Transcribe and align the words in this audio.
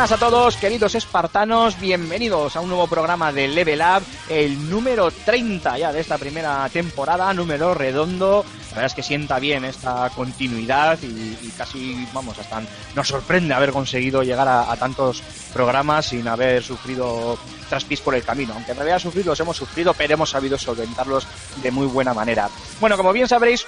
Buenas 0.00 0.12
a 0.12 0.30
todos, 0.30 0.56
queridos 0.56 0.94
espartanos, 0.94 1.78
bienvenidos 1.78 2.56
a 2.56 2.62
un 2.62 2.70
nuevo 2.70 2.86
programa 2.86 3.34
de 3.34 3.48
Level 3.48 3.82
Up, 3.82 4.02
el 4.30 4.70
número 4.70 5.10
30 5.10 5.76
ya 5.76 5.92
de 5.92 6.00
esta 6.00 6.16
primera 6.16 6.66
temporada, 6.70 7.34
número 7.34 7.74
redondo. 7.74 8.42
La 8.70 8.76
verdad 8.76 8.86
es 8.86 8.94
que 8.94 9.02
sienta 9.02 9.38
bien 9.38 9.62
esta 9.66 10.08
continuidad 10.16 10.98
y, 11.02 11.36
y 11.42 11.52
casi, 11.54 12.08
vamos, 12.14 12.38
hasta 12.38 12.62
nos 12.94 13.08
sorprende 13.08 13.52
haber 13.52 13.72
conseguido 13.72 14.22
llegar 14.22 14.48
a, 14.48 14.72
a 14.72 14.76
tantos 14.78 15.22
programas 15.52 16.06
sin 16.06 16.26
haber 16.28 16.62
sufrido 16.62 17.38
traspis 17.68 18.00
por 18.00 18.14
el 18.14 18.24
camino. 18.24 18.54
Aunque 18.54 18.70
en 18.70 18.78
realidad 18.78 19.00
sufrir 19.00 19.26
los 19.26 19.38
hemos 19.38 19.58
sufrido, 19.58 19.92
pero 19.92 20.14
hemos 20.14 20.30
sabido 20.30 20.56
solventarlos 20.56 21.26
de 21.62 21.70
muy 21.70 21.86
buena 21.86 22.14
manera. 22.14 22.48
Bueno, 22.80 22.96
como 22.96 23.12
bien 23.12 23.28
sabréis, 23.28 23.66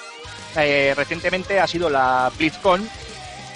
eh, 0.57 0.95
recientemente 0.97 1.61
ha 1.61 1.67
sido 1.67 1.91
la 1.91 2.33
BlizzCon, 2.39 2.89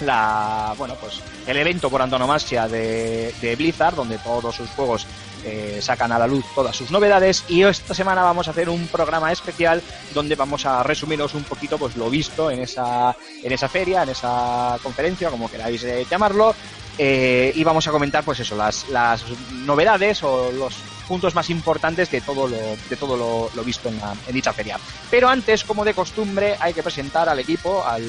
la 0.01 0.73
bueno 0.77 0.95
pues 0.95 1.21
el 1.45 1.57
evento 1.57 1.89
por 1.89 2.01
antonomasia 2.01 2.67
de, 2.67 3.33
de 3.41 3.55
Blizzard 3.55 3.95
donde 3.95 4.17
todos 4.17 4.55
sus 4.55 4.69
juegos 4.71 5.07
eh, 5.43 5.79
sacan 5.81 6.11
a 6.11 6.19
la 6.19 6.27
luz 6.27 6.43
todas 6.53 6.75
sus 6.75 6.91
novedades. 6.91 7.45
Y 7.47 7.63
esta 7.63 7.93
semana 7.93 8.23
vamos 8.23 8.47
a 8.47 8.51
hacer 8.51 8.69
un 8.69 8.87
programa 8.87 9.31
especial 9.31 9.81
donde 10.13 10.35
vamos 10.35 10.65
a 10.65 10.83
resumiros 10.83 11.35
un 11.35 11.43
poquito 11.43 11.77
pues 11.77 11.95
lo 11.95 12.09
visto 12.09 12.51
en 12.51 12.59
esa 12.59 13.15
en 13.43 13.51
esa 13.51 13.69
feria 13.69 14.03
en 14.03 14.09
esa 14.09 14.77
conferencia 14.83 15.29
como 15.29 15.49
queráis 15.49 15.83
eh, 15.83 16.05
llamarlo. 16.09 16.53
Eh, 16.97 17.51
y 17.55 17.63
vamos 17.63 17.87
a 17.87 17.91
comentar 17.91 18.23
pues 18.23 18.39
eso 18.39 18.55
las, 18.55 18.89
las 18.89 19.23
novedades 19.51 20.23
o 20.23 20.51
los 20.51 20.75
puntos 21.07 21.33
más 21.35 21.49
importantes 21.49 22.11
de 22.11 22.21
todo 22.21 22.47
lo, 22.47 22.57
de 22.57 22.95
todo 22.99 23.15
lo, 23.17 23.49
lo 23.55 23.63
visto 23.63 23.89
en, 23.89 23.97
la- 23.99 24.15
en 24.27 24.33
dicha 24.33 24.53
feria. 24.53 24.77
Pero 25.09 25.29
antes, 25.29 25.63
como 25.63 25.85
de 25.85 25.93
costumbre, 25.93 26.55
hay 26.59 26.73
que 26.73 26.83
presentar 26.83 27.29
al 27.29 27.39
equipo, 27.39 27.83
al 27.85 28.03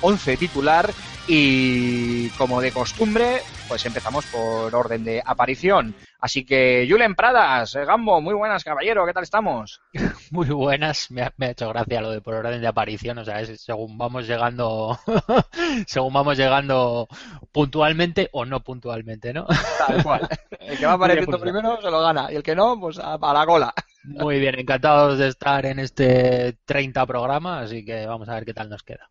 11 0.00 0.36
titular, 0.36 0.90
y 1.28 2.28
como 2.30 2.60
de 2.60 2.72
costumbre, 2.72 3.42
pues 3.68 3.86
empezamos 3.86 4.24
por 4.26 4.74
orden 4.74 5.04
de 5.04 5.22
aparición. 5.24 5.94
Así 6.20 6.44
que, 6.44 6.86
Julen 6.88 7.14
Pradas, 7.14 7.74
eh, 7.74 7.84
Gambo, 7.84 8.20
muy 8.20 8.34
buenas, 8.34 8.62
caballero, 8.64 9.04
¿qué 9.06 9.12
tal 9.12 9.22
estamos? 9.24 9.80
Muy 10.30 10.46
buenas, 10.48 11.10
me 11.10 11.22
ha, 11.22 11.32
me 11.36 11.46
ha 11.46 11.50
hecho 11.50 11.68
gracia 11.68 12.00
lo 12.00 12.10
de 12.10 12.20
por 12.22 12.34
orden 12.34 12.60
de 12.60 12.66
aparición, 12.66 13.18
o 13.18 13.24
sea, 13.24 13.40
es 13.40 13.60
según 13.60 13.98
vamos 13.98 14.26
llegando, 14.26 14.98
según 15.86 16.12
vamos 16.12 16.38
llegando 16.38 17.06
puntualmente 17.50 18.28
o 18.32 18.44
no 18.44 18.60
puntualmente, 18.60 19.32
¿no? 19.32 19.46
Tal 19.86 20.02
cual. 20.02 20.28
El 20.60 20.78
que 20.78 20.86
va 20.86 20.92
apareciendo 20.92 21.38
primero 21.40 21.78
se 21.82 21.90
lo 21.90 22.00
gana, 22.00 22.28
y 22.30 22.36
el 22.36 22.41
que 22.42 22.54
no, 22.54 22.78
pues 22.78 22.98
a, 22.98 23.14
a 23.14 23.32
la 23.32 23.46
cola. 23.46 23.74
Muy 24.04 24.40
bien, 24.40 24.58
encantados 24.58 25.18
de 25.18 25.28
estar 25.28 25.64
en 25.66 25.78
este 25.78 26.58
30 26.64 27.06
programa, 27.06 27.60
así 27.60 27.84
que 27.84 28.06
vamos 28.06 28.28
a 28.28 28.34
ver 28.34 28.44
qué 28.44 28.54
tal 28.54 28.68
nos 28.68 28.82
queda. 28.82 29.06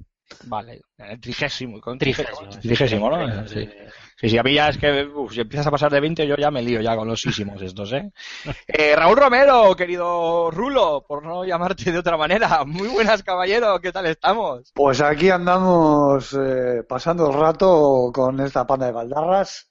Vale, 0.45 0.81
eh, 0.97 1.17
trigésimo. 1.19 1.79
con 1.81 1.97
Trigésimo. 1.97 2.49
Trigésimo, 2.61 3.09
¿no? 3.09 3.47
Sí. 3.47 3.69
Sí, 4.17 4.29
sí, 4.29 4.37
a 4.37 4.43
mí 4.43 4.53
ya 4.53 4.69
es 4.69 4.77
que 4.77 5.05
uf, 5.05 5.33
si 5.33 5.41
empiezas 5.41 5.65
a 5.65 5.71
pasar 5.71 5.91
de 5.91 5.99
20 5.99 6.27
yo 6.27 6.35
ya 6.35 6.51
me 6.51 6.61
lío 6.61 6.79
ya 6.79 6.95
con 6.95 7.07
los 7.07 7.19
sísimos 7.19 7.59
estos, 7.61 7.91
¿eh? 7.93 8.11
Eh, 8.67 8.95
Raúl 8.95 9.17
Romero, 9.17 9.75
querido 9.75 10.51
Rulo, 10.51 11.03
por 11.07 11.23
no 11.23 11.43
llamarte 11.43 11.91
de 11.91 11.97
otra 11.97 12.17
manera. 12.17 12.63
Muy 12.65 12.87
buenas, 12.87 13.23
caballero, 13.23 13.79
¿qué 13.81 13.91
tal 13.91 14.05
estamos? 14.05 14.71
Pues 14.75 15.01
aquí 15.01 15.29
andamos 15.29 16.37
eh, 16.39 16.83
pasando 16.87 17.31
el 17.31 17.33
rato 17.33 18.11
con 18.13 18.39
esta 18.41 18.67
panda 18.67 18.85
de 18.85 18.91
baldarras 18.91 19.67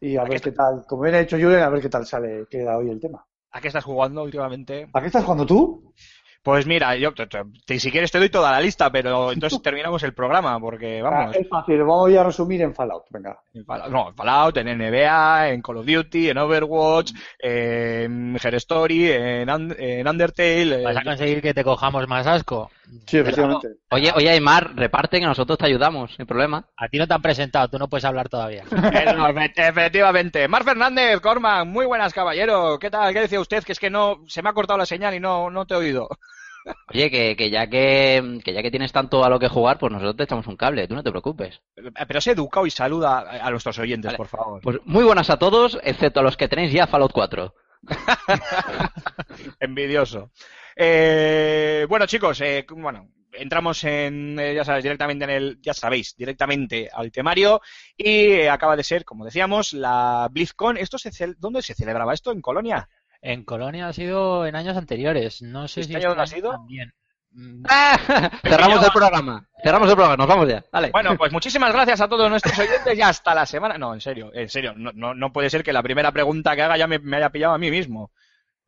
y 0.00 0.16
a 0.16 0.24
ver 0.24 0.40
qué 0.40 0.52
tal, 0.52 0.84
como 0.86 1.02
bien 1.02 1.14
ha 1.14 1.18
dicho 1.20 1.36
Julen, 1.36 1.60
a 1.62 1.68
ver 1.68 1.80
qué 1.82 1.88
tal 1.88 2.06
sale, 2.06 2.46
queda 2.50 2.76
hoy 2.78 2.90
el 2.90 3.00
tema. 3.00 3.24
¿A 3.52 3.60
qué 3.60 3.68
estás 3.68 3.84
jugando 3.84 4.22
últimamente? 4.22 4.88
¿A 4.92 5.00
qué 5.00 5.06
estás 5.08 5.24
jugando 5.24 5.44
tú? 5.46 5.92
Pues 6.42 6.66
mira, 6.66 6.96
yo 6.96 7.12
te- 7.12 7.26
te- 7.26 7.42
te- 7.66 7.78
si 7.78 7.90
quieres 7.90 8.10
te 8.10 8.18
doy 8.18 8.30
toda 8.30 8.50
la 8.50 8.60
lista, 8.62 8.90
pero 8.90 9.30
entonces 9.32 9.60
terminamos 9.60 10.02
el 10.04 10.14
programa, 10.14 10.58
porque 10.58 11.02
vamos, 11.02 11.34
Ah, 11.36 11.38
es 11.38 11.46
fácil, 11.48 11.78
vamos 11.80 12.14
a 12.16 12.24
resumir 12.24 12.62
en 12.62 12.74
Fallout, 12.74 13.04
venga. 13.10 13.38
en 13.52 13.64
Fallout, 13.66 13.90
no, 13.90 14.08
en 14.08 14.14
Fallout, 14.14 14.56
en 14.56 14.68
NBA, 14.78 15.50
en 15.50 15.60
Call 15.60 15.76
of 15.78 15.86
Duty, 15.86 16.30
en 16.30 16.38
Overwatch, 16.38 17.12
en 17.38 18.38
Her 18.42 18.54
Story, 18.54 19.10
en, 19.12 19.48
en 19.50 20.08
Undertale, 20.08 20.82
¿Vas 20.84 20.96
a 20.96 21.02
conseguir 21.04 21.42
que 21.42 21.52
te 21.52 21.62
cojamos 21.64 22.08
más 22.08 22.26
asco? 22.26 22.70
Sí, 23.06 23.18
efectivamente. 23.18 23.68
Oye, 23.90 24.12
oye, 24.14 24.30
Aymar, 24.30 24.74
reparte 24.74 25.20
que 25.20 25.26
nosotros 25.26 25.58
te 25.58 25.66
ayudamos, 25.66 26.14
sin 26.14 26.26
problema. 26.26 26.66
A 26.76 26.88
ti 26.88 26.98
no 26.98 27.06
te 27.06 27.14
han 27.14 27.22
presentado, 27.22 27.68
tú 27.68 27.78
no 27.78 27.88
puedes 27.88 28.04
hablar 28.04 28.28
todavía. 28.28 28.62
Eso, 28.70 29.28
efectivamente. 29.56 30.48
Mar 30.48 30.64
Fernández, 30.64 31.20
Corman, 31.20 31.68
muy 31.68 31.86
buenas, 31.86 32.12
caballero. 32.12 32.78
¿Qué 32.78 32.90
tal? 32.90 33.12
¿Qué 33.12 33.20
decía 33.20 33.40
usted? 33.40 33.62
Que 33.64 33.72
es 33.72 33.78
que 33.80 33.90
no, 33.90 34.24
se 34.26 34.42
me 34.42 34.48
ha 34.48 34.52
cortado 34.52 34.78
la 34.78 34.86
señal 34.86 35.14
y 35.14 35.20
no, 35.20 35.50
no 35.50 35.66
te 35.66 35.74
he 35.74 35.78
oído. 35.78 36.08
Oye, 36.92 37.10
que, 37.10 37.36
que 37.36 37.48
ya 37.50 37.68
que, 37.68 38.40
que 38.44 38.52
ya 38.52 38.62
que 38.62 38.70
tienes 38.70 38.92
tanto 38.92 39.24
a 39.24 39.30
lo 39.30 39.38
que 39.38 39.48
jugar, 39.48 39.78
pues 39.78 39.92
nosotros 39.92 40.16
te 40.16 40.24
echamos 40.24 40.46
un 40.46 40.56
cable, 40.56 40.86
tú 40.86 40.94
no 40.94 41.02
te 41.02 41.10
preocupes. 41.10 41.60
Eh, 41.76 41.90
Pero 42.06 42.20
sé 42.20 42.32
educado 42.32 42.66
y 42.66 42.70
saluda 42.70 43.20
a 43.20 43.46
a 43.46 43.50
nuestros 43.50 43.78
oyentes, 43.78 44.08
Vale. 44.08 44.16
por 44.18 44.28
favor. 44.28 44.60
Pues 44.60 44.78
muy 44.84 45.04
buenas 45.04 45.30
a 45.30 45.38
todos, 45.38 45.78
excepto 45.82 46.20
a 46.20 46.22
los 46.22 46.36
que 46.36 46.48
tenéis 46.48 46.72
ya 46.72 46.86
Fallout 46.86 47.12
4. 47.12 47.54
Envidioso. 49.60 50.30
Eh, 50.76 51.86
bueno, 51.88 52.06
chicos, 52.06 52.40
eh, 52.40 52.64
bueno, 52.70 53.08
entramos 53.32 53.82
en, 53.84 54.38
eh, 54.38 54.54
ya 54.54 54.64
sabes, 54.64 54.82
directamente 54.82 55.24
en 55.24 55.30
el, 55.30 55.58
ya 55.62 55.74
sabéis, 55.74 56.14
directamente 56.16 56.88
al 56.92 57.12
temario 57.12 57.60
y 57.96 58.32
eh, 58.32 58.50
acaba 58.50 58.76
de 58.76 58.84
ser, 58.84 59.04
como 59.04 59.24
decíamos, 59.24 59.72
la 59.72 60.28
BlizzCon. 60.30 60.76
¿Esto 60.76 60.98
se 60.98 61.10
cel- 61.10 61.36
¿Dónde 61.38 61.62
se 61.62 61.74
celebraba 61.74 62.14
esto? 62.14 62.32
¿En 62.32 62.40
Colonia? 62.40 62.88
En 63.22 63.44
Colonia 63.44 63.88
ha 63.88 63.92
sido 63.92 64.46
en 64.46 64.56
años 64.56 64.76
anteriores, 64.76 65.42
no 65.42 65.68
sé 65.68 65.82
¿Este 65.82 65.92
si 65.92 65.96
año 65.98 66.08
dónde 66.08 66.22
ha 66.22 66.24
este 66.24 66.36
sido? 66.36 66.50
también. 66.52 66.92
Cerramos 68.42 68.82
el 68.84 68.90
programa. 68.92 69.46
Cerramos 69.62 69.88
el 69.88 69.94
programa, 69.94 70.16
nos 70.16 70.26
vamos 70.26 70.48
ya. 70.48 70.64
Dale. 70.72 70.90
Bueno, 70.90 71.16
pues 71.16 71.30
muchísimas 71.32 71.72
gracias 71.72 72.00
a 72.00 72.08
todos 72.08 72.28
nuestros 72.30 72.58
oyentes 72.58 72.96
y 72.98 73.02
hasta 73.02 73.34
la 73.34 73.46
semana. 73.46 73.78
No, 73.78 73.94
en 73.94 74.00
serio, 74.00 74.30
en 74.34 74.48
serio, 74.48 74.72
no, 74.76 74.90
no, 74.94 75.14
no 75.14 75.32
puede 75.32 75.48
ser 75.50 75.62
que 75.62 75.72
la 75.72 75.82
primera 75.82 76.10
pregunta 76.12 76.56
que 76.56 76.62
haga 76.62 76.76
ya 76.76 76.86
me, 76.86 76.98
me 76.98 77.18
haya 77.18 77.30
pillado 77.30 77.54
a 77.54 77.58
mí 77.58 77.70
mismo. 77.70 78.10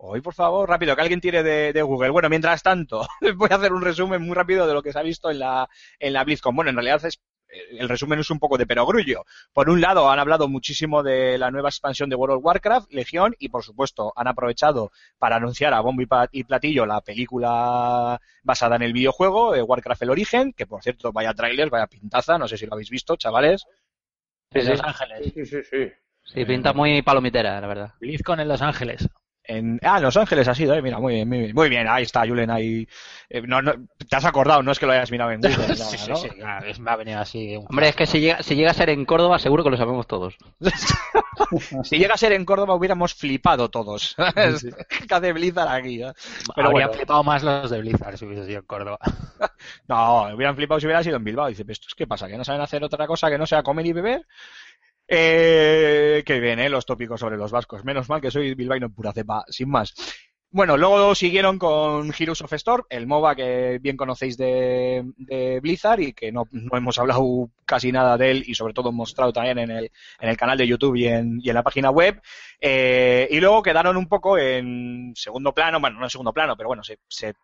Hoy, 0.04 0.20
por 0.20 0.34
favor, 0.34 0.68
rápido, 0.68 0.96
que 0.96 1.02
alguien 1.02 1.20
tire 1.20 1.44
de, 1.44 1.72
de 1.72 1.82
Google. 1.82 2.10
Bueno, 2.10 2.28
mientras 2.28 2.60
tanto, 2.60 3.06
voy 3.36 3.48
a 3.52 3.54
hacer 3.54 3.72
un 3.72 3.82
resumen 3.82 4.20
muy 4.20 4.34
rápido 4.34 4.66
de 4.66 4.74
lo 4.74 4.82
que 4.82 4.92
se 4.92 4.98
ha 4.98 5.02
visto 5.02 5.30
en 5.30 5.38
la, 5.38 5.68
en 6.00 6.12
la 6.12 6.24
BlizzCon. 6.24 6.56
Bueno, 6.56 6.70
en 6.70 6.76
realidad 6.76 7.04
es, 7.04 7.22
eh, 7.48 7.76
el 7.78 7.88
resumen 7.88 8.18
es 8.18 8.28
un 8.28 8.40
poco 8.40 8.58
de 8.58 8.66
perogrullo. 8.66 9.24
Por 9.52 9.70
un 9.70 9.80
lado, 9.80 10.10
han 10.10 10.18
hablado 10.18 10.48
muchísimo 10.48 11.04
de 11.04 11.38
la 11.38 11.52
nueva 11.52 11.68
expansión 11.68 12.10
de 12.10 12.16
World 12.16 12.38
of 12.38 12.44
Warcraft, 12.44 12.92
Legión, 12.92 13.36
y 13.38 13.48
por 13.48 13.62
supuesto, 13.62 14.12
han 14.16 14.26
aprovechado 14.26 14.90
para 15.18 15.36
anunciar 15.36 15.72
a 15.72 15.80
bombo 15.80 16.02
y 16.32 16.42
platillo 16.42 16.84
la 16.84 17.00
película 17.00 18.20
basada 18.42 18.74
en 18.74 18.82
el 18.82 18.92
videojuego, 18.92 19.52
de 19.52 19.62
Warcraft 19.62 20.02
El 20.02 20.10
Origen, 20.10 20.52
que 20.52 20.66
por 20.66 20.82
cierto, 20.82 21.12
vaya 21.12 21.32
trailers, 21.32 21.70
vaya 21.70 21.86
pintaza, 21.86 22.38
no 22.38 22.48
sé 22.48 22.56
si 22.56 22.66
lo 22.66 22.72
habéis 22.72 22.90
visto, 22.90 23.14
chavales. 23.14 23.66
en 24.50 24.62
sí. 24.62 24.68
Los 24.68 24.82
Ángeles. 24.82 25.32
Sí, 25.32 25.46
sí, 25.46 25.62
sí. 25.62 25.92
Sí, 26.24 26.44
pinta 26.44 26.72
muy 26.72 27.02
palomitera, 27.02 27.60
la 27.60 27.66
verdad. 27.68 27.94
BlizzCon 28.00 28.40
en 28.40 28.48
Los 28.48 28.62
Ángeles. 28.62 29.08
En, 29.44 29.80
ah, 29.82 29.96
en 29.96 30.02
Los 30.04 30.16
Ángeles 30.16 30.46
ha 30.46 30.54
sido, 30.54 30.74
eh, 30.74 30.82
mira, 30.82 30.98
muy 31.00 31.14
bien, 31.14 31.28
muy 31.28 31.38
bien, 31.38 31.54
muy 31.54 31.68
bien, 31.68 31.88
ahí 31.88 32.04
está, 32.04 32.26
Julen, 32.26 32.50
ahí. 32.50 32.86
eh, 33.28 33.42
no, 33.42 33.60
no, 33.60 33.72
te 34.08 34.16
has 34.16 34.24
acordado, 34.24 34.62
no 34.62 34.70
es 34.70 34.78
que 34.78 34.86
lo 34.86 34.92
hayas 34.92 35.10
mirado 35.10 35.32
en 35.32 35.40
Google. 35.42 35.56
nada, 35.56 35.74
Sí, 35.74 35.98
sí, 35.98 36.10
¿no? 36.10 36.16
sí, 36.16 36.30
claro, 36.30 36.66
es- 36.66 36.78
me 36.78 36.90
ha 36.90 36.96
venido 36.96 37.18
así 37.18 37.56
un 37.56 37.66
Hombre, 37.68 37.88
es 37.88 37.96
que 37.96 38.06
si 38.06 38.20
llega, 38.20 38.42
si 38.42 38.54
llega 38.54 38.70
a 38.70 38.74
ser 38.74 38.90
en 38.90 39.04
Córdoba, 39.04 39.38
seguro 39.40 39.64
que 39.64 39.70
lo 39.70 39.76
sabemos 39.76 40.06
todos. 40.06 40.36
Si 41.84 41.98
llega 41.98 42.14
a 42.14 42.18
ser 42.18 42.32
en 42.32 42.44
Córdoba 42.44 42.74
hubiéramos 42.74 43.14
flipado 43.14 43.68
todos. 43.70 44.10
¿sabes? 44.16 44.64
¿Qué 44.88 45.14
hace 45.14 45.32
Blizzard 45.32 45.68
aquí? 45.68 46.02
eh? 46.02 46.12
Pero 46.54 46.68
Habrían 46.68 46.88
bueno. 46.88 46.92
flipado 46.92 47.24
más 47.24 47.42
los 47.42 47.70
de 47.70 47.80
Blizzard 47.80 48.16
si 48.18 48.24
hubiese 48.26 48.46
sido 48.46 48.60
en 48.60 48.66
Córdoba. 48.66 48.98
No, 49.88 50.34
hubieran 50.34 50.54
flipado 50.56 50.80
si 50.80 50.86
hubiera 50.86 51.02
sido 51.02 51.16
en 51.16 51.24
Bilbao. 51.24 51.48
Dice, 51.48 51.64
¿pero 51.64 51.72
esto 51.72 51.86
es 51.88 51.94
qué 51.94 52.06
pasa? 52.06 52.28
¿Que 52.28 52.36
no 52.38 52.44
saben 52.44 52.60
hacer 52.60 52.82
otra 52.84 53.06
cosa 53.06 53.30
que 53.30 53.38
no 53.38 53.46
sea 53.46 53.62
comer 53.62 53.86
y 53.86 53.92
beber? 53.92 54.26
Eh, 55.14 56.22
qué 56.24 56.40
bien, 56.40 56.58
¿eh? 56.58 56.70
Los 56.70 56.86
tópicos 56.86 57.20
sobre 57.20 57.36
los 57.36 57.50
vascos. 57.50 57.84
Menos 57.84 58.08
mal 58.08 58.22
que 58.22 58.30
soy 58.30 58.54
bilbaíno 58.54 58.90
pura 58.90 59.12
cepa, 59.12 59.44
sin 59.46 59.68
más. 59.68 59.92
Bueno, 60.50 60.78
luego 60.78 61.14
siguieron 61.14 61.58
con 61.58 62.14
Heroes 62.18 62.40
of 62.40 62.52
Storm, 62.54 62.84
el 62.88 63.06
MOBA 63.06 63.36
que 63.36 63.78
bien 63.82 63.98
conocéis 63.98 64.38
de, 64.38 65.04
de 65.18 65.60
Blizzard 65.60 66.00
y 66.00 66.14
que 66.14 66.32
no, 66.32 66.44
no 66.50 66.78
hemos 66.78 66.98
hablado 66.98 67.50
casi 67.66 67.92
nada 67.92 68.16
de 68.16 68.30
él 68.30 68.44
y 68.46 68.54
sobre 68.54 68.72
todo 68.72 68.90
mostrado 68.90 69.34
también 69.34 69.58
en 69.58 69.70
el, 69.70 69.90
en 70.18 70.28
el 70.30 70.36
canal 70.38 70.56
de 70.56 70.66
YouTube 70.66 70.96
y 70.96 71.08
en, 71.08 71.40
y 71.42 71.50
en 71.50 71.54
la 71.56 71.62
página 71.62 71.90
web. 71.90 72.18
Eh, 72.58 73.28
y 73.30 73.38
luego 73.38 73.62
quedaron 73.62 73.98
un 73.98 74.08
poco 74.08 74.38
en 74.38 75.12
segundo 75.14 75.52
plano, 75.52 75.78
bueno, 75.78 75.98
no 75.98 76.06
en 76.06 76.10
segundo 76.10 76.32
plano, 76.32 76.56
pero 76.56 76.68
bueno, 76.68 76.82
se, 76.82 76.98
se 77.06 77.34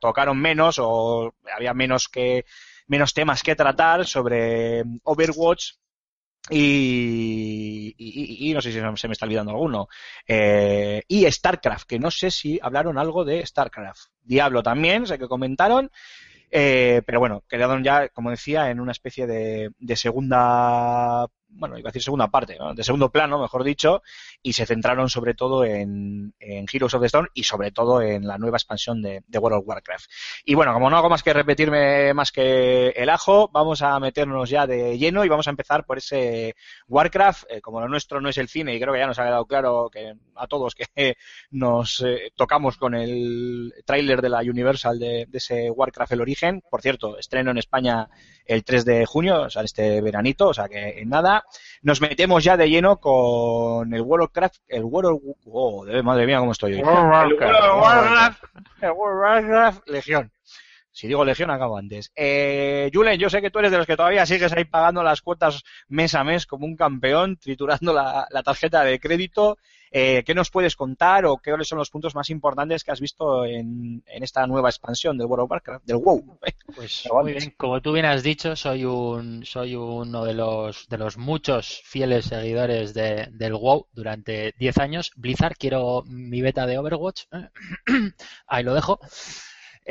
tocaron 0.00 0.38
menos 0.38 0.78
o 0.78 1.34
había 1.56 1.74
menos 1.74 2.08
que 2.08 2.44
menos 2.86 3.14
temas 3.14 3.42
que 3.42 3.56
tratar 3.56 4.06
sobre 4.06 4.84
Overwatch 5.02 5.72
y, 6.48 7.94
y- 7.98 8.54
no 8.54 8.60
sé 8.60 8.72
si 8.72 8.80
se 8.96 9.08
me 9.08 9.12
está 9.12 9.26
olvidando 9.26 9.52
alguno. 9.52 9.88
Eh, 10.26 11.02
y 11.08 11.30
StarCraft, 11.30 11.86
que 11.86 11.98
no 11.98 12.10
sé 12.10 12.30
si 12.30 12.58
hablaron 12.62 12.98
algo 12.98 13.24
de 13.24 13.44
StarCraft. 13.46 14.10
Diablo 14.22 14.62
también, 14.62 15.06
sé 15.06 15.18
que 15.18 15.28
comentaron. 15.28 15.90
eh, 16.50 17.02
pero 17.06 17.20
bueno, 17.20 17.44
quedaron 17.48 17.84
ya, 17.84 18.08
como 18.10 18.30
decía, 18.30 18.70
en 18.70 18.80
una 18.80 18.92
especie 18.92 19.26
de 19.78 19.96
segunda, 19.96 21.26
bueno, 21.52 21.78
iba 21.78 21.88
a 21.88 21.92
decir 21.92 22.02
segunda 22.02 22.28
parte, 22.28 22.56
de 22.74 22.84
segundo 22.84 23.10
plano, 23.10 23.40
mejor 23.40 23.64
dicho, 23.64 24.02
y 24.42 24.52
se 24.52 24.66
centraron 24.66 25.08
sobre 25.08 25.34
todo 25.34 25.64
en, 25.64 26.34
en 26.38 26.66
Heroes 26.72 26.94
of 26.94 27.00
the 27.00 27.06
Storm 27.06 27.28
y 27.34 27.44
sobre 27.44 27.70
todo 27.70 28.00
en 28.02 28.26
la 28.26 28.38
nueva 28.38 28.56
expansión 28.56 29.02
de, 29.02 29.22
World 29.32 29.58
of 29.58 29.68
Warcraft. 29.68 30.10
Y 30.44 30.54
bueno, 30.54 30.72
como 30.72 30.90
no 30.90 30.96
hago 30.96 31.08
más 31.08 31.22
que 31.22 31.32
repetirme 31.32 32.12
más 32.14 32.30
que 32.32 32.88
el 32.88 33.08
ajo, 33.08 33.48
vamos 33.52 33.82
a 33.82 33.98
meternos 34.00 34.50
ya 34.50 34.66
de 34.66 34.98
lleno 34.98 35.24
y 35.24 35.28
vamos 35.28 35.46
a 35.46 35.50
empezar 35.50 35.84
por 35.84 35.98
ese 35.98 36.54
Warcraft. 36.88 37.44
Eh, 37.50 37.60
como 37.60 37.80
lo 37.80 37.88
nuestro 37.88 38.20
no 38.20 38.28
es 38.28 38.38
el 38.38 38.48
cine, 38.48 38.74
y 38.74 38.80
creo 38.80 38.92
que 38.92 39.00
ya 39.00 39.06
nos 39.06 39.18
ha 39.18 39.24
quedado 39.24 39.46
claro 39.46 39.88
que 39.90 40.14
a 40.36 40.46
todos 40.46 40.74
que 40.74 40.86
nos 41.50 42.02
eh, 42.02 42.32
tocamos 42.36 42.76
con 42.76 42.94
el 42.94 43.72
tráiler 43.84 44.20
de 44.20 44.28
la 44.28 44.40
Universal 44.40 44.98
de, 44.98 45.26
de 45.26 45.38
ese 45.38 45.70
Warcraft 45.70 46.12
El 46.12 46.20
Origen. 46.20 46.62
Por 46.70 46.82
cierto, 46.82 47.18
estreno 47.18 47.50
en 47.50 47.58
España 47.58 48.08
el 48.44 48.64
3 48.64 48.84
de 48.84 49.06
junio, 49.06 49.42
o 49.42 49.50
sea, 49.50 49.62
este 49.62 50.00
veranito, 50.00 50.48
o 50.48 50.54
sea 50.54 50.68
que 50.68 51.00
en 51.00 51.08
nada. 51.08 51.39
Nos 51.82 52.00
metemos 52.00 52.44
ya 52.44 52.56
de 52.56 52.68
lleno 52.68 52.98
con 52.98 53.92
el 53.92 54.02
World 54.02 54.30
of 54.34 54.50
el 54.68 54.84
World 54.84 55.10
of... 55.10 55.36
Oh, 55.46 55.84
madre 56.02 56.26
mía, 56.26 56.38
cómo 56.38 56.52
estoy 56.52 56.74
hoy. 56.74 56.80
El 56.80 56.84
World 56.86 57.32
of 57.32 57.82
Warcraft, 57.82 58.44
el 58.80 58.90
World 58.90 59.16
of 59.16 59.24
Warcraft 59.24 59.88
Legión. 59.88 60.32
Si 60.92 61.06
digo 61.06 61.24
Legión, 61.24 61.50
acabo 61.50 61.76
antes. 61.76 62.12
Eh, 62.16 62.90
Julen, 62.92 63.18
yo 63.18 63.30
sé 63.30 63.40
que 63.40 63.50
tú 63.50 63.58
eres 63.58 63.70
de 63.70 63.78
los 63.78 63.86
que 63.86 63.96
todavía 63.96 64.26
sigues 64.26 64.52
ahí 64.52 64.64
pagando 64.64 65.02
las 65.02 65.22
cuotas 65.22 65.62
mes 65.88 66.14
a 66.14 66.24
mes 66.24 66.46
como 66.46 66.66
un 66.66 66.76
campeón, 66.76 67.36
triturando 67.36 67.92
la, 67.92 68.26
la 68.30 68.42
tarjeta 68.42 68.82
de 68.84 68.98
crédito. 68.98 69.58
Eh, 69.92 70.22
¿Qué 70.24 70.34
nos 70.34 70.50
puedes 70.50 70.76
contar 70.76 71.26
o 71.26 71.38
qué 71.38 71.52
son 71.64 71.78
los 71.78 71.90
puntos 71.90 72.14
más 72.14 72.30
importantes 72.30 72.84
que 72.84 72.92
has 72.92 73.00
visto 73.00 73.44
en, 73.44 74.04
en 74.06 74.22
esta 74.22 74.46
nueva 74.46 74.68
expansión 74.68 75.18
del 75.18 75.26
World 75.26 75.44
of 75.44 75.50
Warcraft, 75.50 75.84
del 75.84 75.96
WoW? 75.96 76.38
Pues 76.76 77.08
muy 77.10 77.32
bien, 77.32 77.52
como 77.56 77.82
tú 77.82 77.92
bien 77.92 78.06
has 78.06 78.22
dicho, 78.22 78.54
soy 78.54 78.84
un 78.84 79.44
soy 79.44 79.74
uno 79.74 80.24
de 80.24 80.34
los 80.34 80.88
de 80.88 80.98
los 80.98 81.18
muchos 81.18 81.82
fieles 81.84 82.26
seguidores 82.26 82.94
de, 82.94 83.28
del 83.32 83.54
WoW 83.54 83.88
durante 83.92 84.54
10 84.56 84.78
años. 84.78 85.10
Blizzard, 85.16 85.56
quiero 85.58 86.04
mi 86.06 86.40
beta 86.40 86.66
de 86.66 86.78
Overwatch. 86.78 87.24
Ahí 88.46 88.62
lo 88.62 88.74
dejo. 88.74 89.00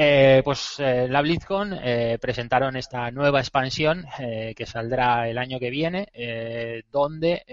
Eh, 0.02 0.42
pues 0.46 0.80
eh, 0.80 1.08
la 1.10 1.22
BlizzCon 1.22 1.74
eh, 1.74 2.18
presentaron 2.22 2.78
esta 2.78 3.12
nueva 3.12 3.40
expansión 3.42 4.06
eh, 4.20 4.54
que 4.56 4.66
saldrá 4.66 5.28
el 5.28 5.38
año 5.38 5.60
que 5.60 5.70
viene, 5.70 6.08
eh, 6.14 6.84
donde, 6.90 7.44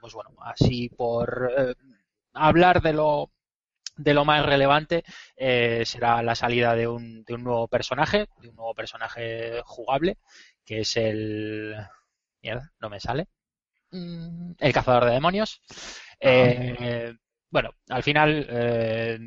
pues 0.00 0.12
bueno, 0.14 0.30
así 0.40 0.88
por 0.90 1.76
hablar 2.32 2.80
de 2.80 2.92
lo 2.92 3.30
de 3.96 4.14
lo 4.14 4.24
más 4.24 4.44
relevante 4.46 5.04
será 5.36 6.22
la 6.22 6.34
salida 6.34 6.74
de 6.76 6.88
un, 6.88 7.24
de 7.24 7.34
un 7.34 7.44
nuevo 7.44 7.68
personaje, 7.68 8.28
de 8.40 8.48
un 8.50 8.56
nuevo 8.56 8.74
personaje 8.74 9.60
jugable, 9.64 10.18
que 10.64 10.80
es 10.80 10.96
el... 10.96 11.74
Mierda, 12.42 12.72
no 12.80 12.90
me 12.90 13.00
sale. 13.00 13.26
Mm, 13.90 14.52
El 14.58 14.72
cazador 14.72 15.06
de 15.06 15.12
demonios. 15.12 15.60
Eh, 16.20 17.14
bueno, 17.54 17.70
al 17.88 18.02
final 18.02 18.46
eh, 18.50 19.18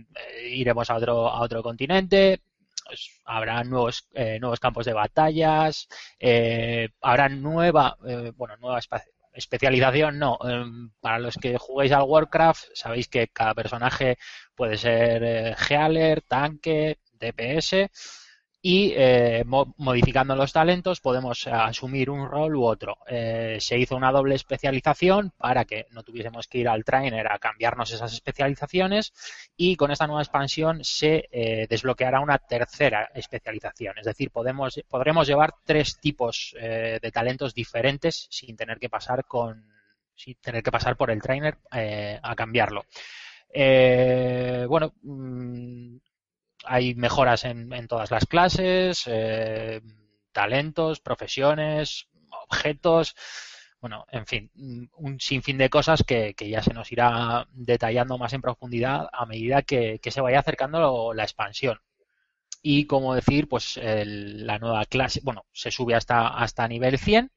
iremos 0.51 0.89
a 0.89 0.95
otro, 0.97 1.29
a 1.29 1.39
otro 1.41 1.63
continente. 1.63 2.41
pues, 2.85 3.21
habrá 3.25 3.63
nuevos, 3.63 4.07
eh, 4.13 4.37
nuevos 4.39 4.59
campos 4.59 4.85
de 4.85 4.93
batallas. 4.93 5.87
eh, 6.19 6.89
habrá 7.01 7.29
nueva, 7.29 7.97
eh, 8.05 8.31
bueno, 8.35 8.57
nueva 8.57 8.79
especialización, 9.33 10.19
no. 10.19 10.37
eh, 10.45 10.65
para 10.99 11.19
los 11.19 11.35
que 11.37 11.57
juguéis 11.57 11.93
al 11.93 12.03
Warcraft, 12.03 12.65
sabéis 12.73 13.07
que 13.07 13.29
cada 13.29 13.53
personaje 13.55 14.17
puede 14.55 14.77
ser 14.77 15.23
eh, 15.23 15.55
Healer, 15.69 16.21
tanque, 16.23 16.97
DPS 17.13 17.89
y 18.69 18.91
eh, 18.97 19.43
mo- 19.45 19.73
modificando 19.77 20.35
los 20.35 20.51
talentos 20.51 20.99
podemos 20.99 21.47
eh, 21.47 21.51
asumir 21.51 22.09
un 22.09 22.27
rol 22.27 22.53
u 22.57 22.65
otro. 22.65 22.97
Eh, 23.07 23.59
se 23.61 23.77
hizo 23.77 23.95
una 23.95 24.11
doble 24.11 24.35
especialización 24.35 25.31
para 25.37 25.63
que 25.63 25.85
no 25.91 26.03
tuviésemos 26.03 26.47
que 26.47 26.57
ir 26.57 26.67
al 26.67 26.83
trainer 26.83 27.27
a 27.31 27.39
cambiarnos 27.39 27.93
esas 27.93 28.11
especializaciones 28.11 29.13
y 29.55 29.77
con 29.77 29.91
esta 29.91 30.05
nueva 30.05 30.21
expansión 30.21 30.83
se 30.83 31.29
desbloqueará 31.69 32.19
una 32.19 32.39
tercera 32.39 33.09
especialización. 33.13 33.97
Es 33.99 34.05
decir, 34.05 34.31
podemos, 34.31 34.81
podremos 34.89 35.27
llevar 35.27 35.53
tres 35.63 35.97
tipos 36.01 36.53
de 36.59 37.11
talentos 37.13 37.53
diferentes 37.53 38.27
sin 38.29 38.57
tener 38.57 38.79
que 38.79 38.89
pasar 38.89 39.23
con 39.25 39.65
sin 40.15 40.35
tener 40.41 40.61
que 40.63 40.71
pasar 40.71 40.97
por 40.97 41.09
el 41.11 41.21
trainer 41.21 41.57
a 41.71 42.35
cambiarlo. 42.35 42.83
Bueno, 44.67 44.93
mm, 45.01 45.97
hay 46.67 46.95
mejoras 46.95 47.45
en, 47.45 47.71
en 47.73 47.87
todas 47.87 48.11
las 48.11 48.25
clases, 48.25 49.03
eh, 49.07 49.81
talentos, 50.31 50.99
profesiones, 50.99 52.07
objetos, 52.49 53.15
bueno, 53.81 54.05
en 54.11 54.25
fin, 54.25 54.51
un 54.95 55.19
sinfín 55.19 55.57
de 55.57 55.69
cosas 55.69 56.03
que, 56.03 56.33
que 56.33 56.49
ya 56.49 56.61
se 56.63 56.73
nos 56.73 56.91
irá 56.91 57.47
detallando 57.51 58.17
más 58.17 58.33
en 58.33 58.41
profundidad 58.41 59.07
a 59.13 59.25
medida 59.25 59.61
que, 59.61 59.99
que 60.01 60.11
se 60.11 60.21
vaya 60.21 60.39
acercando 60.39 61.13
la 61.13 61.23
expansión. 61.23 61.79
Y 62.61 62.85
como 62.85 63.15
decir, 63.15 63.47
pues 63.47 63.77
el- 63.77 64.45
la 64.45 64.59
nueva 64.59 64.85
clase, 64.85 65.21
bueno, 65.23 65.45
se 65.53 65.71
sube 65.71 65.95
hasta, 65.95 66.27
hasta 66.29 66.67
nivel 66.67 66.97
100, 66.97 67.31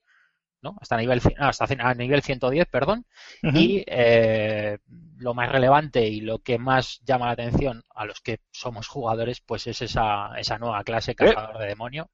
¿no? 0.62 0.76
Hasta 0.80 0.96
nivel, 0.96 1.20
hasta 1.38 1.66
a 1.78 1.94
nivel 1.94 2.22
110, 2.22 2.66
perdón. 2.68 3.06
Y 3.42 3.84
eh, 3.86 4.78
lo 5.18 5.34
más 5.34 5.50
relevante 5.50 6.06
y 6.06 6.20
lo 6.20 6.40
que 6.40 6.58
más 6.58 7.00
llama 7.04 7.26
la 7.26 7.32
atención 7.32 7.82
a 7.94 8.04
los 8.04 8.20
que 8.20 8.40
somos 8.50 8.88
jugadores, 8.88 9.40
pues 9.40 9.66
es 9.66 9.82
esa, 9.82 10.30
esa 10.38 10.58
nueva 10.58 10.84
clase 10.84 11.14
cazador 11.14 11.58
de 11.58 11.66
demonio. 11.66 12.10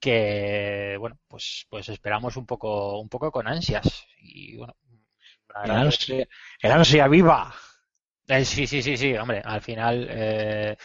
Que 0.00 0.96
bueno, 0.98 1.18
pues, 1.28 1.66
pues 1.70 1.88
esperamos 1.88 2.36
un 2.36 2.46
poco, 2.46 3.00
un 3.00 3.08
poco 3.08 3.30
con 3.30 3.48
ansias. 3.48 4.06
Y 4.18 4.56
bueno, 4.56 4.76
la 5.64 5.80
ansia, 5.80 6.26
el 6.60 6.72
ansia 6.72 7.08
viva. 7.08 7.54
eh, 8.28 8.44
sí, 8.44 8.66
sí, 8.66 8.82
sí, 8.82 8.96
sí, 8.96 9.16
hombre, 9.16 9.40
al 9.44 9.60
final, 9.60 10.06
eh, 10.10 10.76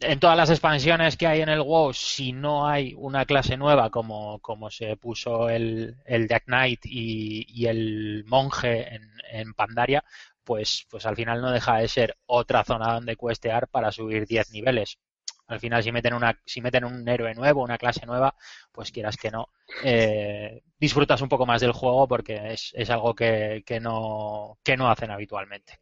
en 0.00 0.18
todas 0.20 0.36
las 0.36 0.50
expansiones 0.50 1.16
que 1.16 1.26
hay 1.26 1.42
en 1.42 1.48
el 1.48 1.60
WoW, 1.62 1.92
si 1.92 2.32
no 2.32 2.66
hay 2.66 2.94
una 2.96 3.24
clase 3.26 3.56
nueva 3.56 3.90
como, 3.90 4.38
como 4.40 4.70
se 4.70 4.96
puso 4.96 5.48
el, 5.48 5.96
el 6.06 6.26
Death 6.26 6.44
Knight 6.46 6.80
y, 6.86 7.46
y 7.48 7.66
el 7.66 8.24
monje 8.26 8.94
en, 8.94 9.10
en 9.30 9.54
Pandaria, 9.54 10.04
pues, 10.44 10.86
pues 10.90 11.06
al 11.06 11.16
final 11.16 11.40
no 11.40 11.50
deja 11.50 11.78
de 11.78 11.88
ser 11.88 12.16
otra 12.26 12.64
zona 12.64 12.94
donde 12.94 13.16
cuestear 13.16 13.68
para 13.68 13.92
subir 13.92 14.26
10 14.26 14.50
niveles. 14.52 14.98
Al 15.46 15.60
final, 15.60 15.82
si 15.82 15.92
meten 15.92 16.14
una, 16.14 16.40
si 16.46 16.60
meten 16.60 16.84
un 16.84 17.08
héroe 17.08 17.34
nuevo, 17.34 17.62
una 17.62 17.78
clase 17.78 18.06
nueva, 18.06 18.34
pues 18.72 18.92
quieras 18.92 19.16
que 19.16 19.30
no, 19.30 19.48
eh, 19.84 20.62
disfrutas 20.78 21.20
un 21.22 21.28
poco 21.28 21.44
más 21.46 21.60
del 21.60 21.72
juego 21.72 22.06
porque 22.08 22.52
es, 22.52 22.72
es 22.74 22.88
algo 22.90 23.14
que, 23.14 23.62
que 23.66 23.80
no, 23.80 24.58
que 24.62 24.76
no 24.76 24.88
hacen 24.90 25.10
habitualmente. 25.10 25.80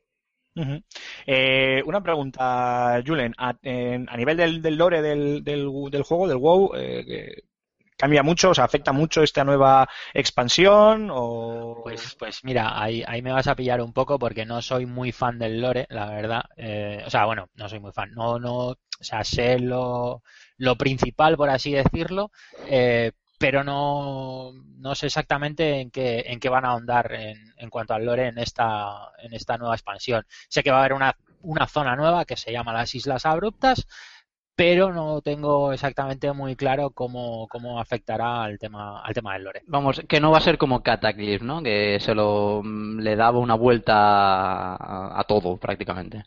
Eh, 1.26 1.82
una 1.86 2.02
pregunta, 2.02 3.00
Julen. 3.06 3.34
A, 3.38 3.50
a 3.50 4.16
nivel 4.16 4.36
del, 4.36 4.62
del 4.62 4.76
lore 4.76 5.02
del, 5.02 6.02
juego, 6.04 6.28
del 6.28 6.36
WoW, 6.38 6.72
eh, 6.74 7.04
que 7.06 7.42
¿cambia 7.96 8.22
mucho? 8.22 8.50
O 8.50 8.54
sea, 8.54 8.64
¿afecta 8.64 8.92
mucho 8.92 9.22
esta 9.22 9.44
nueva 9.44 9.88
expansión? 10.14 11.10
O... 11.12 11.80
Pues, 11.82 12.16
pues 12.18 12.44
mira, 12.44 12.80
ahí, 12.82 13.02
ahí 13.06 13.22
me 13.22 13.32
vas 13.32 13.46
a 13.48 13.56
pillar 13.56 13.80
un 13.82 13.92
poco 13.92 14.18
porque 14.18 14.46
no 14.46 14.62
soy 14.62 14.86
muy 14.86 15.12
fan 15.12 15.38
del 15.38 15.60
lore, 15.60 15.86
la 15.90 16.06
verdad. 16.10 16.42
Eh, 16.56 17.02
o 17.06 17.10
sea, 17.10 17.26
bueno, 17.26 17.48
no 17.54 17.68
soy 17.68 17.80
muy 17.80 17.92
fan. 17.92 18.12
No, 18.12 18.38
no, 18.38 18.68
o 18.70 18.76
sea, 19.00 19.24
sé 19.24 19.58
lo, 19.58 20.22
lo 20.58 20.76
principal, 20.76 21.36
por 21.36 21.50
así 21.50 21.72
decirlo, 21.72 22.30
eh, 22.66 23.12
pero 23.38 23.64
no, 23.64 24.52
no 24.88 24.94
sé 24.94 25.06
exactamente 25.06 25.80
en 25.80 25.90
qué, 25.90 26.24
en 26.26 26.40
qué 26.40 26.48
van 26.48 26.64
a 26.64 26.70
ahondar 26.70 27.12
en, 27.12 27.36
en 27.58 27.68
cuanto 27.68 27.92
al 27.92 28.06
lore 28.06 28.28
en 28.28 28.38
esta, 28.38 29.12
en 29.18 29.34
esta 29.34 29.58
nueva 29.58 29.74
expansión. 29.74 30.24
Sé 30.48 30.62
que 30.62 30.70
va 30.70 30.78
a 30.78 30.80
haber 30.80 30.94
una, 30.94 31.14
una 31.42 31.66
zona 31.66 31.94
nueva 31.94 32.24
que 32.24 32.36
se 32.36 32.52
llama 32.52 32.72
las 32.72 32.94
Islas 32.94 33.26
Abruptas, 33.26 33.86
pero 34.56 34.90
no 34.90 35.20
tengo 35.20 35.74
exactamente 35.74 36.32
muy 36.32 36.56
claro 36.56 36.90
cómo, 36.90 37.46
cómo 37.48 37.78
afectará 37.78 38.44
al 38.44 38.58
tema, 38.58 39.02
al 39.02 39.12
tema 39.12 39.34
del 39.34 39.44
lore. 39.44 39.62
Vamos, 39.66 40.00
que 40.08 40.20
no 40.20 40.30
va 40.30 40.38
a 40.38 40.40
ser 40.40 40.56
como 40.56 40.82
Cataclysm, 40.82 41.44
¿no? 41.44 41.62
Que 41.62 42.00
se 42.00 42.14
lo 42.14 42.62
mm, 42.64 43.00
le 43.00 43.14
daba 43.14 43.38
una 43.38 43.56
vuelta 43.56 44.74
a, 44.74 45.20
a 45.20 45.24
todo 45.24 45.58
prácticamente. 45.58 46.24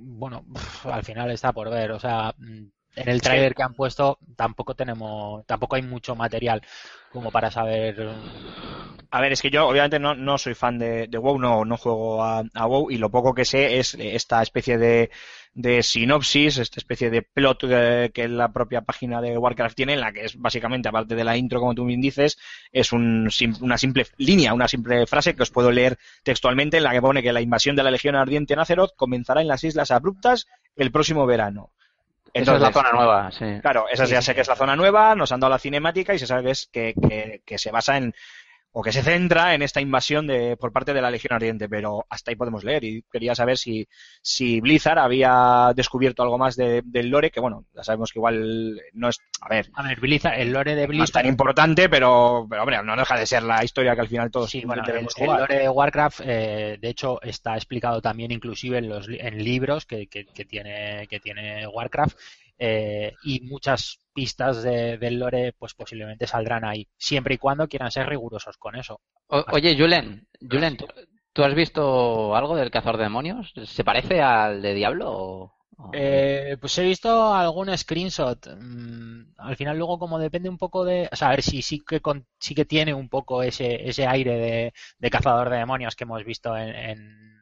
bueno, 0.00 0.46
al 0.84 1.04
final 1.04 1.30
está 1.30 1.52
por 1.52 1.68
ver. 1.68 1.92
O 1.92 2.00
sea, 2.00 2.34
mm, 2.38 2.64
en 2.96 3.08
el 3.08 3.20
trailer 3.20 3.54
que 3.54 3.62
han 3.62 3.74
puesto 3.74 4.18
tampoco 4.36 4.74
tenemos, 4.74 5.44
tampoco 5.46 5.76
hay 5.76 5.82
mucho 5.82 6.14
material 6.14 6.62
como 7.14 7.30
para 7.30 7.50
saber. 7.50 8.10
A 9.10 9.20
ver, 9.20 9.32
es 9.32 9.40
que 9.40 9.50
yo 9.50 9.68
obviamente 9.68 10.00
no, 10.00 10.16
no 10.16 10.36
soy 10.36 10.54
fan 10.54 10.78
de, 10.78 11.06
de 11.06 11.18
WoW, 11.18 11.38
no, 11.38 11.64
no 11.64 11.76
juego 11.76 12.24
a, 12.24 12.42
a 12.52 12.66
WoW 12.66 12.90
y 12.90 12.98
lo 12.98 13.10
poco 13.10 13.32
que 13.32 13.44
sé 13.44 13.78
es 13.78 13.94
esta 13.94 14.42
especie 14.42 14.76
de, 14.76 15.10
de 15.54 15.84
sinopsis, 15.84 16.58
esta 16.58 16.80
especie 16.80 17.10
de 17.10 17.22
plot 17.22 17.64
eh, 17.68 18.10
que 18.12 18.26
la 18.26 18.52
propia 18.52 18.80
página 18.80 19.20
de 19.20 19.38
Warcraft 19.38 19.76
tiene, 19.76 19.92
en 19.92 20.00
la 20.00 20.12
que 20.12 20.24
es 20.24 20.36
básicamente, 20.36 20.88
aparte 20.88 21.14
de 21.14 21.22
la 21.22 21.36
intro, 21.36 21.60
como 21.60 21.76
tú 21.76 21.84
bien 21.84 22.00
dices, 22.00 22.36
es 22.72 22.92
un, 22.92 23.30
una 23.60 23.78
simple 23.78 24.06
línea, 24.16 24.52
una 24.52 24.66
simple 24.66 25.06
frase 25.06 25.36
que 25.36 25.44
os 25.44 25.50
puedo 25.50 25.70
leer 25.70 25.96
textualmente, 26.24 26.78
en 26.78 26.82
la 26.82 26.90
que 26.90 27.00
pone 27.00 27.22
que 27.22 27.32
la 27.32 27.40
invasión 27.40 27.76
de 27.76 27.84
la 27.84 27.92
Legión 27.92 28.16
Ardiente 28.16 28.54
en 28.54 28.58
Azeroth 28.58 28.96
comenzará 28.96 29.40
en 29.40 29.48
las 29.48 29.62
Islas 29.62 29.92
Abruptas 29.92 30.48
el 30.74 30.90
próximo 30.90 31.24
verano. 31.26 31.70
Esa 32.34 32.54
es 32.56 32.60
la 32.60 32.72
zona 32.72 32.92
nueva, 32.92 33.30
sí. 33.30 33.44
Claro, 33.62 33.86
esa 33.90 34.04
ya 34.06 34.20
sé 34.20 34.34
que 34.34 34.40
es 34.40 34.48
la 34.48 34.56
zona 34.56 34.74
nueva, 34.76 35.14
nos 35.14 35.30
han 35.32 35.40
dado 35.40 35.50
la 35.52 35.58
cinemática 35.58 36.12
y 36.14 36.18
se 36.18 36.26
sabe 36.26 36.42
que, 36.44 36.50
es- 36.50 36.68
que, 36.72 36.94
que- 37.08 37.42
que 37.46 37.58
se 37.58 37.70
basa 37.70 37.96
en, 37.96 38.12
o 38.76 38.82
que 38.82 38.90
se 38.90 39.02
centra 39.04 39.54
en 39.54 39.62
esta 39.62 39.80
invasión 39.80 40.26
de, 40.26 40.56
por 40.56 40.72
parte 40.72 40.92
de 40.92 41.00
la 41.00 41.10
Legión 41.10 41.32
Ardiente, 41.32 41.68
pero 41.68 42.04
hasta 42.10 42.32
ahí 42.32 42.36
podemos 42.36 42.64
leer 42.64 42.82
y 42.82 43.04
quería 43.10 43.34
saber 43.36 43.56
si, 43.56 43.86
si 44.20 44.60
Blizzard 44.60 44.98
había 44.98 45.72
descubierto 45.76 46.24
algo 46.24 46.38
más 46.38 46.56
de- 46.56 46.82
del 46.84 47.08
lore, 47.08 47.30
que 47.30 47.38
bueno, 47.38 47.64
ya 47.72 47.84
sabemos 47.84 48.10
que 48.10 48.18
igual 48.18 48.80
no 48.94 49.08
es, 49.10 49.20
a 49.40 49.48
ver, 49.48 49.70
A 49.74 49.84
ver, 49.84 50.00
Blizzard, 50.00 50.40
el 50.40 50.52
lore 50.52 50.74
de 50.74 50.88
no 50.88 51.04
es 51.04 51.12
tan 51.12 51.20
Blizzard. 51.22 51.26
importante, 51.26 51.88
pero, 51.88 52.46
pero 52.50 52.62
hombre, 52.62 52.82
no 52.82 52.96
deja 52.96 53.16
de 53.16 53.26
ser 53.26 53.44
la 53.44 53.62
historia 53.62 53.94
que 53.94 54.00
al 54.00 54.08
final 54.08 54.30
todos 54.32 54.50
Sí, 54.50 54.64
bueno, 54.64 54.82
el, 54.82 54.86
debemos 54.88 55.14
el 55.18 55.24
jugar. 55.24 55.40
lore 55.40 55.58
de 55.60 55.68
Warcraft, 55.68 56.20
eh, 56.24 56.78
de 56.80 56.88
hecho, 56.88 57.22
está 57.22 57.54
explicado 57.54 58.02
también 58.02 58.32
inclusive 58.32 58.78
en 58.78 58.88
los 58.88 59.06
en 59.08 59.38
libros 59.44 59.86
que, 59.86 60.08
que- 60.08 60.26
que 60.26 60.44
tiene 60.44 61.06
que 61.08 61.20
tiene 61.20 61.64
Warcraft 61.68 62.18
eh, 62.58 63.12
y 63.24 63.40
muchas 63.42 63.98
pistas 64.12 64.62
de- 64.62 64.96
del 64.98 65.18
lore, 65.18 65.52
pues 65.58 65.74
posiblemente 65.74 66.26
saldrán 66.26 66.64
ahí, 66.64 66.86
siempre 66.96 67.34
y 67.34 67.38
cuando 67.38 67.68
quieran 67.68 67.90
ser 67.90 68.08
rigurosos 68.08 68.56
con 68.58 68.76
eso. 68.76 69.00
O- 69.28 69.44
oye, 69.52 69.76
Julen, 69.76 70.26
Julen, 70.40 70.76
¿tú, 70.76 70.86
tú 71.32 71.42
has 71.44 71.54
visto 71.54 72.34
algo 72.36 72.56
del 72.56 72.70
cazador 72.70 72.98
de 72.98 73.04
demonios? 73.04 73.52
¿Se 73.66 73.84
parece 73.84 74.22
al 74.22 74.62
de 74.62 74.74
Diablo 74.74 75.10
o...? 75.12 75.54
Eh, 75.92 76.56
pues 76.60 76.78
he 76.78 76.84
visto 76.84 77.34
algún 77.34 77.76
screenshot. 77.76 78.46
mm, 78.56 79.34
al 79.38 79.56
final 79.56 79.76
luego 79.76 79.98
como 79.98 80.18
depende 80.20 80.48
un 80.48 80.56
poco 80.58 80.84
de... 80.84 81.08
O 81.12 81.16
sea, 81.16 81.28
a 81.28 81.30
ver 81.32 81.42
si 81.42 81.62
sí 81.62 81.80
que, 81.86 82.00
con- 82.00 82.26
sí 82.38 82.54
que 82.54 82.64
tiene 82.64 82.94
un 82.94 83.08
poco 83.08 83.42
ese, 83.42 83.88
ese 83.88 84.06
aire 84.06 84.36
de, 84.38 84.72
de 84.98 85.10
cazador 85.10 85.50
de 85.50 85.56
demonios 85.58 85.96
que 85.96 86.04
hemos 86.04 86.24
visto 86.24 86.56
en, 86.56 86.68
en- 86.68 87.33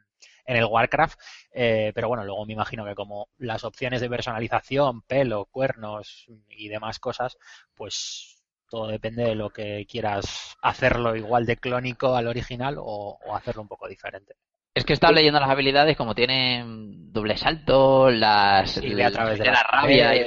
en 0.45 0.57
el 0.57 0.65
Warcraft. 0.65 1.19
eh, 1.51 1.91
pero 1.95 2.07
bueno, 2.07 2.23
luego 2.23 2.45
me 2.45 2.53
imagino 2.53 2.85
que 2.85 2.95
como 2.95 3.29
las 3.37 3.63
opciones 3.63 4.01
de 4.01 4.09
personalización, 4.09 5.01
pelo, 5.03 5.45
cuernos 5.45 6.25
y 6.49 6.69
demás 6.69 6.99
cosas, 6.99 7.37
pues 7.75 8.43
todo 8.69 8.87
depende 8.87 9.23
de 9.23 9.35
lo 9.35 9.51
que 9.51 9.85
quieras 9.89 10.55
hacerlo 10.61 11.15
igual 11.15 11.45
de 11.45 11.57
clónico 11.57 12.15
al 12.15 12.27
original 12.27 12.77
o, 12.79 13.17
o 13.25 13.35
hacerlo 13.35 13.61
un 13.61 13.67
poco 13.67 13.87
diferente. 13.87 14.35
Es 14.75 14.85
que 14.85 14.93
estaba 14.93 15.13
leyendo 15.13 15.39
las 15.39 15.49
habilidades 15.49 15.95
como 15.95 16.15
tienen 16.15 17.13
doble 17.13 17.37
salto, 17.37 18.09
las 18.09 18.71
Sí, 18.71 18.91
ve 18.91 19.05
a 19.05 19.11
través 19.11 19.37
de 19.37 19.45
la 19.45 19.61
rabia, 19.61 20.15
y 20.15 20.21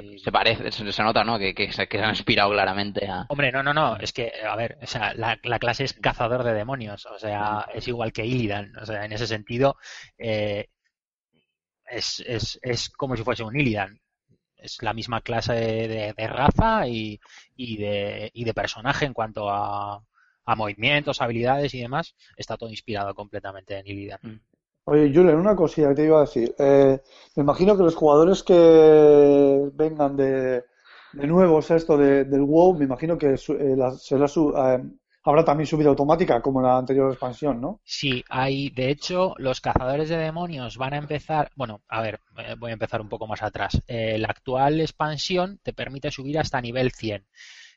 y- 0.00 0.18
se 0.18 0.32
parece, 0.32 0.72
se, 0.72 1.02
nota, 1.02 1.22
¿no? 1.22 1.38
Que, 1.38 1.54
que, 1.54 1.70
se, 1.70 1.86
que 1.86 1.98
se 1.98 2.04
han 2.04 2.10
inspirado 2.10 2.50
claramente 2.50 3.06
a... 3.06 3.26
Hombre, 3.28 3.52
no, 3.52 3.62
no, 3.62 3.74
no, 3.74 3.96
es 3.96 4.12
que, 4.14 4.32
a 4.42 4.56
ver, 4.56 4.78
o 4.82 4.86
sea, 4.86 5.12
la, 5.14 5.38
la 5.42 5.58
clase 5.58 5.84
es 5.84 5.92
cazador 5.92 6.44
de 6.44 6.54
demonios, 6.54 7.04
o 7.06 7.18
sea, 7.18 7.66
es 7.74 7.86
igual 7.88 8.12
que 8.12 8.24
Illidan, 8.24 8.72
o 8.80 8.86
sea, 8.86 9.04
en 9.04 9.12
ese 9.12 9.26
sentido, 9.26 9.76
eh, 10.16 10.68
es, 11.90 12.20
es, 12.26 12.58
es 12.62 12.88
como 12.90 13.16
si 13.16 13.22
fuese 13.24 13.42
un 13.42 13.58
Illidan, 13.58 14.00
es 14.56 14.82
la 14.82 14.94
misma 14.94 15.22
clase 15.22 15.54
de, 15.54 16.14
de 16.16 16.28
raza 16.28 16.86
y, 16.88 17.20
y, 17.56 17.78
de, 17.78 18.30
y 18.34 18.44
de 18.44 18.54
personaje 18.54 19.06
en 19.06 19.14
cuanto 19.14 19.50
a, 19.50 20.02
a 20.50 20.56
movimientos, 20.56 21.20
habilidades 21.20 21.74
y 21.74 21.80
demás, 21.80 22.14
está 22.36 22.56
todo 22.56 22.70
inspirado 22.70 23.14
completamente 23.14 23.78
en 23.78 23.86
Illidan. 23.86 24.20
Oye, 24.84 25.12
Julen, 25.14 25.36
una 25.36 25.54
cosilla 25.54 25.90
que 25.90 25.94
te 25.94 26.04
iba 26.06 26.18
a 26.18 26.22
decir. 26.22 26.54
Eh, 26.58 26.98
me 27.36 27.42
imagino 27.42 27.76
que 27.76 27.82
los 27.84 27.94
jugadores 27.94 28.42
que 28.42 29.70
vengan 29.74 30.16
de, 30.16 30.64
de 31.12 31.26
nuevos 31.26 31.70
esto 31.70 31.96
de- 31.96 32.24
del 32.24 32.42
WoW, 32.42 32.74
me 32.76 32.84
imagino 32.86 33.16
que 33.16 33.36
su- 33.36 33.54
eh, 33.54 33.76
la- 33.76 33.92
será 33.92 34.26
su- 34.26 34.50
eh, 34.56 34.82
habrá 35.22 35.44
también 35.44 35.66
subida 35.66 35.90
automática 35.90 36.40
como 36.40 36.60
en 36.60 36.66
la 36.66 36.78
anterior 36.78 37.10
expansión, 37.12 37.60
¿no? 37.60 37.80
Sí, 37.84 38.24
hay, 38.28 38.70
de 38.70 38.90
hecho, 38.90 39.34
los 39.36 39.60
cazadores 39.60 40.08
de 40.08 40.16
demonios 40.16 40.76
van 40.78 40.94
a 40.94 40.98
empezar, 40.98 41.50
bueno, 41.56 41.82
a 41.88 42.00
ver, 42.00 42.20
eh, 42.38 42.54
voy 42.58 42.70
a 42.70 42.74
empezar 42.74 43.00
un 43.00 43.08
poco 43.08 43.26
más 43.26 43.42
atrás. 43.42 43.80
Eh, 43.86 44.18
la 44.18 44.28
actual 44.28 44.80
expansión 44.80 45.60
te 45.62 45.72
permite 45.74 46.10
subir 46.10 46.38
hasta 46.38 46.60
nivel 46.60 46.90
100. 46.90 47.26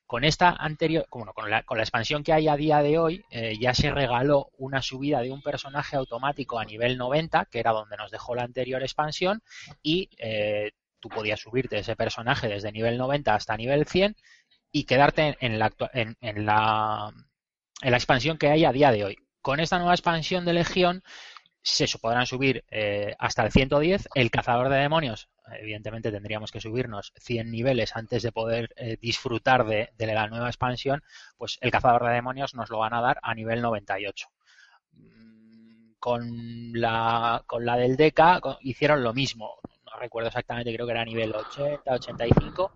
Con 0.06 0.24
esta 0.24 0.50
anterior, 0.50 1.08
bueno, 1.10 1.34
con 1.34 1.50
la, 1.50 1.64
con 1.64 1.78
la 1.78 1.84
expansión 1.84 2.24
que 2.24 2.34
hay 2.34 2.48
a 2.48 2.56
día 2.56 2.82
de 2.82 2.98
hoy, 2.98 3.26
eh, 3.30 3.58
ya 3.60 3.74
se 3.74 3.90
regaló 3.92 4.50
una 4.58 4.82
subida 4.82 5.22
de 5.22 5.32
un 5.32 5.42
personaje 5.42 5.96
automático 5.96 6.60
a 6.60 6.66
nivel 6.66 6.98
90, 6.98 7.46
que 7.46 7.60
era 7.60 7.72
donde 7.72 7.98
nos 7.98 8.12
dejó 8.12 8.36
la 8.36 8.44
anterior 8.44 8.82
expansión, 8.82 9.42
y 9.82 10.10
eh, 10.18 10.72
tú 11.00 11.10
podías 11.10 11.40
subirte 11.40 11.80
ese 11.80 11.96
personaje 11.96 12.48
desde 12.48 12.72
nivel 12.72 12.98
90 12.98 13.34
hasta 13.34 13.58
nivel 13.58 13.86
100 13.86 14.16
y 14.72 14.86
quedarte 14.86 15.38
en, 15.40 15.60
la, 15.60 15.72
en 15.94 16.46
la, 16.46 17.14
en 17.82 17.92
la 17.92 17.98
expansión 17.98 18.38
que 18.38 18.50
hay 18.50 18.66
a 18.66 18.72
día 18.72 18.92
de 18.92 19.04
hoy. 19.04 19.18
Con 19.42 19.60
esta 19.60 19.78
nueva 19.78 19.94
expansión 19.94 20.46
de 20.46 20.54
Legión 20.54 21.04
se 21.64 21.98
podrán 21.98 22.26
subir 22.26 22.66
eh, 22.70 23.16
hasta 23.18 23.44
el 23.44 23.52
110. 23.52 24.10
El 24.14 24.30
cazador 24.30 24.70
de 24.70 24.78
demonios, 24.78 25.30
evidentemente 25.60 26.12
tendríamos 26.12 26.52
que 26.52 26.60
subirnos 26.62 27.14
100 27.18 27.50
niveles 27.50 27.96
antes 27.96 28.22
de 28.22 28.32
poder 28.32 28.70
eh, 28.76 28.98
disfrutar 29.02 29.66
de, 29.66 29.90
de 29.98 30.06
la 30.08 30.28
nueva 30.28 30.48
expansión, 30.48 31.02
pues 31.38 31.58
el 31.62 31.72
cazador 31.72 32.04
de 32.06 32.14
demonios 32.14 32.54
nos 32.54 32.70
lo 32.70 32.80
van 32.80 32.94
a 32.94 33.02
dar 33.02 33.20
a 33.22 33.34
nivel 33.34 33.62
98. 33.62 34.28
Mm, 34.92 35.94
Con 36.00 36.74
la, 36.74 37.44
con 37.48 37.66
la 37.66 37.78
del 37.78 37.96
DECA 37.96 38.42
hicieron 38.62 39.04
lo 39.04 39.14
mismo. 39.14 39.56
No 39.86 40.00
recuerdo 40.00 40.28
exactamente, 40.28 40.74
creo 40.74 40.86
que 40.86 40.92
era 40.92 41.06
nivel 41.06 41.34
80, 41.34 41.94
85 41.94 42.74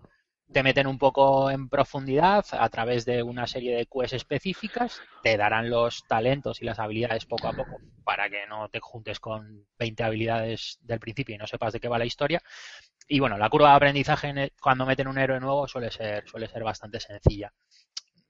te 0.51 0.63
meten 0.63 0.87
un 0.87 0.97
poco 0.97 1.51
en 1.51 1.69
profundidad 1.69 2.45
a 2.51 2.69
través 2.69 3.05
de 3.05 3.21
una 3.23 3.47
serie 3.47 3.75
de 3.75 3.85
quests 3.85 4.13
específicas, 4.13 5.01
te 5.21 5.37
darán 5.37 5.69
los 5.69 6.05
talentos 6.07 6.61
y 6.61 6.65
las 6.65 6.79
habilidades 6.79 7.25
poco 7.25 7.47
a 7.47 7.53
poco 7.53 7.81
para 8.03 8.29
que 8.29 8.47
no 8.47 8.69
te 8.69 8.79
juntes 8.79 9.19
con 9.19 9.67
20 9.77 10.03
habilidades 10.03 10.79
del 10.81 10.99
principio 10.99 11.35
y 11.35 11.37
no 11.37 11.47
sepas 11.47 11.73
de 11.73 11.79
qué 11.79 11.89
va 11.89 11.99
la 11.99 12.05
historia. 12.05 12.41
Y 13.07 13.19
bueno, 13.19 13.37
la 13.37 13.49
curva 13.49 13.71
de 13.71 13.75
aprendizaje 13.75 14.53
cuando 14.61 14.85
meten 14.85 15.07
un 15.07 15.17
héroe 15.17 15.39
nuevo 15.39 15.67
suele 15.67 15.91
ser, 15.91 16.27
suele 16.27 16.47
ser 16.47 16.63
bastante 16.63 16.99
sencilla. 16.99 17.53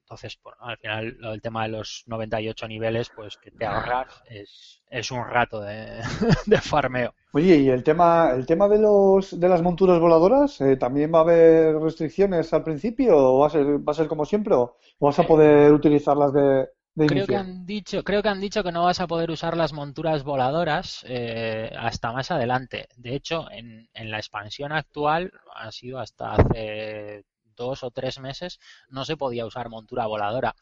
Entonces, 0.08 0.40
bueno, 0.42 0.58
al 0.62 0.78
final 0.78 1.18
lo 1.20 1.32
del 1.32 1.42
tema 1.42 1.64
de 1.64 1.70
los 1.70 2.04
98 2.06 2.66
niveles, 2.70 3.12
pues 3.14 3.36
que 3.36 3.52
te 3.52 3.66
ahorras 3.66 4.08
es, 4.30 4.82
es 4.90 5.12
un 5.12 5.26
rato 5.26 5.60
de, 5.60 6.02
de 6.46 6.62
farmeo. 6.62 7.14
Oye, 7.34 7.58
y 7.58 7.68
el 7.68 7.84
tema, 7.84 8.32
el 8.34 8.46
tema 8.46 8.70
de 8.70 8.80
los, 8.80 9.38
de 9.38 9.50
las 9.50 9.62
monturas 9.62 10.00
voladoras, 10.00 10.62
eh, 10.62 10.78
¿también 10.78 11.14
va 11.14 11.20
a 11.20 11.22
haber 11.24 11.76
restricciones 11.76 12.54
al 12.54 12.64
principio 12.64 13.18
o 13.18 13.40
va 13.40 13.48
a 13.48 13.50
ser, 13.50 13.66
va 13.86 13.92
a 13.92 13.96
ser 13.96 14.08
como 14.08 14.24
siempre 14.24 14.56
o 14.56 14.78
vas 14.98 15.20
a 15.20 15.28
poder 15.28 15.74
utilizarlas 15.74 16.32
de, 16.32 16.70
de 16.96 17.08
Creo 17.08 17.28
que 17.28 17.36
han 17.36 17.66
dicho, 17.66 18.02
creo 18.02 18.24
que 18.24 18.30
han 18.30 18.40
dicho 18.40 18.64
que 18.64 18.72
no 18.72 18.86
vas 18.86 19.02
a 19.02 19.08
poder 19.08 19.30
usar 19.30 19.58
las 19.58 19.74
monturas 19.74 20.24
voladoras 20.24 21.04
eh, 21.06 21.70
hasta 21.78 22.14
más 22.14 22.32
adelante. 22.32 22.88
De 22.96 23.14
hecho, 23.14 23.52
en, 23.52 23.90
en 23.94 24.10
la 24.10 24.20
expansión 24.20 24.72
actual, 24.72 25.34
ha 25.54 25.70
sido 25.74 26.00
hasta 26.00 26.36
hace 26.36 27.26
dos 27.58 27.84
o 27.84 27.92
tres 27.92 28.20
meses, 28.20 28.60
no 28.90 29.04
se 29.06 29.18
podía 29.18 29.46
usar 29.48 29.70
montura 29.70 30.06
voladora. 30.08 30.56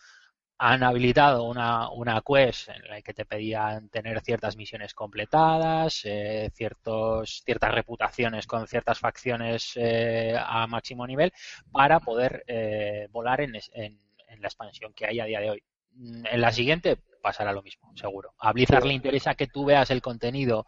Han 0.58 0.84
habilitado 0.84 1.44
una, 1.44 1.90
una 1.92 2.22
quest 2.22 2.70
en 2.70 2.88
la 2.88 3.02
que 3.02 3.14
te 3.14 3.26
pedían 3.26 3.90
tener 3.90 4.22
ciertas 4.22 4.56
misiones 4.56 4.94
completadas, 4.94 6.02
eh, 6.06 6.50
ciertos, 6.56 7.42
ciertas 7.46 7.74
reputaciones 7.74 8.48
con 8.48 8.66
ciertas 8.68 9.00
facciones 9.00 9.74
eh, 9.76 10.34
a 10.40 10.66
máximo 10.68 11.06
nivel 11.06 11.34
para 11.72 12.00
poder 12.00 12.44
eh, 12.48 13.08
volar 13.12 13.42
en, 13.42 13.56
en- 13.74 14.00
en 14.28 14.42
la 14.42 14.48
expansión 14.48 14.94
que 14.94 15.06
hay 15.08 15.20
a 15.20 15.26
día 15.26 15.40
de 15.42 15.50
hoy. 15.52 15.64
Mm, 15.92 16.26
En 16.32 16.42
la 16.42 16.52
siguiente 16.54 16.98
pasará 17.22 17.52
lo 17.54 17.62
mismo, 17.64 17.92
seguro. 17.96 18.34
A 18.40 18.54
Blizzard 18.54 18.86
le 18.86 18.94
interesa 18.94 19.36
que 19.36 19.48
tú 19.48 19.66
veas 19.66 19.92
el 19.92 20.02
contenido 20.02 20.66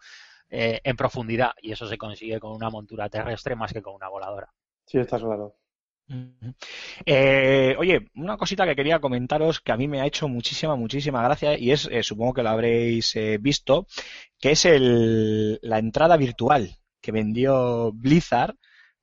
eh, 0.50 0.82
en 0.84 0.96
profundidad 0.98 1.52
y 1.62 1.72
eso 1.72 1.88
se 1.88 1.98
consigue 1.98 2.40
con 2.42 2.52
una 2.54 2.70
montura 2.70 3.10
terrestre 3.10 3.56
más 3.56 3.72
que 3.74 3.82
con 3.82 3.96
una 3.96 4.10
voladora. 4.10 4.52
Sí, 4.86 4.98
está 4.98 5.20
claro. 5.20 5.56
Eh, 7.06 7.76
oye, 7.78 8.08
una 8.16 8.38
cosita 8.38 8.66
que 8.66 8.76
quería 8.76 9.00
comentaros 9.00 9.60
que 9.60 9.72
a 9.72 9.78
mí 9.78 9.88
me 9.88 10.02
ha 10.02 10.06
hecho 10.06 10.28
muchísima, 10.28 10.76
muchísima 10.76 11.22
gracia 11.24 11.58
y 11.58 11.72
es, 11.72 11.88
eh, 11.92 12.04
supongo 12.04 12.34
que 12.34 12.44
lo 12.44 12.50
habréis 12.50 13.16
eh, 13.16 13.38
visto, 13.40 13.88
que 14.40 14.52
es 14.52 14.66
el, 14.66 15.60
la 15.62 15.80
entrada 15.80 16.18
virtual 16.18 16.78
que 17.02 17.12
vendió 17.12 17.92
Blizzard 17.94 18.56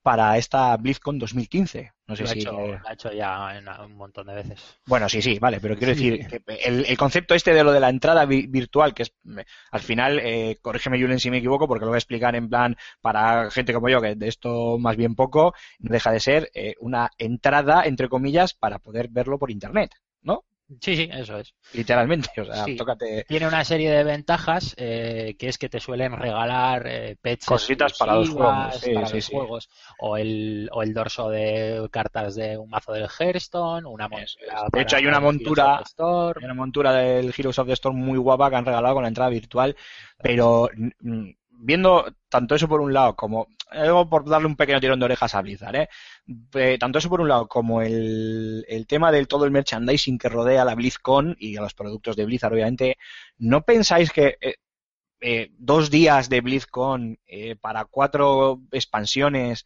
para 0.04 0.37
esta 0.37 0.76
BlizzCon 0.76 1.18
2015. 1.18 1.92
No 2.06 2.14
sé 2.14 2.23
Lo 2.25 2.28
ha, 2.28 2.32
si... 2.34 2.40
hecho, 2.40 2.52
lo 2.52 2.88
ha 2.88 2.92
hecho 2.92 3.12
ya 3.12 3.56
en- 3.56 3.66
un 3.68 3.96
montón 3.96 4.26
de 4.26 4.34
veces. 4.34 4.76
Bueno, 4.87 5.08
sí, 5.08 5.23
sí, 5.23 5.38
vale, 5.38 5.58
pero 5.61 5.75
quiero 5.76 5.94
decir, 5.94 6.26
que 6.28 6.42
el, 6.62 6.84
el 6.84 6.96
concepto 6.99 7.34
este 7.34 7.54
de 7.54 7.64
lo 7.64 7.73
de 7.73 7.80
la 7.80 7.88
entrada 7.88 8.26
vi- 8.26 8.46
virtual, 8.46 8.92
que 8.92 9.04
es, 9.04 9.14
al 9.73 9.80
final, 9.80 10.20
eh, 10.23 10.58
corrígeme 10.61 11.00
Julen 11.00 11.18
si 11.18 11.30
me 11.30 11.38
equivoco, 11.38 11.66
porque 11.66 11.87
lo 11.87 11.90
voy 11.90 11.96
a 11.96 11.99
explicar 12.04 12.37
en 12.37 12.50
plan 12.50 12.76
para 13.00 13.50
gente 13.50 13.73
como 13.73 13.88
yo, 13.88 14.02
que 14.02 14.14
de 14.14 14.28
esto 14.28 14.78
más 14.78 14.96
bien 14.96 15.14
poco, 15.14 15.54
no 15.78 15.90
deja 15.90 16.12
de 16.12 16.20
ser 16.20 16.50
eh, 16.54 16.75
una 16.80 17.11
entrada, 17.16 17.84
entre 17.87 18.11
comillas, 18.11 18.52
para 18.52 18.78
poder 18.78 19.08
verlo 19.08 19.38
por 19.38 19.50
internet, 19.50 19.90
¿no? 20.20 20.44
Sí, 20.80 20.97
sí, 20.97 21.09
eso 21.12 21.38
es. 21.38 21.54
Literalmente, 21.75 22.28
o 22.40 22.44
sea, 22.44 22.64
Sí. 22.64 22.76
tócate 22.76 23.25
Tiene 23.28 23.47
una 23.47 23.64
serie 23.64 23.90
de 23.90 24.02
ventajas 24.02 24.75
eh, 24.78 25.37
que 25.38 25.49
es 25.49 25.59
que 25.59 25.68
te 25.68 25.78
suelen 25.78 26.16
regalar 26.16 26.87
eh, 26.87 27.16
pets 27.21 27.47
Cositas 27.47 27.99
para 27.99 28.14
los 28.14 28.30
juegos, 28.30 28.80
sí, 28.80 28.94
para 28.94 29.06
sí, 29.06 29.16
los 29.16 29.28
juegos. 29.28 29.68
O 29.99 30.16
el, 30.16 30.68
o 30.73 30.83
el 30.83 30.94
dorso 30.94 31.28
de 31.28 31.87
cartas 31.90 32.35
de 32.35 32.56
un 32.56 32.71
mazo 32.71 32.92
del 32.92 33.09
Hearthstone, 33.09 33.87
una 33.87 34.09
montura. 34.09 34.64
De 34.73 34.80
hecho, 34.80 34.97
hay 34.97 35.06
una 35.06 35.21
montura-. 35.21 35.83
Hay 35.99 36.44
una 36.44 36.54
montura 36.54 36.92
del 36.92 37.35
Heroes 37.37 37.59
of 37.59 37.66
the 37.66 37.75
Storm 37.75 37.97
muy 37.97 38.18
guapa 38.18 38.49
que 38.49 38.56
han 38.56 38.64
regalado 38.64 38.94
con 38.94 39.02
la 39.02 39.09
entrada 39.09 39.30
virtual, 39.30 39.76
pero 40.23 40.71
viendo 41.50 42.06
tanto 42.28 42.54
eso 42.54 42.68
por 42.68 42.80
un 42.80 42.92
lado 42.92 43.14
como, 43.14 43.49
luego 43.75 44.09
por 44.09 44.28
darle 44.28 44.47
un 44.47 44.57
pequeño 44.57 44.81
tirón 44.81 44.99
de 44.99 45.04
orejas 45.07 45.35
a 45.35 45.43
Blizzard, 45.43 45.76
¿eh? 45.76 45.88
Eh, 46.54 46.76
tanto 46.78 46.99
eso 46.99 47.09
por 47.09 47.21
un 47.21 47.28
lado 47.28 47.49
como 47.49 47.83
el, 47.83 48.64
tema 48.88 49.12
del 49.12 49.28
todo 49.28 49.45
el 49.45 49.50
merchandising 49.50 50.19
que 50.19 50.28
rodea 50.28 50.62
a 50.62 50.64
la 50.64 50.75
BlizzCon 50.75 51.37
y 51.38 51.57
a 51.57 51.62
los 51.62 51.75
productos 51.75 52.16
de 52.16 52.25
Blizzard, 52.25 52.52
obviamente, 52.52 52.99
¿no 53.38 53.62
pensáis 53.62 54.11
que 54.11 54.37
eh, 54.40 54.57
eh, 55.21 55.50
dos 55.59 55.90
días 55.90 56.28
de 56.28 56.40
BlizzCon 56.40 57.19
para 57.61 57.85
cuatro 57.87 58.61
expansiones 58.73 59.64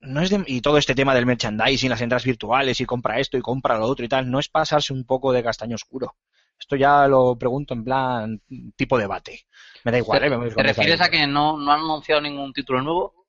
no 0.00 0.20
es 0.20 0.30
y 0.46 0.60
todo 0.60 0.78
este 0.78 0.94
tema 0.94 1.14
del 1.14 1.26
merchandising, 1.26 1.90
las 1.90 2.00
entradas 2.00 2.24
virtuales 2.24 2.80
y 2.80 2.86
compra 2.86 3.18
esto 3.18 3.36
y 3.36 3.40
compra 3.42 3.78
lo 3.78 3.86
otro 3.86 4.04
y 4.04 4.08
tal, 4.08 4.30
no 4.30 4.38
es 4.38 4.48
pasarse 4.48 4.92
un 4.92 5.04
poco 5.04 5.32
de 5.32 5.42
castaño 5.42 5.74
oscuro. 5.74 6.14
Esto 6.58 6.76
ya 6.76 7.06
lo 7.06 7.36
pregunto 7.36 7.74
en 7.74 7.84
plan 7.84 8.40
tipo 8.74 8.98
debate. 8.98 9.46
Me 9.84 9.92
da 9.92 9.98
igual, 9.98 10.24
¿eh? 10.24 10.30
¿Te 10.30 10.36
con 10.36 10.46
esa 10.46 10.62
refieres 10.62 11.00
a 11.00 11.08
que 11.08 11.26
no, 11.26 11.58
no 11.58 11.72
han 11.72 11.80
anunciado 11.80 12.20
ningún 12.20 12.52
título 12.52 12.82
nuevo? 12.82 13.26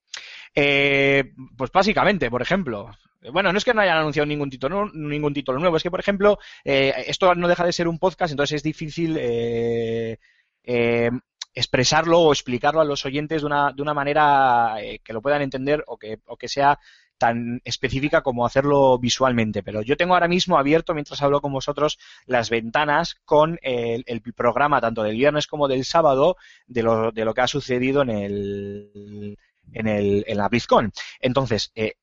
Eh, 0.56 1.34
pues 1.56 1.72
básicamente, 1.72 2.32
por 2.32 2.42
ejemplo, 2.42 2.90
bueno, 3.32 3.52
no 3.52 3.58
es 3.58 3.66
que 3.66 3.74
no 3.74 3.82
hayan 3.82 3.98
anunciado 3.98 4.26
ningún 4.26 4.50
título, 4.50 4.90
ningún 4.94 5.34
título 5.34 5.60
nuevo, 5.60 5.78
es 5.78 5.84
que, 5.84 5.92
por 5.92 6.00
ejemplo, 6.00 6.40
eh, 6.64 6.94
esto 7.08 7.36
no 7.36 7.48
deja 7.48 7.66
de 7.66 7.74
ser 7.74 7.88
un 7.88 8.00
podcast, 8.00 8.32
entonces 8.32 8.58
es 8.58 8.64
difícil 8.64 9.18
eh, 9.20 10.18
eh, 10.64 11.12
expresarlo 11.54 12.20
o 12.20 12.32
explicarlo 12.32 12.82
a 12.82 12.86
los 12.86 13.06
oyentes 13.06 13.42
de 13.42 13.48
una, 13.48 13.72
de 13.72 13.82
una 13.82 13.94
manera 13.94 14.76
eh, 14.80 15.00
que 15.04 15.14
lo 15.14 15.22
puedan 15.22 15.42
entender 15.42 15.84
o 15.88 15.98
que, 15.98 16.20
o 16.28 16.38
que 16.38 16.48
sea 16.48 16.80
tan 17.18 17.62
específica 17.64 18.22
como 18.22 18.46
hacerlo 18.46 18.98
visualmente. 19.00 19.64
Pero 19.64 19.82
yo 19.82 19.98
tengo 19.98 20.14
ahora 20.14 20.28
mismo 20.28 20.58
abierto, 20.58 20.94
mientras 20.94 21.22
hablo 21.22 21.42
con 21.42 21.52
vosotros, 21.52 21.98
las 22.26 22.50
ventanas 22.50 23.16
con 23.26 23.60
el, 23.62 24.04
programa 24.36 24.82
tanto 24.82 25.04
del 25.04 25.16
viernes 25.16 25.48
como 25.48 25.68
del 25.68 25.86
sábado 25.86 26.38
de 26.68 26.84
lo, 26.84 27.12
de 27.12 27.26
lo 27.26 27.34
que 27.34 27.42
ha 27.42 27.48
sucedido 27.48 28.02
en 28.02 28.10
el, 28.10 29.38
en, 29.74 29.88
el, 29.88 30.26
en 30.28 30.38
la 30.38 30.50
BlizzCon. 30.50 30.92
Entonces, 31.20 31.72
eh, 31.76 31.96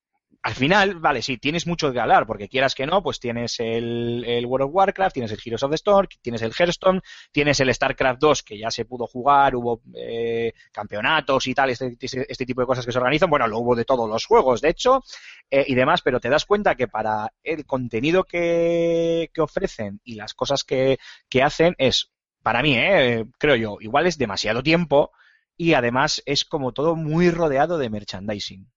al 0.44 0.54
final, 0.54 0.96
vale, 0.96 1.22
sí, 1.22 1.38
tienes 1.38 1.66
mucho 1.66 1.90
que 1.90 1.98
hablar, 1.98 2.26
porque 2.26 2.50
quieras 2.50 2.74
que 2.74 2.84
no, 2.84 3.02
pues 3.02 3.18
tienes 3.18 3.58
el, 3.60 4.22
el 4.26 4.44
World 4.44 4.66
of 4.66 4.74
Warcraft, 4.74 5.14
tienes 5.14 5.32
el 5.32 5.38
Heroes 5.42 5.62
of 5.62 5.70
the 5.70 5.76
Storm, 5.76 6.06
tienes 6.20 6.42
el 6.42 6.52
Hearthstone, 6.52 7.00
tienes 7.32 7.60
el 7.60 7.74
StarCraft 7.74 8.20
2, 8.20 8.42
que 8.42 8.58
ya 8.58 8.70
se 8.70 8.84
pudo 8.84 9.06
jugar, 9.06 9.56
hubo 9.56 9.80
eh, 9.94 10.52
campeonatos 10.70 11.46
y 11.46 11.54
tal, 11.54 11.70
este, 11.70 11.96
este, 11.98 12.26
este 12.30 12.44
tipo 12.44 12.60
de 12.60 12.66
cosas 12.66 12.84
que 12.84 12.92
se 12.92 12.98
organizan, 12.98 13.30
bueno, 13.30 13.48
lo 13.48 13.58
hubo 13.58 13.74
de 13.74 13.86
todos 13.86 14.06
los 14.06 14.26
juegos, 14.26 14.60
de 14.60 14.68
hecho, 14.68 15.02
eh, 15.50 15.64
y 15.66 15.74
demás, 15.74 16.02
pero 16.02 16.20
te 16.20 16.28
das 16.28 16.44
cuenta 16.44 16.74
que 16.74 16.88
para 16.88 17.32
el 17.42 17.64
contenido 17.64 18.24
que, 18.24 19.30
ofrecen 19.38 20.02
y 20.04 20.16
las 20.16 20.34
cosas 20.34 20.62
que, 20.62 20.98
que 21.30 21.42
hacen 21.42 21.74
es, 21.78 22.10
para 22.42 22.60
mí, 22.60 22.76
eh, 22.76 23.24
creo 23.38 23.56
yo, 23.56 23.78
igual 23.80 24.06
es 24.06 24.18
demasiado 24.18 24.62
tiempo 24.62 25.10
y 25.56 25.72
además 25.72 26.22
es 26.26 26.44
como 26.44 26.72
todo 26.72 26.96
muy 26.96 27.30
rodeado 27.30 27.78
de 27.78 27.88
merchandising. 27.88 28.73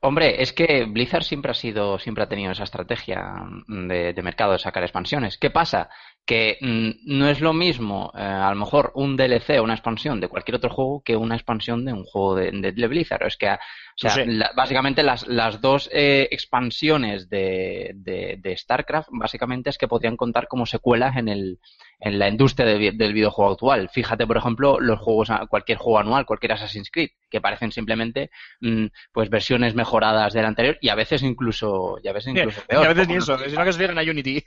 Hombre, 0.00 0.42
es 0.42 0.52
que 0.52 0.84
Blizzard 0.84 1.24
siempre 1.24 1.50
ha 1.50 1.54
sido, 1.54 1.98
siempre 1.98 2.22
ha 2.24 2.28
tenido 2.28 2.52
esa 2.52 2.64
estrategia 2.64 3.34
mm, 3.66 3.88
de 3.88 4.22
mercado 4.22 4.52
de 4.52 4.58
sacar 4.58 4.82
expansiones. 4.82 5.36
¿Qué 5.38 5.50
pasa? 5.50 5.90
Que 6.26 6.58
mm, 6.60 6.90
no 7.18 7.28
es 7.28 7.40
lo 7.40 7.52
mismo, 7.52 8.10
eh, 8.16 8.20
a 8.20 8.50
lo 8.50 8.56
mejor, 8.56 8.90
un 8.96 9.16
DLC 9.16 9.60
o 9.60 9.62
una 9.62 9.74
expansión 9.74 10.20
de 10.20 10.26
cualquier 10.28 10.56
otro 10.56 10.70
juego 10.70 11.02
que 11.04 11.16
una 11.16 11.36
expansión 11.36 11.84
de 11.84 11.92
un 11.92 12.04
juego 12.04 12.34
de, 12.34 12.50
de- 12.50 12.72
de 12.72 12.86
Blizzard. 12.88 13.22
Es 13.26 13.36
que, 13.36 13.48
o 13.50 13.58
sea, 13.94 14.10
Sí. 14.10 14.22
la- 14.26 14.50
básicamente 14.56 15.04
las, 15.04 15.26
las 15.28 15.60
dos 15.60 15.88
eh, 15.92 16.26
expansiones 16.32 17.28
de, 17.28 17.92
de, 17.94 18.56
StarCraft, 18.56 19.08
básicamente 19.12 19.70
es 19.70 19.78
que 19.78 19.86
podrían 19.86 20.16
contar 20.16 20.48
como 20.48 20.66
secuelas 20.66 21.16
en 21.16 21.28
el, 21.28 21.60
en 22.00 22.18
la 22.18 22.28
industria 22.28 22.66
del 22.66 23.12
videojuego 23.12 23.52
actual. 23.52 23.88
Fíjate, 23.88 24.26
por 24.26 24.36
ejemplo, 24.36 24.80
los 24.80 24.98
juegos, 24.98 25.28
cualquier 25.48 25.78
juego 25.78 26.00
anual, 26.00 26.26
cualquier 26.26 26.52
Assassin's 26.52 26.90
Creed, 26.90 27.10
que 27.30 27.40
parecen 27.40 27.70
simplemente 27.70 28.30
mm, 28.60 28.86
pues 29.12 29.30
versiones 29.30 29.74
mejoradas 29.76 30.32
del 30.32 30.44
anterior 30.44 30.76
y 30.80 30.88
a 30.88 30.94
veces 30.96 31.22
incluso, 31.22 31.98
y 32.02 32.08
a 32.08 32.12
veces 32.12 32.34
incluso 32.34 32.60
Y 32.64 32.66
peor. 32.66 32.84
a 32.84 32.88
veces 32.88 33.06
ni 33.08 33.14
eso, 33.14 33.38
sino 33.38 33.64
que 33.64 33.72
se 33.72 33.78
fijan 33.78 33.98
a 33.98 34.02
Unity. 34.02 34.44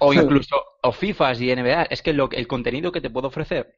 o 0.00 0.12
incluso 0.14 0.56
o 0.82 0.92
FIFAs 0.92 1.40
y 1.40 1.54
NBA. 1.54 1.84
Es 1.84 2.02
que 2.02 2.12
lo, 2.12 2.30
el 2.30 2.46
contenido 2.46 2.92
que 2.92 3.00
te 3.00 3.10
puede 3.10 3.28
ofrecer 3.28 3.76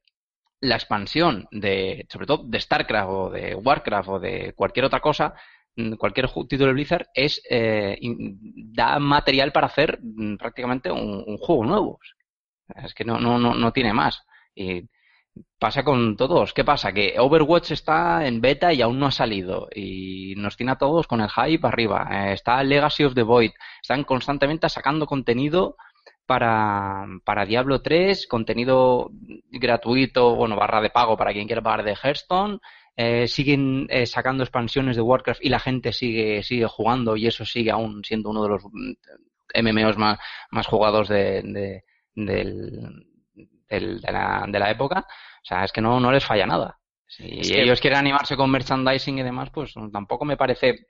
la 0.61 0.77
expansión 0.77 1.49
de, 1.51 2.07
sobre 2.09 2.27
todo 2.27 2.45
de 2.45 2.61
StarCraft 2.61 3.11
o 3.11 3.31
de 3.31 3.55
Warcraft 3.57 4.09
o 4.09 4.21
de 4.21 4.53
cualquier 4.55 4.87
otra 4.87 5.01
cosa, 5.01 5.35
mm, 5.77 5.95
cualquier 5.95 6.31
título 6.49 6.69
de 6.69 6.73
Blizzard, 6.75 7.07
es 7.15 7.43
eh, 7.51 7.99
da 8.01 8.99
material 9.01 9.53
para 9.53 9.67
hacer 9.67 9.99
mm, 10.03 10.37
prácticamente 10.37 10.91
un, 10.91 11.25
un 11.27 11.37
juego 11.39 11.65
nuevo. 11.65 11.99
Es 12.77 12.95
que 12.95 13.05
no, 13.05 13.19
no, 13.19 13.39
no, 13.39 13.55
no 13.55 13.73
tiene 13.73 13.93
más. 13.93 14.23
Y 14.55 14.89
pasa 15.59 15.85
con 15.85 16.17
todos. 16.17 16.53
¿Qué 16.53 16.65
pasa? 16.65 16.93
Que 16.93 17.17
Overwatch 17.19 17.73
está 17.73 18.27
en 18.27 18.41
beta 18.41 18.73
y 18.73 18.83
aún 18.83 18.99
no 18.99 19.07
ha 19.07 19.11
salido. 19.13 19.69
Y 19.75 20.35
nos 20.37 20.57
tiene 20.57 20.73
a 20.73 20.77
todos 20.77 21.07
con 21.07 21.21
el 21.21 21.31
hype 21.31 21.67
arriba. 21.67 22.09
Eh, 22.11 22.33
está 22.35 22.63
Legacy 22.63 23.05
of 23.05 23.15
the 23.15 23.23
Void. 23.23 23.53
Están 23.81 24.05
constantemente 24.05 24.69
sacando 24.69 25.07
contenido 25.07 25.77
para, 26.27 27.05
para 27.25 27.45
Diablo 27.47 27.83
3, 27.83 28.27
contenido 28.27 29.11
gratuito, 29.51 30.35
bueno, 30.35 30.57
barra 30.57 30.81
de 30.81 30.91
pago 30.91 31.17
para 31.17 31.33
quien 31.33 31.47
quiera 31.47 31.63
pagar 31.63 31.85
de 31.85 31.97
Hearthstone. 32.03 32.59
Eh, 32.97 33.27
siguen 33.27 33.87
eh, 33.89 34.05
sacando 34.05 34.43
expansiones 34.43 34.97
de 34.97 35.03
Warcraft 35.03 35.43
y 35.43 35.49
la 35.49 35.59
gente 35.59 35.93
sigue, 35.95 36.43
sigue 36.43 36.67
jugando 36.67 37.17
y 37.17 37.27
eso 37.27 37.45
sigue 37.47 37.71
aún 37.71 38.05
siendo 38.05 38.29
uno 38.31 38.43
de 38.43 38.49
los 38.51 38.63
mm, 38.71 38.93
MMOs 39.63 39.97
más, 39.97 40.19
más 40.51 40.67
jugados 40.67 41.09
de, 41.09 41.41
de- 41.43 41.85
del, 42.15 43.07
del- 43.69 44.01
de, 44.01 44.13
la, 44.13 44.45
de 44.47 44.59
la 44.59 44.71
época. 44.71 45.01
O 45.09 45.45
sea, 45.45 45.65
es 45.65 45.73
que 45.73 45.81
no, 45.81 45.99
no 46.01 46.13
les 46.13 46.25
falla 46.25 46.47
nada. 46.47 46.79
Si 47.07 47.41
Es 47.41 47.51
que- 47.51 47.63
ellos 47.63 47.81
quieren 47.81 47.99
animarse 47.99 48.37
con 48.37 48.51
merchandising 48.51 49.19
y 49.19 49.23
demás, 49.23 49.49
pues 49.51 49.73
tampoco 49.91 50.25
me 50.27 50.37
parece 50.37 50.87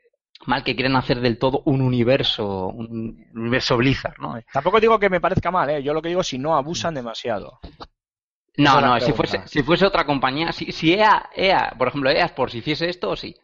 mal 0.47 0.65
que 0.65 0.75
quieren 0.75 0.97
hacer 0.97 1.21
del 1.21 1.39
todo 1.39 1.63
un 1.67 1.83
universo, 1.83 2.69
un 2.69 3.25
universo 3.35 3.77
Blizzard, 3.77 4.19
¿no? 4.19 4.39
Tampoco 4.53 4.81
digo 4.81 4.99
que 4.99 5.11
me 5.11 5.21
parezca 5.21 5.51
mal, 5.51 5.71
¿eh? 5.71 5.83
yo 5.83 5.95
lo 5.95 6.03
que 6.03 6.09
digo 6.09 6.23
es 6.23 6.27
si 6.27 6.39
no 6.39 6.57
abusan 6.57 6.95
demasiado. 6.95 7.61
No, 8.57 8.81
no, 8.81 9.01
si 9.01 9.13
fuese, 9.13 9.47
si 9.47 9.63
fuese 9.63 9.87
otra 9.87 10.05
compañía, 10.05 10.53
si, 10.53 10.73
si 10.73 10.93
EA, 10.93 11.31
EA, 11.35 11.75
por 11.79 11.89
ejemplo, 11.89 12.11
EA 12.11 12.29
por 12.35 12.51
si 12.51 12.59
hiciese 12.59 12.89
esto, 12.89 13.17
sí. 13.17 13.35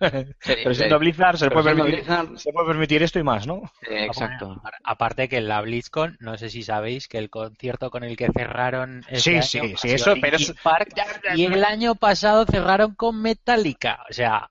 Pero 0.44 0.74
siendo 0.74 0.98
Blizzard 0.98 1.36
se 1.36 1.50
puede 1.50 1.74
permitir, 1.74 1.94
Blizzard, 1.94 2.36
se 2.36 2.52
puede 2.52 2.66
permitir 2.66 3.02
esto 3.04 3.20
y 3.20 3.22
más, 3.22 3.46
¿no? 3.46 3.62
sí, 3.80 3.94
exacto. 3.94 4.60
Aparte 4.82 5.28
que 5.28 5.36
en 5.36 5.46
la 5.46 5.60
BlizzCon, 5.60 6.16
no 6.18 6.36
sé 6.38 6.50
si 6.50 6.64
sabéis 6.64 7.06
que 7.06 7.18
el 7.18 7.30
concierto 7.30 7.90
con 7.90 8.02
el 8.02 8.16
que 8.16 8.30
cerraron 8.36 9.04
este 9.08 9.42
Sí, 9.42 9.60
año 9.60 9.68
sí, 9.68 9.74
sí, 9.76 9.90
eso, 9.90 10.14
pero 10.20 10.38
Park, 10.62 10.88
y 11.36 11.44
el 11.44 11.62
año 11.62 11.94
pasado 11.94 12.44
cerraron 12.46 12.96
con 12.96 13.22
Metallica. 13.22 14.04
O 14.10 14.12
sea, 14.12 14.50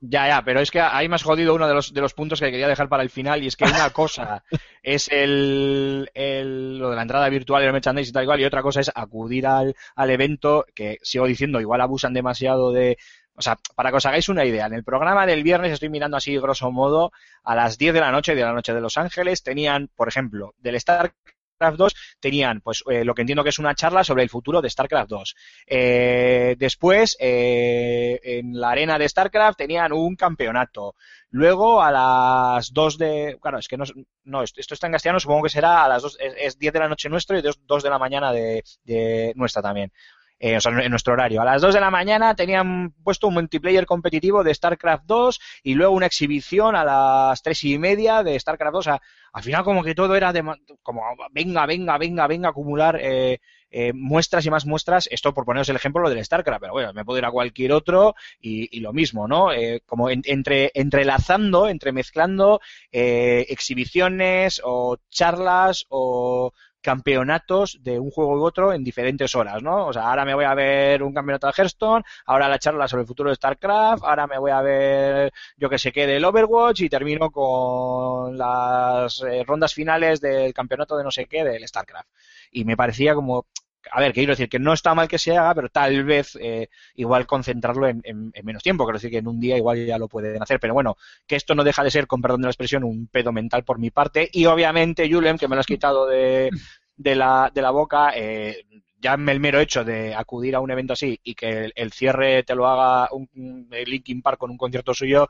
Ya, 0.00 0.28
ya, 0.28 0.42
pero 0.44 0.60
es 0.60 0.70
que 0.70 0.80
ahí 0.80 1.08
me 1.08 1.16
has 1.16 1.24
jodido 1.24 1.54
uno 1.54 1.66
de 1.66 1.74
los, 1.74 1.92
de 1.92 2.00
los 2.00 2.14
puntos 2.14 2.38
que 2.38 2.50
quería 2.52 2.68
dejar 2.68 2.88
para 2.88 3.02
el 3.02 3.10
final 3.10 3.42
y 3.42 3.48
es 3.48 3.56
que 3.56 3.64
una 3.64 3.90
cosa 3.92 4.44
es 4.82 5.08
el, 5.10 6.08
el- 6.14 6.78
lo 6.78 6.90
de 6.90 6.96
la 6.96 7.02
entrada 7.02 7.28
virtual 7.28 7.62
y 7.62 7.66
el 7.66 7.72
merchandising 7.72 8.10
y 8.10 8.12
tal 8.12 8.22
y 8.22 8.26
cual 8.26 8.40
y 8.40 8.44
otra 8.44 8.62
cosa 8.62 8.80
es 8.80 8.92
acudir 8.94 9.46
al, 9.46 9.74
al 9.96 10.10
evento 10.10 10.64
que 10.74 10.98
sigo 11.02 11.26
diciendo, 11.26 11.60
igual 11.60 11.80
abusan 11.80 12.14
demasiado 12.14 12.72
de... 12.72 12.96
O 13.34 13.42
sea, 13.42 13.56
para 13.76 13.90
que 13.90 13.96
os 13.96 14.06
hagáis 14.06 14.28
una 14.28 14.44
idea, 14.44 14.66
en 14.66 14.74
el 14.74 14.82
programa 14.84 15.24
del 15.26 15.44
viernes 15.44 15.72
estoy 15.72 15.88
mirando 15.90 16.16
así 16.16 16.36
grosso 16.38 16.70
modo 16.72 17.12
a 17.44 17.54
las 17.54 17.78
10 17.78 17.94
de 17.94 18.00
la 18.00 18.10
noche 18.10 18.34
de 18.34 18.42
la 18.42 18.52
noche 18.52 18.74
de 18.74 18.80
Los 18.80 18.98
Ángeles 18.98 19.42
tenían, 19.44 19.88
por 19.94 20.08
ejemplo, 20.08 20.54
del 20.58 20.80
StarCraft 20.80 21.76
2 21.76 21.94
tenían 22.20 22.60
pues 22.60 22.82
eh, 22.90 23.04
lo 23.04 23.14
que 23.14 23.22
entiendo 23.22 23.42
que 23.42 23.50
es 23.50 23.58
una 23.58 23.74
charla 23.74 24.04
sobre 24.04 24.22
el 24.22 24.30
futuro 24.30 24.60
de 24.60 24.70
StarCraft 24.70 25.10
2. 25.10 25.36
Eh, 25.66 26.56
después, 26.58 27.16
eh, 27.20 28.20
en 28.22 28.58
la 28.58 28.70
arena 28.70 28.98
de 28.98 29.08
StarCraft 29.08 29.58
tenían 29.58 29.92
un 29.92 30.16
campeonato. 30.16 30.94
Luego, 31.30 31.82
a 31.82 31.90
las 31.90 32.72
2 32.72 32.98
de... 32.98 33.38
Claro, 33.40 33.58
es 33.58 33.68
que 33.68 33.76
no, 33.76 33.84
no 34.24 34.42
esto 34.42 34.74
está 34.74 34.86
en 34.86 34.92
castellano, 34.92 35.20
supongo 35.20 35.42
que 35.42 35.50
será 35.50 35.84
a 35.84 35.88
las 35.88 36.02
2, 36.02 36.16
es, 36.20 36.34
es 36.38 36.58
10 36.58 36.72
de 36.72 36.78
la 36.78 36.88
noche 36.88 37.08
nuestro 37.08 37.38
y 37.38 37.42
2, 37.42 37.82
de 37.82 37.90
la 37.90 37.98
mañana 37.98 38.32
de 38.32 39.32
nuestra 39.34 39.62
también. 39.62 39.92
Eh, 40.38 40.56
o 40.56 40.60
sea, 40.60 40.72
en 40.72 40.90
nuestro 40.90 41.12
horario. 41.14 41.40
A 41.42 41.44
las 41.44 41.60
2 41.62 41.74
de 41.74 41.80
la 41.80 41.90
mañana 41.90 42.34
tenían 42.34 42.92
puesto 43.02 43.28
un 43.28 43.34
multiplayer 43.34 43.86
competitivo 43.86 44.44
de 44.44 44.54
StarCraft 44.54 45.04
2 45.06 45.40
y 45.62 45.74
luego 45.74 45.94
una 45.94 46.06
exhibición 46.06 46.76
a 46.76 46.84
las 46.84 47.42
3 47.42 47.64
y 47.64 47.78
media 47.78 48.22
de 48.22 48.38
StarCraft 48.38 48.72
2. 48.74 48.78
O 48.86 48.90
sea, 48.90 49.00
al 49.32 49.42
final 49.42 49.64
como 49.64 49.82
que 49.82 49.94
todo 49.94 50.14
era 50.16 50.32
de, 50.32 50.42
como 50.82 51.02
venga, 51.32 51.66
venga, 51.66 51.98
venga, 51.98 52.26
venga, 52.26 52.48
acumular 52.48 52.98
eh, 53.00 53.38
eh, 53.70 53.92
muestras 53.92 54.46
y 54.46 54.50
más 54.50 54.64
muestras. 54.66 55.08
Esto 55.10 55.34
por 55.34 55.44
poneros 55.44 55.68
el 55.68 55.76
ejemplo 55.76 56.02
lo 56.02 56.10
del 56.10 56.24
StarCraft, 56.24 56.60
pero 56.60 56.72
bueno, 56.72 56.92
me 56.92 57.04
puedo 57.04 57.18
ir 57.18 57.24
a 57.24 57.30
cualquier 57.30 57.72
otro 57.72 58.14
y, 58.40 58.74
y 58.76 58.80
lo 58.80 58.92
mismo, 58.92 59.28
¿no? 59.28 59.52
Eh, 59.52 59.82
como 59.86 60.08
en- 60.10 60.22
entre, 60.24 60.70
entrelazando, 60.74 61.68
entremezclando 61.68 62.60
eh, 62.92 63.46
exhibiciones 63.48 64.60
o 64.64 64.96
charlas 65.10 65.84
o 65.88 66.52
campeonatos 66.80 67.78
de 67.82 67.98
un 67.98 68.10
juego 68.10 68.36
u 68.36 68.44
otro 68.44 68.72
en 68.72 68.84
diferentes 68.84 69.34
horas, 69.34 69.62
¿no? 69.62 69.86
O 69.86 69.92
sea, 69.92 70.08
ahora 70.08 70.24
me 70.24 70.34
voy 70.34 70.44
a 70.44 70.54
ver 70.54 71.02
un 71.02 71.12
campeonato 71.12 71.46
de 71.46 71.52
Hearthstone, 71.56 72.04
ahora 72.26 72.48
la 72.48 72.58
charla 72.58 72.88
sobre 72.88 73.02
el 73.02 73.08
futuro 73.08 73.30
de 73.30 73.36
StarCraft, 73.36 74.04
ahora 74.04 74.26
me 74.26 74.38
voy 74.38 74.50
a 74.50 74.60
ver 74.62 75.32
yo 75.56 75.68
que 75.68 75.78
sé 75.78 75.92
qué 75.92 76.06
del 76.06 76.24
Overwatch 76.24 76.82
y 76.82 76.88
termino 76.88 77.30
con 77.30 78.36
las 78.38 79.22
eh, 79.22 79.42
rondas 79.44 79.74
finales 79.74 80.20
del 80.20 80.54
campeonato 80.54 80.96
de 80.96 81.04
no 81.04 81.10
sé 81.10 81.26
qué 81.26 81.44
del 81.44 81.66
StarCraft. 81.66 82.08
Y 82.52 82.64
me 82.64 82.76
parecía 82.76 83.14
como, 83.14 83.46
a 83.90 84.00
ver, 84.00 84.12
quiero 84.12 84.32
decir 84.32 84.48
que 84.48 84.58
no 84.58 84.72
está 84.72 84.94
mal 84.94 85.08
que 85.08 85.18
se 85.18 85.36
haga, 85.36 85.54
pero 85.54 85.68
tal 85.68 86.04
vez 86.04 86.36
eh, 86.40 86.68
igual 86.94 87.26
concentrarlo 87.26 87.86
en, 87.88 88.00
en- 88.04 88.30
en 88.34 88.44
menos 88.44 88.62
tiempo, 88.62 88.84
quiero 88.84 88.98
decir 88.98 89.10
que 89.10 89.18
en 89.18 89.28
un 89.28 89.40
día 89.40 89.56
igual 89.56 89.84
ya 89.86 89.98
lo 89.98 90.08
pueden 90.08 90.42
hacer, 90.42 90.60
pero 90.60 90.74
bueno, 90.74 90.96
que 91.26 91.36
esto 91.36 91.54
no 91.54 91.64
deja 91.64 91.82
de 91.84 91.90
ser, 91.90 92.06
con 92.06 92.20
perdón 92.22 92.40
de 92.42 92.46
la 92.46 92.50
expresión, 92.50 92.84
un 92.84 93.06
pedo 93.08 93.32
mental 93.32 93.64
por 93.64 93.78
mi 93.78 93.90
parte. 93.90 94.28
Y 94.32 94.46
obviamente, 94.46 95.08
Julem, 95.10 95.38
que 95.38 95.48
me 95.48 95.56
lo 95.56 95.60
has 95.60 95.66
quitado 95.66 96.06
de, 96.06 96.50
de, 96.96 97.14
la, 97.14 97.50
de 97.54 97.62
la 97.62 97.70
boca, 97.70 98.12
eh, 98.14 98.64
ya 99.00 99.14
el 99.14 99.40
mero 99.40 99.60
hecho 99.60 99.84
de 99.84 100.14
acudir 100.14 100.56
a 100.56 100.60
un 100.60 100.70
evento 100.70 100.92
así 100.94 101.18
y 101.22 101.34
que 101.34 101.66
el, 101.66 101.72
el 101.76 101.92
cierre 101.92 102.42
te 102.42 102.54
lo 102.54 102.66
haga 102.66 103.08
un, 103.12 103.28
un- 103.36 103.68
Linkin 103.86 104.22
Park 104.22 104.38
con 104.38 104.50
un 104.50 104.56
concierto 104.58 104.92
suyo, 104.94 105.28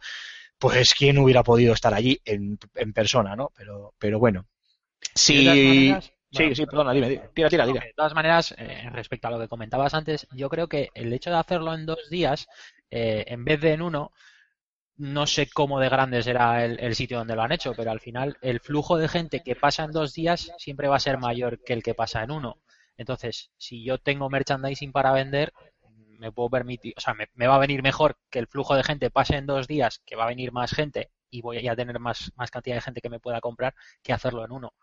pues 0.58 0.94
quién 0.94 1.18
hubiera 1.18 1.42
podido 1.42 1.74
estar 1.74 1.94
allí 1.94 2.20
en, 2.24 2.58
en 2.74 2.92
persona, 2.92 3.36
¿no? 3.36 3.52
Pero, 3.56 3.94
pero 3.98 4.18
bueno. 4.18 4.46
Todas 5.44 6.12
Sí, 6.30 6.54
sí, 6.54 6.54
bueno, 6.54 6.54
sí, 6.54 6.66
perdona, 6.66 6.92
dime, 6.92 7.08
dime. 7.08 7.28
tira, 7.34 7.48
tira, 7.48 7.66
tira. 7.66 7.80
De 7.80 7.92
todas 7.96 8.14
maneras, 8.14 8.54
eh, 8.58 8.88
respecto 8.92 9.28
a 9.28 9.30
lo 9.30 9.38
que 9.40 9.48
comentabas 9.48 9.94
antes, 9.94 10.26
yo 10.32 10.48
creo 10.50 10.68
que 10.68 10.90
el 10.94 11.12
hecho 11.12 11.30
de 11.30 11.36
hacerlo 11.36 11.74
en 11.74 11.86
dos 11.86 12.08
días, 12.10 12.46
eh, 12.90 13.24
en 13.28 13.44
vez 13.44 13.60
de 13.60 13.72
en 13.72 13.82
uno, 13.82 14.12
no 14.96 15.26
sé 15.26 15.48
cómo 15.50 15.80
de 15.80 15.88
grande 15.90 16.22
será 16.22 16.64
el, 16.64 16.80
el 16.80 16.94
sitio 16.96 17.18
donde 17.18 17.36
lo 17.36 17.42
han 17.42 17.52
hecho, 17.52 17.74
pero 17.76 17.90
al 17.90 18.00
final 18.00 18.36
el 18.42 18.60
flujo 18.60 18.98
de 18.98 19.08
gente 19.08 19.42
que 19.42 19.56
pasa 19.56 19.84
en 19.84 19.92
dos 19.92 20.14
días 20.14 20.52
siempre 20.58 20.88
va 20.88 20.96
a 20.96 21.00
ser 21.00 21.18
mayor 21.18 21.62
que 21.64 21.74
el 21.74 21.82
que 21.82 21.94
pasa 21.94 22.22
en 22.24 22.32
uno. 22.32 22.58
Entonces, 22.96 23.50
si 23.58 23.84
yo 23.84 23.98
tengo 23.98 24.30
merchandising 24.30 24.92
para 24.92 25.12
vender, 25.12 25.52
me 26.18 26.32
puedo 26.32 26.50
permitir, 26.50 26.94
o 26.96 27.00
sea, 27.00 27.14
me, 27.14 27.28
me 27.34 27.46
va 27.46 27.56
a 27.56 27.58
venir 27.60 27.82
mejor 27.82 28.18
que 28.30 28.38
el 28.40 28.48
flujo 28.48 28.74
de 28.74 28.84
gente 28.84 29.10
pase 29.10 29.36
en 29.36 29.46
dos 29.46 29.68
días, 29.68 30.02
que 30.06 30.16
va 30.16 30.24
a 30.24 30.28
venir 30.28 30.52
más 30.52 30.72
gente 30.72 31.10
y 31.30 31.40
voy 31.40 31.66
a 31.66 31.76
tener 31.76 31.98
más, 31.98 32.32
más 32.36 32.50
cantidad 32.50 32.76
de 32.76 32.82
gente 32.82 33.00
que 33.00 33.10
me 33.10 33.20
pueda 33.20 33.40
comprar 33.40 33.74
que 34.02 34.12
hacerlo 34.12 34.44
en 34.44 34.52
uno. 34.52 34.74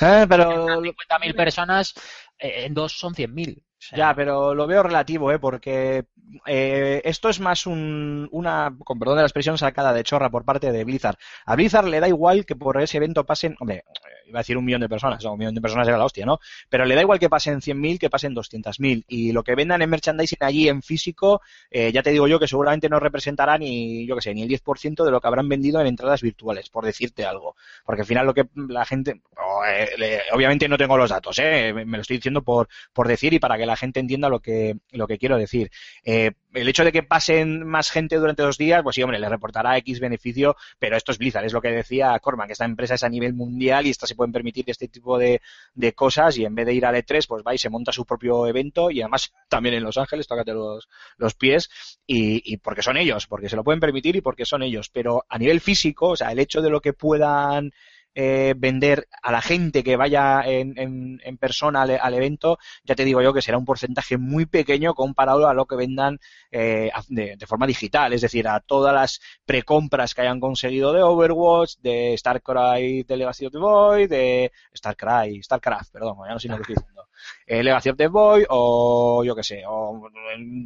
Eh, 0.00 0.26
pero 0.28 0.82
50.000 0.82 1.34
personas, 1.34 1.94
eh, 2.38 2.64
en 2.64 2.74
dos 2.74 2.98
son 2.98 3.14
100.000. 3.14 3.62
Ya, 3.94 4.12
pero 4.14 4.54
lo 4.54 4.66
veo 4.66 4.82
relativo, 4.82 5.30
¿eh? 5.30 5.38
Porque 5.38 6.04
eh, 6.46 7.00
esto 7.04 7.28
es 7.28 7.38
más 7.38 7.64
un, 7.64 8.28
una, 8.32 8.76
con 8.84 8.98
perdón 8.98 9.16
de 9.16 9.22
la 9.22 9.26
expresión, 9.28 9.56
sacada 9.56 9.92
de 9.92 10.02
chorra 10.02 10.30
por 10.30 10.44
parte 10.44 10.72
de 10.72 10.84
Blizzard. 10.84 11.16
A 11.46 11.54
Blizzard 11.54 11.86
le 11.86 12.00
da 12.00 12.08
igual 12.08 12.44
que 12.44 12.56
por 12.56 12.80
ese 12.82 12.96
evento 12.96 13.24
pasen, 13.24 13.56
hombre, 13.60 13.84
iba 14.26 14.40
a 14.40 14.42
decir 14.42 14.58
un 14.58 14.64
millón 14.64 14.80
de 14.80 14.88
personas, 14.88 15.24
o 15.24 15.32
un 15.32 15.38
millón 15.38 15.54
de 15.54 15.60
personas 15.60 15.86
era 15.86 15.96
la 15.96 16.04
hostia, 16.04 16.26
¿no? 16.26 16.40
Pero 16.68 16.84
le 16.84 16.96
da 16.96 17.02
igual 17.02 17.20
que 17.20 17.30
pasen 17.30 17.62
100.000 17.62 17.98
que 18.00 18.10
pasen 18.10 18.34
200.000. 18.34 19.04
Y 19.06 19.30
lo 19.32 19.44
que 19.44 19.54
vendan 19.54 19.80
en 19.80 19.88
merchandising 19.90 20.38
allí 20.40 20.68
en 20.68 20.82
físico, 20.82 21.40
eh, 21.70 21.92
ya 21.92 22.02
te 22.02 22.10
digo 22.10 22.26
yo 22.26 22.40
que 22.40 22.48
seguramente 22.48 22.88
no 22.88 22.98
representará 22.98 23.56
ni, 23.58 24.06
yo 24.06 24.16
que 24.16 24.22
sé, 24.22 24.34
ni 24.34 24.42
el 24.42 24.48
10% 24.48 25.04
de 25.04 25.12
lo 25.12 25.20
que 25.20 25.28
habrán 25.28 25.48
vendido 25.48 25.80
en 25.80 25.86
entradas 25.86 26.20
virtuales, 26.20 26.68
por 26.68 26.84
decirte 26.84 27.24
algo. 27.24 27.54
Porque 27.86 28.02
al 28.02 28.06
final 28.08 28.26
lo 28.26 28.34
que 28.34 28.48
la 28.54 28.84
gente, 28.84 29.22
oh, 29.36 29.62
eh, 29.64 29.88
le- 29.96 30.20
obviamente 30.32 30.68
no 30.68 30.76
tengo 30.76 30.96
los 30.96 31.10
datos, 31.10 31.38
¿eh? 31.38 31.72
Me 31.72 31.96
lo 31.96 32.02
estoy 32.02 32.16
diciendo 32.16 32.42
por, 32.42 32.68
por 32.92 33.08
decir 33.08 33.32
y 33.32 33.38
para 33.38 33.56
que 33.56 33.66
la 33.68 33.76
gente 33.76 34.00
entienda 34.00 34.28
lo 34.28 34.40
que, 34.40 34.76
lo 34.90 35.06
que 35.06 35.18
quiero 35.18 35.36
decir. 35.36 35.70
Eh, 36.04 36.32
el 36.54 36.68
hecho 36.68 36.84
de 36.84 36.92
que 36.92 37.02
pasen 37.02 37.66
más 37.66 37.90
gente 37.90 38.16
durante 38.16 38.42
dos 38.42 38.58
días, 38.58 38.82
pues 38.82 38.96
sí, 38.96 39.02
hombre, 39.02 39.18
le 39.18 39.28
reportará 39.28 39.76
X 39.78 40.00
beneficio, 40.00 40.56
pero 40.78 40.96
esto 40.96 41.12
es 41.12 41.18
Blizzard, 41.18 41.44
es 41.44 41.52
lo 41.52 41.60
que 41.60 41.68
decía 41.68 42.18
Corman, 42.20 42.46
que 42.46 42.54
esta 42.54 42.64
empresa 42.64 42.94
es 42.94 43.04
a 43.04 43.08
nivel 43.08 43.34
mundial 43.34 43.86
y 43.86 43.90
estas 43.90 44.08
se 44.08 44.14
pueden 44.14 44.32
permitir 44.32 44.64
este 44.66 44.88
tipo 44.88 45.18
de, 45.18 45.40
de 45.74 45.92
cosas 45.92 46.38
y 46.38 46.44
en 46.44 46.54
vez 46.54 46.66
de 46.66 46.74
ir 46.74 46.86
al 46.86 46.96
E3, 46.96 47.26
pues 47.28 47.42
va 47.46 47.54
y 47.54 47.58
se 47.58 47.68
monta 47.68 47.92
su 47.92 48.04
propio 48.04 48.46
evento 48.46 48.90
y 48.90 49.02
además 49.02 49.32
también 49.48 49.74
en 49.74 49.84
Los 49.84 49.98
Ángeles, 49.98 50.26
tócate 50.26 50.52
los, 50.52 50.88
los 51.16 51.34
pies 51.34 51.70
y, 52.06 52.52
y 52.52 52.56
porque 52.56 52.82
son 52.82 52.96
ellos, 52.96 53.26
porque 53.26 53.48
se 53.48 53.56
lo 53.56 53.64
pueden 53.64 53.80
permitir 53.80 54.16
y 54.16 54.20
porque 54.20 54.44
son 54.44 54.62
ellos, 54.62 54.90
pero 54.90 55.24
a 55.28 55.38
nivel 55.38 55.60
físico, 55.60 56.08
o 56.10 56.16
sea, 56.16 56.32
el 56.32 56.38
hecho 56.38 56.62
de 56.62 56.70
lo 56.70 56.80
que 56.80 56.92
puedan 56.92 57.72
eh, 58.20 58.54
vender 58.56 59.06
a 59.22 59.30
la 59.30 59.40
gente 59.40 59.84
que 59.84 59.94
vaya 59.94 60.42
en, 60.44 60.74
en, 60.76 61.38
persona 61.38 61.82
al, 61.82 62.14
evento, 62.14 62.58
ya 62.82 62.96
te 62.96 63.04
digo 63.04 63.22
yo 63.22 63.32
que 63.32 63.42
será 63.42 63.58
un 63.58 63.64
porcentaje 63.64 64.18
muy 64.18 64.44
pequeño 64.44 64.96
comparado 64.96 65.46
a 65.46 65.54
lo 65.54 65.66
que 65.66 65.76
vendan 65.76 66.18
eh, 66.50 66.90
de, 67.10 67.46
forma 67.46 67.68
digital, 67.68 68.12
es 68.12 68.22
decir, 68.22 68.48
a 68.48 68.58
todas 68.58 68.92
las 68.92 69.20
precompras 69.46 70.16
que 70.16 70.22
hayan 70.22 70.40
conseguido 70.40 70.92
de 70.92 71.00
Overwatch, 71.00 71.76
de 71.78 72.16
StarCry 72.18 73.04
de 73.04 73.16
Legacy 73.16 73.46
of 73.46 73.52
the 73.52 73.58
Void, 73.58 74.10
de 74.10 74.50
StarCry, 74.76 75.40
StarCraft, 75.40 75.92
perdón, 75.92 76.16
ya 76.26 76.32
no 76.32 76.40
sé 76.40 76.48
lo 76.48 76.56
que 76.56 76.62
estoy 76.62 76.74
diciendo, 76.74 77.07
eh, 77.46 77.62
Legacy 77.62 77.90
of 77.90 77.96
the 77.96 78.08
Void, 78.08 78.44
o 78.48 79.22
yo 79.24 79.34
que 79.34 79.42
sé, 79.42 79.62
o 79.66 80.08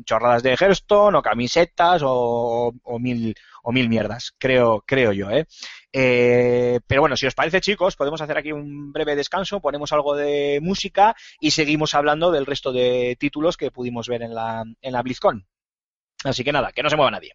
chorradas 0.05 0.43
de 0.43 0.57
Hearthstone, 0.59 1.19
o 1.19 1.23
camisetas, 1.23 2.03
o, 2.05 2.73
o 2.83 2.99
mil 2.99 3.35
o 3.63 3.73
mil 3.73 3.89
mierdas, 3.89 4.35
creo, 4.39 4.83
creo 4.87 5.13
yo, 5.13 5.31
¿eh? 5.31 5.47
Eh, 5.93 6.81
pero 6.87 7.03
bueno, 7.03 7.17
si 7.17 7.27
os 7.27 7.35
parece, 7.35 7.61
chicos, 7.61 7.97
podemos 7.97 8.21
hacer 8.21 8.37
aquí 8.37 8.51
un 8.51 8.93
breve 8.93 9.15
descanso, 9.15 9.61
ponemos 9.61 9.93
algo 9.93 10.17
de 10.17 10.59
música 10.63 11.15
y 11.41 11.53
seguimos 11.53 11.95
hablando 11.95 12.31
del 12.31 12.47
resto 12.47 12.73
de 12.73 13.17
títulos 13.21 13.57
que 13.57 13.71
pudimos 13.71 14.09
ver 14.09 14.23
en 14.23 14.35
la, 14.35 14.65
en 14.81 14.93
la 14.93 15.03
BlizzCon. 15.03 15.47
Así 16.25 16.45
que 16.45 16.53
nada, 16.53 16.73
que 16.73 16.83
no 16.83 16.91
se 16.91 16.97
mueva 16.97 17.11
nadie. 17.11 17.35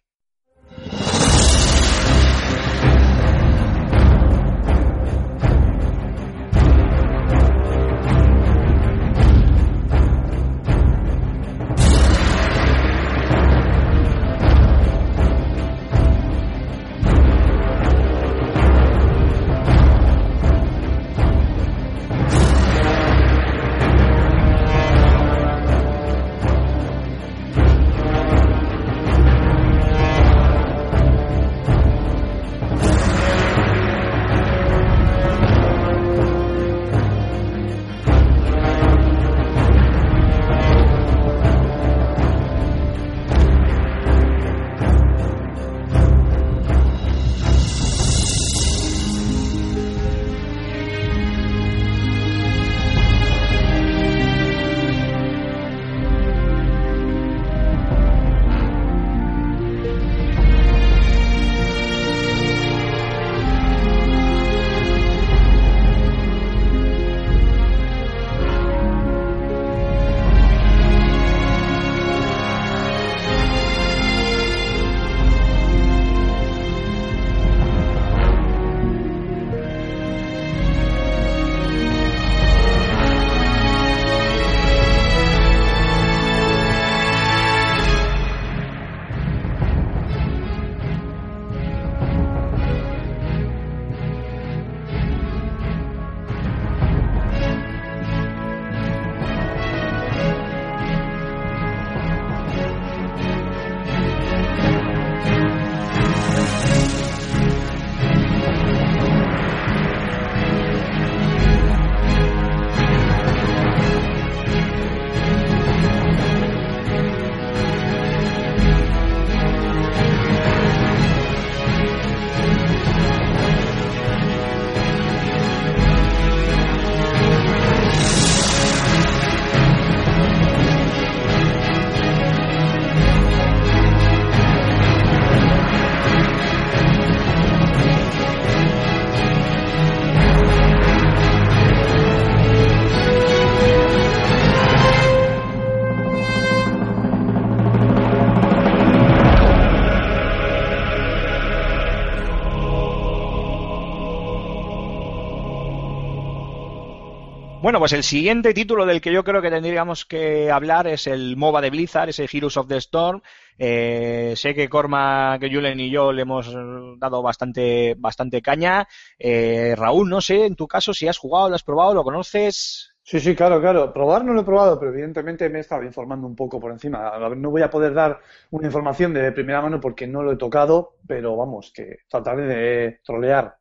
Bueno, 157.60 157.80
pues 157.80 157.92
el 157.92 158.04
siguiente 158.04 158.54
título 158.54 158.86
del 158.86 159.00
que 159.00 159.12
yo 159.12 159.24
creo 159.24 159.42
que 159.42 159.50
tendríamos 159.50 160.06
que 160.06 160.48
hablar 160.48 160.86
es 160.86 161.08
el 161.08 161.36
MOBA 161.36 161.60
de 161.60 161.70
Blizzard, 161.70 162.08
ese 162.08 162.28
Heroes 162.32 162.56
of 162.56 162.68
the 162.68 162.76
Storm. 162.76 163.20
Eh, 163.58 164.34
sé 164.36 164.54
que 164.54 164.68
Cormac, 164.68 165.42
Julen 165.42 165.80
y 165.80 165.90
yo 165.90 166.12
le 166.12 166.22
hemos 166.22 166.54
dado 166.98 167.20
bastante, 167.20 167.96
bastante 167.98 168.40
caña. 168.42 168.86
Eh, 169.18 169.74
Raúl, 169.76 170.08
no 170.08 170.20
sé, 170.20 170.46
en 170.46 170.54
tu 170.54 170.68
caso, 170.68 170.94
si 170.94 171.08
has 171.08 171.18
jugado, 171.18 171.48
lo 171.48 171.56
has 171.56 171.64
probado, 171.64 171.94
lo 171.94 172.04
conoces. 172.04 172.94
Sí, 173.02 173.18
sí, 173.18 173.34
claro, 173.34 173.60
claro. 173.60 173.92
Probar 173.92 174.24
no 174.24 174.34
lo 174.34 174.42
he 174.42 174.44
probado, 174.44 174.78
pero 174.78 174.92
evidentemente 174.92 175.48
me 175.48 175.58
he 175.58 175.62
estado 175.62 175.82
informando 175.82 176.28
un 176.28 176.36
poco 176.36 176.60
por 176.60 176.70
encima. 176.70 177.18
No 177.34 177.50
voy 177.50 177.62
a 177.62 177.70
poder 177.70 177.92
dar 177.92 178.20
una 178.50 178.68
información 178.68 179.12
de 179.12 179.32
primera 179.32 179.60
mano 179.60 179.80
porque 179.80 180.06
no 180.06 180.22
lo 180.22 180.30
he 180.30 180.36
tocado, 180.36 180.96
pero 181.08 181.36
vamos, 181.36 181.72
que 181.74 182.00
trataré 182.08 182.42
de 182.42 183.00
trolear. 183.04 183.58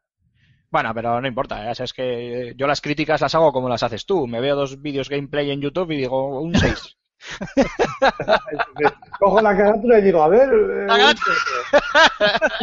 Bueno, 0.70 0.94
pero 0.94 1.22
no 1.22 1.28
importa, 1.28 1.64
ya 1.64 1.74
sabes 1.76 1.94
que 1.94 2.54
yo 2.58 2.68
las 2.68 2.82
críticas 2.82 3.22
las 3.22 3.34
hago 3.36 3.54
como 3.54 3.70
las 3.70 3.84
haces 3.84 4.06
tú. 4.06 4.28
Me 4.28 4.42
veo 4.42 4.56
dos 4.56 4.82
vídeos 4.82 5.10
gameplay 5.10 5.52
en 5.52 5.62
YouTube 5.62 5.92
y 5.92 5.98
digo 5.98 6.42
un 6.42 6.54
6. 6.56 6.98
Cojo 9.20 9.42
la 9.42 9.56
carátula 9.58 10.00
y 10.00 10.02
digo, 10.04 10.22
a 10.22 10.28
ver. 10.28 10.50
eh, 10.50 10.88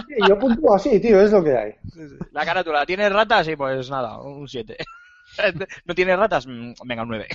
sí, 0.08 0.14
yo 0.28 0.38
puntúo 0.38 0.74
así, 0.74 1.00
tío, 1.00 1.20
es 1.20 1.32
lo 1.32 1.42
que 1.42 1.56
hay. 1.56 1.72
La 2.32 2.44
carátula, 2.44 2.86
¿tiene 2.86 3.08
ratas? 3.08 3.48
Y 3.48 3.56
pues 3.56 3.90
nada, 3.90 4.18
un 4.20 4.48
7. 4.48 4.76
¿No 5.84 5.94
tiene 5.94 6.16
ratas? 6.16 6.46
Mm, 6.46 6.72
Venga, 6.86 7.02
un 7.02 7.08
9. 7.08 7.26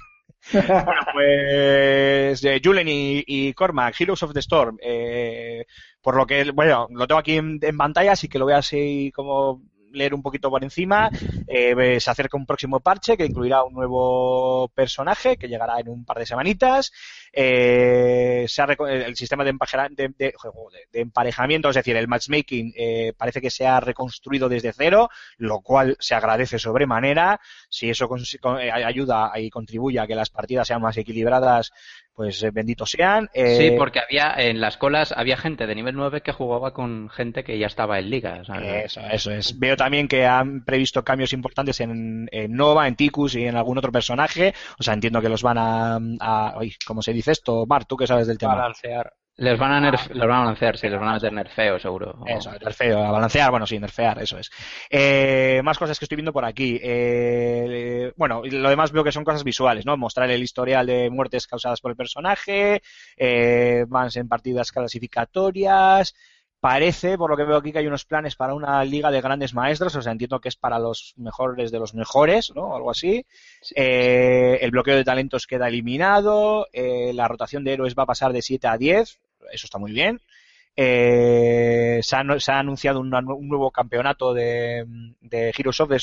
Bueno, 0.53 0.85
pues 1.13 2.43
eh, 2.45 2.61
Julen 2.63 2.87
y, 2.87 3.23
y 3.27 3.53
Cormac, 3.53 3.99
Heroes 3.99 4.23
of 4.23 4.33
the 4.33 4.39
Storm. 4.39 4.77
eh, 4.81 5.65
por 6.01 6.15
lo 6.15 6.25
que, 6.25 6.49
bueno, 6.51 6.87
lo 6.91 7.07
tengo 7.07 7.19
aquí 7.19 7.35
en, 7.35 7.59
en 7.61 7.77
pantalla, 7.77 8.13
así 8.13 8.29
que 8.29 8.39
lo 8.39 8.45
voy 8.45 8.53
a 8.53 8.57
así 8.59 9.11
como 9.13 9.61
leer 9.91 10.13
un 10.13 10.21
poquito 10.21 10.49
por 10.49 10.63
encima. 10.63 11.09
Eh, 11.47 11.99
se 11.99 12.09
acerca 12.09 12.37
un 12.37 12.45
próximo 12.45 12.79
parche 12.79 13.17
que 13.17 13.25
incluirá 13.25 13.63
un 13.63 13.73
nuevo 13.73 14.69
personaje 14.69 15.37
que 15.37 15.47
llegará 15.47 15.79
en 15.79 15.89
un 15.89 16.05
par 16.05 16.19
de 16.19 16.25
semanitas. 16.25 16.91
Eh, 17.31 18.45
se 18.47 18.61
ha 18.61 18.65
el 18.89 19.15
sistema 19.15 19.43
de, 19.43 19.53
de- 19.91 20.09
de- 20.17 20.33
emparejamiento, 20.93 21.69
es 21.69 21.75
decir, 21.75 21.95
el 21.95 22.07
matchmaking, 22.07 22.73
eh, 22.75 23.13
parece 23.17 23.41
que 23.41 23.49
se 23.49 23.65
ha 23.67 23.79
reconstruido 23.79 24.49
desde 24.49 24.73
cero, 24.73 25.09
lo 25.37 25.61
cual 25.61 25.95
se 25.99 26.15
agradece 26.15 26.59
sobremanera. 26.59 27.39
Si 27.69 27.89
eso 27.89 28.09
eh, 28.59 28.71
ayuda 28.71 29.31
y 29.37 29.49
contribuye 29.49 29.99
a 29.99 30.07
que 30.07 30.15
las 30.15 30.29
partidas 30.29 30.67
sean 30.67 30.81
más 30.81 30.97
equilibradas, 30.97 31.71
pues 32.19 32.43
eh, 32.43 32.51
benditos 32.51 32.91
sean. 32.91 33.29
Eh, 33.33 33.55
Sí, 33.55 33.75
porque 33.77 34.01
había 34.01 34.33
en 34.37 34.59
las 34.59 34.75
colas 34.75 35.13
había 35.13 35.37
gente 35.37 35.67
de 35.67 35.73
nivel 35.73 35.95
9 35.95 36.19
que 36.19 36.33
jugaba 36.33 36.73
con 36.73 37.07
gente 37.07 37.45
que 37.45 37.57
ya 37.57 37.67
estaba 37.67 37.97
en 37.97 38.09
liga. 38.09 38.41
Eso, 38.83 38.99
eso 39.09 39.31
es. 39.31 39.57
Veo 39.57 39.77
también 39.77 40.09
que 40.09 40.25
han 40.25 40.65
previsto 40.65 41.01
cambios 41.05 41.31
importantes 41.31 41.79
en, 41.79 42.27
en 42.33 42.51
Nova, 42.51 42.89
en 42.89 42.97
Ticus 42.97 43.35
y 43.35 43.45
en 43.45 43.55
algún 43.55 43.77
otro 43.77 43.93
personaje. 43.93 44.53
O 44.77 44.83
sea, 44.83 44.95
entiendo 44.95 45.21
que 45.21 45.29
los 45.29 45.43
van 45.43 45.59
a... 45.59 45.97
a 46.19 46.55
¿Cómo 46.85 47.01
se 47.01 47.13
dice 47.13 47.31
esto? 47.31 47.65
Mar, 47.65 47.85
tú 47.85 47.95
que 47.95 48.05
sabes 48.05 48.27
del 48.27 48.37
tema. 48.37 48.55
Balancear. 48.55 49.13
Les 49.39 49.57
van 49.57 49.71
a 49.71 49.79
nerf- 49.79 50.09
los 50.13 50.27
van 50.27 50.47
a 50.49 50.55
sí, 50.55 50.89
les 50.89 50.99
van 50.99 51.09
a 51.09 51.13
meter 51.13 51.31
nerfeo 51.31 51.79
seguro. 51.79 52.19
Eso, 52.27 52.51
nerfeo, 52.51 53.03
a 53.05 53.11
balancear, 53.11 53.49
bueno, 53.51 53.65
sí, 53.65 53.79
nerfear, 53.79 54.21
eso 54.21 54.37
es. 54.37 54.49
Eh, 54.89 55.61
más 55.63 55.77
cosas 55.77 55.97
que 55.97 56.03
estoy 56.05 56.17
viendo 56.17 56.33
por 56.33 56.43
aquí. 56.43 56.77
Eh, 56.81 58.11
bueno, 58.17 58.41
lo 58.43 58.69
demás 58.69 58.91
veo 58.91 59.03
que 59.03 59.13
son 59.13 59.23
cosas 59.23 59.45
visuales, 59.45 59.85
¿no? 59.85 59.95
Mostrar 59.95 60.29
el 60.29 60.43
historial 60.43 60.85
de 60.87 61.09
muertes 61.09 61.47
causadas 61.47 61.79
por 61.79 61.91
el 61.91 61.95
personaje, 61.97 62.81
eh, 63.15 63.85
más 63.87 64.17
en 64.17 64.27
partidas 64.27 64.71
clasificatorias. 64.73 66.15
Parece, 66.61 67.17
por 67.17 67.29
lo 67.31 67.37
que 67.37 67.45
veo 67.45 67.55
aquí, 67.55 67.71
que 67.71 67.79
hay 67.79 67.87
unos 67.87 68.03
planes 68.03 68.35
para 68.35 68.53
una 68.53 68.83
liga 68.83 69.09
de 69.09 69.21
grandes 69.21 69.53
maestros, 69.53 69.95
o 69.95 70.01
sea, 70.01 70.11
entiendo 70.11 70.41
que 70.41 70.49
es 70.49 70.57
para 70.57 70.77
los 70.77 71.13
mejores 71.15 71.71
de 71.71 71.79
los 71.79 71.93
mejores, 71.93 72.51
¿no? 72.53 72.75
Algo 72.75 72.91
así. 72.91 73.25
Eh, 73.73 74.57
el 74.61 74.71
bloqueo 74.71 74.97
de 74.97 75.05
talentos 75.05 75.47
queda 75.47 75.69
eliminado, 75.69 76.67
eh, 76.73 77.13
la 77.13 77.29
rotación 77.29 77.63
de 77.63 77.71
héroes 77.71 77.95
va 77.97 78.03
a 78.03 78.07
pasar 78.07 78.33
de 78.33 78.41
7 78.41 78.67
a 78.67 78.77
10, 78.77 79.21
eso 79.51 79.65
está 79.67 79.77
muy 79.79 79.91
bien. 79.91 80.21
Eh, 80.75 81.99
se, 82.03 82.15
ha, 82.15 82.39
se 82.39 82.51
ha 82.51 82.59
anunciado 82.59 82.99
nu- 83.03 83.35
un 83.35 83.47
nuevo 83.49 83.71
campeonato 83.71 84.33
de, 84.33 84.85
de 85.21 85.53
Heroes 85.57 85.79
of 85.81 85.89
the 85.89 85.97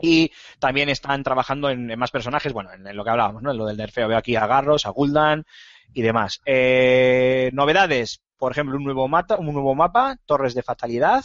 y 0.00 0.30
también 0.58 0.88
están 0.88 1.22
trabajando 1.22 1.70
en, 1.70 1.96
más 1.98 2.10
personajes, 2.10 2.52
bueno, 2.52 2.72
en, 2.72 2.96
lo 2.96 3.04
que 3.04 3.10
hablábamos, 3.10 3.42
¿no? 3.42 3.50
En 3.52 3.58
lo 3.58 3.66
del 3.66 3.76
nerfeo. 3.76 4.08
Veo 4.08 4.18
aquí 4.18 4.36
a 4.36 4.46
Garros, 4.46 4.86
a 4.86 4.90
Gul'dan 4.90 5.44
y 5.92 6.02
demás. 6.02 6.40
Eh, 6.46 7.50
novedades, 7.52 8.20
por 8.36 8.52
ejemplo, 8.52 8.76
un 8.76 8.84
nuevo, 8.84 9.04
un 9.04 9.52
nuevo 9.52 9.74
mapa, 9.74 10.16
Torres 10.26 10.54
de 10.54 10.62
Fatalidad. 10.62 11.24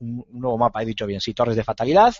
Un, 0.00 0.24
un 0.28 0.40
nuevo 0.40 0.58
mapa, 0.58 0.82
he 0.82 0.86
dicho 0.86 1.06
bien, 1.06 1.20
sí, 1.20 1.34
Torres 1.34 1.56
de 1.56 1.64
Fatalidad. 1.64 2.14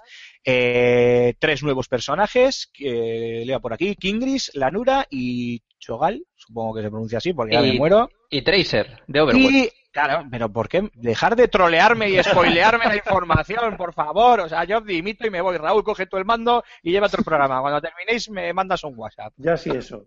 Eh, 0.45 1.35
tres 1.39 1.63
nuevos 1.63 1.89
personajes, 1.89 2.71
que 2.73 3.43
leo 3.45 3.61
por 3.61 3.73
aquí, 3.73 3.97
Kingris, 3.97 4.51
Lanura 4.55 5.07
y 5.11 5.61
Chogal, 5.79 6.25
supongo 6.37 6.75
que 6.77 6.83
se 6.83 6.91
pronuncia 6.91 7.19
así 7.19 7.33
porque 7.33 7.55
ya 7.55 7.61
me 7.63 7.69
Y- 7.69 7.79
muero. 7.79 8.11
Y 8.31 8.43
Tracer, 8.43 9.03
de 9.07 9.21
Overwatch. 9.21 9.53
Y, 9.53 9.71
claro, 9.93 10.27
pero 10.31 10.53
¿por 10.53 10.69
qué? 10.69 10.91
Dejar 10.95 11.37
de 11.37 11.47
trolearme 11.49 12.11
y 12.11 12.23
spoilearme 12.23 12.87
la 12.87 12.97
información, 12.97 13.77
por 13.77 13.93
favor. 13.93 14.41
O 14.41 14.49
sea, 14.49 14.65
yo 14.65 14.81
dimito 14.81 15.27
y 15.27 15.31
me 15.31 15.41
voy. 15.41 15.57
Raúl, 15.57 15.85
coge 15.85 16.07
tú 16.07 16.17
el 16.17 16.25
mando 16.25 16.65
y 16.83 16.91
lleva 16.91 17.07
otro 17.07 17.23
programa. 17.23 17.61
Cuando 17.61 17.81
terminéis 17.81 18.29
me 18.31 18.53
mandas 18.53 18.83
un 18.83 18.95
WhatsApp. 18.99 19.33
Ya 19.37 19.57
sí, 19.57 19.71
eso. 19.71 20.07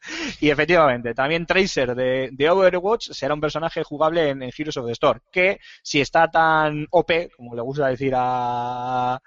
Y 0.40 0.50
efectivamente, 0.50 1.14
también 1.14 1.46
Tracer 1.46 1.94
de, 1.94 2.30
de 2.32 2.50
Overwatch 2.50 3.10
será 3.10 3.34
un 3.34 3.40
personaje 3.40 3.82
jugable 3.82 4.30
en, 4.30 4.42
en 4.42 4.50
Heroes 4.56 4.76
of 4.76 4.86
the 4.86 4.92
Storm. 4.92 5.20
Que 5.30 5.58
si 5.82 6.00
está 6.00 6.28
tan 6.30 6.86
OP, 6.90 7.10
como 7.36 7.54
le 7.54 7.62
gusta 7.62 7.88
decir 7.88 8.12
a, 8.16 9.20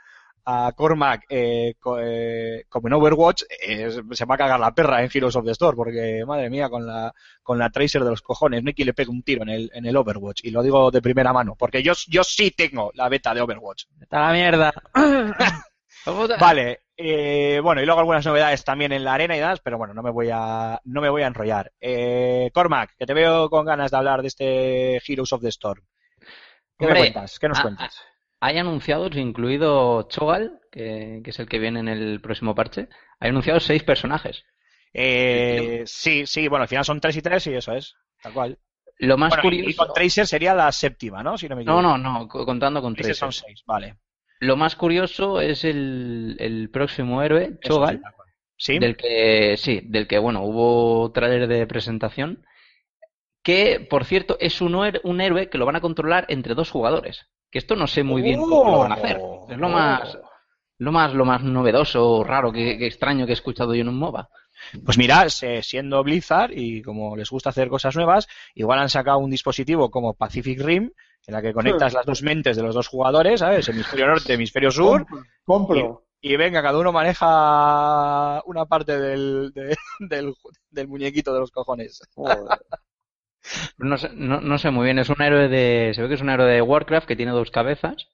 a 0.45 0.71
Cormac, 0.75 1.25
eh, 1.29 1.75
co- 1.79 1.99
eh, 1.99 2.65
como 2.69 2.87
en 2.87 2.93
Overwatch, 2.93 3.43
eh, 3.67 3.89
se 4.11 4.25
va 4.25 4.35
a 4.35 4.37
cagar 4.37 4.59
la 4.59 4.73
perra 4.73 5.03
en 5.03 5.09
Heroes 5.13 5.35
of 5.35 5.45
the 5.45 5.51
Storm. 5.51 5.75
Porque, 5.77 6.23
madre 6.25 6.49
mía, 6.49 6.69
con 6.69 6.85
la, 6.87 7.13
con 7.43 7.59
la 7.59 7.69
Tracer 7.69 8.03
de 8.03 8.09
los 8.11 8.21
cojones, 8.21 8.63
quien 8.75 8.85
le 8.87 8.93
pegue 8.93 9.11
un 9.11 9.23
tiro 9.23 9.43
en 9.43 9.49
el, 9.49 9.71
en 9.73 9.85
el 9.85 9.95
Overwatch. 9.97 10.41
Y 10.45 10.51
lo 10.51 10.63
digo 10.63 10.89
de 10.89 11.01
primera 11.01 11.33
mano, 11.33 11.55
porque 11.57 11.83
yo, 11.83 11.93
yo 12.07 12.23
sí 12.23 12.51
tengo 12.51 12.91
la 12.95 13.09
beta 13.09 13.33
de 13.33 13.41
Overwatch. 13.41 13.83
Está 14.01 14.21
la 14.21 14.33
mierda. 14.33 14.73
Vale, 16.39 16.79
eh, 17.03 17.59
bueno, 17.61 17.81
y 17.81 17.85
luego 17.85 17.99
algunas 17.99 18.25
novedades 18.25 18.63
también 18.63 18.91
en 18.91 19.03
la 19.03 19.13
arena 19.13 19.35
y 19.35 19.39
demás, 19.39 19.59
pero 19.63 19.77
bueno, 19.77 19.93
no 19.93 20.03
me 20.03 20.11
voy 20.11 20.29
a, 20.31 20.79
no 20.85 21.01
me 21.01 21.09
voy 21.09 21.23
a 21.23 21.27
enrollar. 21.27 21.71
Eh, 21.79 22.49
Cormac, 22.53 22.95
que 22.97 23.05
te 23.05 23.13
veo 23.13 23.49
con 23.49 23.65
ganas 23.65 23.91
de 23.91 23.97
hablar 23.97 24.21
de 24.21 24.27
este 24.27 24.97
Heroes 25.05 25.33
of 25.33 25.41
the 25.41 25.49
Storm. 25.49 25.81
¿Qué 26.77 26.87
me 26.87 26.95
cuentas? 26.95 27.39
¿Qué 27.39 27.47
nos 27.47 27.59
cuentas? 27.59 27.97
Hay 28.39 28.57
anunciados, 28.57 29.15
incluido 29.15 30.03
Chogal, 30.09 30.59
que, 30.71 31.21
que 31.23 31.29
es 31.29 31.39
el 31.39 31.47
que 31.47 31.59
viene 31.59 31.79
en 31.79 31.87
el 31.87 32.21
próximo 32.21 32.55
parche. 32.55 32.87
Hay 33.19 33.29
anunciados 33.29 33.63
seis 33.65 33.83
personajes. 33.83 34.43
Eh, 34.93 35.83
sí, 35.85 36.25
sí, 36.25 36.47
bueno, 36.47 36.63
al 36.63 36.67
final 36.67 36.83
son 36.83 36.99
tres 36.99 37.15
y 37.17 37.21
tres 37.21 37.45
y 37.47 37.53
eso 37.53 37.71
es, 37.73 37.95
tal 38.21 38.33
cual. 38.33 38.59
Lo 38.99 39.17
más 39.17 39.31
Bueno, 39.31 39.43
y- 39.45 39.69
y 39.69 39.73
curioso. 39.73 39.85
con 39.85 39.93
Tracer 39.93 40.27
sería 40.27 40.53
la 40.55 40.71
séptima, 40.71 41.23
¿no? 41.23 41.37
Si 41.37 41.47
no 41.47 41.55
me 41.55 41.61
No, 41.63 41.81
equivoco. 41.81 41.81
no, 41.81 41.97
no, 41.97 42.27
co- 42.27 42.45
contando 42.45 42.81
con 42.81 42.93
Tracer 42.95 43.15
Tracer. 43.15 43.15
son 43.15 43.31
seis, 43.33 43.63
vale. 43.65 43.97
Lo 44.41 44.57
más 44.57 44.75
curioso 44.75 45.39
es 45.39 45.63
el, 45.63 46.35
el 46.39 46.69
próximo 46.69 47.21
héroe, 47.21 47.51
sí, 47.61 47.69
Chogal. 47.69 48.01
Sí, 48.57 48.77
del 48.79 48.95
que, 48.97 49.55
sí, 49.57 49.81
del 49.85 50.07
que, 50.07 50.19
bueno, 50.19 50.43
hubo 50.43 51.11
trailer 51.11 51.47
de 51.47 51.65
presentación, 51.65 52.43
que, 53.43 53.79
por 53.89 54.05
cierto, 54.05 54.37
es 54.39 54.61
un, 54.61 54.73
héroe- 54.75 55.01
un 55.03 55.21
héroe 55.21 55.49
que 55.49 55.57
lo 55.57 55.65
van 55.65 55.75
a 55.77 55.81
controlar 55.81 56.25
entre 56.29 56.53
dos 56.53 56.69
jugadores. 56.69 57.25
Que 57.49 57.57
esto 57.59 57.75
no 57.75 57.87
sé 57.87 58.03
muy 58.03 58.21
bien 58.21 58.39
cómo 58.41 58.71
lo 58.71 58.79
van 58.79 58.91
a 58.91 58.95
hacer. 58.95 59.17
Es 59.49 59.57
lo 59.57 59.69
más, 59.69 60.17
lo 60.77 60.91
más, 60.91 61.13
lo 61.13 61.25
más 61.25 61.43
novedoso, 61.43 62.23
raro, 62.23 62.51
que, 62.51 62.77
que 62.77 62.85
extraño 62.87 63.25
que 63.25 63.31
he 63.31 63.33
escuchado 63.33 63.73
yo 63.75 63.81
en 63.81 63.89
un 63.89 63.97
MOBA. 63.97 64.29
Pues 64.85 64.97
mira, 64.97 65.27
se- 65.29 65.63
siendo 65.63 66.03
Blizzard 66.03 66.51
y 66.55 66.81
como 66.83 67.15
les 67.15 67.29
gusta 67.29 67.49
hacer 67.49 67.67
cosas 67.67 67.95
nuevas, 67.95 68.27
igual 68.53 68.79
han 68.79 68.89
sacado 68.89 69.17
un 69.19 69.31
dispositivo 69.31 69.89
como 69.89 70.13
Pacific 70.13 70.61
Rim, 70.61 70.91
en 71.27 71.33
la 71.33 71.41
que 71.41 71.53
conectas 71.53 71.93
las 71.93 72.05
dos 72.05 72.23
mentes 72.23 72.57
de 72.57 72.63
los 72.63 72.73
dos 72.75 72.87
jugadores, 72.87 73.39
¿sabes? 73.41 73.67
Hemisferio 73.69 74.07
norte, 74.07 74.33
hemisferio 74.33 74.71
sur, 74.71 75.05
Compro. 75.05 75.23
compro. 75.45 76.05
y 76.21 76.35
venga, 76.35 76.61
cada 76.61 76.77
uno 76.79 76.91
maneja 76.91 78.41
una 78.45 78.65
parte 78.65 78.99
del, 78.99 79.51
de- 79.53 79.75
del, 79.99 80.33
del 80.69 80.87
muñequito 80.87 81.33
de 81.33 81.39
los 81.39 81.51
cojones. 81.51 82.01
Joder. 82.15 82.37
No 83.77 83.97
sé, 83.97 84.09
no, 84.13 84.39
no 84.39 84.57
sé 84.59 84.69
muy 84.69 84.85
bien, 84.85 84.99
es 84.99 85.09
un 85.09 85.21
héroe 85.21 85.47
de, 85.47 85.93
se 85.95 86.01
ve 86.03 86.07
que 86.07 86.13
es 86.13 86.21
un 86.21 86.29
héroe 86.29 86.45
de 86.51 86.61
Warcraft 86.61 87.07
que 87.07 87.15
tiene 87.15 87.31
dos 87.31 87.49
cabezas. 87.49 88.07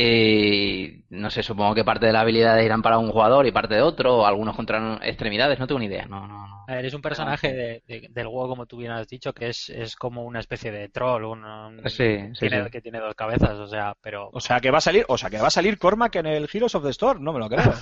Eh, 0.00 1.00
no 1.10 1.28
sé, 1.28 1.42
supongo 1.42 1.74
que 1.74 1.82
parte 1.84 2.06
de 2.06 2.12
la 2.12 2.20
habilidad 2.20 2.56
irán 2.60 2.82
para 2.82 2.98
un 2.98 3.10
jugador 3.10 3.46
y 3.46 3.50
parte 3.52 3.74
de 3.74 3.82
otro, 3.82 4.18
o 4.18 4.26
algunos 4.26 4.54
contra 4.54 5.00
extremidades, 5.02 5.58
no 5.58 5.66
tengo 5.66 5.80
ni 5.80 5.86
idea, 5.86 6.06
no, 6.06 6.26
no, 6.28 6.46
no. 6.46 6.64
A 6.68 6.74
ver, 6.74 6.84
es 6.84 6.94
un 6.94 7.02
personaje 7.02 7.52
de- 7.52 7.82
de- 7.88 8.08
del 8.10 8.26
juego, 8.28 8.48
como 8.50 8.66
tú 8.66 8.76
bien 8.76 8.92
has 8.92 9.08
dicho, 9.08 9.32
que 9.32 9.48
es, 9.48 9.70
es 9.70 9.96
como 9.96 10.22
una 10.24 10.38
especie 10.38 10.70
de 10.70 10.88
troll, 10.88 11.24
un, 11.24 11.44
un- 11.44 11.82
Sí, 11.90 12.18
sí, 12.34 12.38
tiene- 12.48 12.64
sí. 12.64 12.70
que 12.70 12.80
tiene 12.80 13.00
dos 13.00 13.14
cabezas, 13.16 13.58
o 13.58 13.66
sea, 13.66 13.96
pero 14.00 14.28
O 14.32 14.38
sea 14.40 14.60
que 14.60 14.70
va 14.70 14.78
a 14.78 14.82
salir, 14.82 15.04
o 15.08 15.18
sea 15.18 15.30
que 15.30 15.38
va 15.38 15.48
a 15.48 15.50
salir 15.50 15.78
Cormac 15.78 16.14
en 16.14 16.26
el 16.26 16.48
Heroes 16.52 16.76
of 16.76 16.84
the 16.84 16.90
Storm, 16.90 17.24
no 17.24 17.32
me 17.32 17.40
lo 17.40 17.48
creo. 17.48 17.72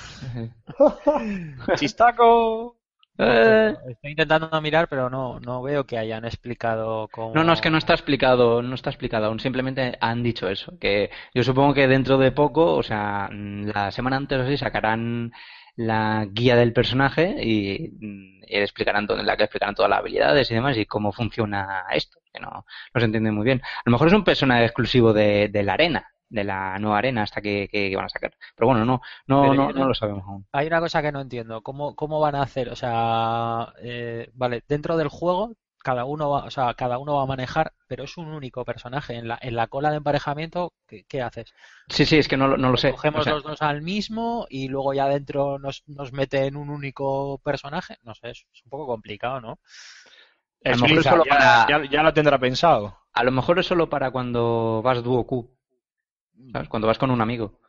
Chistaco. 1.77 2.79
Eh, 3.19 3.75
estoy 3.89 4.11
intentando 4.11 4.61
mirar, 4.61 4.89
pero 4.89 5.09
no, 5.09 5.41
no 5.41 5.63
veo 5.63 5.85
que 5.87 5.97
hayan 5.99 6.25
explicado 6.25 7.09
cómo. 7.11 7.35
No, 7.35 7.45
no, 7.45 7.53
es 7.53 7.61
que 7.61 7.71
no 7.71 7.79
está 7.79 7.95
explicado, 7.95 8.63
no 8.63 8.75
está 8.75 8.91
explicado 8.91 9.27
aún, 9.27 9.41
simplemente 9.41 9.97
han 10.01 10.23
dicho 10.23 10.49
eso, 10.49 10.79
que 10.79 11.11
yo 11.35 11.43
supongo 11.43 11.73
que 11.75 11.89
dentro 11.89 12.19
de 12.19 12.33
poco, 12.33 12.75
o 12.75 12.83
sea, 12.83 13.29
mm, 13.33 13.67
la 13.75 13.91
semana 13.91 14.17
antes 14.17 14.39
o 14.39 14.43
así 14.43 14.57
sacarán 14.59 15.33
la 15.77 16.27
guía 16.31 16.57
del 16.57 16.73
personaje 16.73 17.37
y, 17.43 17.91
mm, 18.01 18.43
y 18.49 18.57
explicarán 18.57 19.07
todo- 19.07 19.21
en 19.21 19.27
la 19.27 19.37
que 19.37 19.45
explicarán 19.45 19.75
todas 19.75 19.91
las 19.91 20.01
habilidades 20.01 20.51
y 20.51 20.55
demás 20.55 20.77
y 20.77 20.87
cómo 20.87 21.13
funciona 21.13 21.85
esto, 21.93 22.19
que 22.33 22.41
no, 22.41 22.51
no 22.95 23.01
se 23.01 23.05
entiende 23.07 23.31
muy 23.31 23.45
bien. 23.45 23.63
A 23.65 23.83
lo 23.87 23.93
mejor 23.93 24.09
es 24.09 24.15
un 24.15 24.25
personaje 24.25 24.65
exclusivo 24.65 25.13
de, 25.13 25.49
de 25.49 25.63
la 25.63 25.75
arena, 25.75 26.07
de 26.29 26.45
la 26.45 26.79
nueva 26.79 26.99
arena 26.99 27.23
hasta 27.23 27.41
que, 27.41 27.69
que- 27.71 27.91
que 27.91 27.97
van 27.97 28.07
a 28.07 28.09
sacar. 28.09 28.33
Pero 28.57 28.69
bueno, 28.69 28.85
no, 28.85 29.01
no, 29.27 29.43
Pero 29.43 29.55
no, 29.55 29.73
no 29.73 29.81
no- 29.81 29.89
lo 29.89 29.95
sabemos 29.95 30.25
aún. 30.27 30.47
Hay 30.53 30.67
una 30.67 30.81
cosa 30.81 31.03
que 31.03 31.12
no 31.12 31.21
entiendo. 31.21 31.62
¿Cómo, 31.62 31.95
cómo 31.97 32.19
van 32.21 32.35
a 32.35 32.43
hacer? 32.43 32.69
O 32.71 32.77
sea, 32.77 33.73
eh, 33.83 34.31
vale, 34.35 34.62
dentro 34.69 34.97
del 34.97 35.09
juego 35.09 35.55
cada 35.83 36.05
uno 36.05 36.31
va, 36.31 36.45
o 36.47 36.51
sea, 36.51 36.75
cada 36.75 36.99
uno 36.99 37.15
va 37.15 37.23
a 37.23 37.27
manejar, 37.27 37.73
pero 37.87 38.03
es 38.05 38.17
un 38.17 38.27
único 38.29 38.65
personaje. 38.65 39.15
En 39.15 39.29
la, 39.29 39.39
en 39.41 39.55
la 39.55 39.69
cola 39.69 39.91
de 39.91 39.99
emparejamiento, 39.99 40.73
¿qué, 40.89 41.05
qué 41.05 41.23
haces? 41.23 41.53
Sí, 41.89 42.05
sí, 42.07 42.19
es 42.19 42.27
que 42.27 42.37
no, 42.37 42.49
lo- 42.49 42.57
no 42.57 42.71
lo 42.71 42.77
sé. 42.77 42.91
Cogemos 42.91 43.21
O 43.21 43.23
sea, 43.25 43.35
los 43.35 43.45
dos 43.45 43.62
al 43.62 43.83
mismo 43.83 44.47
y 44.51 44.67
luego 44.69 44.95
ya 44.95 45.07
dentro 45.09 45.61
nos, 45.61 45.85
nos 45.87 46.12
mete 46.12 46.47
en 46.47 46.57
un 46.57 46.71
único 46.71 47.39
personaje. 47.45 47.99
No 48.03 48.15
sé, 48.17 48.31
es, 48.31 48.47
es 48.53 48.65
un 48.65 48.71
poco 48.71 48.87
complicado, 48.89 49.41
¿no? 49.41 49.61
A 50.65 50.71
lo 50.71 50.77
mejor 50.79 51.03
ya, 51.05 51.11
para- 51.25 51.67
ya- 51.69 51.91
ya 51.91 52.03
lo 52.03 52.12
tendrá 52.12 52.39
pensado. 52.39 52.99
a 53.12 53.25
lo 53.25 53.33
mejor 53.33 53.59
es 53.59 53.67
solo 53.67 53.89
para 53.89 54.11
cuando 54.11 54.83
vas 54.83 55.03
dúo 55.03 55.27
Q, 55.27 55.56
¿sabes? 56.53 56.68
Cuando 56.68 56.88
vas 56.88 56.99
con 56.99 57.11
un 57.11 57.20
amigo. 57.20 57.61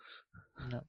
No. 0.70 0.84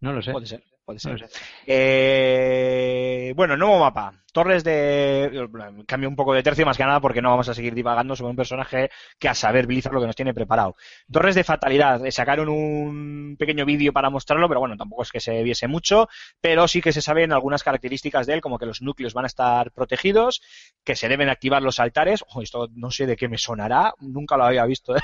No 0.00 0.12
lo 0.12 0.22
sé. 0.22 0.32
Puede 0.32 0.46
ser, 0.46 0.62
puede 0.84 1.00
ser. 1.00 1.28
Eh, 1.66 3.32
bueno, 3.34 3.56
nuevo 3.56 3.80
mapa. 3.80 4.14
Torres 4.32 4.62
de. 4.62 5.48
Cambio 5.86 6.08
un 6.08 6.14
poco 6.14 6.34
de 6.34 6.42
tercio, 6.44 6.64
más 6.64 6.76
que 6.76 6.84
nada 6.84 7.00
porque 7.00 7.20
no 7.20 7.30
vamos 7.30 7.48
a 7.48 7.54
seguir 7.54 7.74
divagando 7.74 8.14
sobre 8.14 8.30
un 8.30 8.36
personaje 8.36 8.88
que 9.18 9.28
a 9.28 9.34
saber 9.34 9.66
Blizzard 9.66 9.92
lo 9.92 10.00
que 10.00 10.06
nos 10.06 10.14
tiene 10.14 10.34
preparado. 10.34 10.76
Torres 11.10 11.34
de 11.34 11.42
fatalidad. 11.42 12.06
Eh, 12.06 12.12
Sacaron 12.12 12.48
un 12.48 13.36
pequeño 13.36 13.64
vídeo 13.64 13.92
para 13.92 14.10
mostrarlo, 14.10 14.46
pero 14.46 14.60
bueno, 14.60 14.76
tampoco 14.76 15.02
es 15.02 15.10
que 15.10 15.18
se 15.18 15.42
viese 15.42 15.66
mucho. 15.66 16.08
Pero 16.40 16.68
sí 16.68 16.80
que 16.80 16.92
se 16.92 17.02
saben 17.02 17.32
algunas 17.32 17.64
características 17.64 18.26
de 18.26 18.34
él, 18.34 18.40
como 18.40 18.58
que 18.58 18.66
los 18.66 18.80
núcleos 18.80 19.14
van 19.14 19.24
a 19.24 19.28
estar 19.28 19.72
protegidos, 19.72 20.40
que 20.84 20.94
se 20.94 21.08
deben 21.08 21.28
activar 21.28 21.62
los 21.62 21.80
altares. 21.80 22.22
Ojo, 22.28 22.42
esto 22.42 22.68
no 22.72 22.92
sé 22.92 23.06
de 23.06 23.16
qué 23.16 23.26
me 23.28 23.38
sonará, 23.38 23.94
nunca 23.98 24.36
lo 24.36 24.44
había 24.44 24.64
visto 24.66 24.94
en 24.94 25.00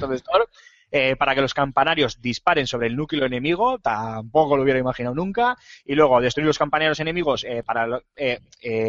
the 0.00 0.14
Storm. 0.16 0.46
Eh, 0.90 1.16
para 1.16 1.34
que 1.34 1.42
los 1.42 1.52
campanarios 1.52 2.22
disparen 2.22 2.66
sobre 2.66 2.86
el 2.86 2.96
núcleo 2.96 3.26
enemigo, 3.26 3.78
tampoco 3.78 4.56
lo 4.56 4.62
hubiera 4.62 4.78
imaginado 4.78 5.14
nunca, 5.14 5.56
y 5.84 5.94
luego 5.94 6.20
destruir 6.20 6.46
los 6.46 6.58
campanarios 6.58 6.98
enemigos 6.98 7.44
eh, 7.44 7.62
para 7.62 8.00
eh, 8.16 8.40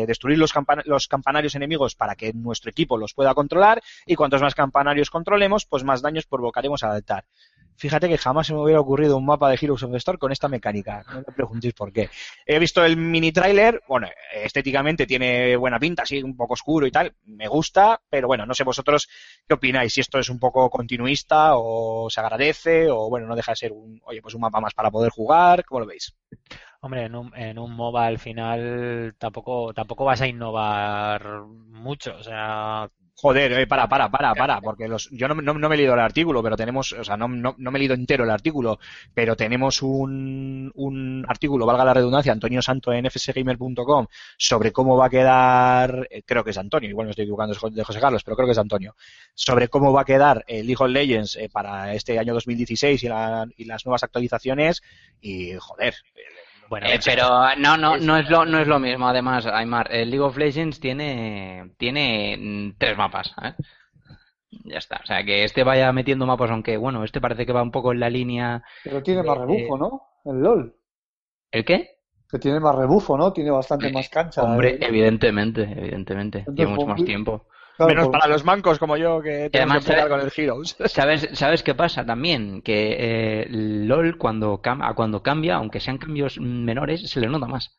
destruir 0.07 0.38
los, 0.38 0.53
campan- 0.55 0.83
los 0.85 1.07
campanarios 1.09 1.55
enemigos 1.55 1.95
para 1.95 2.15
que 2.15 2.31
nuestro 2.31 2.71
equipo 2.71 2.97
los 2.97 3.13
pueda 3.13 3.33
controlar, 3.33 3.81
y 4.05 4.15
cuantos 4.15 4.41
más 4.41 4.55
campanarios 4.55 5.09
controlemos, 5.09 5.65
pues 5.65 5.83
más 5.83 6.01
daños 6.01 6.25
provocaremos 6.25 6.83
al 6.83 6.91
altar. 6.91 7.25
Fíjate 7.79 8.09
que 8.09 8.17
jamás 8.17 8.47
se 8.47 8.53
me 8.53 8.59
hubiera 8.59 8.81
ocurrido 8.81 9.15
un 9.15 9.25
mapa 9.25 9.49
de 9.49 9.57
Heroes 9.59 9.83
of 9.83 9.91
the 9.91 9.97
Storm 9.97 10.17
con 10.17 10.33
esta 10.33 10.49
mecánica. 10.49 11.01
No 11.09 11.19
me 11.19 11.33
preguntéis 11.33 11.73
por 11.73 11.93
qué. 11.93 12.09
He 12.45 12.59
visto 12.59 12.83
el 12.83 12.97
mini 12.97 13.31
trailer, 13.31 13.81
bueno, 13.87 14.09
estéticamente 14.33 15.07
tiene 15.07 15.55
buena 15.55 15.79
pinta, 15.79 16.03
así 16.03 16.21
un 16.21 16.35
poco 16.35 16.55
oscuro 16.55 16.85
y 16.85 16.91
tal, 16.91 17.15
me 17.23 17.47
gusta, 17.47 18.01
pero 18.09 18.27
bueno, 18.27 18.45
no 18.45 18.53
sé 18.53 18.65
vosotros 18.65 19.07
qué 19.47 19.53
opináis, 19.53 19.93
si 19.93 20.01
esto 20.01 20.19
es 20.19 20.29
un 20.29 20.39
poco 20.39 20.69
continuista 20.69 21.55
o 21.55 22.09
se 22.09 22.19
agradece 22.19 22.89
o 22.89 23.09
bueno, 23.09 23.27
no 23.27 23.35
deja 23.35 23.53
de 23.53 23.55
ser 23.55 23.71
un, 23.71 24.01
oye, 24.03 24.21
pues 24.21 24.35
un 24.35 24.41
mapa 24.41 24.59
más 24.59 24.73
para 24.73 24.91
poder 24.91 25.11
jugar, 25.11 25.63
¿cómo 25.63 25.79
lo 25.79 25.85
veis? 25.85 26.13
Hombre, 26.81 27.05
en 27.05 27.15
un, 27.15 27.35
en 27.35 27.59
un 27.59 27.73
MOBA 27.75 28.05
al 28.05 28.19
final 28.19 29.13
tampoco, 29.17 29.73
tampoco 29.73 30.05
vas 30.05 30.21
a 30.21 30.27
innovar 30.27 31.41
mucho. 31.45 32.15
O 32.15 32.23
sea, 32.23 32.89
Joder, 33.21 33.51
eh, 33.51 33.67
para, 33.67 33.89
para, 33.89 34.10
para, 34.10 34.34
para, 34.34 34.62
porque 34.62 34.88
los, 34.88 35.10
yo 35.12 35.27
no, 35.27 35.36
me 35.36 35.75
he 35.75 35.77
leído 35.77 35.93
el 35.93 35.99
artículo, 35.99 36.41
pero 36.41 36.55
tenemos, 36.55 36.93
o 36.93 37.03
sea, 37.03 37.17
no, 37.17 37.27
no, 37.27 37.53
me 37.58 37.77
he 37.77 37.79
leído 37.79 37.93
entero 37.93 38.23
el 38.23 38.29
artículo, 38.29 38.79
pero 39.13 39.36
tenemos 39.36 39.82
un, 39.82 40.71
un 40.75 41.25
artículo, 41.27 41.65
valga 41.65 41.84
la 41.84 41.93
redundancia, 41.93 42.32
Antonio 42.32 42.62
Santo 42.62 42.93
en 42.93 43.12
fsgamer.com, 43.12 44.08
sobre 44.38 44.71
cómo 44.71 44.95
va 44.95 45.08
a 45.08 45.10
quedar, 45.10 46.08
eh, 46.10 46.21
creo 46.25 46.45
que 46.45 46.51
es 46.51 46.58
Antonio, 46.58 46.89
igual 46.89 47.08
me 47.08 47.12
estoy 47.12 47.23
equivocando, 47.23 47.58
de 47.71 47.84
José 47.84 47.99
Carlos, 47.99 48.23
pero 48.23 48.38
creo 48.38 48.47
que 48.47 48.53
es 48.53 48.58
Antonio, 48.58 48.95
sobre 49.34 49.67
cómo 49.67 49.91
va 49.91 50.01
a 50.03 50.05
quedar 50.05 50.45
el 50.47 50.65
League 50.65 50.82
of 50.82 50.89
Legends 50.89 51.36
eh, 51.36 51.49
para 51.51 51.93
este 51.93 52.19
año 52.19 52.34
2016 52.34 53.03
y, 53.03 53.08
la- 53.10 53.47
y 53.58 53.65
las 53.65 53.86
nuevas 53.86 54.03
actualizaciones, 54.03 54.82
y 55.19 55.55
joder, 55.60 55.93
bueno, 56.69 56.88
Eh, 56.88 56.99
pero 57.03 57.27
no, 57.58 57.77
no, 57.77 57.97
no 57.97 58.17
es 58.17 58.29
lo, 58.29 58.45
no 58.45 58.60
es 58.60 58.67
lo 58.67 58.79
mismo. 58.79 59.08
Además, 59.08 59.45
Aymar, 59.45 59.93
el 59.93 60.10
League 60.10 60.23
of 60.23 60.38
Legends 60.38 60.79
tiene, 60.79 61.71
tiene 61.77 62.38
mm, 62.39 62.77
tres 62.77 62.97
mapas. 62.97 63.34
¿eh? 63.43 63.53
Ya 64.65 64.77
está. 64.77 64.99
O 65.03 65.05
sea, 65.05 65.23
que 65.23 65.43
este 65.43 65.63
vaya 65.63 65.91
metiendo 65.93 66.25
mapas, 66.25 66.51
aunque 66.51 66.77
bueno, 66.77 67.03
este 67.03 67.21
parece 67.21 67.45
que 67.45 67.53
va 67.53 67.62
un 67.62 67.71
poco 67.71 67.91
en 67.91 67.99
la 67.99 68.10
línea. 68.10 68.63
Pero 68.84 69.01
tiene 69.03 69.23
más 69.23 69.38
Eh, 69.38 69.41
rebufo, 69.41 69.77
¿no? 69.77 70.01
El 70.25 70.41
LOL. 70.41 70.75
¿El 71.51 71.65
qué? 71.65 71.89
Que 72.29 72.39
tiene 72.39 72.60
más 72.60 72.75
rebufo, 72.75 73.17
¿no? 73.17 73.34
Tiene 73.34 73.51
bastante 73.51 73.91
más 73.91 74.08
cancha. 74.10 74.43
Hombre, 74.43 74.75
eh. 74.75 74.79
evidentemente, 74.82 75.63
evidentemente. 75.63 76.39
Entonces, 76.39 76.55
Tiene 76.55 76.71
mucho 76.71 76.86
más 76.88 76.97
pues, 76.97 77.05
tiempo. 77.08 77.47
Claro, 77.85 77.93
menos 77.95 78.09
para 78.09 78.27
los 78.27 78.43
mancos 78.45 78.77
como 78.77 78.97
yo 78.97 79.21
que 79.21 79.49
tenemos 79.49 79.51
además, 79.51 79.79
que 79.85 79.87
pelear 79.87 80.09
¿sabes? 80.09 80.09
con 80.09 80.27
el 80.27 80.33
Heroes. 80.45 80.75
¿Sabes, 80.93 81.29
¿Sabes 81.33 81.63
qué 81.63 81.73
pasa 81.75 82.05
también? 82.05 82.61
Que 82.61 82.95
eh, 82.99 83.47
LOL 83.49 84.17
cuando, 84.17 84.61
cam- 84.61 84.83
a 84.87 84.93
cuando 84.93 85.23
cambia, 85.23 85.55
aunque 85.55 85.79
sean 85.79 85.97
cambios 85.97 86.39
menores, 86.39 87.09
se 87.09 87.19
le 87.19 87.27
nota 87.27 87.47
más. 87.47 87.75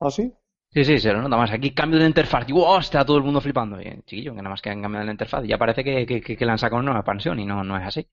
¿Ah, 0.00 0.10
sí? 0.10 0.32
Sí, 0.70 0.84
sí, 0.84 0.98
se 0.98 1.12
le 1.12 1.18
nota 1.20 1.36
más. 1.36 1.50
Aquí 1.50 1.72
cambio 1.74 1.98
de 2.00 2.06
interfaz 2.06 2.48
y 2.48 2.52
¡wow! 2.52 2.78
está 2.78 3.04
todo 3.04 3.18
el 3.18 3.22
mundo 3.22 3.40
flipando. 3.42 3.80
Y, 3.80 3.84
chiquillo, 4.06 4.32
que 4.32 4.38
nada 4.38 4.48
más 4.50 4.62
que 4.62 4.70
han 4.70 4.80
cambiado 4.80 5.04
la 5.04 5.12
interfaz. 5.12 5.44
Ya 5.44 5.58
parece 5.58 5.84
que, 5.84 6.06
que, 6.06 6.20
que- 6.22 6.36
que 6.36 6.44
le 6.46 6.52
han 6.52 6.58
sacado 6.58 6.76
una 6.78 6.86
nueva 6.86 7.00
expansión 7.00 7.38
y 7.38 7.44
no, 7.44 7.62
no 7.62 7.76
es 7.76 7.86
así. 7.86 8.08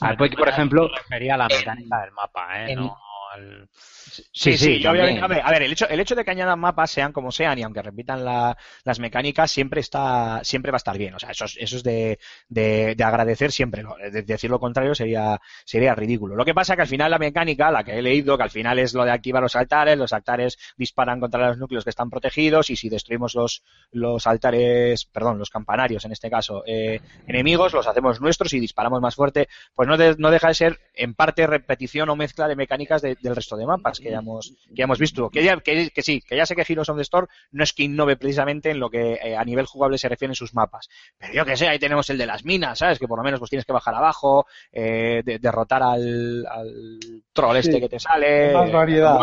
A 0.00 0.08
ver, 0.08 0.16
porque, 0.18 0.36
por 0.36 0.48
ejemplo, 0.48 0.90
sería 1.08 1.36
la 1.36 1.48
mecánica 1.48 2.00
del 2.02 2.12
mapa, 2.12 2.66
¿eh? 2.66 2.72
en- 2.72 2.76
No 2.80 2.96
Sí, 4.32 4.56
sí, 4.56 4.78
yo 4.80 4.90
obviamente- 4.92 5.20
a 5.20 5.26
ver, 5.26 5.40
a 5.44 5.50
ver, 5.50 5.62
el 5.64 5.72
hecho, 5.72 5.88
el 5.88 6.00
hecho 6.00 6.14
de 6.14 6.24
que 6.24 6.30
añadan 6.30 6.58
mapas, 6.58 6.90
sean 6.90 7.12
como 7.12 7.30
sean, 7.32 7.58
y 7.58 7.62
aunque 7.62 7.82
repitan 7.82 8.24
la- 8.24 8.56
las 8.84 8.98
mecánicas, 8.98 9.50
siempre 9.50 9.80
está, 9.80 10.40
siempre 10.44 10.70
va 10.72 10.76
a 10.76 10.78
estar 10.78 10.96
bien. 10.96 11.14
O 11.14 11.18
sea, 11.18 11.30
eso 11.30 11.44
es, 11.44 11.56
eso 11.58 11.76
es 11.76 11.82
de, 11.82 12.18
de- 12.48 12.94
de 12.96 13.04
agradecer 13.04 13.52
siempre. 13.52 13.82
¿no? 13.82 13.94
De- 13.96 14.22
decir 14.22 14.48
lo 14.50 14.58
contrario 14.60 14.94
sería, 14.94 15.40
sería 15.64 15.94
ridículo. 15.94 16.34
Lo 16.36 16.44
que 16.44 16.54
pasa 16.54 16.76
que 16.76 16.82
al 16.82 16.88
final 16.88 17.10
la 17.10 17.18
mecánica, 17.18 17.70
la 17.70 17.84
que 17.84 17.98
he 17.98 18.02
leído, 18.02 18.36
que 18.36 18.44
al 18.44 18.50
final 18.50 18.78
es 18.78 18.94
lo 18.94 19.04
de 19.04 19.10
activar 19.10 19.42
los 19.42 19.56
altares, 19.56 19.98
los 19.98 20.12
altares 20.12 20.56
disparan 20.76 21.20
contra 21.20 21.48
los 21.48 21.58
núcleos 21.58 21.84
que 21.84 21.90
están 21.90 22.08
protegidos, 22.10 22.70
y 22.70 22.76
si 22.76 22.88
destruimos 22.88 23.34
los, 23.34 23.62
los 23.90 24.26
altares, 24.26 25.04
perdón, 25.06 25.38
los 25.38 25.50
campanarios 25.50 26.04
en 26.04 26.12
este 26.12 26.30
caso, 26.30 26.62
eh, 26.66 27.00
enemigos, 27.26 27.72
los 27.74 27.86
hacemos 27.86 28.20
nuestros 28.20 28.52
y 28.54 28.60
disparamos 28.60 29.00
más 29.00 29.14
fuerte, 29.14 29.48
pues 29.74 29.88
no, 29.88 29.96
de- 29.96 30.14
no 30.18 30.30
deja 30.30 30.48
de 30.48 30.54
ser 30.54 30.80
en 30.94 31.14
parte 31.14 31.46
repetición 31.46 32.08
o 32.08 32.16
mezcla 32.16 32.48
de 32.48 32.56
mecánicas 32.56 33.02
de- 33.02 33.16
del 33.26 33.36
resto 33.36 33.56
de 33.56 33.66
mapas 33.66 34.00
que 34.00 34.10
ya 34.10 34.18
hemos, 34.18 34.52
que 34.68 34.74
ya 34.74 34.84
hemos 34.84 34.98
visto. 34.98 35.28
Que, 35.30 35.44
ya, 35.44 35.56
que, 35.58 35.90
que 35.90 36.02
sí, 36.02 36.20
que 36.20 36.36
ya 36.36 36.46
sé 36.46 36.54
que 36.56 36.64
Heroes 36.66 36.88
of 36.88 36.96
the 36.96 37.02
Storm 37.02 37.26
no 37.52 37.64
es 37.64 37.72
que 37.72 37.82
innove 37.84 38.16
precisamente 38.16 38.70
en 38.70 38.80
lo 38.80 38.88
que 38.90 39.14
eh, 39.22 39.36
a 39.36 39.44
nivel 39.44 39.66
jugable 39.66 39.98
se 39.98 40.08
refiere 40.08 40.30
en 40.32 40.36
sus 40.36 40.54
mapas. 40.54 40.88
Pero 41.18 41.32
yo 41.34 41.44
que 41.44 41.56
sé, 41.56 41.68
ahí 41.68 41.78
tenemos 41.78 42.08
el 42.10 42.18
de 42.18 42.26
las 42.26 42.44
minas, 42.44 42.78
¿sabes? 42.78 42.98
Que 42.98 43.06
por 43.08 43.18
lo 43.18 43.24
menos 43.24 43.38
pues 43.40 43.50
tienes 43.50 43.64
que 43.66 43.72
bajar 43.72 43.94
abajo, 43.94 44.46
eh, 44.72 45.22
de- 45.24 45.38
derrotar 45.38 45.82
al, 45.82 46.46
al 46.46 46.88
troll 47.32 47.56
este 47.56 47.80
que 47.80 47.88
te 47.88 47.98
sale. 48.00 48.52
más 48.52 48.70
variedad. 48.72 49.18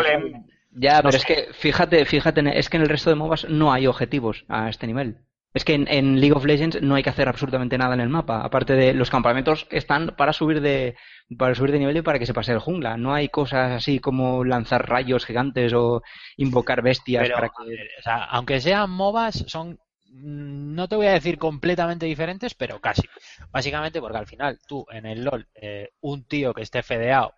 Ya, 0.75 0.97
No 0.97 1.09
pero 1.09 1.11
sé. 1.11 1.17
es 1.17 1.25
que 1.25 1.53
fíjate, 1.53 2.03
fíjate, 2.05 2.57
es 2.57 2.67
que 2.69 2.77
en 2.77 2.84
el 2.84 2.89
resto 2.89 3.09
de 3.11 3.15
MOBAs 3.15 3.47
no 3.49 3.71
hay 3.71 3.86
objetivos 3.88 4.43
a 4.47 4.69
este 4.69 4.88
nivel. 4.88 5.17
Es 5.53 5.63
que 5.63 5.75
en, 5.75 5.87
en 5.87 6.19
League 6.19 6.35
of 6.35 6.45
Legends 6.45 6.81
no 6.81 6.95
hay 6.95 7.03
que 7.03 7.11
hacer 7.11 7.29
absolutamente 7.29 7.77
nada 7.77 7.93
en 7.93 7.99
el 7.99 8.09
mapa, 8.09 8.41
aparte 8.43 8.73
de 8.73 8.93
los 8.93 9.09
campamentos 9.09 9.67
están 9.69 10.15
para 10.17 10.33
subir 10.33 10.61
de 10.61 10.95
para 11.37 11.53
subir 11.53 11.71
de 11.71 11.79
nivel 11.79 11.97
y 11.97 12.01
para 12.01 12.19
que 12.19 12.25
se 12.25 12.33
pase 12.33 12.51
el 12.51 12.59
jungla. 12.59 12.97
No 12.97 13.13
hay 13.13 13.29
cosas 13.29 13.71
así 13.71 13.99
como 13.99 14.43
lanzar 14.43 14.87
rayos 14.89 15.25
gigantes 15.25 15.73
o 15.73 16.01
invocar 16.37 16.81
bestias 16.81 17.23
Pero, 17.23 17.35
para 17.35 17.49
que 17.49 17.73
o 17.99 18.01
sea, 18.03 18.23
aunque 18.25 18.59
sean 18.59 18.89
MOBAs, 18.89 19.45
son, 19.47 19.79
mm, 20.09 20.73
no 20.73 20.87
te 20.87 20.95
voy 20.95 21.07
a 21.07 21.13
decir 21.13 21.37
completamente 21.37 22.05
diferentes, 22.05 22.55
pero 22.55 22.79
casi. 22.79 23.03
Básicamente 23.51 24.01
porque 24.01 24.17
al 24.17 24.27
final 24.27 24.59
tú 24.67 24.85
en 24.91 25.05
el 25.05 25.23
LOL, 25.23 25.47
eh, 25.53 25.89
un 26.01 26.25
tío 26.25 26.53
que 26.53 26.63
esté 26.63 26.81
fedeado, 26.81 27.33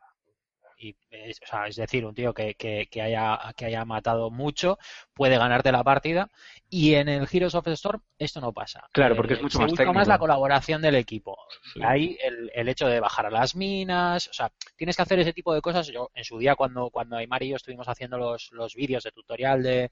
y 0.77 0.95
es, 1.09 1.39
o 1.43 1.47
sea, 1.47 1.67
es 1.67 1.75
decir, 1.75 2.05
un 2.05 2.13
tío 2.13 2.33
que, 2.33 2.55
que, 2.55 2.87
que 2.91 3.01
haya, 3.01 3.39
que 3.55 3.65
haya 3.65 3.85
matado 3.85 4.29
mucho, 4.31 4.77
puede 5.13 5.37
ganarte 5.37 5.71
la 5.71 5.83
partida, 5.83 6.29
y 6.69 6.95
en 6.95 7.07
el 7.09 7.27
Heroes 7.31 7.55
of 7.55 7.63
the 7.65 7.71
Storm 7.73 8.01
esto 8.17 8.41
no 8.41 8.51
pasa. 8.53 8.87
Claro, 8.91 9.15
porque 9.15 9.33
es 9.35 9.39
Eh, 9.39 9.43
mucho 9.43 9.57
se 9.57 9.61
más 9.63 9.71
busca 9.71 9.83
técnico. 9.83 9.99
más 9.99 10.07
la 10.07 10.17
colaboración 10.19 10.81
del 10.81 10.95
equipo. 10.95 11.37
Sí. 11.73 11.79
Ahí 11.83 12.17
el, 12.23 12.51
el 12.53 12.69
hecho 12.69 12.87
de 12.87 12.99
bajar 12.99 13.25
a 13.27 13.29
las 13.29 13.55
minas, 13.55 14.27
o 14.27 14.33
sea, 14.33 14.51
tienes 14.75 14.95
que 14.95 15.01
hacer 15.03 15.19
ese 15.19 15.33
tipo 15.33 15.53
de 15.53 15.61
cosas. 15.61 15.87
Yo 15.87 16.09
en 16.13 16.23
su 16.23 16.37
día 16.37 16.55
cuando, 16.55 16.89
cuando 16.89 17.15
Aymar 17.17 17.43
y 17.43 17.49
yo 17.49 17.55
estuvimos 17.55 17.87
haciendo 17.87 18.17
los, 18.17 18.51
los 18.51 18.75
vídeos 18.75 19.03
de 19.03 19.11
tutorial 19.11 19.63
de, 19.63 19.91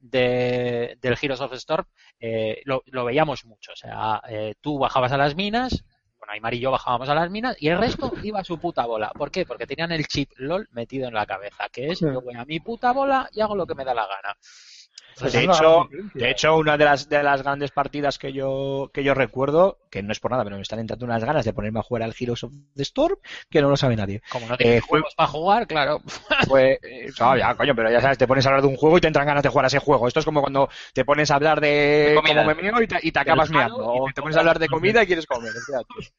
de- 0.00 0.96
del 1.00 1.16
Heroes 1.20 1.40
of 1.40 1.50
the 1.50 1.56
Storm, 1.56 1.84
eh, 2.20 2.60
lo, 2.64 2.82
lo 2.86 3.04
veíamos 3.04 3.44
mucho. 3.44 3.72
O 3.72 3.76
sea, 3.76 4.20
eh, 4.28 4.54
tú 4.60 4.78
bajabas 4.78 5.12
a 5.12 5.16
las 5.18 5.34
minas, 5.36 5.84
bueno, 6.22 6.34
Aymar 6.34 6.54
y 6.54 6.60
yo 6.60 6.70
bajábamos 6.70 7.08
a 7.08 7.16
las 7.16 7.30
minas 7.32 7.56
y 7.60 7.66
el 7.66 7.78
resto 7.78 8.12
iba 8.22 8.38
a 8.38 8.44
su 8.44 8.56
puta 8.58 8.86
bola. 8.86 9.10
¿Por 9.10 9.32
qué? 9.32 9.44
Porque 9.44 9.66
tenían 9.66 9.90
el 9.90 10.06
chip 10.06 10.30
LOL 10.36 10.68
metido 10.70 11.08
en 11.08 11.14
la 11.14 11.26
cabeza, 11.26 11.68
que 11.68 11.88
es 11.88 11.98
yo 11.98 12.20
voy 12.20 12.36
a 12.36 12.44
mi 12.44 12.60
puta 12.60 12.92
bola 12.92 13.28
y 13.32 13.40
hago 13.40 13.56
lo 13.56 13.66
que 13.66 13.74
me 13.74 13.84
da 13.84 13.92
la 13.92 14.06
gana. 14.06 14.36
Pues 15.18 15.32
De 15.32 15.44
hecho, 15.44 15.88
de 16.14 16.30
hecho, 16.30 16.56
una 16.56 16.76
de 16.76 16.84
las, 16.84 17.08
de 17.08 17.22
las 17.22 17.42
grandes 17.42 17.70
partidas 17.70 18.18
que 18.18 18.32
yo, 18.32 18.90
que 18.92 19.04
yo 19.04 19.14
recuerdo, 19.14 19.78
que 19.90 20.02
no 20.02 20.12
es 20.12 20.20
por 20.20 20.30
nada, 20.30 20.42
pero 20.44 20.56
me 20.56 20.62
están 20.62 20.78
entrando 20.78 21.04
unas 21.04 21.24
ganas 21.24 21.44
de 21.44 21.52
ponerme 21.52 21.80
a 21.80 21.82
jugar 21.82 22.02
al 22.02 22.14
Heroes 22.18 22.44
of 22.44 22.52
the 22.74 22.82
Storm, 22.82 23.16
que 23.50 23.60
no 23.60 23.68
lo 23.68 23.76
sabe 23.76 23.94
nadie. 23.96 24.22
Como 24.28 24.48
no 24.48 24.56
tienes 24.56 24.78
Eh, 24.78 24.80
juegos 24.80 25.14
para 25.14 25.28
jugar, 25.28 25.66
claro. 25.66 26.00
Pues, 26.48 26.78
eh, 26.82 27.12
no, 27.20 27.36
ya, 27.36 27.54
coño, 27.54 27.74
pero 27.74 27.90
ya 27.90 28.00
sabes, 28.00 28.18
te 28.18 28.26
pones 28.26 28.44
a 28.46 28.48
hablar 28.48 28.62
de 28.62 28.68
un 28.68 28.76
juego 28.76 28.98
y 28.98 29.00
te 29.00 29.06
entran 29.06 29.26
ganas 29.26 29.42
de 29.44 29.48
jugar 29.48 29.64
a 29.66 29.68
ese 29.68 29.78
juego. 29.78 30.08
Esto 30.08 30.20
es 30.20 30.26
como 30.26 30.40
cuando 30.40 30.68
te 30.92 31.04
pones 31.04 31.30
a 31.30 31.36
hablar 31.36 31.60
de, 31.60 31.68
De 32.08 32.14
comida. 32.14 32.42
cómo 32.42 32.44
me 32.44 32.54
meo 32.54 32.82
y 32.82 32.86
te, 32.88 32.98
y 33.02 33.12
te 33.12 33.18
acabas 33.20 33.50
meando. 33.50 33.84
y 33.94 34.00
O 34.00 34.04
te 34.06 34.12
te 34.12 34.22
pones 34.22 34.36
a 34.36 34.40
hablar 34.40 34.58
de 34.58 34.68
comida 34.68 35.02
y 35.02 35.06
quieres 35.06 35.26
comer. 35.26 35.52
fíjate. 35.64 35.86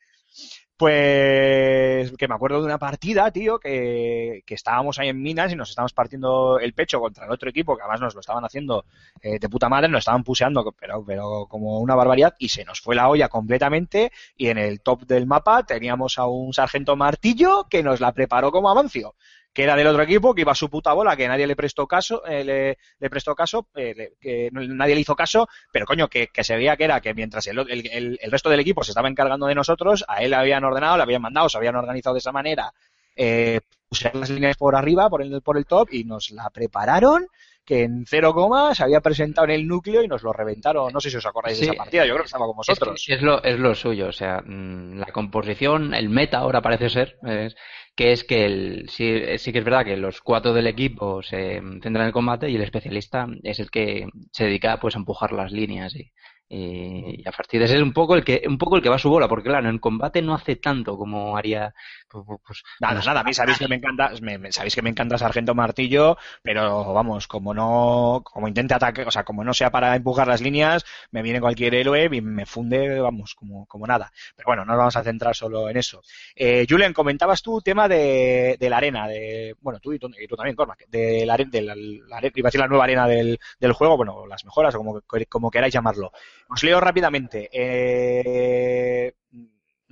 Pues 0.83 2.11
que 2.17 2.27
me 2.27 2.35
acuerdo 2.35 2.59
de 2.59 2.65
una 2.65 2.77
partida, 2.77 3.31
tío, 3.31 3.57
que, 3.57 4.43
estábamos 4.45 4.99
ahí 4.99 5.07
en 5.07 5.21
Minas 5.21 5.53
y 5.53 5.55
nos 5.55 5.69
estábamos 5.69 5.93
partiendo 5.93 6.59
el 6.59 6.73
pecho 6.73 6.99
contra 6.99 7.23
el 7.23 7.31
otro 7.31 7.49
equipo, 7.49 7.77
que 7.77 7.83
además 7.83 8.01
nos 8.01 8.15
lo 8.15 8.19
estaban 8.19 8.43
haciendo 8.43 8.83
eh, 9.21 9.39
de 9.39 9.47
puta 9.47 9.69
madre, 9.69 9.87
nos 9.87 9.99
estaban 9.99 10.25
puseando, 10.25 10.75
pero, 10.77 11.01
pero 11.05 11.47
como 11.47 11.79
una 11.79 11.95
barbaridad, 11.95 12.35
y 12.37 12.49
se 12.49 12.65
nos 12.65 12.81
fue 12.81 12.95
la 12.95 13.07
olla 13.07 13.29
completamente, 13.29 14.11
y 14.35 14.47
en 14.47 14.57
el 14.57 14.81
top 14.81 15.05
del 15.05 15.25
mapa 15.25 15.63
teníamos 15.63 16.19
a 16.19 16.25
un 16.27 16.51
sargento 16.51 16.97
martillo 16.97 17.65
que 17.69 17.81
nos 17.81 18.01
la 18.01 18.11
preparó 18.11 18.51
como 18.51 18.69
avancio 18.69 19.15
que 19.53 19.63
era 19.63 19.75
del 19.75 19.87
otro 19.87 20.03
equipo, 20.03 20.33
que 20.33 20.41
iba 20.41 20.51
a 20.51 20.55
su 20.55 20.69
puta 20.69 20.93
bola, 20.93 21.15
que 21.15 21.27
nadie 21.27 21.45
le 21.47 21.55
prestó 21.55 21.87
caso, 21.87 22.25
eh, 22.25 22.43
le, 22.43 22.77
le 22.99 23.09
prestó 23.09 23.35
caso, 23.35 23.67
eh, 23.75 23.93
le- 23.95 24.13
que 24.19 24.49
no- 24.51 24.61
nadie 24.61 24.95
le 24.95 25.01
hizo 25.01 25.15
caso, 25.15 25.47
pero 25.71 25.85
coño, 25.85 26.07
que, 26.09 26.27
que 26.27 26.43
se 26.43 26.55
veía 26.55 26.75
que 26.77 26.85
era 26.85 27.01
que 27.01 27.13
mientras 27.13 27.45
el, 27.47 27.59
el- 27.59 27.87
el- 27.91 28.19
el 28.21 28.31
resto 28.31 28.49
del 28.49 28.59
equipo 28.61 28.83
se 28.83 28.91
estaba 28.91 29.07
encargando 29.09 29.45
de 29.47 29.55
nosotros, 29.55 30.03
a 30.07 30.23
él 30.23 30.31
le 30.31 30.35
habían 30.37 30.63
ordenado, 30.63 30.97
le 30.97 31.03
habían 31.03 31.21
mandado, 31.21 31.49
se 31.49 31.57
habían 31.57 31.75
organizado 31.75 32.15
de 32.15 32.19
esa 32.19 32.31
manera, 32.31 32.73
eh, 33.15 33.61
pusieron 33.87 34.21
las 34.21 34.29
líneas 34.29 34.57
por 34.57 34.75
arriba, 34.75 35.09
por 35.09 35.21
el, 35.21 35.41
por 35.41 35.57
el 35.57 35.65
top, 35.65 35.89
y 35.93 36.03
nos 36.03 36.31
la 36.31 36.49
prepararon, 36.49 37.27
que 37.65 37.83
en 37.83 38.05
cero 38.07 38.33
coma 38.33 38.75
se 38.75 38.83
había 38.83 39.01
presentado 39.01 39.45
en 39.45 39.51
el 39.51 39.67
núcleo 39.67 40.03
y 40.03 40.07
nos 40.07 40.23
lo 40.23 40.33
reventaron. 40.33 40.91
No 40.91 40.99
sé 40.99 41.09
si 41.09 41.17
os 41.17 41.25
acordáis 41.25 41.57
de 41.57 41.63
esa 41.63 41.73
partida, 41.75 42.05
yo 42.05 42.13
creo 42.13 42.23
que 42.23 42.27
estaba 42.27 42.45
con 42.45 42.55
Es, 42.55 42.57
vosotros. 42.57 43.05
es 43.07 43.21
lo, 43.21 43.43
es 43.43 43.59
lo 43.59 43.75
suyo, 43.75 44.07
o 44.07 44.11
sea, 44.11 44.41
mm, 44.45 44.97
la 44.99 45.05
composición, 45.11 45.93
el 45.93 46.09
meta 46.09 46.39
ahora 46.39 46.61
parece 46.61 46.89
ser, 46.89 47.17
es, 47.23 47.55
que 47.95 48.11
es 48.11 48.23
que 48.23 48.45
el, 48.45 48.89
sí, 48.89 49.21
sí 49.37 49.51
que 49.53 49.59
es 49.59 49.65
verdad 49.65 49.85
que 49.85 49.97
los 49.97 50.21
cuatro 50.21 50.53
del 50.53 50.67
equipo 50.67 51.21
se 51.21 51.61
centran 51.81 51.97
en 51.97 52.07
el 52.07 52.13
combate 52.13 52.49
y 52.49 52.55
el 52.55 52.63
especialista 52.63 53.27
es 53.43 53.59
el 53.59 53.69
que 53.71 54.07
se 54.31 54.45
dedica 54.45 54.79
pues 54.79 54.95
a 54.95 54.99
empujar 54.99 55.31
las 55.31 55.51
líneas 55.51 55.95
y, 55.95 56.11
y, 56.49 57.21
y 57.23 57.27
a 57.27 57.31
fastidiar. 57.31 57.69
Es 57.69 57.81
un 57.81 57.93
poco 57.93 58.15
el 58.15 58.23
que, 58.23 58.43
un 58.47 58.57
poco 58.57 58.75
el 58.75 58.81
que 58.83 58.89
va 58.89 58.95
a 58.95 58.99
su 58.99 59.09
bola, 59.09 59.27
porque 59.27 59.49
claro, 59.49 59.69
en 59.69 59.79
combate 59.79 60.21
no 60.21 60.35
hace 60.35 60.55
tanto 60.57 60.97
como 60.97 61.35
haría, 61.37 61.73
pues, 62.07 62.23
pues, 62.45 62.63
Nada, 62.79 63.01
nada, 63.05 63.21
a 63.21 63.23
mí 63.23 63.33
sabéis 63.33 63.57
que 63.57 63.67
me 63.67 63.75
encanta, 63.75 64.11
me- 64.21 64.37
me- 64.37 64.51
sabéis 64.51 64.75
que 64.75 64.81
me 64.81 64.89
encanta 64.89 65.17
Sargento 65.17 65.55
Martillo, 65.55 66.17
pero 66.41 66.93
vamos, 66.93 67.27
como 67.27 67.53
no, 67.53 68.21
como 68.23 68.47
intente 68.47 68.73
ataque, 68.73 69.03
o 69.03 69.11
sea, 69.11 69.23
como 69.23 69.43
no 69.43 69.53
sea 69.53 69.71
para 69.71 69.95
empujar 69.95 70.27
las 70.27 70.41
líneas, 70.41 70.85
me 71.11 71.21
viene 71.21 71.41
cualquier 71.41 71.75
héroe 71.75 72.09
y 72.11 72.21
me 72.21 72.45
funde, 72.45 72.99
vamos, 72.99 73.33
como, 73.35 73.65
como 73.65 73.87
nada. 73.87 74.11
Pero 74.35 74.47
bueno, 74.47 74.65
no 74.65 74.73
nos 74.73 74.77
vamos 74.79 74.95
a 74.97 75.03
centrar 75.03 75.35
solo 75.35 75.69
en 75.69 75.77
eso. 75.77 76.01
Eh, 76.35 76.65
Julen, 76.69 76.93
comentabas 76.93 77.41
tú 77.41 77.61
tema 77.61 77.87
de, 77.87 78.57
de 78.59 78.69
la 78.69 78.77
arena, 78.77 79.07
de, 79.07 79.55
bueno, 79.61 79.79
tú 79.79 79.93
y 79.93 79.99
tú, 79.99 80.09
y 80.19 80.27
tú 80.27 80.35
también, 80.35 80.55
Cormac, 80.55 80.85
de 80.87 81.25
la, 81.25 81.33
are- 81.35 81.45
de 81.45 81.61
la, 81.61 81.75
la 81.75 82.19
iba 82.23 82.47
a 82.47 82.49
decir 82.49 82.59
la 82.59 82.67
nueva 82.67 82.83
arena 82.85 83.07
del, 83.07 83.39
del 83.59 83.73
juego, 83.73 83.97
bueno, 83.97 84.25
las 84.27 84.43
mejoras, 84.45 84.75
o 84.75 84.77
como, 84.79 85.01
como 85.29 85.51
queráis 85.51 85.73
llamarlo. 85.73 86.11
Os 86.53 86.63
leo 86.63 86.79
rápidamente. 86.79 87.49
Eh, 87.51 89.13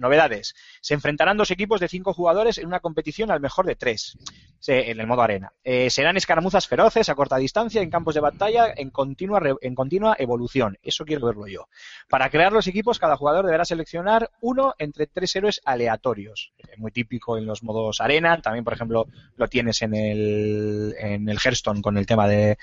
novedades. 0.02 0.54
Se 0.82 0.94
enfrentarán 0.94 1.38
dos 1.38 1.52
equipos 1.52 1.80
de 1.80 1.88
cinco 1.88 2.14
jugadores 2.14 2.58
en 2.58 2.68
una 2.68 2.82
competición 2.82 3.32
al 3.32 3.40
mejor 3.40 3.66
de 3.66 3.76
tres, 3.76 4.18
en 4.68 5.00
el 5.00 5.08
modo 5.08 5.22
arena. 5.22 5.54
Eh, 5.64 5.90
serán 5.90 6.18
escaramuzas 6.18 6.68
feroces 6.68 7.08
a 7.08 7.16
corta 7.16 7.38
distancia 7.38 7.82
en 7.82 7.90
campos 7.90 8.16
de 8.16 8.22
batalla 8.22 8.74
en 8.76 8.90
continua, 8.90 9.40
en 9.62 9.76
continua 9.76 10.16
evolución. 10.20 10.78
Eso 10.82 11.06
quiero 11.06 11.28
verlo 11.28 11.48
yo. 11.48 11.68
Para 12.10 12.30
crear 12.30 12.52
los 12.52 12.68
equipos, 12.68 13.00
cada 13.00 13.16
jugador 13.16 13.46
deberá 13.46 13.64
seleccionar 13.64 14.30
uno 14.42 14.74
entre 14.78 15.08
tres 15.08 15.36
héroes 15.36 15.62
aleatorios. 15.64 16.52
Eh, 16.58 16.78
Muy 16.78 16.92
típico 16.92 17.38
en 17.38 17.46
los 17.46 17.64
modos 17.64 18.02
arena. 18.02 18.42
También, 18.42 18.64
por 18.64 18.74
ejemplo, 18.74 19.08
lo 19.36 19.48
tienes 19.48 19.82
en 19.82 19.94
el, 19.94 20.96
en 20.98 21.30
el 21.30 21.40
Hearthstone 21.40 21.82
con 21.82 21.98
el 21.98 22.06
tema 22.06 22.28
de 22.28 22.58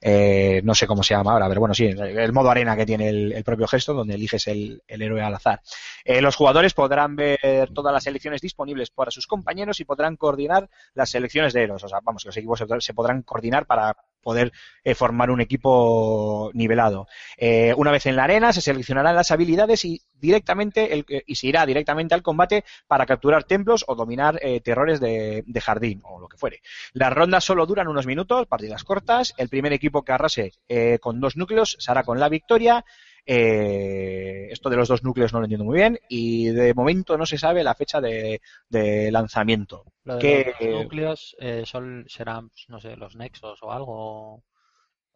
eh, 0.00 0.60
no 0.64 0.74
sé 0.74 0.86
cómo 0.86 1.02
se 1.02 1.14
llama 1.14 1.32
ahora, 1.32 1.48
pero 1.48 1.60
bueno, 1.60 1.74
sí, 1.74 1.86
el, 1.86 2.32
modo 2.32 2.50
arena 2.50 2.76
que 2.76 2.86
tiene 2.86 3.08
el, 3.08 3.44
propio 3.44 3.66
gesto, 3.66 3.94
donde 3.94 4.14
eliges 4.14 4.46
el, 4.46 4.82
héroe 4.86 5.22
al 5.22 5.34
azar. 5.34 5.60
Eh, 6.04 6.20
los 6.20 6.36
jugadores 6.36 6.74
podrán 6.74 7.16
ver 7.16 7.70
todas 7.74 7.92
las 7.92 8.04
selecciones 8.04 8.40
disponibles 8.40 8.90
para 8.90 9.10
sus 9.10 9.26
compañeros 9.26 9.80
y 9.80 9.84
podrán 9.84 10.16
coordinar 10.16 10.68
las 10.94 11.10
selecciones 11.10 11.52
de 11.52 11.64
héroes. 11.64 11.82
O 11.84 11.88
sea, 11.88 12.00
vamos, 12.02 12.24
los 12.24 12.36
equipos 12.36 12.62
se 12.78 12.94
podrán 12.94 13.22
coordinar 13.22 13.66
para 13.66 13.96
poder 14.28 14.52
eh, 14.84 14.94
formar 14.94 15.30
un 15.30 15.40
equipo 15.40 16.50
nivelado. 16.52 17.06
Eh, 17.38 17.72
una 17.76 17.90
vez 17.90 18.04
en 18.06 18.16
la 18.16 18.24
arena 18.24 18.52
se 18.52 18.60
seleccionarán 18.60 19.16
las 19.16 19.30
habilidades 19.30 19.84
y 19.84 20.02
directamente 20.20 20.92
el- 20.92 21.06
y 21.26 21.34
se 21.36 21.46
irá 21.46 21.64
directamente 21.64 22.14
al 22.14 22.22
combate 22.22 22.64
para 22.86 23.06
capturar 23.06 23.44
templos 23.44 23.84
o 23.88 23.94
dominar 23.94 24.38
eh, 24.42 24.60
terrores 24.60 25.00
de, 25.00 25.44
de 25.46 25.60
jardín 25.60 26.00
o 26.04 26.20
lo 26.20 26.28
que 26.28 26.36
fuere. 26.36 26.60
Las 26.92 27.12
rondas 27.12 27.44
solo 27.44 27.64
duran 27.64 27.88
unos 27.88 28.06
minutos, 28.06 28.46
partidas 28.46 28.84
cortas. 28.84 29.32
El 29.38 29.48
primer 29.48 29.72
equipo 29.72 30.02
que 30.04 30.12
arrase 30.12 30.52
eh, 30.68 30.98
con 31.00 31.20
dos 31.20 31.36
núcleos 31.36 31.76
se 31.78 31.90
hará 31.90 32.02
con 32.02 32.20
la 32.20 32.28
victoria. 32.28 32.84
Eh, 33.30 34.48
esto 34.50 34.70
de 34.70 34.76
los 34.76 34.88
dos 34.88 35.04
núcleos 35.04 35.34
no 35.34 35.40
lo 35.40 35.44
entiendo 35.44 35.64
muy 35.66 35.76
bien 35.76 35.98
y 36.08 36.46
de 36.48 36.72
momento 36.72 37.18
no 37.18 37.26
se 37.26 37.36
sabe 37.36 37.62
la 37.62 37.74
fecha 37.74 38.00
de, 38.00 38.40
de 38.70 39.10
lanzamiento. 39.12 39.84
Lo 40.04 40.16
de 40.16 40.20
Que- 40.20 40.54
los 40.70 40.82
núcleos 40.84 41.36
eh, 41.38 41.64
son, 41.66 42.06
serán, 42.08 42.50
no 42.68 42.80
sé, 42.80 42.96
los 42.96 43.16
nexos 43.16 43.62
o 43.62 43.70
algo. 43.70 44.44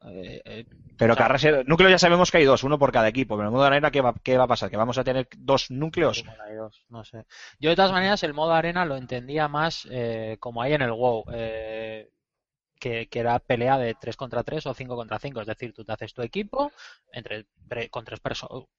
Eh, 0.05 0.67
Pero 0.99 1.15
o 1.15 1.17
sea, 1.17 1.27
arrase 1.27 1.65
núcleos 1.65 1.93
ya 1.93 1.99
sabemos 1.99 2.31
que 2.31 2.39
hay 2.39 2.45
dos, 2.45 2.65
uno 2.65 2.79
por 2.79 2.93
cada 2.93 3.09
equipo. 3.09 3.35
Pero 3.37 3.45
en 3.49 3.53
el 3.53 3.53
modo 3.57 3.65
arena, 3.65 3.91
¿qué 3.91 4.01
va, 4.01 4.13
qué 4.23 4.37
va 4.37 4.45
a 4.45 4.49
pasar? 4.49 4.69
¿Que 4.69 4.77
vamos 4.77 4.99
a 4.99 5.05
tener 5.05 5.29
dos 5.39 5.71
núcleos? 5.71 6.19
igual 6.19 6.41
hay 6.41 6.57
dos, 6.57 6.85
no 6.91 7.05
sé. 7.05 7.25
Yo 7.61 7.71
de 7.71 7.77
todas 7.77 7.93
maneras 7.93 8.23
el 8.25 8.35
modo 8.35 8.53
arena 8.53 8.85
lo 8.85 8.97
entendía 8.97 9.49
más 9.49 9.89
eh, 9.91 10.37
como 10.39 10.61
hay 10.61 10.75
en 10.75 10.83
el 10.83 10.93
WoW, 10.93 11.25
eh, 11.33 12.11
que, 12.83 13.09
que 13.09 13.21
era 13.21 13.39
pelea 13.39 13.79
de 13.79 13.95
3 13.95 14.17
contra 14.17 14.43
3 14.45 14.67
o 14.67 14.75
5 14.75 14.97
contra 14.97 15.19
5. 15.19 15.41
Es 15.41 15.47
decir, 15.47 15.73
tú 15.73 15.85
te 15.85 15.93
haces 15.93 16.13
tu 16.15 16.23
equipo 16.23 16.73
entre, 17.13 17.47
tre- 17.69 17.89
con 17.91 18.05
tres, 18.05 18.21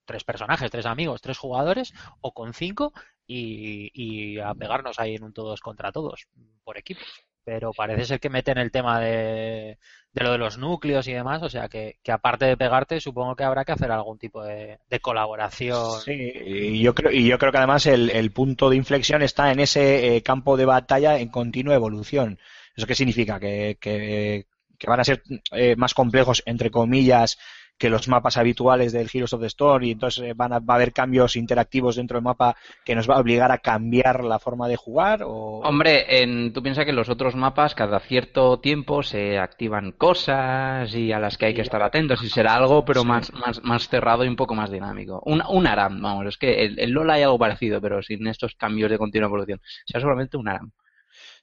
tres 0.06 0.24
personajes, 0.24 0.72
tres 0.72 0.86
amigos, 0.86 1.22
tres 1.22 1.38
jugadores 1.38 1.94
o 2.22 2.34
con 2.34 2.54
cinco 2.54 2.94
y, 3.28 3.92
y 3.94 4.40
a 4.40 4.54
pegarnos 4.56 5.00
ahí 5.00 5.16
en 5.16 5.24
un 5.24 5.34
todos 5.34 5.62
contra 5.62 5.92
todos 5.92 6.28
por 6.64 6.78
equipos. 6.78 7.08
Pero 7.46 7.74
parece 7.74 8.06
ser 8.06 8.20
que 8.22 8.30
meten 8.30 8.58
el 8.58 8.72
tema 8.72 9.00
de, 9.02 9.78
de 10.14 10.24
lo 10.24 10.32
de 10.32 10.38
los 10.38 10.58
núcleos 10.58 11.08
y 11.08 11.14
demás, 11.14 11.44
o 11.44 11.50
sea 11.50 11.68
que, 11.68 12.00
que 12.04 12.12
aparte 12.14 12.46
de 12.46 12.56
pegarte, 12.58 13.02
supongo 13.02 13.36
que 13.36 13.44
habrá 13.44 13.66
que 13.66 13.74
hacer 13.74 13.92
algún 13.92 14.18
tipo 14.18 14.44
de, 14.44 14.80
de 14.90 15.00
colaboración. 15.02 16.06
Sí, 16.06 16.32
y 16.36 16.82
yo 16.82 16.94
creo, 16.94 17.12
y 17.12 17.28
yo 17.28 17.38
creo 17.40 17.52
que 17.52 17.58
además 17.58 17.86
el, 17.88 18.10
el 18.12 18.32
punto 18.32 18.70
de 18.70 18.76
inflexión 18.78 19.22
está 19.22 19.52
en 19.52 19.60
ese 19.60 20.16
eh, 20.16 20.22
campo 20.24 20.56
de 20.56 20.66
batalla 20.66 21.20
en 21.20 21.30
continua 21.30 21.74
evolución. 21.76 22.40
¿Eso 22.76 22.88
qué 22.88 22.96
significa? 22.96 23.40
Que, 23.40 23.78
que, 23.80 24.46
que 24.78 24.88
van 24.88 25.00
a 25.00 25.04
ser 25.04 25.24
eh, 25.52 25.76
más 25.76 25.94
complejos, 25.94 26.44
entre 26.46 26.72
comillas, 26.72 27.38
que 27.78 27.90
los 27.90 28.08
mapas 28.08 28.38
habituales 28.38 28.94
del 28.94 29.10
Heroes 29.12 29.34
of 29.34 29.42
the 29.42 29.48
Storm 29.48 29.84
y 29.84 29.92
entonces 29.92 30.24
eh, 30.24 30.34
van 30.36 30.54
a, 30.54 30.60
va 30.60 30.76
a 30.76 30.78
haber 30.78 30.94
cambios 30.94 31.36
interactivos 31.36 31.96
dentro 31.96 32.16
del 32.16 32.24
mapa 32.24 32.56
que 32.86 32.96
nos 32.96 33.10
va 33.10 33.16
a 33.16 33.20
obligar 33.20 33.52
a 33.52 33.58
cambiar 33.58 34.24
la 34.24 34.40
forma 34.40 34.68
de 34.68 34.76
jugar 34.76 35.24
o 35.24 35.60
Hombre, 35.60 36.22
en, 36.22 36.54
tú 36.54 36.62
piensas 36.62 36.86
que 36.86 36.92
en 36.92 36.96
los 36.96 37.10
otros 37.10 37.36
mapas 37.36 37.76
cada 37.76 38.00
cierto 38.00 38.60
tiempo 38.60 39.04
se 39.04 39.38
activan 39.40 39.92
cosas 39.92 40.94
y 40.94 41.12
a 41.12 41.20
las 41.20 41.38
que 41.38 41.48
hay 41.48 41.54
que 41.54 41.62
estar 41.62 41.82
atentos 41.82 42.24
y 42.24 42.30
será 42.30 42.56
algo 42.56 42.86
pero 42.86 43.04
más, 43.04 43.34
más, 43.34 43.64
más 43.64 43.90
cerrado 43.90 44.24
y 44.24 44.28
un 44.28 44.36
poco 44.36 44.56
más 44.56 44.72
dinámico. 44.72 45.22
Un, 45.26 45.42
un 45.50 45.68
ARAM, 45.68 46.02
vamos, 46.02 46.28
es 46.28 46.38
que 46.38 46.64
el, 46.66 46.80
el 46.80 46.92
LoL 46.92 47.10
hay 47.10 47.24
algo 47.24 47.40
parecido 47.40 47.82
pero 47.82 48.02
sin 48.04 48.28
estos 48.28 48.56
cambios 48.56 48.92
de 48.92 48.98
continua 48.98 49.28
evolución. 49.28 49.60
Será 49.86 50.02
solamente 50.02 50.38
un 50.38 50.48
ARAM. 50.48 50.72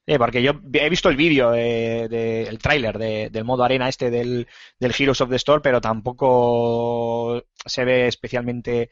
Sí, 0.07 0.19
porque 0.19 0.43
yo 0.43 0.53
he 0.73 0.89
visto 0.89 1.09
el 1.09 1.17
vídeo, 1.17 1.55
eh, 1.55 2.09
de- 2.09 2.43
el 2.45 2.59
tráiler 2.59 2.99
de- 2.99 3.31
del 3.31 3.45
modo 3.45 3.63
arena 3.63 3.89
este 3.89 4.11
del, 4.11 4.47
Heroes 4.81 5.21
of 5.21 5.31
the 5.31 5.37
Storm, 5.37 5.63
pero 5.63 5.81
tampoco 5.81 7.43
se 7.65 7.85
ve 7.85 8.07
especialmente 8.09 8.91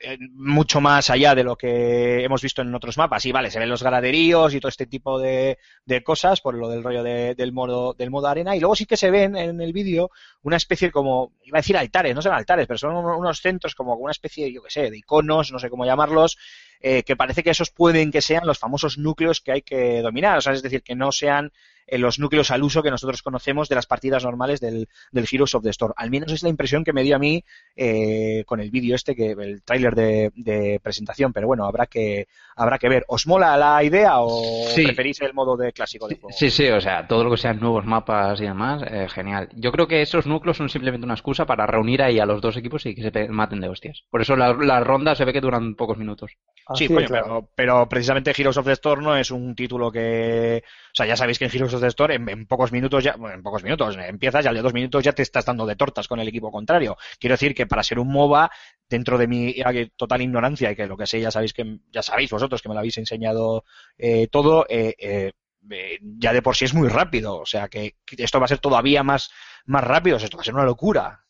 eh, 0.00 0.18
mucho 0.34 0.80
más 0.80 1.10
allá 1.10 1.34
de 1.34 1.44
lo 1.44 1.56
que 1.56 2.24
hemos 2.24 2.42
visto 2.42 2.62
en 2.62 2.74
otros 2.74 2.98
mapas. 2.98 3.26
Y 3.26 3.32
vale, 3.32 3.50
se 3.50 3.58
ven 3.60 3.68
los 3.70 3.82
graderíos 3.82 4.54
y 4.54 4.60
todo 4.60 4.70
este 4.70 4.86
tipo 4.86 5.18
de, 5.20 5.58
de 5.86 6.02
cosas 6.04 6.40
por 6.42 6.54
lo 6.56 6.68
del 6.70 6.82
rollo 6.84 7.02
de- 7.04 7.34
del 7.36 7.52
modo 7.52 7.94
del 7.94 8.10
modo 8.10 8.28
arena. 8.28 8.56
Y 8.56 8.60
luego 8.60 8.76
sí 8.76 8.86
que 8.86 8.96
se 8.98 9.10
ven 9.10 9.36
en 9.36 9.60
el 9.60 9.72
vídeo 9.74 10.10
una 10.42 10.56
especie 10.58 10.90
como, 10.92 11.34
iba 11.44 11.58
a 11.58 11.62
decir 11.62 11.76
altares, 11.76 12.14
no 12.14 12.22
son 12.22 12.34
altares, 12.34 12.66
pero 12.66 12.78
son 12.78 12.94
unos 12.96 13.40
centros 13.40 13.74
como 13.74 13.94
una 13.96 14.12
especie, 14.12 14.52
yo 14.52 14.62
qué 14.62 14.70
sé, 14.70 14.90
de 14.90 14.98
iconos, 14.98 15.52
no 15.52 15.58
sé 15.60 15.70
cómo 15.70 15.84
llamarlos, 15.86 16.38
eh, 16.80 17.02
que 17.02 17.16
parece 17.16 17.42
que 17.42 17.50
esos 17.50 17.70
pueden 17.70 18.10
que 18.10 18.20
sean 18.22 18.46
los 18.46 18.58
famosos 18.58 18.98
núcleos 18.98 19.40
que 19.40 19.52
hay 19.52 19.62
que 19.62 20.00
dominar, 20.02 20.38
o 20.38 20.40
sea, 20.40 20.52
es 20.54 20.62
decir, 20.62 20.82
que 20.82 20.94
no 20.94 21.12
sean 21.12 21.52
eh, 21.86 21.98
los 21.98 22.18
núcleos 22.18 22.50
al 22.50 22.62
uso 22.62 22.82
que 22.82 22.90
nosotros 22.90 23.22
conocemos 23.22 23.68
de 23.68 23.74
las 23.74 23.86
partidas 23.86 24.22
normales 24.24 24.60
del, 24.60 24.88
del 25.10 25.26
Heroes 25.30 25.54
of 25.54 25.62
the 25.64 25.70
Storm. 25.70 25.92
Al 25.96 26.10
menos 26.10 26.30
es 26.32 26.42
la 26.42 26.48
impresión 26.48 26.84
que 26.84 26.92
me 26.92 27.02
dio 27.02 27.16
a 27.16 27.18
mí 27.18 27.44
eh, 27.76 28.44
con 28.46 28.60
el 28.60 28.70
vídeo 28.70 28.94
este, 28.94 29.16
que 29.16 29.32
el 29.32 29.62
tráiler 29.62 29.94
de, 29.94 30.30
de 30.36 30.78
presentación, 30.82 31.32
pero 31.32 31.46
bueno, 31.48 31.64
habrá 31.64 31.86
que 31.86 32.28
habrá 32.56 32.78
que 32.78 32.88
ver. 32.88 33.04
¿Os 33.08 33.26
mola 33.26 33.56
la 33.56 33.82
idea 33.82 34.20
o 34.20 34.42
Sí. 34.68 34.84
preferís 34.84 35.20
el 35.22 35.34
modo 35.34 35.56
de 35.56 35.72
clásico 35.72 36.06
de 36.08 36.16
juego? 36.16 36.30
Sí, 36.36 36.50
sí, 36.50 36.68
o 36.68 36.80
sea, 36.80 37.06
todo 37.08 37.24
lo 37.24 37.30
que 37.30 37.36
sean 37.38 37.58
nuevos 37.58 37.84
mapas 37.86 38.40
y 38.40 38.44
demás, 38.44 38.82
eh, 38.86 39.08
genial. 39.08 39.48
Yo 39.54 39.72
creo 39.72 39.86
que 39.88 40.02
esos 40.02 40.26
núcleos 40.26 40.56
son 40.58 40.68
simplemente 40.68 41.04
una 41.04 41.14
excusa 41.14 41.46
para 41.46 41.66
reunir 41.66 42.02
ahí 42.02 42.18
a 42.20 42.26
los 42.26 42.40
dos 42.40 42.56
equipos 42.56 42.84
y 42.86 42.94
que 42.94 43.10
se 43.10 43.28
maten 43.28 43.60
de 43.60 43.68
hostias. 43.68 44.04
Por 44.10 44.20
eso 44.22 44.36
la- 44.36 44.52
las 44.54 44.86
rondas 44.86 45.18
se 45.18 45.24
ve 45.24 45.32
que 45.32 45.40
duran 45.40 45.74
pocos 45.74 45.98
minutos. 45.98 46.36
Así 46.70 46.86
Sí, 46.86 46.88
de 46.88 46.94
coño, 46.94 47.06
claro. 47.06 47.26
pero, 47.26 47.50
pero 47.54 47.88
precisamente 47.88 48.32
Heroes 48.36 48.56
of 48.56 48.66
the 48.66 48.72
Storm 48.72 49.02
no 49.04 49.16
es 49.16 49.30
un 49.30 49.54
título 49.54 49.90
que... 49.90 50.62
O 50.64 50.94
sea, 50.94 51.06
ya 51.06 51.16
sabéis 51.16 51.38
que 51.38 51.46
en 51.46 51.50
Heroes 51.54 51.74
of 51.74 51.80
the 51.80 51.88
Storm 51.88 52.12
en, 52.12 52.28
en 52.28 52.46
pocos 52.46 52.72
minutos 52.72 53.04
ya... 53.04 53.16
Bueno, 53.16 53.36
en 53.36 53.42
pocos 53.42 53.62
minutos, 53.62 53.96
empiezas 53.96 54.44
y 54.44 54.48
al 54.48 54.54
de 54.54 54.62
dos 54.62 54.74
minutos 54.74 55.02
ya 55.02 55.12
te 55.12 55.22
estás 55.22 55.44
dando 55.44 55.66
de 55.66 55.76
tortas 55.76 56.08
con 56.08 56.20
el 56.20 56.28
equipo 56.28 56.50
contrario. 56.50 56.96
Quiero 57.18 57.34
decir 57.34 57.54
que 57.54 57.66
para 57.66 57.82
ser 57.82 57.98
un 57.98 58.08
MOBA, 58.08 58.50
dentro 58.88 59.18
de 59.18 59.26
mi 59.26 59.50
eh, 59.50 59.90
total 59.96 60.22
ignorancia, 60.22 60.70
y 60.70 60.76
que 60.76 60.86
lo 60.86 60.96
que 60.96 61.06
sé 61.06 61.20
ya 61.20 61.30
sabéis 61.30 61.52
que 61.52 61.78
ya 61.90 62.02
sabéis 62.02 62.30
vosotros 62.30 62.62
que 62.62 62.68
me 62.68 62.74
lo 62.74 62.80
habéis 62.80 62.98
enseñado 62.98 63.64
eh, 63.98 64.28
todo, 64.28 64.66
eh, 64.68 64.94
eh, 64.98 65.32
eh, 65.70 65.98
ya 66.02 66.32
de 66.32 66.42
por 66.42 66.56
sí 66.56 66.64
es 66.64 66.74
muy 66.74 66.88
rápido. 66.88 67.38
O 67.38 67.46
sea, 67.46 67.68
que, 67.68 67.96
que 68.04 68.22
esto 68.22 68.38
va 68.38 68.46
a 68.46 68.48
ser 68.48 68.58
todavía 68.58 69.02
más, 69.02 69.30
más 69.66 69.84
rápido. 69.84 70.16
Esto 70.16 70.36
va 70.36 70.42
a 70.42 70.44
ser 70.44 70.54
una 70.54 70.64
locura. 70.64 71.24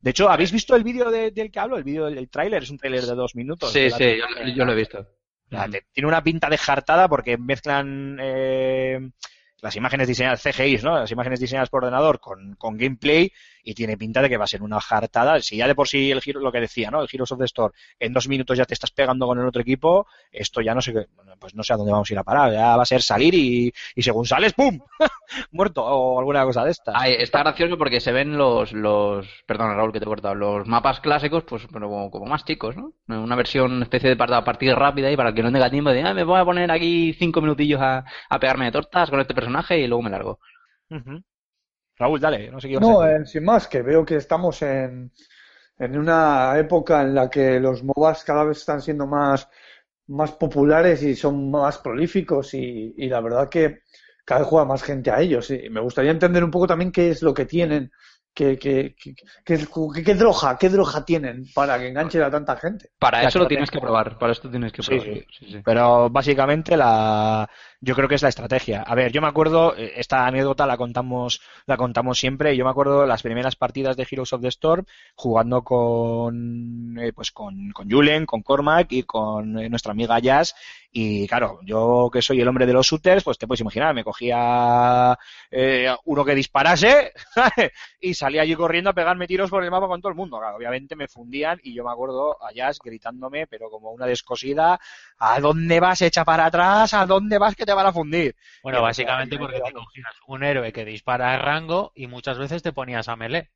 De 0.00 0.10
hecho, 0.10 0.28
¿habéis 0.28 0.52
visto 0.52 0.76
el 0.76 0.84
vídeo 0.84 1.10
de- 1.10 1.30
del 1.30 1.50
que 1.50 1.58
hablo? 1.58 1.76
El 1.76 1.84
vídeo 1.84 2.06
del 2.06 2.28
tráiler, 2.28 2.62
es 2.62 2.70
un 2.70 2.78
tráiler 2.78 3.02
de 3.04 3.14
dos 3.14 3.34
minutos. 3.34 3.72
Sí, 3.72 3.90
sí, 3.90 4.16
yo, 4.18 4.54
yo 4.54 4.64
lo 4.64 4.72
he 4.72 4.76
visto. 4.76 5.06
Te- 5.70 5.86
tiene 5.92 6.08
una 6.08 6.22
pinta 6.22 6.48
de 6.48 6.58
jartada 6.58 7.08
porque 7.08 7.38
mezclan 7.38 8.18
eh, 8.20 9.10
las 9.62 9.74
imágenes 9.76 10.06
diseñadas 10.08 10.42
CGI, 10.42 10.78
¿no? 10.82 10.98
Las 10.98 11.10
imágenes 11.10 11.40
diseñadas 11.40 11.70
por 11.70 11.84
ordenador 11.84 12.20
con, 12.20 12.54
con 12.56 12.76
gameplay 12.76 13.32
y 13.66 13.74
tiene 13.74 13.96
pinta 13.96 14.22
de 14.22 14.28
que 14.28 14.36
va 14.36 14.44
a 14.44 14.46
ser 14.46 14.62
una 14.62 14.80
jartada. 14.80 15.40
Si 15.42 15.56
ya 15.56 15.66
de 15.66 15.74
por 15.74 15.88
sí 15.88 16.12
el 16.12 16.22
giro, 16.22 16.40
lo 16.40 16.52
que 16.52 16.60
decía, 16.60 16.88
¿no? 16.88 17.02
El 17.02 17.08
Heroes 17.12 17.32
of 17.32 17.38
the 17.40 17.44
Store, 17.46 17.74
en 17.98 18.12
dos 18.12 18.28
minutos 18.28 18.56
ya 18.56 18.64
te 18.64 18.74
estás 18.74 18.92
pegando 18.92 19.26
con 19.26 19.38
el 19.40 19.46
otro 19.46 19.60
equipo, 19.60 20.06
esto 20.30 20.60
ya 20.60 20.72
no 20.72 20.80
sé 20.80 20.92
qué, 20.92 21.06
pues 21.40 21.56
no 21.56 21.64
sé 21.64 21.72
a 21.72 21.76
dónde 21.76 21.90
vamos 21.90 22.08
a 22.08 22.14
ir 22.14 22.18
a 22.18 22.22
parar. 22.22 22.52
Ya 22.52 22.76
va 22.76 22.84
a 22.84 22.86
ser 22.86 23.02
salir 23.02 23.34
y, 23.34 23.72
y 23.96 24.02
según 24.02 24.24
sales, 24.24 24.52
¡pum! 24.52 24.78
Muerto 25.50 25.84
o 25.84 26.20
alguna 26.20 26.44
cosa 26.44 26.64
de 26.64 26.70
estas. 26.70 26.94
Está 27.06 27.40
gracioso 27.40 27.76
porque 27.76 28.00
se 28.00 28.12
ven 28.12 28.38
los, 28.38 28.72
los, 28.72 29.26
perdón 29.46 29.74
Raúl 29.74 29.92
que 29.92 29.98
te 29.98 30.04
he 30.04 30.08
cortado, 30.08 30.36
los 30.36 30.68
mapas 30.68 31.00
clásicos, 31.00 31.42
pues 31.42 31.66
pero 31.72 31.88
como, 31.88 32.08
como 32.08 32.26
más 32.26 32.44
chicos, 32.44 32.76
¿no? 32.76 32.92
Una 33.08 33.34
versión, 33.34 33.82
especie 33.82 34.10
de 34.10 34.16
partida, 34.16 34.76
rápida 34.76 35.10
y 35.10 35.16
para 35.16 35.30
el 35.30 35.34
que 35.34 35.42
no 35.42 35.50
tenga 35.50 35.70
tiempo 35.70 35.90
de, 35.90 36.02
ah, 36.02 36.14
me 36.14 36.22
voy 36.22 36.38
a 36.38 36.44
poner 36.44 36.70
aquí 36.70 37.14
cinco 37.18 37.40
minutillos 37.40 37.80
a, 37.80 38.04
a 38.30 38.38
pegarme 38.38 38.66
de 38.66 38.72
tortas 38.72 39.10
con 39.10 39.18
este 39.18 39.34
personaje 39.34 39.80
y 39.80 39.88
luego 39.88 40.02
me 40.02 40.10
largo. 40.10 40.38
Raúl, 41.98 42.20
dale, 42.20 42.50
no 42.50 42.60
sé 42.60 42.68
qué 42.68 42.78
No, 42.78 43.04
eh, 43.06 43.24
sin 43.26 43.44
más, 43.44 43.68
que 43.68 43.82
veo 43.82 44.04
que 44.04 44.16
estamos 44.16 44.60
en, 44.62 45.10
en 45.78 45.98
una 45.98 46.58
época 46.58 47.02
en 47.02 47.14
la 47.14 47.30
que 47.30 47.58
los 47.60 47.82
MOBAs 47.82 48.24
cada 48.24 48.44
vez 48.44 48.58
están 48.58 48.82
siendo 48.82 49.06
más, 49.06 49.48
más 50.08 50.32
populares 50.32 51.02
y 51.02 51.14
son 51.16 51.50
más 51.50 51.78
prolíficos 51.78 52.54
y, 52.54 52.94
y 52.96 53.08
la 53.08 53.20
verdad 53.20 53.48
que 53.48 53.80
cada 54.24 54.40
vez 54.40 54.48
juega 54.48 54.66
más 54.66 54.82
gente 54.82 55.10
a 55.10 55.20
ellos. 55.20 55.50
Y 55.50 55.70
me 55.70 55.80
gustaría 55.80 56.10
entender 56.12 56.44
un 56.44 56.50
poco 56.50 56.66
también 56.66 56.92
qué 56.92 57.10
es 57.10 57.22
lo 57.22 57.32
que 57.34 57.46
tienen, 57.46 57.90
qué, 58.34 58.58
qué, 58.58 58.94
qué, 59.02 59.14
qué, 59.14 59.24
qué- 59.44 60.04
qué 60.04 60.14
droga, 60.14 60.58
qué 60.58 60.68
droga 60.68 61.04
tienen 61.04 61.44
para 61.54 61.78
que 61.78 61.88
enganchen 61.88 62.22
a 62.22 62.30
tanta 62.30 62.56
gente. 62.56 62.90
Para 62.98 63.24
eso 63.24 63.38
lo 63.38 63.46
tienes 63.46 63.70
que 63.70 63.78
probar, 63.80 64.18
para 64.18 64.32
esto 64.32 64.50
tienes 64.50 64.72
que 64.72 64.82
Sí, 64.82 64.84
probar. 64.84 65.06
sí. 65.06 65.26
Sí, 65.38 65.46
sí. 65.52 65.64
Pero 65.64 66.08
básicamente 66.10 66.76
la, 66.76 67.48
yo 67.80 67.94
creo 67.94 68.08
que 68.08 68.14
es 68.14 68.22
la 68.22 68.28
estrategia. 68.28 68.82
A 68.82 68.94
ver, 68.94 69.12
yo 69.12 69.20
me 69.20 69.28
acuerdo, 69.28 69.76
eh, 69.76 69.92
esta 69.96 70.26
anécdota 70.26 70.66
la 70.66 70.76
contamos, 70.76 71.40
la 71.66 71.76
contamos 71.76 72.18
siempre, 72.18 72.56
yo 72.56 72.64
me 72.64 72.70
acuerdo 72.70 73.06
las 73.06 73.22
primeras 73.22 73.56
partidas 73.56 73.96
de 73.96 74.06
Heroes 74.10 74.32
of 74.32 74.42
the 74.42 74.48
Storm 74.48 74.84
jugando 75.14 75.62
con, 75.62 76.98
eh, 76.98 77.12
pues 77.12 77.30
con, 77.30 77.70
con 77.70 77.90
Julen, 77.90 78.26
con 78.26 78.42
Cormac 78.42 78.92
y 78.92 79.02
con 79.02 79.58
eh, 79.58 79.68
nuestra 79.68 79.92
amiga 79.92 80.18
Jazz. 80.18 80.54
Y 80.98 81.28
claro, 81.28 81.60
yo 81.62 82.08
que 82.10 82.22
soy 82.22 82.40
el 82.40 82.48
hombre 82.48 82.64
de 82.64 82.72
los 82.72 82.86
shooters, 82.86 83.22
pues 83.22 83.36
te 83.36 83.46
puedes 83.46 83.60
imaginar, 83.60 83.94
me 83.94 84.02
cogía 84.02 85.18
eh, 85.50 85.94
uno 86.06 86.24
que 86.24 86.34
disparase 86.34 87.12
y 88.00 88.14
salía 88.14 88.40
allí 88.40 88.54
corriendo 88.54 88.88
a 88.88 88.94
pegarme 88.94 89.26
tiros 89.26 89.50
por 89.50 89.62
el 89.62 89.70
mapa 89.70 89.88
con 89.88 90.00
todo 90.00 90.08
el 90.08 90.16
mundo. 90.16 90.38
Obviamente 90.38 90.96
me 90.96 91.06
fundían 91.06 91.60
y 91.62 91.74
yo 91.74 91.84
me 91.84 91.90
acuerdo 91.90 92.42
a 92.42 92.50
Jazz 92.50 92.78
gritándome, 92.82 93.46
pero 93.46 93.68
como 93.68 93.90
una 93.90 94.06
descosida, 94.06 94.80
¿a 95.18 95.38
dónde 95.38 95.80
vas? 95.80 96.00
Echa 96.00 96.24
para 96.24 96.46
atrás, 96.46 96.94
¿a 96.94 97.04
dónde 97.04 97.36
vas 97.36 97.54
que 97.54 97.66
te 97.66 97.74
van 97.76 97.86
a 97.86 97.92
fundir? 97.92 98.34
Bueno, 98.62 98.82
básicamente 98.82 99.38
porque 99.38 99.60
te 99.60 99.72
cogías 99.72 100.14
un 100.26 100.42
héroe 100.42 100.72
que 100.72 100.84
dispara 100.84 101.34
a 101.34 101.38
rango 101.38 101.92
y 101.94 102.08
muchas 102.08 102.38
veces 102.38 102.62
te 102.62 102.72
ponías 102.72 103.08
a 103.08 103.16
melee. 103.16 103.50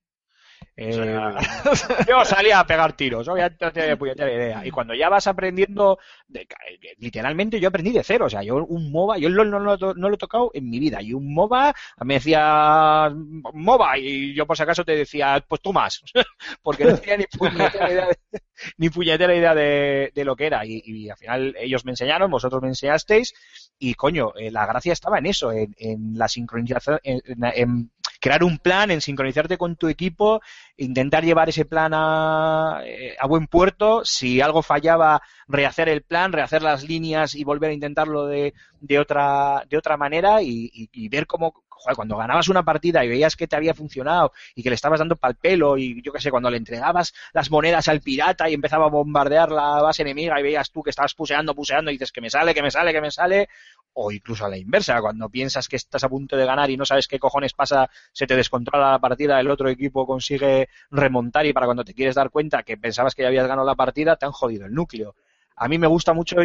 Eh, 0.77 0.91
yo 2.09 2.25
salía 2.25 2.61
a 2.61 2.67
pegar 2.67 2.95
tiros, 2.95 3.29
obviamente 3.29 3.65
no 3.65 3.73
tenía 3.73 3.97
puñetera 3.99 4.33
idea. 4.33 4.67
Y 4.67 4.71
cuando 4.71 4.95
ya 4.95 5.09
vas 5.09 5.27
aprendiendo, 5.27 5.99
de- 6.27 6.43
eh, 6.43 6.95
literalmente 6.99 7.61
yo 7.61 7.69
aprendí 7.69 7.93
de 7.93 8.03
cero. 8.03 8.27
O 8.27 8.31
sea, 8.31 8.43
yo 8.43 8.65
un 8.65 8.91
MOBA, 8.91 9.19
yo 9.19 9.29
no, 9.29 9.45
lo 9.45 9.77
to- 9.79 9.95
no 9.95 10.09
lo 10.09 10.15
he 10.15 10.19
tocado 10.19 10.51
en 10.55 10.71
mi 10.71 10.79
vida. 10.79 11.03
Y 11.03 11.13
un 11.13 11.33
MOBA 11.35 11.75
me 12.05 12.15
decía 12.15 13.11
MOBA 13.13 13.99
y 13.99 14.35
yo 14.35 14.47
por 14.47 14.57
si 14.57 14.63
acaso 14.63 14.85
te 14.85 14.97
decía, 14.97 15.45
pues 15.47 15.61
tú 15.61 15.73
más. 15.73 16.03
Porque 16.63 16.85
no 16.85 16.97
tenía 16.97 17.17
ni 17.19 17.27
puñetera 17.27 17.91
idea 17.93 18.07
de, 18.07 18.19
ni 18.79 18.89
puñetera 18.91 19.35
idea 19.35 19.55
de, 19.55 20.13
de 20.15 20.25
lo 20.25 20.37
que 20.37 20.47
era. 20.47 20.65
Y, 20.65 20.83
y 20.85 21.11
al 21.11 21.17
final 21.17 21.55
ellos 21.59 21.85
me 21.85 21.93
enseñaron, 21.93 22.31
vosotros 22.31 22.63
me 22.63 22.69
enseñasteis. 22.69 23.35
Y 23.79 23.95
coño, 23.95 24.33
eh, 24.37 24.51
la 24.51 24.67
gracia 24.67 24.93
estaba 24.93 25.19
en 25.19 25.27
eso, 25.27 25.53
en, 25.53 25.75
en 25.79 26.17
la 26.19 26.29
sincronización, 26.29 27.01
en- 27.03 27.21
en- 27.25 27.45
en 27.55 27.91
crear 28.21 28.45
un 28.45 28.59
plan, 28.59 28.91
en 28.91 29.01
sincronizarte 29.01 29.57
con 29.57 29.77
tu 29.77 29.89
equipo, 29.89 30.41
intentar 30.77 31.25
llevar 31.25 31.49
ese 31.49 31.65
plan 31.65 31.93
a, 31.95 32.81
eh, 32.85 33.17
a 33.19 33.27
buen 33.27 33.47
puerto. 33.47 34.05
Si 34.05 34.41
algo 34.41 34.63
fallaba, 34.63 35.21
rehacer 35.49 35.89
el 35.89 36.03
plan, 36.03 36.33
rehacer 36.33 36.63
las 36.63 36.85
líneas 36.85 37.35
y 37.35 37.45
volver 37.45 37.71
a 37.71 37.75
intentarlo 37.75 38.27
de, 38.27 38.55
de 38.81 38.99
otra, 38.99 39.65
de 39.69 39.77
otra 39.79 39.97
manera 39.97 40.43
y, 40.43 40.71
y- 40.73 40.89
y 40.93 41.09
ver 41.09 41.27
cómo, 41.27 41.65
joder, 41.81 41.97
cuando 41.97 42.17
ganabas 42.17 42.49
una 42.49 42.63
partida 42.63 43.05
y 43.05 43.09
veías 43.09 43.37
que 43.37 43.47
te 43.47 43.57
había 43.57 43.75
funcionado 43.75 44.33
y 44.55 44.63
que 44.63 44.69
le 44.69 44.75
estabas 44.75 44.99
dando 44.99 45.17
pal 45.17 45.35
pelo 45.35 45.79
y 45.79 46.03
yo 46.03 46.13
qué 46.13 46.21
sé, 46.21 46.31
cuando 46.31 46.51
le 46.51 46.59
entregabas 46.59 47.15
las 47.33 47.51
monedas 47.51 47.89
al 47.89 48.01
pirata 48.01 48.49
y 48.49 48.55
empezaba 48.55 48.87
a 48.87 48.91
bombardear 48.91 49.51
la 49.51 49.83
base 49.83 50.03
enemiga 50.03 50.39
y 50.39 50.43
veías 50.43 50.71
tú 50.71 50.83
que 50.83 50.91
estabas 50.91 51.15
puseando, 51.15 51.55
puseando 51.55 51.91
y 51.91 51.95
dices 51.95 52.13
que 52.13 52.21
me 52.21 52.31
sale, 52.31 52.55
que 52.55 52.63
me 52.63 52.71
sale, 52.71 52.93
que 52.93 53.01
me 53.01 53.11
sale, 53.11 53.49
o 53.95 54.13
incluso 54.13 54.45
a 54.45 54.49
la 54.49 54.59
inversa, 54.59 55.01
cuando 55.01 55.29
piensas 55.29 55.69
que 55.69 55.77
estás 55.77 56.05
a 56.05 56.09
punto 56.09 56.37
de 56.37 56.45
ganar 56.45 56.71
y 56.71 56.77
no 56.77 56.85
sabes 56.85 57.09
qué 57.09 57.19
cojones 57.19 57.55
pasa, 57.55 57.89
se 58.13 58.27
te 58.27 58.37
descontrola 58.37 58.93
la 58.93 58.99
partida, 58.99 59.41
el 59.41 59.51
otro 59.51 59.69
equipo 59.69 60.07
consigue 60.07 60.69
remontar 60.91 61.47
y 61.47 61.53
para 61.53 61.67
cuando 61.67 61.85
te 61.85 61.95
quieres 61.95 62.15
dar 62.15 62.31
cuenta 62.31 62.63
que 62.63 62.77
pensabas 62.77 63.15
que 63.15 63.23
ya 63.23 63.29
habías 63.29 63.49
ganado 63.49 63.67
la 63.67 63.75
partida, 63.75 64.17
te 64.17 64.27
han 64.27 64.33
jodido 64.33 64.67
el 64.67 64.75
núcleo. 64.75 65.15
A 65.57 65.69
mí 65.69 65.79
me 65.79 65.87
gusta 65.87 66.13
mucho, 66.13 66.37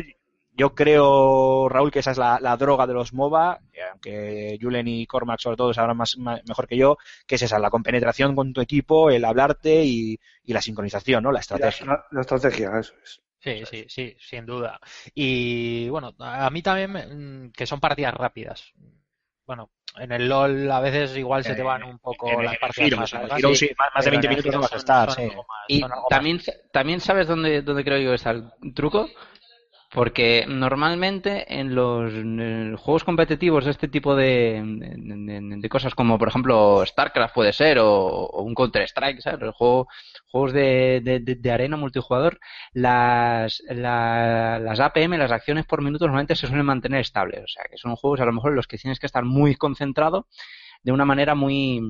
yo 0.58 0.74
creo, 0.74 1.68
Raúl, 1.70 1.92
que 1.92 2.00
esa 2.00 2.12
es 2.12 2.18
la, 2.18 2.40
la 2.42 2.56
droga 2.58 2.88
de 2.88 2.94
los 2.94 3.14
MOBA, 3.14 3.60
aunque 3.92 4.58
Julen 4.62 4.88
y 4.88 5.06
Cormac 5.06 5.40
sobre 5.40 5.58
todo 5.58 5.74
sabrán 5.74 5.98
más, 5.98 6.18
más- 6.18 6.42
mejor 6.48 6.68
que 6.68 6.78
yo, 6.78 6.98
que 7.28 7.36
es 7.36 7.42
esa, 7.42 7.60
la 7.60 7.70
compenetración 7.70 8.36
con 8.36 8.54
tu 8.54 8.62
equipo, 8.62 9.10
el 9.10 9.26
hablarte 9.26 9.84
y, 9.84 10.18
y 10.44 10.54
la 10.54 10.62
sincronización, 10.62 11.24
¿no? 11.24 11.32
La 11.32 11.40
estrategia. 11.42 11.86
la 12.12 12.22
estrategia, 12.22 12.72
eso 12.80 12.94
es. 13.04 13.22
Sí, 13.40 13.64
sí, 13.66 13.86
sí, 13.88 14.16
sin 14.20 14.46
duda. 14.46 14.80
Y 15.14 15.88
bueno, 15.90 16.14
a 16.20 16.50
mí 16.50 16.62
también 16.64 17.48
mm, 17.48 17.52
que 17.52 17.68
son 17.68 17.80
partidas 17.80 18.14
rápidas. 18.16 18.72
Bueno, 19.46 19.70
en 19.98 20.12
el 20.12 20.28
LOL 20.28 20.72
a 20.72 20.80
veces 20.80 21.16
igual 21.16 21.44
se 21.44 21.54
te 21.54 21.62
van 21.62 21.84
un 21.84 22.00
poco 22.00 22.28
En 22.32 22.44
las 22.46 22.58
partidas 22.58 22.92
Heroes, 22.94 23.14
más 23.14 23.40
Heroes 23.40 23.60
sí, 23.60 23.70
más, 23.78 23.90
más 23.94 24.06
de 24.06 24.12
pero 24.12 24.22
20 24.22 24.28
en 24.28 24.32
el 24.32 24.38
minutos 24.38 24.56
no 24.56 24.62
vas 24.62 24.74
a 24.74 24.78
estar, 24.78 25.12
son 25.12 25.30
sí. 25.30 25.36
más- 25.36 25.46
Y 25.68 25.82
más 25.82 25.92
también, 26.10 26.42
también 26.72 27.00
sabes 27.00 27.28
dónde, 27.28 27.62
dónde 27.62 27.84
creo 27.84 28.00
yo 28.00 28.14
está 28.16 28.32
el 28.32 28.50
truco. 28.74 29.08
Porque 29.96 30.46
normalmente 30.48 31.46
en 31.60 31.74
los, 31.74 32.12
juegos 32.82 33.06
competitivos 33.06 33.64
de 33.64 33.72
este 33.72 33.88
tipo 33.88 34.14
de, 34.16 34.62
de- 34.62 35.70
cosas 35.70 35.96
como 35.96 36.20
por 36.20 36.28
ejemplo 36.28 36.84
StarCraft 36.86 37.34
puede 37.34 37.54
ser 37.54 37.80
o, 37.80 38.28
un 38.44 38.54
Counter-Strike, 38.54 39.22
¿sabes? 39.22 39.42
El 39.42 39.52
juego, 39.52 39.88
juegos 40.28 40.52
de, 40.54 41.02
de- 41.04 41.52
arena 41.52 41.78
multijugador, 41.78 42.40
las, 42.74 43.62
la- 43.70 44.60
las 44.62 44.80
APM, 44.82 45.18
las 45.18 45.32
acciones 45.32 45.66
por 45.66 45.82
minuto 45.82 46.06
normalmente 46.06 46.36
se 46.36 46.48
suelen 46.48 46.66
mantener 46.66 47.00
estables. 47.00 47.42
O 47.44 47.48
sea, 47.48 47.64
que 47.72 47.78
son 47.78 47.96
juegos 47.96 48.20
a 48.20 48.26
lo 48.26 48.34
mejor 48.34 48.52
en 48.52 48.58
los 48.58 48.68
que 48.68 48.78
tienes 48.78 49.00
que 49.00 49.06
estar 49.06 49.24
muy 49.24 49.56
concentrado 49.56 50.28
de 50.84 50.92
una 50.92 51.06
manera 51.06 51.36
muy, 51.36 51.82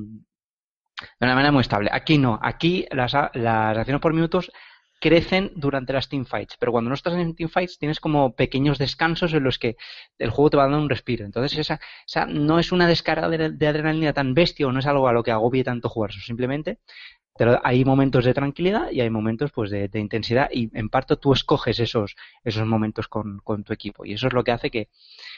de 1.20 1.26
una 1.26 1.36
manera 1.36 1.52
muy 1.52 1.62
estable. 1.62 1.90
Aquí 1.92 2.18
no, 2.18 2.40
aquí 2.42 2.86
las, 2.92 3.14
las 3.34 3.78
acciones 3.78 4.02
por 4.02 4.14
minutos 4.14 4.52
crecen 5.06 5.52
durante 5.56 5.94
las 5.94 6.10
teamfights, 6.10 6.58
pero 6.58 6.72
cuando 6.72 6.90
no 6.90 6.96
estás 6.96 7.14
en 7.14 7.36
teamfights 7.36 7.78
tienes 7.78 8.00
como 8.00 8.36
pequeños 8.36 8.80
descansos 8.80 9.36
en 9.36 9.44
los 9.44 9.60
que 9.60 9.78
el 10.18 10.32
juego 10.32 10.50
te 10.50 10.58
va 10.58 10.64
dando 10.64 10.80
un 10.80 10.90
respiro. 10.90 11.26
Entonces 11.26 11.60
esa, 11.60 11.80
esa 12.08 12.26
no 12.26 12.58
es 12.58 12.72
una 12.72 12.88
descarga 12.88 13.30
de, 13.30 13.68
adrenalina 13.68 14.14
tan 14.14 14.34
bestia 14.34 14.66
o 14.66 14.72
no 14.72 14.80
es 14.80 14.88
algo 14.88 15.08
a 15.08 15.14
lo 15.14 15.22
que 15.22 15.30
agobie 15.30 15.64
tanto 15.64 15.90
jugar, 15.90 16.12
simplemente 16.12 16.80
Pero 17.38 17.62
hay 17.64 17.86
momentos 17.86 18.26
de 18.26 18.34
tranquilidad 18.34 18.90
y 18.90 19.02
hay 19.02 19.12
momentos 19.12 19.52
pues 19.52 19.70
de, 19.70 19.88
intensidad 19.94 20.50
y 20.52 20.72
en 20.74 20.90
parte 20.90 21.18
tú 21.18 21.34
escoges 21.34 21.80
esos, 21.80 22.16
esos 22.44 22.66
momentos 22.66 23.08
con, 23.08 23.42
con 23.44 23.64
tu 23.64 23.74
equipo 23.74 24.06
y 24.06 24.14
eso 24.14 24.26
es 24.26 24.34
lo 24.34 24.44
que 24.44 24.54
hace 24.54 24.72
que, 24.72 24.90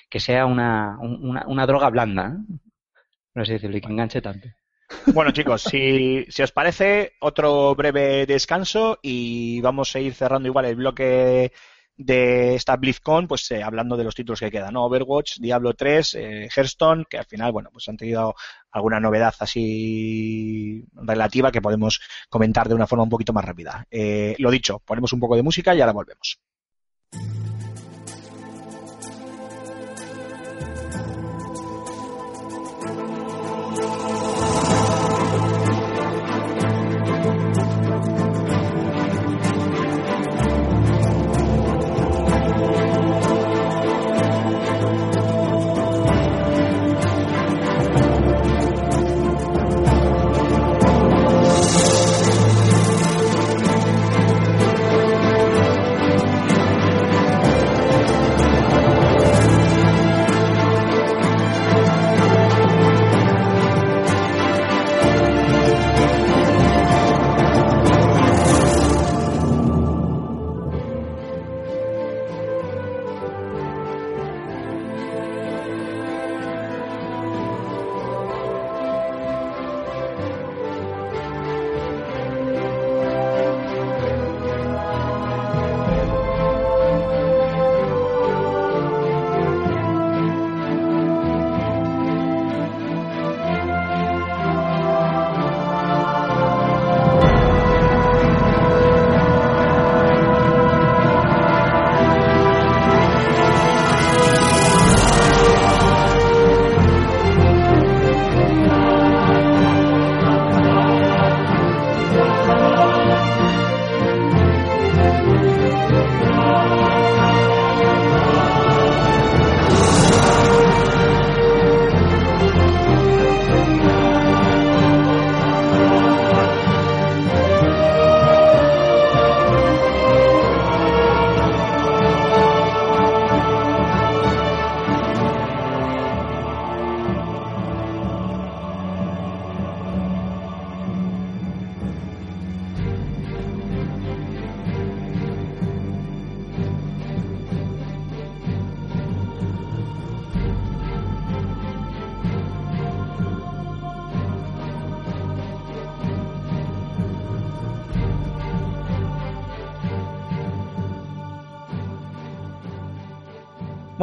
que 0.10 0.22
sea 0.22 0.46
una, 0.46 0.98
una, 1.02 1.46
una 1.46 1.66
droga 1.66 1.90
blanda, 1.90 2.38
¿eh? 2.38 2.60
no 3.36 3.44
sé 3.44 3.54
decirlo, 3.54 3.76
y 3.76 3.82
que 3.82 3.90
enganche 3.90 4.22
tanto. 4.22 4.48
Bueno, 5.14 5.32
chicos, 5.32 5.64
si, 5.64 6.26
si 6.30 6.42
os 6.44 6.52
parece, 6.52 7.14
otro 7.20 7.76
breve 7.76 8.26
descanso 8.26 9.00
y 9.02 9.60
vamos 9.62 9.96
a 9.96 10.00
ir 10.00 10.14
cerrando 10.14 10.48
igual 10.48 10.66
el 10.66 10.76
bloque 10.76 11.52
de 11.98 12.56
esta 12.56 12.78
BlizzCon, 12.78 13.28
pues 13.28 13.50
eh, 13.52 13.64
hablando 13.64 13.98
de 13.98 14.04
los 14.04 14.16
títulos 14.16 14.40
que 14.40 14.52
quedan, 14.52 14.74
¿no? 14.74 14.86
Overwatch, 14.86 15.40
Diablo 15.40 15.74
3, 15.74 16.14
eh, 16.16 16.50
Hearthstone, 16.56 17.06
que 17.10 17.18
al 17.18 17.26
final, 17.26 17.52
bueno, 17.52 17.70
pues 17.72 17.90
han 17.90 17.98
tenido 17.98 18.36
alguna 18.72 19.00
novedad 19.00 19.34
así 19.40 20.86
relativa 20.94 21.52
que 21.52 21.62
podemos 21.62 22.00
comentar 22.30 22.70
de 22.70 22.76
una 22.76 22.88
forma 22.88 23.04
un 23.04 23.10
poquito 23.10 23.34
más 23.34 23.46
rápida. 23.46 23.86
Eh, 23.90 24.36
lo 24.38 24.52
dicho, 24.52 24.80
ponemos 24.86 25.12
un 25.12 25.20
poco 25.20 25.36
de 25.36 25.44
música 25.44 25.74
y 25.76 25.82
ahora 25.82 25.94
volvemos. 25.94 26.40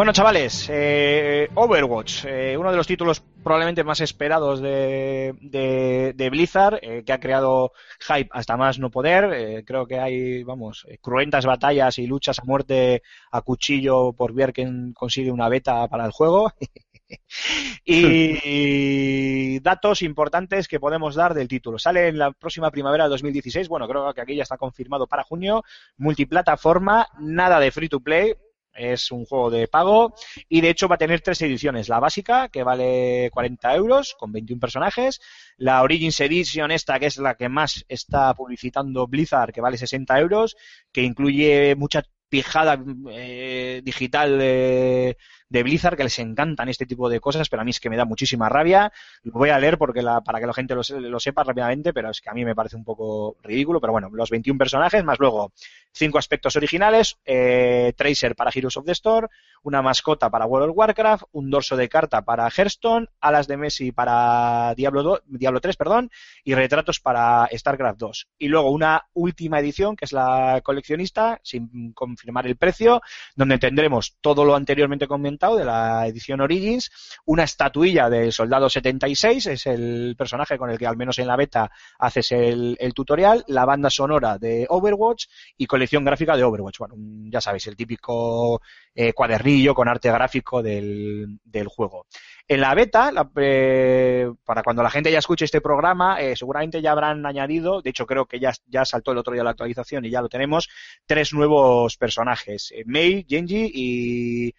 Bueno, 0.05 0.13
chavales, 0.13 0.69
eh, 0.71 1.49
Overwatch, 1.55 2.27
eh, 2.27 2.59
uno 2.59 2.71
de 2.71 2.77
los 2.77 2.87
títulos 2.87 3.23
probablemente 3.43 3.85
más 3.85 4.03
esperados 4.03 4.61
de, 4.61 5.35
de, 5.41 6.13
de 6.15 6.29
Blizzard, 6.29 6.79
eh, 6.83 7.03
que 7.07 7.13
ha 7.15 7.19
creado 7.19 7.73
hype 8.01 8.29
hasta 8.33 8.59
más 8.59 8.79
no 8.79 8.91
poder. 8.91 9.65
Creo 9.65 9.87
que 9.87 9.99
hay, 9.99 10.43
vamos, 10.43 10.87
cruentas 11.01 11.47
batallas 11.47 11.99
y 11.99 12.07
luchas 12.07 12.39
a 12.39 12.45
muerte 12.45 13.03
a 13.33 13.41
cuchillo 13.41 14.13
por 14.13 14.35
ver 14.35 14.53
quién 14.53 14.93
consigue 14.93 15.33
una 15.33 15.49
beta 15.49 15.89
para 15.89 16.05
el 16.05 16.13
juego. 16.13 16.53
y 17.87 19.59
datos 19.61 20.03
importantes 20.03 20.69
que 20.69 20.81
podemos 20.81 21.15
dar 21.15 21.33
del 21.33 21.49
título. 21.49 21.79
Sale 21.79 22.09
en 22.09 22.19
la 22.19 22.31
próxima 22.33 22.71
primavera 22.71 23.05
de 23.05 23.11
2016. 23.11 23.69
Bueno, 23.69 23.89
creo 23.89 24.13
que 24.13 24.21
aquí 24.21 24.37
ya 24.37 24.43
está 24.43 24.59
confirmado 24.59 25.07
para 25.07 25.25
junio. 25.25 25.65
Multiplataforma, 25.97 27.09
nada 27.21 27.59
de 27.59 27.71
free 27.71 27.89
to 27.89 28.01
play. 28.01 28.35
Es 28.75 29.11
un 29.13 29.25
juego 29.25 29.51
de 29.51 29.69
pago 29.69 30.15
y 30.49 30.61
de 30.61 30.71
hecho 30.71 30.89
va 30.89 30.97
a 30.97 30.99
tener 30.99 31.21
tres 31.21 31.41
ediciones. 31.43 31.89
La 31.89 32.01
básica, 32.01 32.49
que 32.49 32.63
vale 32.63 33.31
40 33.33 33.75
euros, 33.75 34.15
con 34.19 34.33
21 34.33 34.61
personajes. 34.61 35.21
La 35.57 35.83
Origins 35.83 36.21
Edition, 36.21 36.71
esta 36.71 36.99
que 36.99 37.07
es 37.07 37.19
la 37.19 37.37
que 37.37 37.49
más 37.49 37.85
está 37.89 38.35
publicitando 38.35 39.07
Blizzard, 39.07 39.53
que 39.53 39.61
vale 39.61 39.79
60 39.79 40.19
euros, 40.19 40.57
que 40.93 41.03
incluye 41.03 41.77
mucha 41.77 42.03
pijada 42.29 42.83
eh, 43.11 43.81
digital 43.85 44.39
de, 44.39 45.17
de 45.49 45.63
Blizzard, 45.63 45.97
que 45.97 46.05
les 46.05 46.19
encantan 46.19 46.69
este 46.69 46.87
tipo 46.87 47.09
de 47.09 47.21
cosas, 47.21 47.49
pero 47.49 47.63
a 47.63 47.65
mí 47.65 47.71
es 47.71 47.81
que 47.81 47.91
me 47.91 47.97
da 47.97 48.05
muchísima 48.05 48.49
rabia. 48.49 48.93
Lo 49.23 49.33
voy 49.33 49.51
a 49.51 49.59
leer 49.59 49.79
porque 49.79 50.03
la, 50.03 50.21
para 50.21 50.41
que 50.41 50.47
la 50.47 50.55
gente 50.55 50.75
lo, 50.75 50.83
lo 51.01 51.21
sepa 51.21 51.45
rápidamente, 51.45 51.93
pero 51.93 52.11
es 52.11 52.21
que 52.21 52.31
a 52.31 52.35
mí 52.35 52.45
me 52.45 52.55
parece 52.55 52.77
un 52.77 52.85
poco 52.85 53.37
ridículo. 53.43 53.81
Pero 53.81 53.93
bueno, 53.93 54.11
los 54.13 54.31
21 54.31 54.59
personajes, 54.59 55.05
más 55.05 55.19
luego 55.19 55.53
cinco 55.93 56.19
aspectos 56.19 56.57
originales, 56.57 57.19
eh, 57.25 57.93
Tracer 57.97 58.35
para 58.35 58.51
Heroes 58.53 58.77
of 58.77 58.85
the 58.85 58.93
Store, 58.93 59.29
una 59.63 59.81
mascota 59.81 60.29
para 60.29 60.47
World 60.47 60.71
of 60.71 60.77
Warcraft, 60.77 61.25
un 61.33 61.51
dorso 61.51 61.77
de 61.77 61.89
carta 61.89 62.23
para 62.23 62.49
Hearthstone, 62.49 63.07
alas 63.21 63.47
de 63.47 63.57
Messi 63.57 63.93
para 63.93 64.75
Diablo, 64.75 65.03
2, 65.03 65.23
Diablo 65.27 65.61
3, 65.61 65.77
perdón, 65.77 66.11
y 66.43 66.55
retratos 66.55 66.99
para 66.99 67.49
StarCraft 67.53 67.99
2. 67.99 68.29
Y 68.39 68.49
luego 68.49 68.71
una 68.71 69.07
última 69.13 69.61
edición, 69.61 69.95
que 69.95 70.05
es 70.05 70.13
la 70.13 70.61
coleccionista, 70.65 71.41
sin 71.45 71.93
confirmar 71.93 72.47
el 72.47 72.57
precio, 72.57 73.03
donde 73.37 73.59
tendremos 73.59 74.17
todo 74.21 74.45
lo 74.45 74.57
anteriormente 74.57 75.07
comentado 75.07 75.34
de 75.39 75.65
la 75.65 76.07
edición 76.07 76.41
Origins, 76.41 76.91
una 77.27 77.43
estatuilla 77.45 78.09
del 78.09 78.33
Soldado 78.33 78.69
76, 78.71 79.47
es 79.47 79.67
el 79.67 80.15
personaje 80.17 80.57
con 80.57 80.71
el 80.71 80.79
que 80.79 80.87
al 80.87 80.97
menos 80.97 81.19
en 81.19 81.27
la 81.27 81.37
beta 81.37 81.71
haces 81.99 82.31
el, 82.33 82.77
tutorial, 82.95 83.45
la 83.49 83.65
banda 83.65 83.91
sonora 83.91 84.39
de 84.39 84.67
Overwatch 84.69 85.27
y 85.57 85.67
colección 85.67 86.05
gráfica 86.05 86.37
de 86.37 86.45
Overwatch. 86.45 86.79
Bueno, 86.79 86.95
ya 87.31 87.41
sabéis, 87.41 87.67
el 87.67 87.77
típico 87.77 88.63
eh, 88.95 89.13
cuadernillo 89.13 89.75
con 89.75 89.89
arte 89.89 90.11
gráfico 90.11 90.63
del, 90.63 91.39
del 91.45 91.67
juego. 91.69 92.07
En 92.47 92.61
la 92.61 92.75
beta, 92.75 93.11
la- 93.11 93.29
eh, 93.37 94.31
para 94.45 94.63
cuando 94.63 94.83
la 94.83 94.91
gente 94.91 95.11
ya 95.11 95.19
escuche 95.19 95.45
este 95.47 95.61
programa, 95.61 96.21
eh, 96.21 96.37
seguramente 96.37 96.81
ya 96.81 96.93
habrán 96.93 97.25
añadido, 97.27 97.83
de 97.83 97.91
hecho 97.91 98.07
creo 98.07 98.27
que 98.27 98.39
ya, 98.39 98.53
ya 98.67 98.85
saltó 98.85 99.13
el 99.13 99.19
otro 99.19 99.33
día 99.35 99.43
la 99.43 99.51
actualización 99.51 100.05
y 100.05 100.11
ya 100.11 100.21
lo 100.23 100.29
tenemos, 100.29 100.69
tres 101.07 101.33
nuevos 101.33 101.97
personajes, 101.97 102.71
eh, 102.73 102.83
Mei, 102.87 103.25
Genji 103.29 103.71
y 103.75 104.55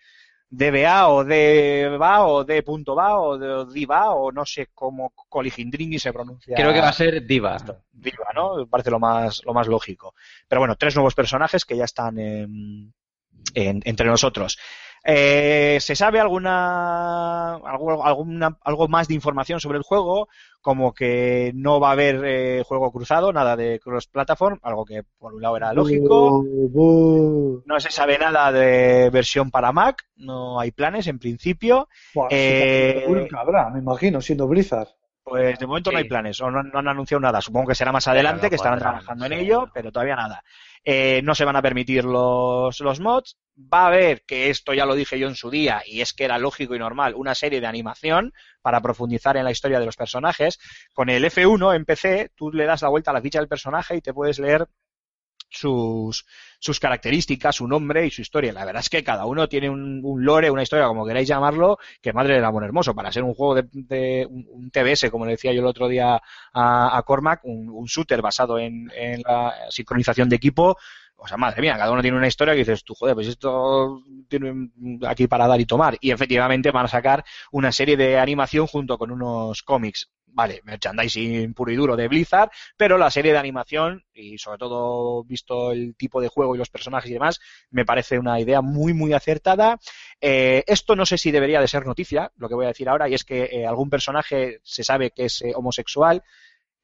DBA 0.57 1.07
o 1.09 1.23
DBA 1.23 2.25
o 2.25 2.43
D.va 2.43 3.19
o 3.19 3.37
de- 3.37 3.73
Diva 3.73 4.11
o 4.15 4.31
no 4.31 4.45
sé 4.45 4.69
cómo 4.73 5.11
Coligindrini 5.29 5.99
se 5.99 6.13
pronuncia. 6.13 6.55
Creo 6.55 6.71
que 6.73 6.81
va 6.81 6.89
a 6.89 6.93
ser 6.93 7.25
Diva. 7.25 7.55
esto, 7.57 7.83
Diva, 7.91 8.27
¿no? 8.33 8.65
Parece 8.67 8.89
lo 8.91 8.99
más, 8.99 9.41
lo 9.45 9.53
más 9.53 9.67
lógico. 9.67 10.13
Pero 10.47 10.61
bueno, 10.61 10.75
tres 10.75 10.95
nuevos 10.95 11.13
personajes 11.13 11.65
que 11.65 11.75
ya 11.75 11.83
están 11.85 12.17
en- 12.19 12.93
en- 13.53 13.81
entre 13.83 14.07
nosotros. 14.07 14.57
Eh, 15.07 15.77
¿Se 15.81 15.95
sabe 15.95 16.19
alguna 16.19 17.57
algo, 17.57 18.03
alguna, 18.03 18.57
algo 18.63 18.87
más 18.87 19.07
de 19.07 19.13
información 19.13 19.59
sobre 19.59 19.77
el 19.77 19.83
juego? 19.83 20.27
Como 20.61 20.95
que 20.95 21.51
no 21.53 21.79
va 21.79 21.89
a 21.89 21.91
haber 21.91 22.21
eh, 22.25 22.63
juego 22.65 22.91
cruzado, 22.91 23.31
nada 23.31 23.55
de 23.55 23.79
cross-platform, 23.79 24.59
algo 24.63 24.83
que 24.83 25.03
por 25.19 25.35
un 25.35 25.43
lado 25.43 25.57
era 25.57 25.73
lógico. 25.73 26.43
No 27.67 27.79
se 27.79 27.91
sabe 27.91 28.17
nada 28.17 28.51
de 28.51 29.11
versión 29.11 29.51
para 29.51 29.71
Mac, 29.71 30.03
no 30.15 30.59
hay 30.59 30.71
planes 30.71 31.05
en 31.05 31.19
principio. 31.19 31.87
Buah, 32.15 32.29
Eh, 32.31 33.27
habrá, 33.37 33.69
me 33.69 33.79
imagino, 33.79 34.21
siendo 34.21 34.47
Blizzard. 34.47 34.87
Pues 35.23 35.57
de 35.57 35.65
momento 35.65 35.91
no 35.91 35.97
hay 35.97 36.03
planes, 36.03 36.39
o 36.41 36.51
no, 36.51 36.61
no 36.61 36.79
han 36.79 36.87
anunciado 36.87 37.19
nada. 37.19 37.41
Supongo 37.41 37.67
que 37.67 37.75
será 37.75 37.91
más 37.91 38.07
adelante, 38.07 38.49
que 38.49 38.55
estarán 38.57 38.77
trabajando 38.79 39.25
en 39.25 39.33
ello, 39.33 39.69
pero 39.73 39.91
todavía 39.91 40.15
nada. 40.15 40.43
Eh, 40.87 41.21
no 41.23 41.33
se 41.33 41.45
van 41.45 41.55
a 41.55 41.63
permitir 41.63 42.05
los, 42.05 42.79
los 42.79 42.99
mods. 42.99 43.37
Va 43.57 43.83
a 43.83 43.87
haber, 43.87 44.23
que 44.25 44.49
esto 44.49 44.73
ya 44.73 44.85
lo 44.85 44.95
dije 44.95 45.17
yo 45.17 45.27
en 45.27 45.35
su 45.35 45.49
día, 45.49 45.81
y 45.85 46.01
es 46.01 46.13
que 46.13 46.25
era 46.25 46.37
lógico 46.37 46.75
y 46.75 46.79
normal, 46.79 47.15
una 47.15 47.33
serie 47.33 47.61
de 47.61 47.67
animación 47.67 48.33
para 48.61 48.81
profundizar 48.81 49.37
en 49.37 49.45
la 49.45 49.51
historia 49.51 49.79
de 49.79 49.85
los 49.85 49.95
personajes. 49.95 50.59
Con 50.93 51.09
el 51.09 51.23
F1 51.25 51.75
en 51.75 51.85
PC, 51.85 52.31
tú 52.35 52.51
le 52.51 52.65
das 52.65 52.83
la 52.83 52.89
vuelta 52.89 53.11
a 53.11 53.13
la 53.13 53.21
ficha 53.21 53.39
del 53.39 53.47
personaje 53.47 53.95
y 53.95 54.01
te 54.01 54.13
puedes 54.13 54.39
leer 54.39 54.67
sus, 55.55 56.25
sus 56.59 56.79
características, 56.79 57.55
su 57.55 57.67
nombre 57.67 58.05
y 58.05 58.11
su 58.11 58.21
historia. 58.21 58.53
La 58.53 58.65
verdad 58.65 58.81
es 58.81 58.89
que 58.89 59.03
cada 59.03 59.25
uno 59.25 59.47
tiene 59.47 59.69
un, 59.69 60.01
lore, 60.23 60.51
una 60.51 60.63
historia, 60.63 60.87
como 60.87 61.05
queráis 61.05 61.27
llamarlo, 61.27 61.77
que 62.01 62.13
madre 62.13 62.35
del 62.35 62.45
amor 62.45 62.63
hermoso. 62.63 62.93
Para 62.93 63.11
ser 63.11 63.23
un 63.23 63.33
juego 63.33 63.55
de, 63.55 64.27
un, 64.29 64.69
TBS, 64.69 65.09
como 65.09 65.25
le 65.25 65.31
decía 65.31 65.53
yo 65.53 65.61
el 65.61 65.67
otro 65.67 65.87
día 65.87 66.21
a, 66.53 66.97
a 66.97 67.03
Cormac, 67.03 67.41
un, 67.43 67.69
un 67.69 67.85
shooter 67.85 68.21
basado 68.21 68.59
en, 68.59 68.91
en 68.95 69.21
la 69.21 69.53
sincronización 69.69 70.29
de 70.29 70.35
equipo, 70.35 70.77
o 71.17 71.27
sea, 71.27 71.37
madre 71.37 71.61
mía, 71.61 71.77
cada 71.77 71.91
uno 71.91 72.01
tiene 72.01 72.17
una 72.17 72.27
historia 72.27 72.53
que 72.53 72.59
dices 72.59 72.83
tú, 72.83 72.93
joder, 72.93 73.15
pues 73.15 73.27
esto 73.27 74.01
tiene 74.27 74.69
aquí 75.07 75.27
para 75.27 75.47
dar 75.47 75.59
y 75.59 75.65
tomar. 75.65 75.97
Y 76.01 76.11
efectivamente 76.11 76.71
van 76.71 76.85
a 76.85 76.89
sacar 76.89 77.23
una 77.51 77.71
serie 77.71 77.97
de 77.97 78.19
animación 78.19 78.67
junto 78.67 78.97
con 78.97 79.11
unos 79.11 79.63
cómics. 79.63 80.11
Vale, 80.27 80.61
merchandising 80.65 81.53
puro 81.53 81.71
y 81.71 81.77
duro 81.77 81.95
de 81.95 82.09
Blizzard, 82.09 82.49
pero 82.75 82.97
la 82.97 83.09
serie 83.09 83.31
de 83.31 83.37
animación, 83.37 84.03
y 84.13 84.37
sobre 84.37 84.57
todo 84.57 85.23
visto 85.23 85.71
el 85.71 85.95
tipo 85.95 86.19
de 86.19 86.27
juego 86.27 86.55
y 86.55 86.57
los 86.57 86.69
personajes 86.69 87.09
y 87.09 87.13
demás, 87.13 87.39
me 87.69 87.85
parece 87.85 88.19
una 88.19 88.37
idea 88.37 88.59
muy, 88.61 88.93
muy 88.93 89.13
acertada. 89.13 89.79
Eh, 90.19 90.65
esto 90.67 90.93
no 90.97 91.05
sé 91.05 91.17
si 91.17 91.31
debería 91.31 91.61
de 91.61 91.69
ser 91.69 91.85
noticia, 91.85 92.33
lo 92.35 92.49
que 92.49 92.55
voy 92.55 92.65
a 92.65 92.69
decir 92.69 92.89
ahora, 92.89 93.07
y 93.07 93.13
es 93.13 93.23
que 93.23 93.43
eh, 93.45 93.65
algún 93.65 93.89
personaje 93.89 94.59
se 94.61 94.83
sabe 94.83 95.11
que 95.11 95.25
es 95.25 95.41
eh, 95.41 95.53
homosexual. 95.55 96.21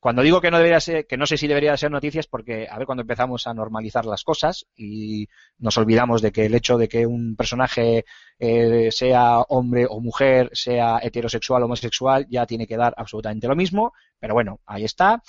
Cuando 0.01 0.23
digo 0.23 0.41
que 0.41 0.49
no 0.49 0.57
debería 0.57 0.79
ser, 0.79 1.05
que 1.05 1.15
no 1.15 1.27
sé 1.27 1.37
si 1.37 1.47
debería 1.47 1.73
de 1.73 1.77
ser 1.77 1.91
noticia 1.91 2.21
es 2.21 2.25
porque, 2.25 2.67
a 2.67 2.75
ver, 2.79 2.87
cuando 2.87 3.03
empezamos 3.03 3.45
a 3.45 3.53
normalizar 3.53 4.03
las 4.03 4.23
cosas 4.23 4.65
y 4.75 5.27
nos 5.59 5.77
olvidamos 5.77 6.23
de 6.23 6.31
que 6.31 6.47
el 6.47 6.55
hecho 6.55 6.79
de 6.79 6.87
que 6.87 7.05
un 7.05 7.35
personaje 7.35 8.03
eh, 8.39 8.89
sea 8.91 9.41
hombre 9.41 9.85
o 9.87 9.99
mujer, 9.99 10.49
sea 10.53 10.97
heterosexual 11.03 11.61
o 11.61 11.65
homosexual, 11.65 12.25
ya 12.31 12.47
tiene 12.47 12.65
que 12.65 12.77
dar 12.77 12.95
absolutamente 12.97 13.47
lo 13.47 13.55
mismo. 13.55 13.93
Pero 14.19 14.33
bueno, 14.33 14.59
ahí 14.65 14.85
está. 14.85 15.21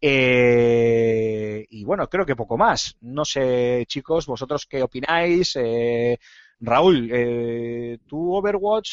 Eh, 0.00 1.66
y 1.68 1.84
bueno, 1.84 2.08
creo 2.08 2.24
que 2.24 2.36
poco 2.36 2.56
más. 2.56 2.96
No 3.00 3.24
sé, 3.24 3.84
chicos, 3.88 4.26
vosotros 4.26 4.64
qué 4.64 4.80
opináis. 4.80 5.56
Eh, 5.56 6.20
Raúl, 6.60 7.10
eh, 7.12 7.98
tú 8.06 8.32
Overwatch, 8.32 8.90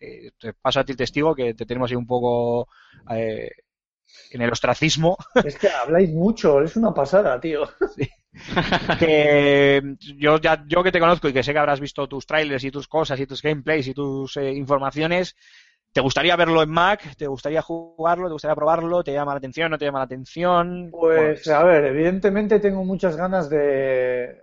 eh, 0.00 0.30
te 0.38 0.52
paso 0.52 0.78
a 0.78 0.84
ti 0.84 0.92
el 0.92 0.98
testigo 0.98 1.34
que 1.34 1.54
te 1.54 1.66
tenemos 1.66 1.90
ahí 1.90 1.96
un 1.96 2.06
poco 2.06 2.68
eh, 3.10 3.50
en 4.30 4.42
el 4.42 4.50
ostracismo. 4.50 5.16
Es 5.44 5.56
que 5.58 5.68
habláis 5.68 6.10
mucho, 6.10 6.60
es 6.62 6.76
una 6.76 6.92
pasada, 6.92 7.40
tío. 7.40 7.68
que 8.98 9.96
yo 10.16 10.38
ya 10.38 10.64
yo 10.66 10.82
que 10.82 10.92
te 10.92 11.00
conozco 11.00 11.28
y 11.28 11.32
que 11.32 11.42
sé 11.42 11.52
que 11.52 11.58
habrás 11.58 11.80
visto 11.80 12.06
tus 12.06 12.26
trailers 12.26 12.64
y 12.64 12.70
tus 12.70 12.86
cosas 12.88 13.18
y 13.20 13.26
tus 13.26 13.42
gameplays 13.42 13.88
y 13.88 13.94
tus 13.94 14.36
eh, 14.36 14.52
informaciones, 14.52 15.36
¿te 15.92 16.00
gustaría 16.00 16.36
verlo 16.36 16.62
en 16.62 16.70
Mac? 16.70 17.16
¿Te 17.16 17.26
gustaría 17.26 17.62
jugarlo? 17.62 18.28
¿Te 18.28 18.34
gustaría 18.34 18.54
probarlo? 18.54 19.02
¿Te 19.02 19.12
llama 19.12 19.32
la 19.32 19.38
atención? 19.38 19.70
¿No 19.70 19.78
te 19.78 19.86
llama 19.86 20.00
la 20.00 20.04
atención? 20.04 20.90
Pues 20.90 21.48
a 21.48 21.64
ver, 21.64 21.86
evidentemente 21.86 22.60
tengo 22.60 22.84
muchas 22.84 23.16
ganas 23.16 23.48
de, 23.48 24.42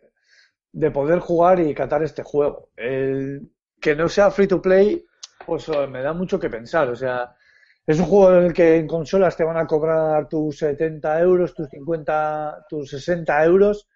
de 0.72 0.92
poder 0.92 1.20
jugar 1.20 1.60
y 1.60 1.74
catar 1.74 2.04
este 2.04 2.24
juego. 2.24 2.70
El 2.76 3.52
que 3.80 3.96
no 3.96 4.10
sea 4.10 4.32
free 4.32 4.48
to 4.48 4.62
play, 4.62 5.06
pues 5.46 5.70
me 5.90 6.02
da 6.02 6.14
mucho 6.14 6.40
que 6.40 6.50
pensar. 6.50 6.90
O 6.90 6.96
sea, 6.96 7.36
es 7.86 8.00
un 8.00 8.06
juego 8.06 8.38
en 8.38 8.46
el 8.46 8.54
que 8.54 8.78
en 8.78 8.88
consolas 8.88 9.36
te 9.36 9.44
van 9.44 9.58
a 9.58 9.68
cobrar 9.68 10.28
tus 10.30 10.58
70 10.58 11.20
euros, 11.20 11.54
tus 11.54 11.70
50, 11.70 12.66
tus 12.70 12.90
60 12.90 13.44
euros. 13.44 13.88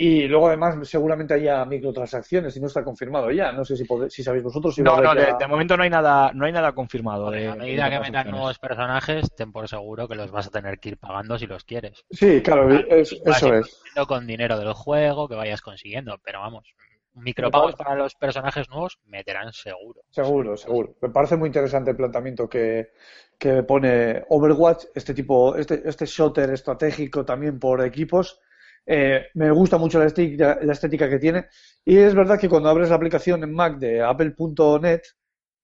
Y 0.00 0.28
luego 0.28 0.46
además 0.46 0.76
seguramente 0.88 1.34
haya 1.34 1.64
microtransacciones 1.64 2.56
y 2.56 2.60
no 2.60 2.68
está 2.68 2.84
confirmado 2.84 3.32
ya. 3.32 3.50
No 3.50 3.64
sé 3.64 3.76
si, 3.76 3.84
pode- 3.84 4.08
si 4.08 4.22
sabéis 4.22 4.44
vosotros 4.44 4.76
si 4.76 4.80
no, 4.80 5.00
no, 5.00 5.12
de, 5.12 5.26
ya- 5.26 5.36
de 5.36 5.46
momento 5.48 5.76
no 5.76 5.82
hay 5.82 5.90
nada, 5.90 6.30
no 6.34 6.46
hay 6.46 6.52
nada 6.52 6.70
confirmado. 6.72 7.32
De, 7.32 7.48
a 7.48 7.56
medida 7.56 7.90
que 7.90 7.98
metan 7.98 8.30
nuevos 8.30 8.60
personajes, 8.60 9.34
ten 9.34 9.50
por 9.50 9.68
seguro 9.68 10.06
que 10.06 10.14
los 10.14 10.30
vas 10.30 10.46
a 10.46 10.50
tener 10.50 10.78
que 10.78 10.90
ir 10.90 10.98
pagando 10.98 11.36
si 11.36 11.48
los 11.48 11.64
quieres. 11.64 12.04
Sí, 12.12 12.40
claro, 12.42 12.70
es- 12.70 13.20
Vas 13.24 13.42
eso 13.42 13.54
es. 13.54 13.82
con 14.06 14.24
dinero 14.28 14.56
del 14.56 14.72
juego 14.72 15.26
que 15.28 15.34
vayas 15.34 15.62
consiguiendo, 15.62 16.16
pero 16.22 16.38
vamos, 16.40 16.72
micropagos 17.14 17.74
para 17.74 17.94
los 17.94 18.14
personajes 18.14 18.68
nuevos 18.68 18.98
meterán 19.06 19.52
seguro. 19.52 20.02
Seguro, 20.10 20.56
seguro. 20.56 20.96
Me 21.00 21.10
parece 21.10 21.36
muy 21.36 21.48
interesante 21.48 21.90
el 21.90 21.96
planteamiento 21.96 22.48
que, 22.48 22.90
que 23.38 23.62
pone 23.62 24.24
Overwatch, 24.28 24.86
este 24.94 25.14
tipo, 25.14 25.56
este, 25.56 25.82
este 25.88 26.06
shooter 26.06 26.50
estratégico 26.50 27.24
también 27.24 27.58
por 27.58 27.84
equipos. 27.84 28.40
Eh, 28.86 29.26
me 29.34 29.50
gusta 29.50 29.76
mucho 29.76 29.98
la 29.98 30.06
estética, 30.06 30.58
la 30.62 30.72
estética 30.72 31.08
que 31.08 31.18
tiene. 31.18 31.46
Y 31.84 31.98
es 31.98 32.14
verdad 32.14 32.38
que 32.38 32.48
cuando 32.48 32.68
abres 32.68 32.88
la 32.88 32.96
aplicación 32.96 33.42
en 33.42 33.52
Mac 33.52 33.78
de 33.78 34.02
apple.net, 34.02 35.02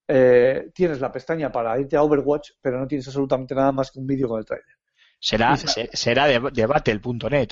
eh, 0.06 0.70
tienes 0.74 1.00
la 1.00 1.10
pestaña 1.10 1.50
para 1.50 1.78
irte 1.78 1.96
a 1.96 2.02
Overwatch, 2.02 2.50
pero 2.60 2.78
no 2.78 2.86
tienes 2.86 3.06
absolutamente 3.08 3.54
nada 3.54 3.72
más 3.72 3.90
que 3.90 3.98
un 3.98 4.06
vídeo 4.06 4.28
con 4.28 4.38
el 4.38 4.44
trailer. 4.44 4.66
Será, 5.18 5.56
será 5.56 6.26
de, 6.26 6.50
de 6.52 6.66
battle.net. 6.66 7.48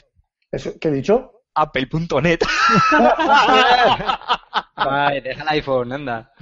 ¿Eso, 0.51 0.79
¿Qué 0.79 0.89
he 0.89 0.93
dicho? 0.93 1.42
Apple.net. 1.55 2.41
Vale, 4.77 5.21
deja 5.21 5.43
el 5.43 5.49
iPhone, 5.49 5.93
anda. 5.93 6.33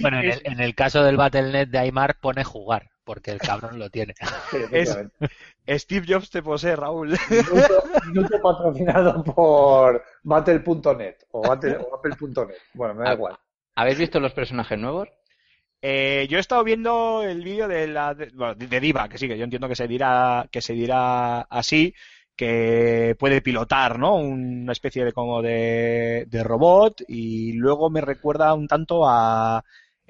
Bueno, 0.00 0.20
en 0.20 0.30
el, 0.30 0.40
en 0.44 0.60
el 0.60 0.74
caso 0.74 1.02
del 1.02 1.16
Battle.net 1.16 1.68
de 1.68 1.78
Aymar 1.78 2.18
pone 2.20 2.44
jugar, 2.44 2.90
porque 3.04 3.30
el 3.30 3.38
cabrón 3.38 3.78
lo 3.78 3.90
tiene. 3.90 4.14
Steve 5.68 6.06
Jobs 6.08 6.30
te 6.30 6.42
posee, 6.42 6.76
Raúl. 6.76 7.16
Minuto, 7.30 7.82
minuto 8.06 8.40
patrocinado 8.42 9.24
por 9.24 10.04
battle.net 10.22 11.16
o, 11.30 11.42
battle- 11.42 11.78
o 11.78 11.94
apple.net. 11.96 12.56
Bueno, 12.74 12.94
me 12.94 13.04
da 13.04 13.14
igual. 13.14 13.36
¿Habéis 13.76 13.98
visto 13.98 14.20
los 14.20 14.32
personajes 14.32 14.78
nuevos? 14.78 15.08
Eh, 15.84 16.28
yo 16.30 16.36
he 16.36 16.40
estado 16.40 16.62
viendo 16.62 17.22
el 17.24 17.42
vídeo 17.42 17.66
de 17.66 17.88
la 17.88 18.14
de, 18.14 18.30
bueno, 18.34 18.54
de 18.54 18.80
Diva, 18.80 19.08
que 19.08 19.18
sí, 19.18 19.26
que 19.26 19.36
yo 19.36 19.42
entiendo 19.44 19.66
que 19.68 19.74
se 19.74 19.88
dirá 19.88 20.46
que 20.52 20.60
se 20.60 20.74
dirá 20.74 21.40
así, 21.42 21.92
que 22.36 23.16
puede 23.18 23.40
pilotar, 23.42 23.98
¿no? 23.98 24.16
Una 24.16 24.72
especie 24.72 25.04
de 25.04 25.12
como 25.12 25.42
de, 25.42 26.26
de 26.28 26.44
robot 26.44 27.02
y 27.08 27.52
luego 27.54 27.90
me 27.90 28.00
recuerda 28.00 28.54
un 28.54 28.66
tanto 28.68 29.02
a 29.08 29.62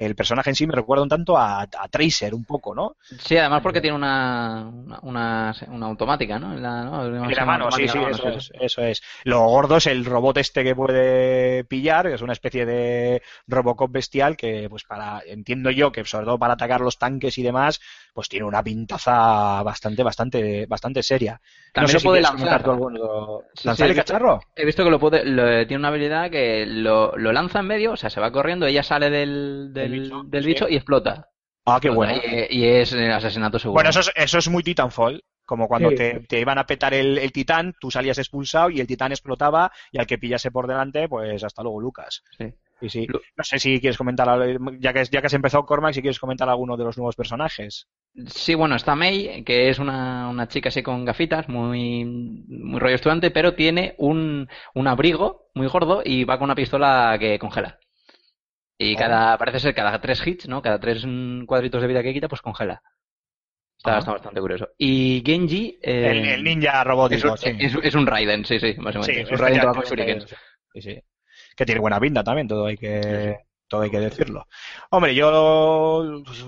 el 0.03 0.15
personaje 0.15 0.51
en 0.51 0.57
sí 0.57 0.67
me 0.67 0.75
recuerda 0.75 1.03
un 1.03 1.09
tanto 1.09 1.37
a, 1.37 1.63
a 1.63 1.89
Tracer 1.91 2.35
un 2.35 2.45
poco, 2.45 2.75
¿no? 2.75 2.97
Sí, 3.21 3.37
además 3.37 3.63
porque 3.63 3.81
tiene 3.81 3.97
una, 3.97 4.71
una, 5.03 5.55
una, 5.69 5.87
automática, 5.87 6.39
¿no? 6.39 6.53
En 6.53 6.63
la, 6.63 6.85
¿no? 6.85 7.07
En 7.07 7.31
la 7.35 7.45
mano, 7.45 7.71
sí, 7.71 7.89
sí, 7.89 7.99
mano, 7.99 8.11
eso 8.11 8.29
es, 8.29 8.53
eso 8.61 8.83
es. 8.83 9.03
Lo 9.25 9.41
gordo 9.47 9.77
es 9.77 9.87
el 9.87 10.05
robot 10.05 10.39
este 10.39 10.65
que 10.65 10.75
puede 10.75 11.65
pillar, 11.65 12.09
que 12.09 12.15
es 12.15 12.23
una 12.23 12.33
especie 12.33 12.67
de 12.67 13.23
Robocop 13.47 13.91
bestial 13.91 14.37
que, 14.37 14.69
pues 14.69 14.85
para, 14.85 15.23
entiendo 15.27 15.71
yo 15.71 15.93
que 15.93 16.05
sobre 16.05 16.27
todo 16.27 16.39
para 16.39 16.55
atacar 16.55 16.81
los 16.81 16.99
tanques 16.99 17.39
y 17.39 17.43
demás, 17.43 17.81
pues 18.13 18.29
tiene 18.29 18.45
una 18.47 18.63
pintaza 18.63 19.63
bastante, 19.63 20.03
bastante, 20.03 20.67
bastante 20.67 21.03
seria. 21.03 21.41
También 21.73 21.95
no 21.95 21.99
sé 22.01 22.05
lo 22.07 22.11
puede 22.11 22.23
lanzar. 22.23 22.71
alguno. 22.71 23.41
Sí, 23.55 23.69
¿Lanzar 23.69 23.87
sí, 23.87 23.91
el 23.91 23.97
cacharro? 23.97 24.41
He 24.55 24.65
visto 24.67 24.85
que 24.85 24.91
lo 24.91 24.99
puede, 24.99 25.25
lo- 25.25 25.67
tiene 25.67 25.79
una 25.81 25.89
habilidad 25.89 26.31
que 26.31 26.67
lo, 26.67 27.17
lo 27.17 27.33
lanza 27.33 27.61
en 27.61 27.67
medio, 27.67 27.93
o 27.93 27.97
sea, 27.97 28.11
se 28.11 28.21
va 28.21 28.31
corriendo, 28.31 28.67
ella 28.67 28.83
sale 28.83 29.09
del, 29.11 29.71
Del 29.73 29.92
bicho, 30.01 30.23
del 30.25 30.45
bicho 30.45 30.69
y 30.69 30.77
explota. 30.77 31.29
Ah, 31.65 31.79
qué 31.81 31.91
bueno. 31.91 32.15
Y, 32.51 32.59
y 32.59 32.65
es 32.65 32.93
asesinato 32.93 33.59
seguro. 33.59 33.75
Bueno, 33.75 33.91
eso 33.91 34.01
es, 34.01 34.11
eso 34.15 34.39
es 34.39 34.49
muy 34.49 34.63
Titanfall. 34.63 35.23
Como 35.45 35.67
cuando 35.67 35.91
Sí. 35.91 35.97
te, 35.97 36.21
te 36.21 36.41
iban 36.41 36.57
a 36.59 36.65
petar 36.67 36.95
el, 36.95 37.19
el 37.19 37.33
titán, 37.33 37.75
tú 37.81 37.91
salías 37.91 38.17
expulsado 38.17 38.71
y 38.71 38.81
el 38.81 38.87
titán 38.87 39.11
explotaba 39.11 39.73
y 39.91 39.99
al 39.99 40.07
que 40.07 40.17
pillase 40.17 40.53
por 40.53 40.69
delante, 40.69 41.09
pues 41.09 41.43
hasta 41.43 41.63
luego, 41.63 41.81
Lucas. 41.81 42.23
Sí. 42.39 42.47
Sí, 42.81 42.89
sí. 42.89 43.07
No 43.37 43.45
sé 43.45 43.59
si 43.59 43.81
quieres 43.81 43.99
comentar, 43.99 44.29
algo- 44.29 44.73
ya 44.79 44.93
que, 44.93 45.05
ya 45.05 45.21
que 45.21 45.27
has 45.27 45.35
empezado 45.35 45.67
Cormac, 45.67 45.95
si 45.95 46.01
quieres 46.01 46.19
comentar 46.21 46.49
alguno 46.49 46.77
de 46.77 46.85
los 46.85 46.97
nuevos 46.97 47.17
personajes. 47.17 47.87
Sí, 48.27 48.55
bueno, 48.55 48.77
está 48.77 48.95
May, 48.97 49.43
que 49.45 49.69
es 49.69 49.79
una, 49.79 50.29
una 50.29 50.49
chica 50.49 50.69
así 50.69 50.83
con 50.83 51.05
gafitas, 51.05 51.49
muy, 51.49 52.05
muy 52.05 52.79
rollo 52.81 52.95
estudiante, 52.95 53.31
pero 53.31 53.55
tiene 53.55 53.95
un, 53.99 54.49
un 54.75 54.87
abrigo 54.89 55.49
muy 55.55 55.67
gordo 55.67 56.03
y 56.05 56.25
va 56.25 56.39
con 56.39 56.47
una 56.47 56.55
pistola 56.57 57.17
que 57.21 57.39
congela. 57.39 57.79
Y 58.85 58.97
cada, 58.97 59.37
parece 59.39 59.61
ser 59.61 59.75
cada 59.75 60.01
tres 60.01 60.27
hits, 60.27 60.49
¿no? 60.49 60.61
Cada 60.63 60.79
tres 60.81 61.05
mm, 61.07 61.45
cuadritos 61.45 61.81
de 61.83 61.89
vida 61.89 62.03
que 62.03 62.13
quita, 62.13 62.29
pues 62.29 62.43
congela. 62.43 62.83
Está, 63.77 63.99
está 63.99 64.13
bastante 64.13 64.41
curioso. 64.41 64.69
Y 64.79 65.23
Genji, 65.27 65.79
eh, 65.83 66.11
el, 66.11 66.25
el 66.29 66.45
ninja 66.45 66.81
es, 66.81 66.85
robótico, 66.87 67.31
un- 67.33 67.39
sí. 67.39 67.51
es, 67.59 67.75
es 67.83 67.95
un 67.95 68.07
Raiden, 68.07 68.45
sí, 68.45 68.61
sí, 68.61 68.75
básicamente. 68.79 69.15
Sí, 69.15 69.21
es 69.23 69.31
un 69.31 69.39
Raiden 69.39 70.21
sí, 70.75 70.83
sí. 70.83 71.01
que 71.57 71.67
tiene 71.67 71.81
buena 71.81 71.99
pinta 71.99 72.23
también, 72.23 72.47
todo 72.47 72.67
hay 72.67 72.77
que 72.77 73.39
todo 73.69 73.81
hay 73.83 73.91
que 73.91 74.01
decirlo. 74.01 74.47
Hombre, 74.91 75.15
yo 75.15 76.23
pues, 76.25 76.45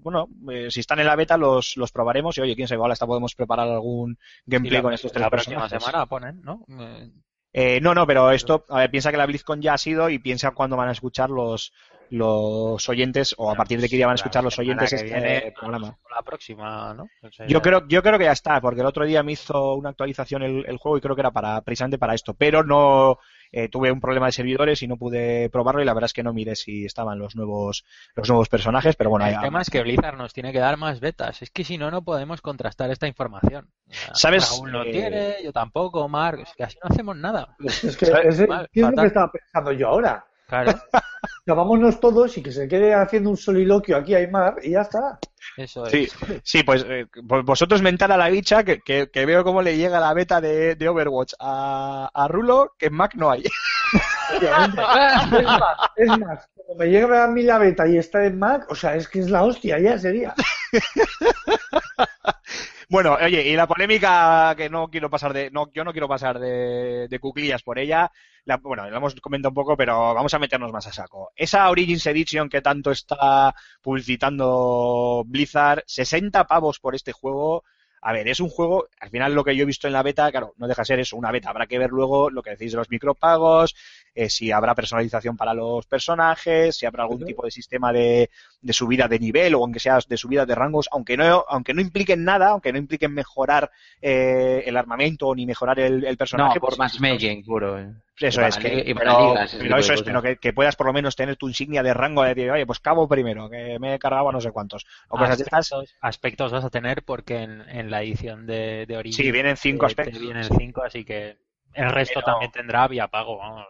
bueno, 0.00 0.28
eh, 0.50 0.70
si 0.70 0.80
están 0.80 0.98
en 1.00 1.06
la 1.06 1.16
beta 1.16 1.36
los, 1.36 1.76
los 1.76 1.92
probaremos 1.92 2.36
y 2.36 2.40
oye, 2.42 2.56
quién 2.56 2.66
sabe, 2.68 2.76
igual 2.76 2.92
hasta 2.92 3.06
podemos 3.06 3.34
preparar 3.34 3.68
algún 3.68 4.18
gameplay 4.44 4.78
la, 4.78 4.82
con 4.82 4.92
estos 4.92 5.12
tres 5.12 5.22
la 5.22 5.30
próxima 5.30 5.60
personajes. 5.60 5.84
semana 5.84 6.06
ponen, 6.06 6.42
¿no? 6.42 6.64
Eh, 6.78 7.10
Eh, 7.52 7.80
no, 7.80 7.94
no, 7.94 8.06
pero 8.06 8.30
esto, 8.30 8.64
a 8.68 8.78
ver, 8.78 8.90
piensa 8.90 9.10
que 9.10 9.16
la 9.16 9.26
BlizzCon 9.26 9.60
ya 9.60 9.74
ha 9.74 9.78
sido 9.78 10.08
y 10.08 10.18
piensa 10.18 10.52
cuándo 10.52 10.76
van 10.76 10.88
a 10.88 10.92
escuchar 10.92 11.30
los, 11.30 11.72
los 12.10 12.88
oyentes 12.88 13.34
o 13.38 13.50
a 13.50 13.54
partir 13.54 13.80
de 13.80 13.88
qué 13.88 13.96
día 13.96 14.06
van 14.06 14.14
a 14.14 14.16
escuchar 14.16 14.44
los 14.44 14.58
oyentes 14.58 14.92
este 14.92 15.06
viene, 15.06 15.52
programa. 15.58 15.96
La 16.14 16.22
próxima, 16.22 16.94
¿no? 16.94 17.08
Yo 17.48 17.62
creo, 17.62 17.86
yo 17.88 18.02
creo 18.02 18.18
que 18.18 18.24
ya 18.24 18.32
está, 18.32 18.60
porque 18.60 18.80
el 18.80 18.86
otro 18.86 19.04
día 19.04 19.22
me 19.22 19.32
hizo 19.32 19.74
una 19.74 19.90
actualización 19.90 20.42
el, 20.42 20.64
el 20.66 20.76
juego 20.76 20.98
y 20.98 21.00
creo 21.00 21.14
que 21.14 21.22
era 21.22 21.30
para 21.30 21.60
precisamente 21.62 21.98
para 21.98 22.14
esto, 22.14 22.34
pero 22.34 22.62
no 22.62 23.18
eh, 23.52 23.68
tuve 23.68 23.90
un 23.92 24.00
problema 24.00 24.26
de 24.26 24.32
servidores 24.32 24.82
y 24.82 24.88
no 24.88 24.96
pude 24.96 25.50
probarlo 25.50 25.82
y 25.82 25.84
la 25.84 25.94
verdad 25.94 26.06
es 26.06 26.12
que 26.12 26.22
no 26.22 26.32
miré 26.32 26.56
si 26.56 26.84
estaban 26.84 27.18
los 27.18 27.34
nuevos 27.36 27.84
los 28.14 28.28
nuevos 28.28 28.48
personajes, 28.48 28.96
pero 28.96 29.10
bueno, 29.10 29.26
el 29.26 29.32
ya- 29.32 29.40
tema 29.40 29.60
es 29.62 29.70
que 29.70 29.82
Blizzard 29.82 30.16
nos 30.16 30.32
tiene 30.32 30.52
que 30.52 30.58
dar 30.60 30.76
más 30.76 31.00
betas. 31.00 31.42
Es 31.42 31.50
que 31.50 31.64
si 31.64 31.78
no, 31.78 31.90
no 31.90 32.02
podemos 32.02 32.40
contrastar 32.40 32.90
esta 32.90 33.06
información. 33.06 33.70
Sea, 33.88 34.14
¿Sabes? 34.14 34.48
Raúl 34.50 34.72
no 34.72 34.82
Eh, 34.84 34.92
tiene, 34.92 35.36
yo 35.44 35.52
tampoco, 35.52 36.08
Mark. 36.08 36.40
Es 36.40 36.54
que 36.54 36.64
así 36.64 36.78
no 36.82 36.88
hacemos 36.90 37.16
nada. 37.16 37.56
Es 37.82 37.96
que 37.96 38.06
¿Sabes? 38.06 38.34
ese- 38.34 38.46
Mal, 38.46 38.68
¿qué 38.72 38.80
es 38.80 38.86
lo 38.86 38.96
que 38.96 39.06
estaba 39.06 39.32
pensando 39.32 39.72
yo 39.72 39.88
ahora? 39.88 40.24
Claro, 40.50 40.72
Que 41.46 41.52
vámonos 41.52 42.00
todos 42.00 42.36
y 42.36 42.42
que 42.42 42.52
se 42.52 42.68
quede 42.68 42.92
haciendo 42.94 43.30
un 43.30 43.36
soliloquio 43.36 43.96
aquí 43.96 44.14
Aymar 44.14 44.56
y 44.62 44.72
ya 44.72 44.82
está. 44.82 45.18
eso 45.56 45.86
es. 45.86 45.92
Sí, 45.92 46.08
sí, 46.44 46.62
pues 46.62 46.84
eh, 46.88 47.06
vo- 47.22 47.44
vosotros 47.44 47.82
mental 47.82 48.12
a 48.12 48.16
la 48.16 48.28
bicha 48.28 48.62
que, 48.64 48.80
que, 48.80 49.08
que 49.10 49.26
veo 49.26 49.42
cómo 49.44 49.62
le 49.62 49.76
llega 49.76 50.00
la 50.00 50.12
beta 50.14 50.40
de, 50.40 50.74
de 50.76 50.88
Overwatch 50.88 51.34
a, 51.40 52.10
a 52.12 52.28
Rulo, 52.28 52.74
que 52.78 52.86
en 52.86 52.94
Mac 52.94 53.14
no 53.14 53.30
hay. 53.30 53.44
Es 54.40 55.44
más, 55.44 55.76
es 55.96 56.18
más, 56.18 56.48
como 56.54 56.78
me 56.78 56.86
llega 56.86 57.24
a 57.24 57.28
mí 57.28 57.42
la 57.42 57.58
beta 57.58 57.86
y 57.88 57.96
está 57.98 58.24
en 58.24 58.38
Mac, 58.38 58.66
o 58.70 58.74
sea, 58.74 58.94
es 58.94 59.08
que 59.08 59.20
es 59.20 59.30
la 59.30 59.42
hostia, 59.44 59.78
ya 59.78 59.98
sería. 59.98 60.34
Bueno, 62.88 63.16
oye, 63.22 63.42
y 63.48 63.54
la 63.56 63.66
polémica 63.68 64.54
que 64.56 64.68
no 64.68 64.88
quiero 64.88 65.08
pasar 65.10 65.32
de, 65.32 65.50
no, 65.50 65.70
yo 65.72 65.84
no 65.84 65.92
quiero 65.92 66.08
pasar 66.08 66.38
de, 66.38 67.06
de 67.08 67.18
cuclillas 67.20 67.62
por 67.62 67.78
ella, 67.78 68.10
la- 68.44 68.56
bueno, 68.58 68.88
lo 68.88 68.96
hemos 68.96 69.14
comentado 69.16 69.50
un 69.50 69.54
poco, 69.54 69.76
pero 69.76 70.14
vamos 70.14 70.32
a 70.34 70.38
meternos 70.38 70.72
más 70.72 70.86
a 70.86 70.92
saco. 70.92 71.30
Esa 71.36 71.68
Origins 71.70 72.06
Edition 72.06 72.48
que 72.48 72.62
tanto 72.62 72.90
está 72.90 73.54
publicitando 74.24 75.22
Blizzard, 75.26 75.82
60 75.86 76.44
pavos 76.46 76.78
por 76.78 76.94
este 76.94 77.12
juego. 77.12 77.64
A 78.02 78.14
ver, 78.14 78.28
es 78.28 78.40
un 78.40 78.48
juego, 78.48 78.86
al 78.98 79.10
final 79.10 79.34
lo 79.34 79.44
que 79.44 79.54
yo 79.54 79.62
he 79.64 79.66
visto 79.66 79.86
en 79.86 79.92
la 79.92 80.02
beta, 80.02 80.30
claro, 80.30 80.54
no 80.56 80.66
deja 80.66 80.80
de 80.80 80.86
ser 80.86 81.00
eso, 81.00 81.18
una 81.18 81.30
beta. 81.30 81.50
Habrá 81.50 81.66
que 81.66 81.78
ver 81.78 81.90
luego 81.90 82.30
lo 82.30 82.42
que 82.42 82.48
decís 82.52 82.72
de 82.72 82.78
los 82.78 82.88
micropagos, 82.88 83.76
eh, 84.14 84.30
si 84.30 84.50
habrá 84.50 84.74
personalización 84.74 85.36
para 85.36 85.52
los 85.52 85.84
personajes, 85.84 86.76
si 86.76 86.86
habrá 86.86 87.02
algún 87.02 87.18
tipo 87.26 87.44
de 87.44 87.50
sistema 87.50 87.92
de, 87.92 88.30
de 88.62 88.72
subida 88.72 89.06
de 89.06 89.18
nivel 89.18 89.54
o 89.54 89.58
aunque 89.62 89.80
sea 89.80 89.98
de 90.08 90.16
subida 90.16 90.46
de 90.46 90.54
rangos, 90.54 90.88
aunque 90.92 91.18
no, 91.18 91.44
aunque 91.46 91.74
no 91.74 91.82
impliquen 91.82 92.24
nada, 92.24 92.48
aunque 92.48 92.72
no 92.72 92.78
impliquen 92.78 93.12
mejorar 93.12 93.70
eh, 94.00 94.62
el 94.64 94.78
armamento 94.78 95.34
ni 95.34 95.44
mejorar 95.44 95.78
el, 95.80 96.02
el 96.02 96.16
personaje. 96.16 96.54
No, 96.54 96.60
por 96.60 96.70
pues, 96.70 96.78
matchmaking 96.78 97.44
puro. 97.44 97.78
eh. 97.78 97.92
Eso 98.20 98.42
Y 98.42 98.44
es, 98.44 98.56
que, 98.58 98.68
li- 98.68 98.90
y 98.90 98.94
para 98.94 99.12
pero, 99.16 99.28
ligas, 99.30 99.54
eso 99.54 99.64
es, 99.64 99.86
cosas. 99.86 100.02
pero 100.02 100.22
que, 100.22 100.36
que 100.36 100.52
puedas 100.52 100.76
por 100.76 100.86
lo 100.86 100.92
menos 100.92 101.16
tener 101.16 101.36
tu 101.36 101.48
insignia 101.48 101.82
de 101.82 101.94
rango 101.94 102.22
de 102.22 102.34
decir, 102.34 102.50
oye, 102.50 102.66
pues 102.66 102.78
cabo 102.80 103.08
primero, 103.08 103.48
que 103.48 103.78
me 103.78 103.94
he 103.94 103.98
cargado 103.98 104.28
a 104.28 104.32
no 104.32 104.40
sé 104.40 104.50
cuántos. 104.52 104.84
O 105.08 105.16
cosas 105.16 105.38
de 105.38 105.44
estas. 105.44 105.72
aspectos, 105.72 105.96
aspectos 106.00 106.52
vas 106.52 106.64
a 106.64 106.70
tener 106.70 107.02
porque 107.02 107.38
en, 107.42 107.62
en 107.68 107.90
la 107.90 108.02
edición 108.02 108.46
de, 108.46 108.84
de 108.86 108.96
Origin 108.96 109.24
Sí, 109.24 109.30
vienen 109.32 109.56
cinco 109.56 109.86
te- 109.86 109.94
te 109.94 110.00
aspectos. 110.02 110.22
vienen 110.22 110.44
sí. 110.44 110.54
cinco, 110.58 110.82
así 110.82 111.04
que 111.04 111.38
el 111.74 111.90
resto 111.90 112.20
Pero- 112.20 112.26
también 112.32 112.50
tendrá 112.52 112.86
vía 112.88 113.08
pago. 113.08 113.38
Vamos, 113.38 113.64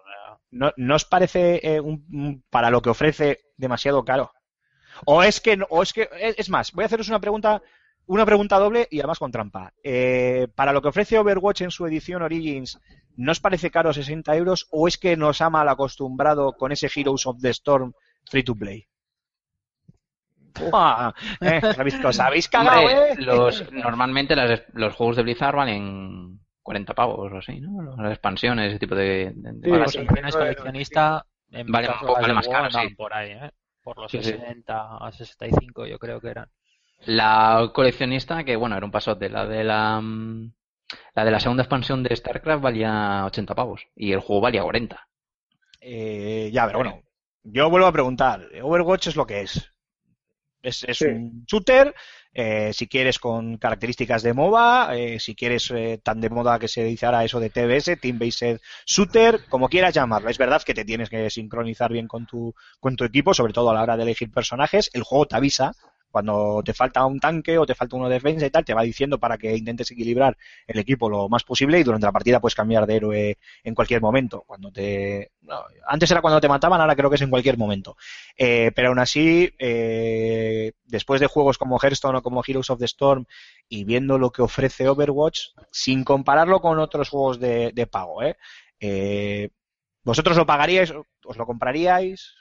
¿No, 0.51 0.72
no 0.76 0.96
os 0.96 1.05
parece 1.05 1.61
eh, 1.62 1.80
un- 1.80 2.42
para 2.51 2.70
lo 2.70 2.82
que 2.82 2.90
ofrece 2.90 3.38
demasiado 3.57 4.05
caro? 4.05 4.32
O 5.07 5.22
es 5.22 5.40
que, 5.40 5.57
no- 5.57 5.66
o 5.70 5.82
es 5.82 5.92
que, 5.92 6.09
es 6.18 6.34
es 6.38 6.51
más, 6.51 6.72
voy 6.72 6.82
a 6.82 6.86
haceros 6.86 7.09
una 7.09 7.20
pregunta, 7.20 7.62
una 8.12 8.26
pregunta 8.26 8.58
doble 8.58 8.88
y 8.90 8.98
además 9.00 9.18
con 9.18 9.30
trampa. 9.30 9.72
Eh, 9.82 10.48
para 10.54 10.72
lo 10.72 10.82
que 10.82 10.88
ofrece 10.88 11.18
Overwatch 11.18 11.62
en 11.62 11.70
su 11.70 11.86
edición 11.86 12.22
Origins, 12.22 12.78
¿no 13.16 13.32
os 13.32 13.40
parece 13.40 13.70
caro 13.70 13.92
60 13.92 14.34
euros 14.36 14.66
o 14.70 14.88
es 14.88 14.98
que 14.98 15.16
nos 15.16 15.40
ha 15.40 15.50
mal 15.50 15.68
acostumbrado 15.68 16.52
con 16.54 16.72
ese 16.72 16.88
Heroes 16.94 17.26
of 17.26 17.40
the 17.40 17.50
Storm 17.50 17.92
free 18.28 18.42
to 18.42 18.54
play? 18.56 18.86
Ah, 20.72 21.14
eh, 21.40 21.61
os 22.04 22.18
habéis, 22.20 22.48
cagado, 22.48 22.80
Hombre, 22.80 23.12
¿eh? 23.12 23.16
los, 23.18 23.72
normalmente 23.72 24.34
las- 24.36 24.62
los 24.72 24.94
juegos 24.94 25.16
de 25.16 25.22
Blizzard 25.22 25.54
valen 25.56 26.40
40 26.62 26.92
pavos 26.94 27.32
o 27.32 27.36
así, 27.38 27.61
¿no? 27.61 27.96
Las 27.96 28.11
expansiones, 28.12 28.70
ese 28.70 28.78
tipo 28.80 28.94
de... 28.94 29.32
de- 29.36 29.52
de 29.52 29.88
Sí, 29.88 29.98
si 30.00 30.06
coleccionista, 30.32 31.24
en 31.52 31.66
Vale, 31.70 31.88
más 32.34 32.48
caro, 32.48 32.70
sí. 32.70 32.94
por 32.96 33.14
ahí, 33.14 33.30
¿eh? 33.30 33.50
Por 33.82 33.98
los 33.98 34.11
Sí, 34.11 34.18
sí. 34.22 34.32
60 34.32 34.96
a 34.98 35.11
65 35.12 35.86
yo 35.86 35.98
creo 35.98 36.20
que 36.20 36.28
eran. 36.28 36.48
La 37.07 37.70
coleccionista, 37.74 38.44
que 38.44 38.57
bueno, 38.57 38.76
era 38.76 38.84
un 38.84 38.92
pasote, 38.92 39.28
la 39.28 39.46
de 39.46 39.64
la... 39.64 40.01
mm, 40.01 40.53
La 41.14 41.24
de 41.24 41.30
la 41.30 41.40
segunda 41.40 41.62
expansión 41.64 42.03
de 42.03 42.14
StarCraft 42.16 42.62
valía 42.62 43.24
80 43.26 43.55
pavos 43.55 43.86
y 43.96 44.12
el 44.12 44.20
juego 44.20 44.42
valía 44.42 44.62
40. 44.62 45.09
Eh, 45.80 46.51
ya, 46.53 46.66
pero 46.66 46.78
bueno, 46.80 47.03
yo 47.44 47.70
vuelvo 47.70 47.86
a 47.88 47.92
preguntar, 47.92 48.48
Overwatch 48.62 49.09
es 49.09 49.16
lo 49.16 49.26
que 49.26 49.42
es. 49.42 49.72
Es, 50.62 50.84
es 50.84 50.98
Sí. 50.98 51.07
un 51.07 51.44
shooter, 51.46 51.94
eh, 52.34 52.72
si 52.74 52.86
quieres 52.88 53.18
con 53.18 53.57
características 53.59 54.22
de 54.22 54.34
MOBA, 54.34 54.96
eh, 54.96 55.18
si 55.20 55.34
quieres 55.34 55.70
eh, 55.70 56.01
tan 56.05 56.20
de 56.20 56.28
moda 56.30 56.59
que 56.59 56.68
se 56.68 56.84
dice 56.84 57.07
ahora 57.07 57.24
eso 57.24 57.40
de 57.40 57.51
TBS, 57.51 57.96
Team 57.96 58.18
Based 58.18 58.61
Shooter, 58.86 59.46
como 59.48 59.68
quieras 59.70 59.94
llamarlo. 59.94 60.28
Es 60.30 60.38
verdad 60.38 60.62
que 60.62 60.74
te 60.74 60.84
tienes 60.84 61.09
que 61.11 61.30
sincronizar 61.30 61.92
bien 61.92 62.09
con 62.09 62.26
tu, 62.26 62.55
con 62.80 62.96
tu 62.96 63.05
equipo, 63.05 63.32
sobre 63.34 63.53
todo 63.55 63.70
a 63.70 63.74
la 63.74 63.82
hora 63.82 63.96
de 63.96 64.03
elegir 64.05 64.30
personajes. 64.30 64.90
El 64.92 65.03
juego 65.05 65.26
te 65.26 65.36
avisa 65.36 65.72
cuando 66.11 66.62
te 66.64 66.74
falta 66.74 67.04
un 67.06 67.20
tanque 67.20 67.58
o 67.58 67.66
te 67.66 67.74
falta 67.74 67.96
uno 67.96 68.08
de 68.08 68.14
defensa 68.14 68.46
y 68.46 68.50
tal, 68.50 68.64
te 68.64 68.74
va 68.74 68.82
diciendo 68.82 69.18
para 69.18 69.38
que 69.38 69.56
intentes 69.56 69.90
equilibrar 69.90 70.36
el 70.66 70.78
equipo 70.78 71.08
lo 71.08 71.28
más 71.28 71.44
posible 71.44 71.78
y 71.78 71.82
durante 71.82 72.06
la 72.06 72.12
partida 72.12 72.40
puedes 72.40 72.54
cambiar 72.54 72.86
de 72.86 72.96
héroe 72.96 73.38
en 73.64 73.74
cualquier 73.74 74.00
momento. 74.00 74.42
Cuando 74.46 74.72
te 74.72 75.32
antes 75.86 76.11
era 76.11 76.20
cuando 76.20 76.40
te 76.40 76.48
mataban, 76.48 76.80
ahora 76.80 76.96
creo 76.96 77.11
que 77.11 77.16
es 77.16 77.22
en 77.22 77.30
cualquier 77.30 77.58
momento. 77.58 77.96
Eh, 78.36 78.72
pero 78.74 78.88
aún 78.88 78.98
así, 78.98 79.50
eh, 79.58 80.72
después 80.84 81.20
de 81.20 81.26
juegos 81.26 81.58
como 81.58 81.78
Hearthstone 81.78 82.18
o 82.18 82.22
como 82.22 82.42
Heroes 82.46 82.70
of 82.70 82.78
the 82.78 82.84
Storm 82.84 83.26
y 83.68 83.84
viendo 83.84 84.18
lo 84.18 84.30
que 84.30 84.42
ofrece 84.42 84.88
Overwatch, 84.88 85.48
sin 85.70 86.04
compararlo 86.04 86.61
con 86.61 86.78
otros 86.78 87.08
juegos 87.08 87.40
de, 87.40 87.72
de 87.72 87.86
pago, 87.86 88.22
¿eh? 88.22 88.36
Eh, 88.80 89.50
¿vosotros 90.04 90.36
lo 90.36 90.46
pagaríais? 90.46 90.92
¿Os 91.24 91.36
lo 91.36 91.46
compraríais? 91.46 92.39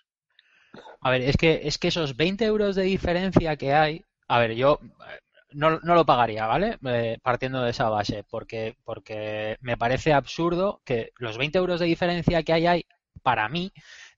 A 1.01 1.09
ver, 1.11 1.21
es 1.21 1.37
que, 1.37 1.61
es 1.63 1.77
que 1.77 1.87
esos 1.89 2.15
20 2.15 2.45
euros 2.45 2.75
de 2.75 2.83
diferencia 2.83 3.55
que 3.55 3.73
hay, 3.73 4.03
a 4.27 4.39
ver, 4.39 4.53
yo 4.55 4.79
eh, 4.83 5.19
no, 5.53 5.79
no 5.79 5.95
lo 5.95 6.05
pagaría, 6.05 6.45
¿vale? 6.45 6.77
Eh, 6.85 7.17
partiendo 7.21 7.61
de 7.63 7.71
esa 7.71 7.89
base, 7.89 8.23
porque, 8.29 8.75
porque 8.83 9.57
me 9.61 9.77
parece 9.77 10.13
absurdo 10.13 10.81
que 10.85 11.11
los 11.17 11.37
20 11.37 11.57
euros 11.57 11.79
de 11.79 11.85
diferencia 11.87 12.43
que 12.43 12.53
hay 12.53 12.67
ahí, 12.67 12.85
para 13.23 13.47
mí, 13.49 13.71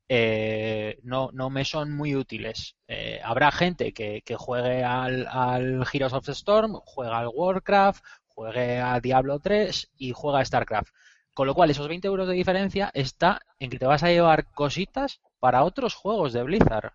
eh, 0.10 1.00
no, 1.04 1.30
no 1.34 1.50
me 1.50 1.66
son 1.66 1.94
muy 1.96 2.16
útiles. 2.16 2.76
Eh, 2.88 3.22
habrá 3.24 3.52
gente 3.52 3.94
que, 3.94 4.22
que 4.26 4.36
juegue 4.36 4.84
al, 4.84 5.28
al 5.28 5.86
Heroes 5.92 6.14
of 6.14 6.26
the 6.26 6.34
Storm, 6.34 6.74
juega 6.86 7.20
al 7.20 7.30
Warcraft, 7.34 8.04
juegue 8.28 8.80
a 8.80 9.00
Diablo 9.00 9.40
3 9.40 9.92
y 9.98 10.12
juega 10.14 10.40
a 10.40 10.46
StarCraft. 10.46 10.92
Con 11.34 11.48
lo 11.48 11.54
cual, 11.56 11.70
esos 11.70 11.88
20 11.88 12.08
euros 12.08 12.28
de 12.28 12.34
diferencia 12.34 12.92
está 12.94 13.40
en 13.60 13.70
que 13.70 13.80
te 13.80 13.86
vas 13.86 14.04
a 14.04 14.10
llevar 14.10 14.46
cositas 14.54 15.22
para 15.40 15.64
otros 15.64 15.96
juegos 15.96 16.34
de 16.34 16.44
Blizzard. 16.44 16.92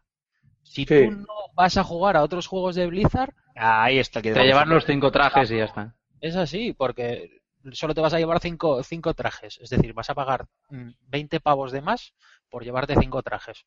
Si 0.63 0.85
Sí. 0.85 1.07
tú 1.07 1.11
no 1.13 1.27
vas 1.55 1.77
a 1.77 1.85
jugar 1.85 2.17
a 2.17 2.23
otros 2.23 2.47
juegos 2.47 2.75
de 2.75 2.87
Blizzard, 2.87 3.33
Ahí 3.55 3.99
está 3.99 4.21
que 4.21 4.33
Te 4.35 4.45
llevar 4.45 4.69
los 4.69 4.85
cinco 4.85 5.11
trajes 5.11 5.51
y 5.51 5.57
ya 5.57 5.65
está. 5.65 5.95
es 6.21 6.37
así, 6.37 6.75
porque 6.75 7.41
solo 7.73 7.95
te 7.95 8.03
vas 8.03 8.13
a 8.13 8.19
llevar 8.19 8.39
cinco, 8.41 8.83
cinco 8.83 9.15
trajes. 9.15 9.59
Es 9.63 9.71
decir, 9.71 9.95
vas 9.95 10.11
a 10.11 10.15
pagar 10.15 10.47
mm, 10.69 10.91
20 11.09 11.41
pavos 11.41 11.73
de 11.73 11.81
más 11.81 12.13
por 12.51 12.65
llevarte 12.65 12.95
cinco 13.01 13.23
trajes. 13.23 13.65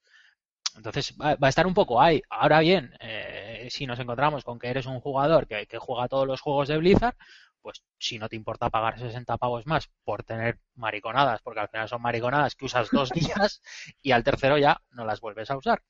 Entonces 0.75 1.15
va, 1.19 1.35
va 1.35 1.47
a 1.47 1.49
estar 1.49 1.65
un 1.65 1.73
poco 1.73 1.99
ahí. 2.01 2.21
Ahora 2.29 2.59
bien, 2.59 2.93
eh, 2.99 3.67
si 3.71 3.87
nos 3.87 3.99
encontramos 3.99 4.43
con 4.43 4.59
que 4.59 4.67
eres 4.69 4.85
un 4.85 4.99
jugador 4.99 5.47
que, 5.47 5.65
que 5.65 5.79
juega 5.79 6.07
todos 6.07 6.27
los 6.27 6.41
juegos 6.41 6.67
de 6.67 6.77
Blizzard, 6.77 7.15
pues 7.61 7.83
si 7.97 8.17
no 8.19 8.29
te 8.29 8.35
importa 8.35 8.69
pagar 8.69 8.99
60 8.99 9.37
pavos 9.37 9.65
más 9.65 9.89
por 10.03 10.23
tener 10.23 10.59
mariconadas, 10.75 11.41
porque 11.41 11.59
al 11.59 11.69
final 11.69 11.89
son 11.89 12.01
mariconadas 12.01 12.55
que 12.55 12.65
usas 12.65 12.89
dos 12.91 13.09
días 13.47 13.61
y 14.01 14.11
al 14.11 14.23
tercero 14.23 14.57
ya 14.57 14.81
no 14.91 15.05
las 15.05 15.19
vuelves 15.21 15.49
a 15.51 15.57
usar. 15.57 15.81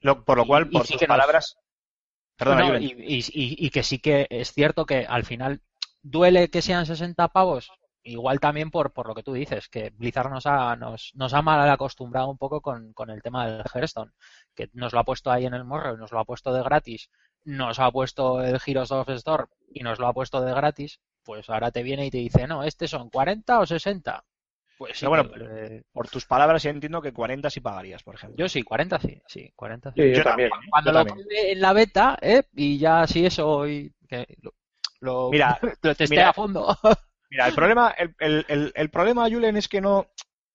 Lo- 0.00 0.24
por 0.24 0.36
lo 0.38 0.44
Y- 0.44 0.46
cual, 0.48 0.66
y 0.70 0.72
por 0.72 0.86
sí 0.86 0.94
tus 0.94 1.00
que 1.00 1.06
nos- 1.06 1.16
palabras. 1.16 1.56
Perdona, 2.36 2.60
No, 2.62 2.66
Julen. 2.66 2.82
y, 2.82 2.86
y- 2.86 3.18
y- 3.32 3.66
y 3.66 3.70
que 3.70 3.82
sí 3.82 3.98
que 4.00 4.26
es 4.28 4.52
cierto 4.52 4.86
que 4.86 5.06
al 5.06 5.24
final 5.24 5.62
duele 6.02 6.50
que 6.50 6.62
sean 6.62 6.84
60 6.84 7.28
pavos, 7.28 7.70
igual 8.02 8.40
también 8.40 8.70
por, 8.70 8.92
por 8.92 9.06
lo 9.06 9.14
que 9.14 9.22
tú 9.22 9.32
dices, 9.32 9.68
que 9.68 9.90
Blizzard 9.90 10.30
nos 10.30 10.44
ha, 10.46 10.74
nos, 10.76 11.12
nos 11.14 11.32
ha 11.32 11.42
mal 11.42 11.70
acostumbrado 11.70 12.28
un 12.28 12.36
poco 12.36 12.60
con, 12.60 12.92
con 12.92 13.08
el 13.10 13.22
tema 13.22 13.46
del 13.46 13.62
Hearthstone, 13.72 14.10
que 14.54 14.68
nos 14.74 14.92
lo 14.92 14.98
ha 14.98 15.04
puesto 15.04 15.30
ahí 15.30 15.46
en 15.46 15.54
el 15.54 15.64
morro, 15.64 15.94
y 15.94 15.96
nos 15.96 16.10
lo 16.12 16.18
ha 16.18 16.24
puesto 16.24 16.52
de 16.52 16.62
gratis, 16.62 17.08
nos 17.44 17.78
ha 17.80 17.90
puesto 17.90 18.42
el 18.42 18.58
Heroes 18.64 18.90
of 18.92 19.08
Storm 19.10 19.48
y 19.72 19.82
nos 19.82 19.98
lo 19.98 20.06
ha 20.08 20.12
puesto 20.14 20.40
de 20.40 20.52
gratis, 20.54 21.00
pues 21.22 21.48
ahora 21.50 21.70
te 21.70 21.82
viene 21.82 22.06
y 22.06 22.10
te 22.10 22.18
dice, 22.18 22.46
no, 22.46 22.62
este 22.64 22.88
son 22.88 23.10
40 23.10 23.60
o 23.60 23.66
60. 23.66 24.24
Pues 24.76 24.98
Pero 24.98 25.10
bueno, 25.10 25.30
pero, 25.30 25.56
eh, 25.56 25.84
Por 25.92 26.08
tus 26.08 26.26
palabras 26.26 26.62
ya 26.62 26.70
entiendo 26.70 27.00
que 27.00 27.12
40 27.12 27.48
sí 27.50 27.60
pagarías, 27.60 28.02
por 28.02 28.14
ejemplo. 28.16 28.36
yo 28.36 28.48
sí, 28.48 28.62
40 28.62 28.98
sí, 29.00 29.22
sí, 29.26 29.52
40 29.54 29.92
sí. 29.92 30.00
Sí, 30.02 30.10
yo, 30.10 30.18
Yo 30.18 30.24
también. 30.24 30.50
también. 30.50 30.70
Cuando 30.70 30.90
Yo 30.90 30.98
lo 30.98 31.04
también. 31.04 31.28
en 31.30 31.60
la 31.60 31.72
beta, 31.72 32.18
¿eh? 32.20 32.42
Y 32.54 32.78
ya 32.78 33.06
sí 33.06 33.24
eso, 33.24 33.66
y 33.68 33.92
que 34.08 34.26
lo, 34.42 34.52
lo, 35.00 35.30
Mira, 35.30 35.58
lo 35.82 35.94
testé 35.94 36.06
mira. 36.08 36.30
a 36.30 36.32
fondo. 36.32 36.76
Mira, 37.30 37.46
el 37.48 37.54
problema, 37.54 37.90
el, 37.90 38.14
el, 38.18 38.44
el, 38.48 38.72
el 38.74 38.90
problema, 38.90 39.28
Julen, 39.28 39.56
es 39.56 39.68
que 39.68 39.80
no, 39.80 40.06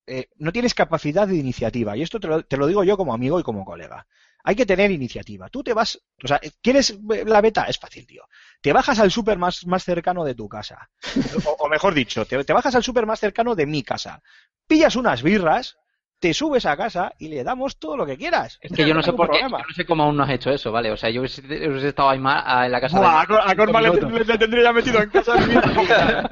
eh, 0.07 0.27
no 0.37 0.51
tienes 0.51 0.73
capacidad 0.73 1.27
de 1.27 1.35
iniciativa. 1.35 1.97
Y 1.97 2.01
esto 2.03 2.19
te 2.19 2.27
lo, 2.27 2.43
te 2.43 2.57
lo 2.57 2.67
digo 2.67 2.83
yo 2.83 2.97
como 2.97 3.13
amigo 3.13 3.39
y 3.39 3.43
como 3.43 3.65
colega. 3.65 4.07
Hay 4.43 4.55
que 4.55 4.65
tener 4.65 4.91
iniciativa. 4.91 5.49
Tú 5.49 5.63
te 5.63 5.73
vas, 5.73 6.01
o 6.23 6.27
sea, 6.27 6.39
¿quieres 6.61 6.97
la 7.25 7.41
beta? 7.41 7.65
Es 7.65 7.77
fácil, 7.77 8.07
tío. 8.07 8.23
Te 8.61 8.73
bajas 8.73 8.99
al 8.99 9.11
súper 9.11 9.37
más, 9.37 9.65
más 9.65 9.83
cercano 9.83 10.23
de 10.23 10.35
tu 10.35 10.47
casa. 10.47 10.89
O, 11.45 11.51
o 11.59 11.69
mejor 11.69 11.93
dicho, 11.93 12.25
te, 12.25 12.43
te 12.43 12.53
bajas 12.53 12.75
al 12.75 12.83
súper 12.83 13.05
más 13.05 13.19
cercano 13.19 13.55
de 13.55 13.65
mi 13.65 13.83
casa. 13.83 14.21
Pillas 14.67 14.95
unas 14.95 15.23
birras, 15.23 15.77
te 16.19 16.33
subes 16.33 16.65
a 16.65 16.75
casa 16.75 17.13
y 17.17 17.29
le 17.29 17.43
damos 17.43 17.77
todo 17.79 17.95
lo 17.95 18.05
que 18.05 18.17
quieras. 18.17 18.57
Es 18.61 18.71
que 18.73 18.85
yo 18.85 18.93
no 18.93 19.01
sé 19.01 19.13
por 19.13 19.31
qué, 19.31 19.39
yo 19.41 19.47
no 19.49 19.73
sé 19.75 19.85
cómo 19.85 20.03
aún 20.03 20.17
no 20.17 20.23
has 20.23 20.29
hecho 20.31 20.49
eso, 20.51 20.71
¿vale? 20.71 20.91
O 20.91 20.97
sea, 20.97 21.09
yo 21.09 21.21
hubiese, 21.21 21.41
hubiese 21.41 21.87
estado 21.89 22.09
ahí 22.09 22.19
ma- 22.19 22.43
a- 22.45 22.65
en 22.65 22.71
la 22.73 22.81
casa 22.81 22.97
Buah, 22.99 23.25
de... 23.25 23.35
a, 23.35 23.49
a 23.51 23.55
Corma 23.55 23.81
le, 23.81 23.89
le- 23.93 24.25
le 24.25 24.37
tendría 24.37 24.63
ya 24.63 24.73
metido 24.73 25.01
en 25.01 25.09
casa. 25.09 25.33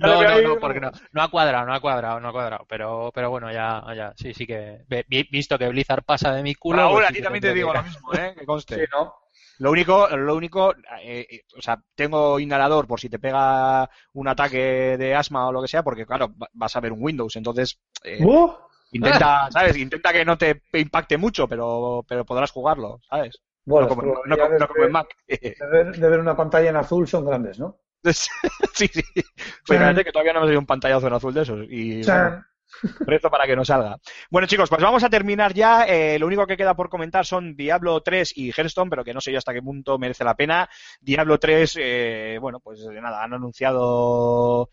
No, 0.00 0.22
no, 0.22 0.40
no, 0.40 0.58
porque 0.58 0.80
no, 0.80 0.90
no 1.12 1.22
ha 1.22 1.28
cuadrado, 1.30 1.66
no 1.66 1.74
ha 1.74 1.80
cuadrado, 1.80 2.18
no 2.20 2.28
ha 2.28 2.32
cuadrado. 2.32 2.66
Pero, 2.68 3.10
pero 3.14 3.30
bueno, 3.30 3.52
ya, 3.52 3.84
ya, 3.94 4.12
sí, 4.16 4.34
sí 4.34 4.46
que, 4.46 4.84
visto 5.30 5.58
que 5.58 5.68
Blizzard 5.68 6.02
pasa 6.04 6.32
de 6.32 6.42
mi 6.42 6.54
culo. 6.54 6.78
Raúl, 6.78 6.94
pues 6.98 7.10
a 7.10 7.12
ti 7.12 7.22
también 7.22 7.42
te 7.42 7.54
digo 7.54 7.70
que- 7.70 7.78
lo 7.78 7.84
mismo, 7.84 8.12
¿eh? 8.14 8.34
Que 8.36 8.44
conste. 8.46 8.76
Sí, 8.76 8.82
¿no? 8.92 9.14
Lo 9.58 9.70
único, 9.70 10.08
lo 10.08 10.34
único, 10.34 10.72
eh, 11.02 11.26
eh, 11.30 11.40
o 11.56 11.62
sea, 11.62 11.78
tengo 11.94 12.40
inhalador 12.40 12.88
por 12.88 12.98
si 12.98 13.08
te 13.08 13.20
pega 13.20 13.88
un 14.14 14.26
ataque 14.26 14.96
de 14.98 15.14
asma 15.14 15.46
o 15.46 15.52
lo 15.52 15.62
que 15.62 15.68
sea, 15.68 15.84
porque 15.84 16.04
claro, 16.06 16.32
va- 16.36 16.48
vas 16.52 16.74
a 16.74 16.80
ver 16.80 16.90
un 16.92 16.98
Windows, 17.00 17.36
entonces 17.36 17.78
eh, 18.02 18.18
¡Uh! 18.24 18.50
Intenta, 18.94 19.48
¿sabes? 19.50 19.76
Intenta 19.76 20.12
que 20.12 20.24
no 20.24 20.38
te 20.38 20.62
impacte 20.72 21.16
mucho, 21.18 21.46
pero, 21.48 22.04
pero 22.08 22.24
podrás 22.24 22.50
jugarlo, 22.50 23.00
¿sabes? 23.08 23.40
Bueno, 23.64 23.88
no, 23.88 23.94
como, 23.94 24.02
las 24.02 24.26
no 24.26 24.36
como- 24.36 24.58
no 24.58 24.68
como 24.68 24.84
en 24.84 24.92
Mac. 24.92 25.08
de, 25.28 25.56
ver, 25.70 25.96
de 25.96 26.08
ver 26.08 26.20
una 26.20 26.36
pantalla 26.36 26.70
en 26.70 26.76
azul 26.76 27.06
son 27.08 27.24
grandes, 27.24 27.58
¿no? 27.58 27.80
sí, 28.04 28.86
sí. 28.88 29.02
Pues 29.66 29.78
fíjate 29.78 30.04
que 30.04 30.12
todavía 30.12 30.34
no 30.34 30.40
me 30.40 30.46
salido 30.46 30.60
un 30.60 30.66
pantallazo 30.66 31.06
en 31.06 31.12
azul 31.14 31.32
de 31.32 31.42
esos. 31.42 31.66
Y 31.70 32.02
bueno, 32.04 32.44
para 33.30 33.46
que 33.46 33.56
no 33.56 33.64
salga. 33.64 33.96
Bueno, 34.30 34.46
chicos, 34.46 34.68
pues 34.68 34.82
vamos 34.82 35.02
a 35.04 35.08
terminar 35.08 35.54
ya. 35.54 35.84
Eh, 35.86 36.18
lo 36.18 36.26
único 36.26 36.46
que 36.46 36.56
queda 36.56 36.74
por 36.74 36.90
comentar 36.90 37.24
son 37.24 37.56
Diablo 37.56 38.02
3 38.02 38.36
y 38.36 38.50
Hearthstone, 38.50 38.90
pero 38.90 39.04
que 39.04 39.14
no 39.14 39.22
sé 39.22 39.32
yo 39.32 39.38
hasta 39.38 39.54
qué 39.54 39.62
punto 39.62 39.98
merece 39.98 40.24
la 40.24 40.34
pena. 40.34 40.68
Diablo 41.00 41.38
3, 41.38 41.78
eh, 41.80 42.38
bueno, 42.40 42.60
pues 42.60 42.80
nada, 43.00 43.24
han 43.24 43.32
anunciado 43.32 44.68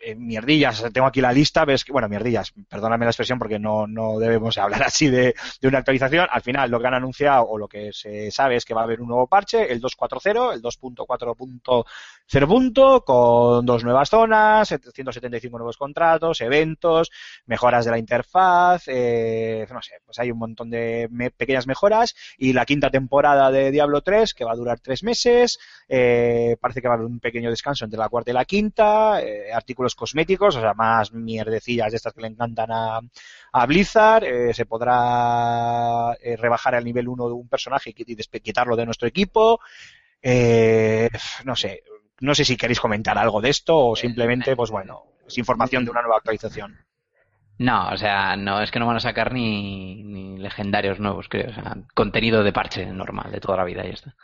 eh, 0.00 0.14
mierdillas. 0.14 0.84
Tengo 0.92 1.06
aquí 1.06 1.20
la 1.20 1.32
lista, 1.32 1.64
ves 1.64 1.84
que, 1.84 1.92
bueno, 1.92 2.08
mierdillas, 2.08 2.52
perdóname 2.68 3.04
la 3.04 3.10
expresión 3.10 3.38
porque 3.38 3.58
no, 3.58 3.86
no 3.86 4.18
debemos 4.18 4.56
hablar 4.58 4.82
así 4.84 5.08
de, 5.08 5.34
de 5.60 5.68
una 5.68 5.78
actualización. 5.78 6.26
Al 6.30 6.42
final, 6.42 6.70
lo 6.70 6.80
que 6.80 6.86
han 6.86 6.94
anunciado 6.94 7.44
o 7.48 7.58
lo 7.58 7.68
que 7.68 7.92
se 7.92 8.30
sabe 8.30 8.56
es 8.56 8.64
que 8.64 8.74
va 8.74 8.82
a 8.82 8.84
haber 8.84 9.00
un 9.00 9.08
nuevo 9.08 9.26
parche, 9.26 9.70
el 9.72 9.80
2.4.0, 9.80 10.52
el 10.54 10.62
2.4.0 10.62 12.46
punto, 12.46 13.04
con 13.04 13.64
dos 13.66 13.84
nuevas 13.84 14.08
zonas, 14.10 14.68
175 14.68 15.58
nuevos 15.58 15.76
contratos, 15.76 16.40
eventos, 16.40 17.10
mejoras 17.46 17.84
de 17.84 17.90
la 17.90 17.98
interfaz, 17.98 18.84
eh, 18.86 19.66
no 19.72 19.80
sé, 19.82 19.94
pues 20.04 20.18
hay 20.18 20.30
un 20.30 20.38
montón 20.38 20.70
de 20.70 21.08
me- 21.10 21.30
pequeñas 21.30 21.66
mejoras 21.66 22.14
y 22.36 22.52
la 22.52 22.66
quinta 22.66 22.90
temporada 22.90 23.50
de 23.50 23.70
Diablo 23.70 24.02
3 24.02 24.34
que 24.34 24.44
va 24.44 24.52
a 24.52 24.56
durar 24.56 24.80
tres 24.80 25.02
meses, 25.02 25.58
eh, 25.88 26.56
parece 26.60 26.80
que 26.82 26.88
va 26.88 26.94
a 26.94 26.96
haber 26.98 27.06
un 27.06 27.20
pequeño 27.20 27.50
descanso 27.50 27.84
entre 27.84 27.98
la 27.98 28.08
cuarta 28.08 28.30
y 28.30 28.34
la 28.34 28.44
quinta, 28.44 29.22
eh, 29.22 29.52
artículos 29.88 29.94
cosméticos, 29.94 30.56
o 30.56 30.60
sea, 30.60 30.74
más 30.74 31.12
mierdecillas 31.12 31.90
de 31.90 31.96
estas 31.96 32.12
que 32.12 32.20
le 32.20 32.28
encantan 32.28 32.70
a, 32.70 33.00
a 33.52 33.66
Blizzard, 33.66 34.24
eh, 34.24 34.54
se 34.54 34.66
podrá 34.66 36.14
eh, 36.20 36.36
rebajar 36.36 36.74
al 36.74 36.84
nivel 36.84 37.08
1 37.08 37.28
de 37.28 37.34
un 37.34 37.48
personaje 37.48 37.90
y 37.90 38.16
quitarlo 38.40 38.76
de 38.76 38.86
nuestro 38.86 39.08
equipo, 39.08 39.60
eh, 40.22 41.08
no 41.44 41.56
sé, 41.56 41.82
no 42.20 42.34
sé 42.34 42.44
si 42.44 42.56
queréis 42.56 42.80
comentar 42.80 43.16
algo 43.18 43.40
de 43.40 43.50
esto 43.50 43.76
o 43.76 43.96
simplemente, 43.96 44.56
pues 44.56 44.70
bueno, 44.70 45.04
es 45.26 45.38
información 45.38 45.84
de 45.84 45.90
una 45.90 46.02
nueva 46.02 46.16
actualización. 46.16 46.76
No, 47.58 47.88
o 47.88 47.96
sea, 47.96 48.36
no, 48.36 48.62
es 48.62 48.70
que 48.70 48.78
no 48.78 48.86
van 48.86 48.96
a 48.96 49.00
sacar 49.00 49.32
ni, 49.32 50.04
ni 50.04 50.38
legendarios 50.38 51.00
nuevos, 51.00 51.28
creo. 51.28 51.50
O 51.50 51.54
sea, 51.54 51.76
contenido 51.92 52.44
de 52.44 52.52
parche 52.52 52.86
normal, 52.86 53.32
de 53.32 53.40
toda 53.40 53.56
la 53.56 53.64
vida 53.64 53.82
y 53.84 53.88
ya 53.88 53.94
está. 53.94 54.14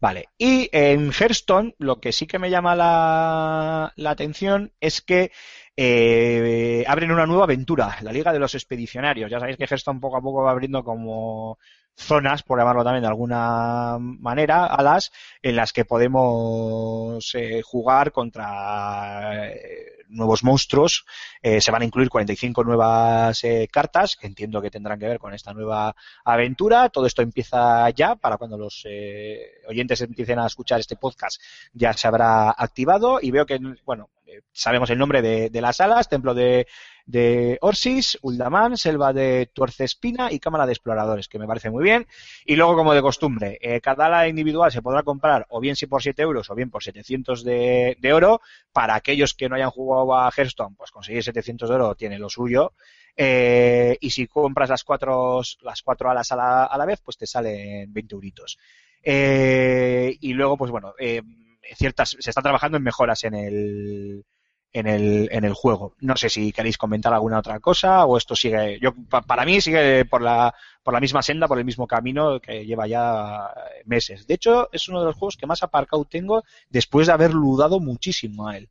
Vale, 0.00 0.28
y 0.38 0.68
en 0.72 1.12
Hearthstone 1.12 1.74
lo 1.78 2.00
que 2.00 2.12
sí 2.12 2.26
que 2.26 2.38
me 2.38 2.50
llama 2.50 2.74
la, 2.74 3.92
la 3.96 4.10
atención 4.10 4.72
es 4.80 5.02
que 5.02 5.30
eh, 5.76 6.84
abren 6.86 7.10
una 7.10 7.26
nueva 7.26 7.44
aventura, 7.44 7.96
la 8.02 8.12
Liga 8.12 8.32
de 8.32 8.38
los 8.38 8.54
Expedicionarios. 8.54 9.30
Ya 9.30 9.40
sabéis 9.40 9.56
que 9.56 9.64
Hearthstone 9.64 10.00
poco 10.00 10.16
a 10.16 10.22
poco 10.22 10.42
va 10.42 10.50
abriendo 10.50 10.84
como 10.84 11.58
zonas, 11.96 12.42
por 12.42 12.58
llamarlo 12.58 12.84
también 12.84 13.02
de 13.02 13.08
alguna 13.08 13.98
manera, 13.98 14.66
alas, 14.66 15.12
en 15.42 15.56
las 15.56 15.72
que 15.72 15.84
podemos 15.84 17.34
eh, 17.34 17.62
jugar 17.62 18.12
contra 18.12 19.48
eh, 19.50 19.99
nuevos 20.10 20.44
monstruos. 20.44 21.04
Eh, 21.42 21.60
se 21.60 21.70
van 21.70 21.82
a 21.82 21.84
incluir 21.84 22.08
45 22.08 22.64
nuevas 22.64 23.42
eh, 23.44 23.68
cartas, 23.72 24.16
que 24.16 24.26
entiendo 24.26 24.60
que 24.60 24.70
tendrán 24.70 24.98
que 24.98 25.06
ver 25.06 25.18
con 25.18 25.32
esta 25.34 25.54
nueva 25.54 25.94
aventura. 26.24 26.88
Todo 26.88 27.06
esto 27.06 27.22
empieza 27.22 27.88
ya, 27.90 28.16
para 28.16 28.36
cuando 28.36 28.58
los 28.58 28.84
eh, 28.88 29.62
oyentes 29.68 30.00
empiecen 30.00 30.38
a 30.38 30.46
escuchar 30.46 30.80
este 30.80 30.96
podcast 30.96 31.40
ya 31.72 31.92
se 31.92 32.08
habrá 32.08 32.50
activado 32.50 33.18
y 33.20 33.30
veo 33.30 33.46
que, 33.46 33.58
bueno, 33.84 34.10
eh, 34.26 34.42
sabemos 34.52 34.90
el 34.90 34.98
nombre 34.98 35.22
de, 35.22 35.50
de 35.50 35.60
las 35.60 35.76
salas, 35.76 36.08
Templo 36.08 36.34
de, 36.34 36.66
de 37.06 37.58
Orsis, 37.60 38.18
Uldaman, 38.22 38.76
Selva 38.76 39.12
de 39.12 39.50
Tuercespina 39.52 40.32
y 40.32 40.38
Cámara 40.38 40.66
de 40.66 40.72
Exploradores, 40.72 41.28
que 41.28 41.38
me 41.38 41.46
parece 41.46 41.70
muy 41.70 41.84
bien. 41.84 42.06
Y 42.44 42.56
luego, 42.56 42.76
como 42.76 42.94
de 42.94 43.02
costumbre, 43.02 43.58
eh, 43.60 43.80
cada 43.80 44.06
ala 44.06 44.28
individual 44.28 44.70
se 44.70 44.82
podrá 44.82 45.02
comprar 45.02 45.46
o 45.48 45.60
bien 45.60 45.76
si 45.76 45.86
por 45.86 46.02
7 46.02 46.22
euros 46.22 46.50
o 46.50 46.54
bien 46.54 46.70
por 46.70 46.82
700 46.82 47.44
de, 47.44 47.96
de 48.00 48.12
oro. 48.12 48.40
Para 48.72 48.94
aquellos 48.94 49.34
que 49.34 49.48
no 49.48 49.56
hayan 49.56 49.70
jugado 49.70 50.14
a 50.16 50.30
Hearthstone, 50.30 50.76
pues 50.76 50.90
conseguir 50.90 51.22
700 51.22 51.68
de 51.68 51.74
oro 51.74 51.94
tiene 51.94 52.18
lo 52.18 52.28
suyo. 52.28 52.72
Eh, 53.16 53.96
y 54.00 54.10
si 54.10 54.26
compras 54.26 54.70
las 54.70 54.84
cuatro, 54.84 55.42
las 55.62 55.82
cuatro 55.82 56.10
alas 56.10 56.30
a 56.32 56.36
la, 56.36 56.64
a 56.64 56.78
la 56.78 56.86
vez, 56.86 57.00
pues 57.04 57.16
te 57.16 57.26
salen 57.26 57.92
20 57.92 58.14
euritos. 58.14 58.58
Eh, 59.02 60.16
y 60.20 60.32
luego, 60.32 60.56
pues 60.56 60.70
bueno, 60.70 60.94
ciertas, 61.76 62.16
se 62.18 62.30
está 62.30 62.42
trabajando 62.42 62.76
en 62.76 62.84
mejoras 62.84 63.24
en 63.24 63.34
el, 63.34 64.24
en 64.72 64.86
el, 64.86 65.28
en 65.32 65.44
el 65.44 65.52
juego. 65.54 65.94
No 66.00 66.16
sé 66.16 66.28
si 66.30 66.52
queréis 66.52 66.78
comentar 66.78 67.12
alguna 67.12 67.38
otra 67.40 67.58
cosa 67.60 68.04
o 68.06 68.16
esto 68.16 68.36
sigue, 68.36 68.78
yo, 68.80 68.94
pa- 69.08 69.22
para 69.22 69.44
mí 69.44 69.60
sigue 69.60 70.04
por 70.04 70.22
la, 70.22 70.54
por 70.82 70.94
la 70.94 71.00
misma 71.00 71.22
senda, 71.22 71.48
por 71.48 71.58
el 71.58 71.64
mismo 71.64 71.86
camino 71.86 72.40
que 72.40 72.64
lleva 72.66 72.86
ya 72.86 73.50
meses. 73.84 74.26
De 74.26 74.34
hecho, 74.34 74.68
es 74.72 74.88
uno 74.88 75.00
de 75.00 75.06
los 75.06 75.16
juegos 75.16 75.36
que 75.36 75.46
más 75.46 75.62
aparcado 75.62 76.04
tengo 76.04 76.44
después 76.68 77.06
de 77.08 77.12
haber 77.14 77.32
ludado 77.34 77.80
muchísimo 77.80 78.48
a 78.48 78.56
él. 78.58 78.70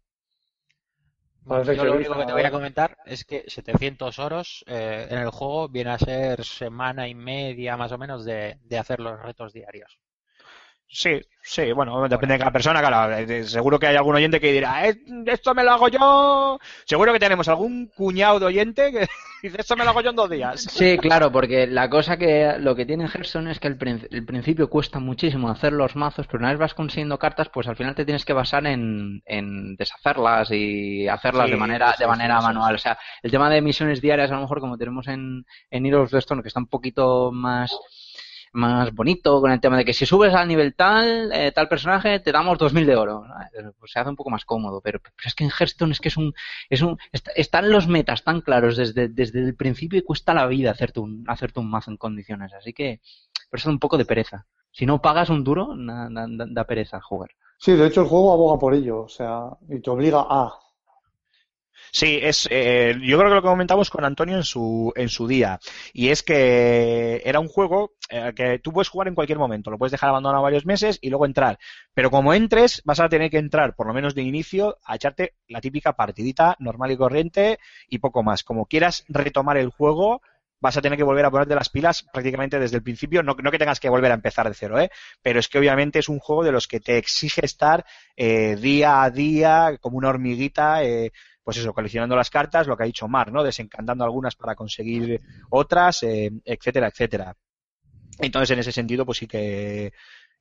Parece 1.47 1.75
Yo 1.75 1.83
lo 1.85 1.95
único 1.95 2.15
que 2.17 2.25
te 2.25 2.31
voy 2.31 2.43
a 2.43 2.51
comentar 2.51 2.97
es 3.05 3.25
que 3.25 3.43
700 3.49 4.19
oros 4.19 4.63
eh, 4.67 5.07
en 5.09 5.17
el 5.19 5.31
juego 5.31 5.67
viene 5.67 5.89
a 5.91 5.97
ser 5.99 6.45
semana 6.45 7.07
y 7.09 7.15
media 7.15 7.75
más 7.75 7.91
o 7.91 7.97
menos 7.97 8.23
de, 8.23 8.57
de 8.63 8.77
hacer 8.79 8.99
los 9.01 9.19
retos 9.21 9.51
diarios. 9.51 9.99
Sí, 10.91 11.21
sí, 11.43 11.71
bueno, 11.71 12.07
depende 12.09 12.33
de 12.33 12.39
cada 12.39 12.51
persona, 12.51 12.79
claro. 12.81 13.15
eh, 13.15 13.43
Seguro 13.43 13.77
que 13.77 13.85
hay 13.87 13.95
algún 13.95 14.15
oyente 14.15 14.39
que 14.39 14.51
dirá, 14.51 14.87
"Eh, 14.87 14.97
esto 15.27 15.53
me 15.53 15.63
lo 15.63 15.71
hago 15.71 15.87
yo. 15.87 16.59
Seguro 16.85 17.13
que 17.13 17.19
tenemos 17.19 17.47
algún 17.47 17.87
cuñado 17.95 18.39
de 18.39 18.47
oyente 18.47 18.91
que 18.91 18.99
dice, 19.43 19.57
esto 19.61 19.75
me 19.75 19.83
lo 19.83 19.91
hago 19.91 20.01
yo 20.01 20.09
en 20.09 20.15
dos 20.15 20.29
días. 20.31 20.61
Sí, 20.61 20.97
claro, 20.97 21.31
porque 21.31 21.67
la 21.67 21.91
cosa 21.91 22.17
que 22.17 22.55
lo 22.57 22.75
que 22.75 22.87
tiene 22.87 23.05
Hearthstone 23.07 23.51
es 23.51 23.59
que 23.59 23.67
al 23.67 23.77
el 24.09 24.25
principio 24.25 24.67
cuesta 24.67 24.99
muchísimo 24.99 25.49
hacer 25.51 25.73
los 25.73 25.95
mazos, 25.95 26.25
pero 26.25 26.39
una 26.39 26.49
vez 26.49 26.57
vas 26.57 26.73
consiguiendo 26.73 27.19
cartas, 27.19 27.49
pues 27.49 27.67
al 27.67 27.75
final 27.75 27.93
te 27.93 28.03
tienes 28.05 28.25
que 28.25 28.33
basar 28.33 28.65
en, 28.65 29.21
en 29.25 29.75
deshacerlas 29.75 30.49
y 30.51 31.07
hacerlas 31.07 31.45
Sí, 31.45 31.51
de 31.51 31.57
manera 31.57 31.93
sí, 31.93 32.01
de 32.03 32.07
manera 32.07 32.39
sí, 32.39 32.45
manual. 32.47 32.73
O 32.75 32.79
sea, 32.79 32.97
el 33.21 33.29
tema 33.29 33.47
de 33.51 33.61
misiones 33.61 34.01
diarias, 34.01 34.31
a 34.31 34.35
lo 34.35 34.41
mejor 34.41 34.59
como 34.59 34.75
tenemos 34.77 35.07
en, 35.07 35.45
en 35.69 35.85
Heroes 35.85 36.05
of 36.05 36.11
the 36.11 36.17
Storm, 36.17 36.41
que 36.41 36.47
está 36.47 36.59
un 36.59 36.67
poquito 36.67 37.31
más 37.31 37.71
más 38.53 38.93
bonito 38.93 39.39
con 39.41 39.51
el 39.51 39.59
tema 39.59 39.77
de 39.77 39.85
que 39.85 39.93
si 39.93 40.05
subes 40.05 40.33
al 40.33 40.47
nivel 40.47 40.75
tal, 40.75 41.31
eh, 41.33 41.51
tal 41.51 41.67
personaje, 41.67 42.19
te 42.19 42.31
damos 42.31 42.57
2000 42.57 42.85
de 42.85 42.95
oro. 42.95 43.23
Pues 43.79 43.91
se 43.91 43.99
hace 43.99 44.09
un 44.09 44.15
poco 44.15 44.29
más 44.29 44.45
cómodo, 44.45 44.81
pero, 44.81 44.99
es 45.25 45.35
que 45.35 45.43
en 45.43 45.51
Hearthstone 45.51 45.91
es 45.91 45.99
que 45.99 46.09
es 46.09 46.17
un, 46.17 46.33
es 46.69 46.81
un, 46.81 46.97
est- 47.11 47.29
están 47.35 47.69
los 47.71 47.87
metas 47.87 48.23
tan 48.23 48.41
claros 48.41 48.77
desde, 48.77 49.07
desde 49.09 49.39
el 49.41 49.55
principio 49.55 49.99
y 49.99 50.03
cuesta 50.03 50.33
la 50.33 50.47
vida 50.47 50.71
hacerte 50.71 50.99
un, 50.99 51.23
hacerte 51.27 51.59
un 51.59 51.69
mazo 51.69 51.91
en 51.91 51.97
condiciones. 51.97 52.53
Así 52.53 52.73
que, 52.73 53.01
por 53.49 53.59
eso 53.59 53.69
da 53.69 53.73
un 53.73 53.79
poco 53.79 53.97
de 53.97 54.05
pereza. 54.05 54.45
Si 54.71 54.85
no 54.85 55.01
pagas 55.01 55.29
un 55.29 55.43
duro, 55.43 55.69
da- 55.75 56.09
da- 56.09 56.45
da 56.49 56.63
pereza 56.65 57.01
jugar. 57.01 57.29
Sí, 57.57 57.73
de 57.73 57.87
hecho 57.87 58.01
el 58.01 58.07
juego 58.07 58.31
aboga 58.33 58.57
por 58.57 58.73
ello, 58.73 59.01
o 59.01 59.09
sea, 59.09 59.41
y 59.67 59.81
te 59.81 59.89
obliga 59.89 60.25
a. 60.29 60.53
Sí, 61.91 62.19
es, 62.21 62.47
eh, 62.51 62.95
yo 63.01 63.17
creo 63.17 63.29
que 63.29 63.35
lo 63.35 63.41
comentamos 63.41 63.89
con 63.89 64.05
Antonio 64.05 64.37
en 64.37 64.43
su, 64.43 64.93
en 64.95 65.09
su 65.09 65.27
día. 65.27 65.59
Y 65.93 66.09
es 66.09 66.23
que 66.23 67.21
era 67.25 67.39
un 67.39 67.47
juego 67.47 67.93
eh, 68.09 68.33
que 68.35 68.59
tú 68.59 68.71
puedes 68.71 68.89
jugar 68.89 69.07
en 69.07 69.15
cualquier 69.15 69.39
momento. 69.39 69.71
Lo 69.71 69.77
puedes 69.77 69.91
dejar 69.91 70.09
abandonado 70.09 70.43
varios 70.43 70.65
meses 70.65 70.99
y 71.01 71.09
luego 71.09 71.25
entrar. 71.25 71.57
Pero 71.93 72.11
como 72.11 72.33
entres, 72.33 72.81
vas 72.85 72.99
a 72.99 73.09
tener 73.09 73.29
que 73.29 73.37
entrar, 73.37 73.75
por 73.75 73.87
lo 73.87 73.93
menos 73.93 74.15
de 74.15 74.21
inicio, 74.21 74.77
a 74.83 74.95
echarte 74.95 75.33
la 75.47 75.61
típica 75.61 75.93
partidita 75.93 76.55
normal 76.59 76.91
y 76.91 76.97
corriente 76.97 77.59
y 77.87 77.99
poco 77.99 78.23
más. 78.23 78.43
Como 78.43 78.65
quieras 78.65 79.03
retomar 79.07 79.57
el 79.57 79.69
juego, 79.69 80.21
vas 80.61 80.77
a 80.77 80.81
tener 80.81 80.97
que 80.97 81.03
volver 81.03 81.25
a 81.25 81.31
ponerte 81.31 81.55
las 81.55 81.69
pilas 81.69 82.03
prácticamente 82.11 82.59
desde 82.59 82.77
el 82.77 82.83
principio. 82.83 83.23
No, 83.23 83.35
no 83.41 83.51
que 83.51 83.57
tengas 83.57 83.79
que 83.79 83.89
volver 83.89 84.11
a 84.11 84.15
empezar 84.15 84.47
de 84.47 84.53
cero, 84.53 84.79
¿eh? 84.79 84.89
Pero 85.21 85.39
es 85.39 85.47
que 85.47 85.57
obviamente 85.57 85.99
es 85.99 86.09
un 86.09 86.19
juego 86.19 86.43
de 86.43 86.51
los 86.51 86.67
que 86.67 86.79
te 86.79 86.97
exige 86.97 87.45
estar 87.45 87.85
eh, 88.15 88.55
día 88.57 89.03
a 89.03 89.09
día 89.09 89.77
como 89.79 89.97
una 89.97 90.09
hormiguita. 90.09 90.83
Eh, 90.83 91.11
pues 91.49 91.57
eso, 91.57 91.73
coleccionando 91.73 92.15
las 92.15 92.29
cartas, 92.29 92.67
lo 92.67 92.77
que 92.77 92.83
ha 92.83 92.85
dicho 92.85 93.07
Mar, 93.07 93.31
¿no? 93.31 93.41
Desencantando 93.41 94.03
algunas 94.03 94.35
para 94.35 94.53
conseguir 94.53 95.19
otras, 95.49 96.03
eh, 96.03 96.29
etcétera, 96.45 96.89
etcétera. 96.89 97.35
Entonces, 98.19 98.51
en 98.51 98.59
ese 98.59 98.71
sentido, 98.71 99.03
pues 99.03 99.17
sí 99.17 99.25
que, 99.25 99.91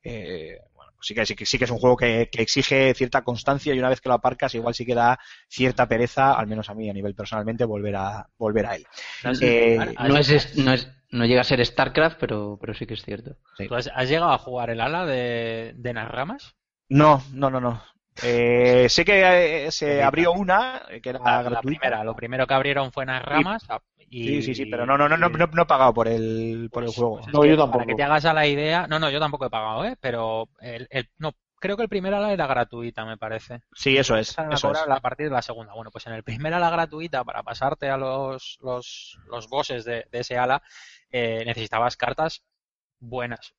eh, 0.03 0.57
bueno, 0.75 0.91
sí 1.01 1.15
que, 1.15 1.25
sí 1.25 1.33
que 1.35 1.47
sí 1.47 1.57
que 1.57 1.63
es 1.63 1.71
un 1.71 1.79
juego 1.79 1.97
que, 1.97 2.29
que 2.31 2.43
exige 2.43 2.93
cierta 2.93 3.23
constancia 3.23 3.73
y 3.73 3.79
una 3.79 3.89
vez 3.89 4.01
que 4.01 4.09
lo 4.09 4.13
aparcas, 4.15 4.53
igual 4.53 4.75
sí 4.75 4.85
que 4.85 4.93
da 4.93 5.17
cierta 5.47 5.87
pereza, 5.87 6.33
al 6.33 6.45
menos 6.45 6.69
a 6.69 6.75
mí, 6.75 6.87
a 6.87 6.93
nivel 6.93 7.15
personalmente, 7.15 7.65
volver 7.65 7.95
a, 7.95 8.27
volver 8.37 8.67
a 8.67 8.75
él. 8.75 8.85
Eh, 9.41 9.79
No 10.07 10.15
es, 10.19 10.57
no 10.59 10.73
es, 10.73 10.91
no 11.09 11.25
llega 11.25 11.41
a 11.41 11.43
ser 11.43 11.65
StarCraft, 11.65 12.19
pero, 12.19 12.59
pero 12.61 12.75
sí 12.75 12.85
que 12.85 12.93
es 12.93 13.03
cierto. 13.03 13.35
sí. 13.57 13.67
¿Tú 13.67 13.73
has, 13.73 13.89
has 13.91 14.07
llegado 14.07 14.31
a 14.31 14.37
jugar 14.37 14.69
el 14.69 14.79
ala 14.79 15.07
de, 15.07 15.73
de 15.75 15.93
Narramas? 15.93 16.53
No, 16.87 17.23
no, 17.33 17.49
no, 17.49 17.59
no. 17.59 17.81
Eh, 18.23 18.87
sé 18.89 19.05
que 19.05 19.65
eh, 19.67 19.71
se 19.71 20.03
abrió 20.03 20.33
una, 20.33 20.83
eh, 20.89 21.01
que 21.01 21.09
era 21.09 21.19
La, 21.19 21.25
la 21.25 21.49
gratuita. 21.49 21.61
primera, 21.79 22.03
lo 22.03 22.15
primero 22.15 22.45
que 22.47 22.53
abrieron 22.53 22.91
fue 22.91 23.05
Narramas. 23.05 23.65
Y, 24.11 24.23
Sí, 24.27 24.41
sí, 24.41 24.55
sí, 24.55 24.65
pero 24.65 24.85
no, 24.87 24.97
no, 24.97 25.07
no, 25.07 25.17
no, 25.17 25.29
no, 25.29 25.47
no 25.47 25.61
he 25.61 25.65
pagado 25.67 25.93
por 25.93 26.07
el, 26.07 26.69
por 26.71 26.83
el 26.83 26.87
Pues- 26.87 26.95
juego. 26.97 27.15
pues 27.17 27.27
es 27.27 27.33
No, 27.33 27.41
que 27.41 27.49
yo 27.55 27.71
Para 27.71 27.85
que 27.85 27.93
te 27.95 28.03
hagas 28.03 28.25
a 28.25 28.33
la 28.33 28.47
idea. 28.47 28.87
No, 28.87 28.97
no, 28.99 29.09
yo 29.11 29.19
tampoco 29.19 29.45
he 29.45 29.49
pagado, 29.51 29.85
¿eh? 29.85 29.95
Pero 30.01 30.49
el, 30.61 30.87
el- 30.89 31.09
no, 31.19 31.33
creo 31.59 31.77
que 31.77 31.83
el 31.83 31.89
primer 31.89 32.13
ala 32.15 32.33
era 32.33 32.47
gratuita, 32.47 33.05
me 33.05 33.17
parece. 33.17 33.61
Sí, 33.73 33.95
eso 33.97 34.17
es, 34.17 34.37
a 34.39 34.49
eso 34.51 34.71
es. 34.71 34.79
a 34.79 34.99
partir 34.99 35.27
de 35.27 35.33
la 35.33 35.43
segunda. 35.43 35.73
Bueno, 35.75 35.91
pues 35.91 36.07
en 36.07 36.13
el 36.13 36.23
primer 36.23 36.53
ala 36.55 36.71
gratuita, 36.71 37.23
para 37.23 37.43
pasarte 37.43 37.89
a 37.89 37.97
los, 37.97 38.57
los, 38.63 39.19
los 39.27 39.47
bosses 39.47 39.85
de, 39.85 40.05
de 40.11 40.19
ese 40.19 40.37
ala, 40.39 40.63
eh, 41.11 41.43
necesitabas 41.45 41.95
cartas 41.95 42.43
buenas. 42.99 43.53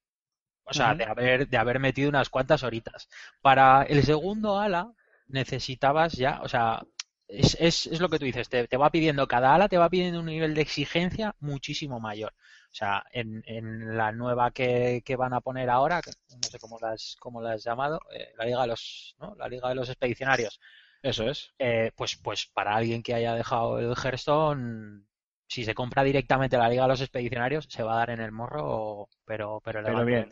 O 0.71 0.75
sea, 0.75 0.95
de 0.95 1.05
haber, 1.05 1.49
de 1.49 1.57
haber 1.59 1.81
metido 1.81 2.09
unas 2.09 2.31
cuantas 2.31 2.62
horitas. 2.62 3.09
Para 3.43 3.83
el 3.85 4.05
segundo 4.05 4.59
ala, 4.59 4.93
necesitabas 5.29 6.12
ya, 6.14 6.41
o 6.43 6.49
sea, 6.49 6.83
es, 7.29 7.57
es, 7.61 7.87
es 7.87 8.01
lo 8.01 8.09
que 8.09 8.18
tú 8.18 8.25
dices, 8.25 8.49
te, 8.49 8.66
te 8.68 8.77
va 8.77 8.91
pidiendo, 8.91 9.27
cada 9.29 9.55
ala 9.55 9.68
te 9.68 9.79
va 9.79 9.89
pidiendo 9.91 10.21
un 10.21 10.27
nivel 10.27 10.55
de 10.55 10.62
exigencia 10.62 11.35
muchísimo 11.41 12.01
mayor. 12.01 12.33
O 12.73 12.75
sea, 12.75 13.05
en, 13.12 13.43
en 13.47 13.97
la 13.97 14.12
nueva 14.12 14.53
que, 14.53 15.03
que 15.05 15.16
van 15.16 15.35
a 15.35 15.41
poner 15.41 15.71
ahora, 15.71 16.01
que 16.03 16.12
no 16.37 16.49
sé 16.49 16.59
cómo 16.59 16.79
la 16.81 16.93
has, 16.93 17.16
cómo 17.18 17.43
la 17.43 17.53
has 17.53 17.64
llamado, 17.64 18.01
eh, 18.12 18.33
la 18.39 18.45
Liga 18.45 18.62
de 18.62 18.68
los, 18.68 19.16
¿no? 19.21 19.35
La 19.37 19.49
Liga 19.49 19.68
de 19.68 19.75
los 19.75 19.89
Expedicionarios, 19.89 20.61
Eso 21.03 21.29
es. 21.29 21.53
eh, 21.59 21.93
pues, 21.97 22.16
pues 22.16 22.47
para 22.47 22.75
alguien 22.77 23.03
que 23.03 23.14
haya 23.14 23.35
dejado 23.35 23.79
el 23.79 23.95
Hearthstone, 23.97 25.07
si 25.51 25.64
se 25.64 25.74
compra 25.74 26.05
directamente 26.05 26.57
la 26.57 26.68
Liga 26.68 26.84
de 26.84 26.90
los 26.90 27.01
Expedicionarios, 27.01 27.66
se 27.68 27.82
va 27.82 27.94
a 27.94 27.98
dar 27.98 28.11
en 28.11 28.20
el 28.20 28.30
morro, 28.30 29.09
pero, 29.24 29.61
pero, 29.64 29.82
Pero 29.82 30.05
bien. 30.05 30.30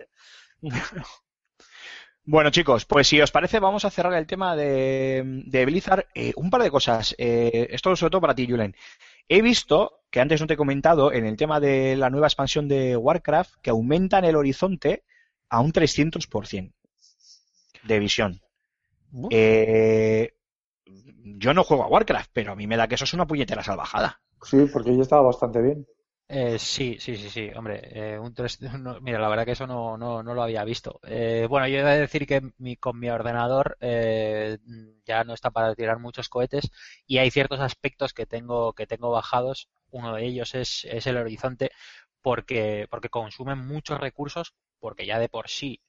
Bueno, 2.31 2.51
chicos, 2.51 2.85
pues 2.85 3.09
si 3.09 3.19
os 3.23 3.31
parece, 3.31 3.59
vamos 3.59 3.87
a 3.87 3.91
cerrar 3.91 4.13
el 4.13 4.27
tema 4.27 4.55
de, 4.55 5.23
de 5.47 5.65
Blizzard. 5.65 6.09
Eh, 6.15 6.35
un 6.37 6.51
par 6.51 6.63
de 6.63 6.71
cosas. 6.71 7.15
Eh, 7.17 7.69
esto 7.71 7.97
sobre 7.97 8.11
todo 8.11 8.21
para 8.21 8.35
ti, 8.35 8.47
Julen. 8.47 8.77
He 9.27 9.41
visto, 9.41 10.03
que 10.11 10.21
antes 10.21 10.39
no 10.39 10.47
te 10.47 10.53
he 10.53 10.59
comentado, 10.59 11.11
en 11.11 11.25
el 11.25 11.39
tema 11.39 11.59
de 11.59 11.97
la 11.97 12.11
nueva 12.11 12.27
expansión 12.27 12.69
de 12.69 12.99
Warcraft, 12.99 13.55
que 13.63 13.71
aumentan 13.71 14.27
el 14.27 14.37
horizonte 14.37 15.05
a 15.49 15.61
un 15.61 15.73
300% 15.73 16.75
de 17.85 17.99
visión. 17.99 18.43
Eh, 19.31 20.35
yo 20.85 21.55
no 21.55 21.65
juego 21.65 21.85
a 21.85 21.89
Warcraft, 21.89 22.31
pero 22.35 22.53
a 22.53 22.57
mí 22.57 22.67
me 22.67 22.77
da 22.77 22.89
que 22.89 22.97
eso 22.97 23.05
es 23.05 23.15
una 23.15 23.27
puñetera 23.27 23.65
salvajada. 23.65 24.21
Sí, 24.43 24.67
porque 24.67 24.97
ya 24.97 25.03
estaba 25.03 25.23
bastante 25.23 25.63
bien. 25.63 25.87
Eh, 26.31 26.59
sí, 26.59 26.99
sí, 27.01 27.17
sí, 27.17 27.31
sí, 27.31 27.51
hombre, 27.57 27.81
eh, 28.15 28.19
un 28.19 28.35
tres- 28.35 28.61
no, 28.79 29.01
mira, 29.01 29.19
la 29.19 29.29
verdad 29.29 29.47
que 29.47 29.53
eso 29.53 29.67
no, 29.67 29.97
no, 29.97 30.23
no 30.23 30.35
lo 30.35 30.43
había 30.43 30.63
visto. 30.65 31.01
Eh, 31.05 31.47
bueno, 31.49 31.67
yo 31.69 31.79
he 31.79 31.83
de 31.85 32.01
decir 32.01 32.27
que 32.27 32.43
mi, 32.59 32.77
con 32.77 32.99
mi 32.99 33.09
ordenador 33.09 33.79
eh, 33.81 34.59
ya 35.07 35.25
no 35.25 35.33
está 35.33 35.51
para 35.51 35.75
tirar 35.75 35.99
muchos 35.99 36.29
cohetes 36.29 36.71
y 37.07 37.17
hay 37.19 37.31
ciertos 37.31 37.61
aspectos 37.61 38.13
que 38.13 38.27
tengo, 38.27 38.75
que 38.75 38.87
tengo 38.87 39.11
bajados. 39.11 39.71
Uno 39.91 40.15
de 40.15 40.27
ellos 40.27 40.55
es, 40.55 40.85
es 40.91 41.07
el 41.07 41.17
horizonte 41.17 41.71
porque, 42.21 42.87
porque 42.91 43.09
consumen 43.09 43.59
muchos 43.67 43.99
recursos, 43.99 44.55
porque 44.81 45.07
ya 45.07 45.19
de 45.19 45.31
por 45.31 45.49
sí 45.49 45.81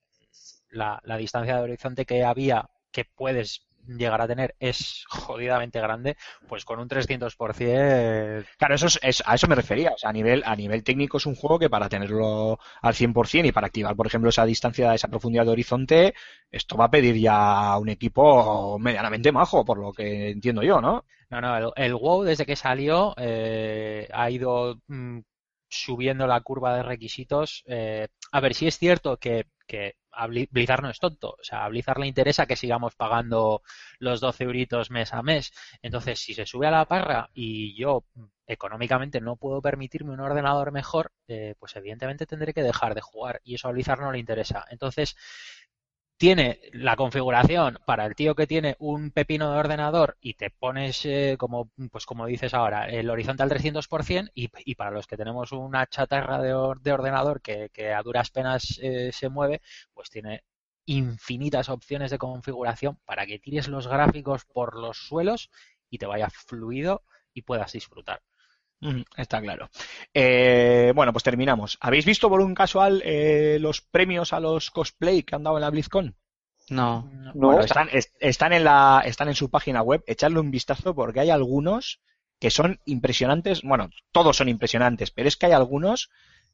la, 0.70 1.02
la 1.04 1.18
distancia 1.18 1.56
de 1.58 1.64
horizonte 1.64 2.06
que 2.06 2.24
había, 2.24 2.70
que 2.92 3.06
puedes 3.06 3.68
llegar 3.88 4.22
a 4.22 4.28
tener, 4.28 4.56
es 4.60 5.06
jodidamente 5.10 5.80
grande, 5.82 6.18
pues 6.48 6.66
con 6.66 6.80
un 6.80 6.88
300%... 6.88 8.46
Claro, 8.58 8.76
eso 8.76 8.88
es, 8.88 9.00
es- 9.02 9.24
a 9.26 9.36
eso 9.36 9.48
me 9.48 9.56
refería. 9.56 9.92
O 9.94 9.98
sea, 9.98 10.10
a 10.10 10.14
nivel, 10.14 10.44
a 10.46 10.56
nivel 10.56 10.84
técnico 10.84 11.18
es 11.18 11.26
un 11.26 11.36
juego 11.36 11.60
que 11.60 11.70
para 11.70 11.90
tenerlo 11.90 12.60
al 12.82 12.94
100% 12.94 13.48
y 13.50 13.52
para 13.52 13.68
activar, 13.68 13.96
por 13.96 14.08
ejemplo, 14.08 14.30
esa 14.30 14.46
distancia, 14.46 14.94
esa 14.94 15.08
profundidad 15.08 15.46
de 15.46 15.52
horizonte, 15.52 16.14
esto 16.52 16.76
va 16.78 16.86
a 16.86 16.92
pedir 16.92 17.16
ya 17.18 17.78
un 17.78 17.90
equipo 17.90 18.78
medianamente 18.80 19.32
majo, 19.32 19.64
por 19.66 19.78
lo 19.80 19.94
que 19.94 20.30
entiendo 20.32 20.62
yo, 20.64 20.82
¿no? 20.82 21.06
No, 21.30 21.42
no, 21.42 21.58
el, 21.58 21.72
el 21.76 21.94
WoW 21.96 22.24
desde 22.24 22.46
que 22.46 22.56
salió 22.56 23.14
eh, 23.18 24.08
ha 24.12 24.30
ido 24.32 24.82
mm, 24.88 25.20
subiendo 25.70 26.26
la 26.28 26.42
curva 26.42 26.76
de 26.76 26.84
requisitos. 26.84 27.64
eh, 27.68 28.08
a 28.32 28.40
ver, 28.40 28.54
si 28.56 28.68
es 28.68 28.78
cierto 28.80 29.18
que, 29.18 29.46
que 29.68 29.96
a 30.12 30.28
Bli- 30.28 30.48
Blizzard 30.52 30.82
no 30.84 30.90
es 30.90 31.00
tonto. 31.00 31.32
O 31.40 31.44
sea, 31.44 31.66
a 31.66 31.70
Blizzard 31.70 32.00
le 32.00 32.08
interesa 32.08 32.46
que 32.46 32.56
sigamos 32.56 32.96
pagando 32.96 33.62
los 34.00 34.20
12 34.22 34.44
euritos 34.46 34.92
mes 34.92 35.14
a 35.14 35.22
mes. 35.24 35.52
Entonces, 35.82 36.20
si 36.20 36.34
se 36.34 36.46
sube 36.46 36.68
a 36.68 36.72
la 36.72 36.86
parra 36.86 37.30
y 37.34 37.76
yo 37.76 38.06
económicamente 38.48 39.22
no 39.22 39.36
puedo 39.36 39.62
permitirme 39.62 40.12
un 40.12 40.20
ordenador 40.22 40.72
mejor, 40.72 41.12
eh, 41.28 41.54
pues 41.60 41.76
evidentemente 41.76 42.26
tendré 42.26 42.54
que 42.54 42.64
dejar 42.64 42.96
de 42.96 43.02
jugar. 43.02 43.42
Y 43.44 43.56
eso 43.56 43.68
a 43.68 43.72
Blizzard 43.72 44.02
no 44.02 44.12
le 44.12 44.20
interesa. 44.20 44.66
Entonces, 44.70 45.16
tiene 46.20 46.62
la 46.74 46.98
configuración 46.98 47.80
para 47.88 48.06
el 48.06 48.16
tío 48.16 48.36
que 48.36 48.48
tiene 48.48 48.76
un 48.80 49.12
pepino 49.12 49.52
de 49.54 49.60
ordenador 49.60 50.18
y 50.22 50.36
te 50.36 50.52
pones, 50.52 51.06
eh, 51.06 51.38
como, 51.40 51.72
pues 51.92 52.06
como 52.06 52.28
dices 52.28 52.54
ahora, 52.54 52.90
el 52.90 53.10
horizonte 53.10 53.44
al 53.44 53.50
300% 53.50 54.32
y, 54.36 54.50
y 54.66 54.76
para 54.76 54.92
los 54.92 55.08
que 55.08 55.18
tenemos 55.18 55.54
una 55.54 55.88
chatarra 55.88 56.42
de, 56.42 56.54
or- 56.54 56.82
de 56.82 56.94
ordenador 56.94 57.42
que, 57.42 57.70
que 57.74 57.94
a 57.94 58.04
duras 58.04 58.32
penas 58.32 58.80
eh, 58.84 59.12
se 59.14 59.30
mueve, 59.30 59.62
pues 59.94 60.10
tiene 60.12 60.44
infinitas 60.86 61.70
opciones 61.70 62.12
de 62.12 62.18
configuración 62.20 62.98
para 63.06 63.26
que 63.26 63.40
tires 63.40 63.68
los 63.70 63.88
gráficos 63.88 64.46
por 64.46 64.76
los 64.78 64.98
suelos 64.98 65.50
y 65.90 66.00
te 66.00 66.06
vaya 66.06 66.30
fluido 66.30 67.04
y 67.34 67.44
puedas 67.44 67.72
disfrutar. 67.74 68.22
Está 69.18 69.42
claro. 69.42 69.70
Eh, 70.14 70.94
bueno, 70.96 71.12
pues 71.12 71.24
terminamos. 71.24 71.78
¿Habéis 71.82 72.06
visto 72.06 72.30
por 72.30 72.40
un 72.42 72.56
casual 72.56 73.02
eh, 73.04 73.58
los 73.60 73.82
premios 73.82 74.32
a 74.32 74.40
los 74.40 74.72
cosplay 74.72 75.24
que 75.24 75.36
han 75.36 75.44
dado 75.44 75.58
en 75.58 75.62
la 75.62 75.70
BlizzCon? 75.70 76.16
No. 76.70 77.10
No, 77.14 77.32
Bueno, 77.34 77.62
están, 77.62 77.90
es- 77.92 78.14
están 78.20 78.54
en 78.54 78.64
la, 78.64 79.02
están 79.06 79.28
en 79.28 79.36
su 79.36 79.50
página 79.50 79.82
web. 79.82 80.04
Echadle 80.08 80.40
un 80.40 80.52
vistazo 80.52 80.96
porque 80.96 81.20
hay 81.20 81.30
algunos 81.30 82.00
que 82.40 82.52
son 82.52 82.80
impresionantes. 82.86 83.64
Bueno, 83.64 83.90
todos 84.14 84.38
son 84.38 84.48
impresionantes, 84.48 85.12
pero 85.12 85.28
es 85.28 85.36
que 85.36 85.48
hay 85.48 85.52
algunos 85.52 86.10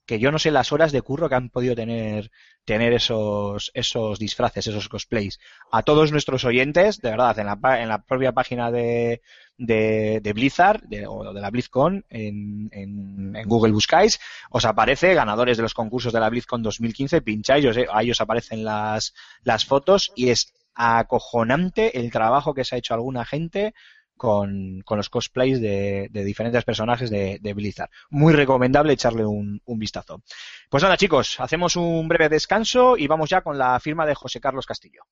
que 0.06 0.20
yo 0.20 0.32
no 0.32 0.40
sé 0.40 0.52
las 0.52 0.72
horas 0.72 0.92
de 0.92 1.02
curro 1.02 1.30
que 1.30 1.36
han 1.36 1.50
podido 1.50 1.76
tener, 1.76 2.32
tener 2.64 2.94
esos, 2.94 3.72
esos 3.74 4.20
disfraces, 4.20 4.68
esos 4.68 4.90
cosplays. 4.90 5.40
A 5.72 5.84
todos 5.84 6.12
nuestros 6.12 6.44
oyentes, 6.46 7.00
de 7.02 7.10
verdad, 7.12 7.38
en 7.40 7.48
la, 7.48 7.82
en 7.82 7.90
la 7.90 8.04
propia 8.04 8.32
página 8.32 8.72
de, 8.72 9.22
de, 9.58 10.20
de 10.22 10.34
Blizzard, 10.34 10.82
de, 10.84 11.08
o 11.08 11.34
de 11.34 11.42
la 11.42 11.50
BlizzCon, 11.50 12.06
en, 12.10 12.70
en, 12.72 13.36
en 13.36 13.48
Google 13.48 13.72
buscáis, 13.74 14.20
os 14.50 14.66
aparece 14.66 15.14
ganadores 15.14 15.58
de 15.58 15.64
los 15.64 15.74
concursos 15.74 16.14
de 16.14 16.20
la 16.20 16.30
BlizzCon 16.30 16.62
2015, 16.64 17.22
pincháis, 17.22 17.66
os- 17.66 17.78
ahí 17.92 18.12
os 18.12 18.22
aparecen 18.22 18.64
las, 18.64 19.14
las 19.44 19.66
fotos 19.66 20.12
y 20.16 20.30
es 20.30 20.54
acojonante 20.78 21.98
el 22.00 22.12
trabajo 22.12 22.54
que 22.54 22.66
se 22.66 22.76
ha 22.76 22.78
hecho 22.78 22.94
alguna 22.94 23.24
gente 23.26 23.74
con, 24.18 24.82
con 24.86 24.98
los 24.98 25.10
cosplays 25.10 25.62
de, 25.62 26.08
de 26.12 26.24
diferentes 26.24 26.64
personajes 26.64 27.10
de, 27.10 27.40
de 27.42 27.54
Blizzard. 27.54 27.90
Muy 28.10 28.34
recomendable 28.34 28.94
echarle 28.94 29.26
un, 29.26 29.62
un 29.66 29.80
vistazo. 29.80 30.22
Pues 30.70 30.84
nada, 30.84 30.98
chicos, 30.98 31.40
hacemos 31.40 31.76
un 31.76 32.08
breve 32.08 32.30
descanso 32.30 32.98
y 32.98 33.08
vamos 33.08 33.30
ya 33.30 33.42
con 33.42 33.58
la 33.58 33.80
firma 33.80 34.06
de 34.06 34.16
José 34.16 34.40
Carlos 34.40 34.66
Castillo. 34.66 35.04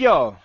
Raulillo, 0.00 0.38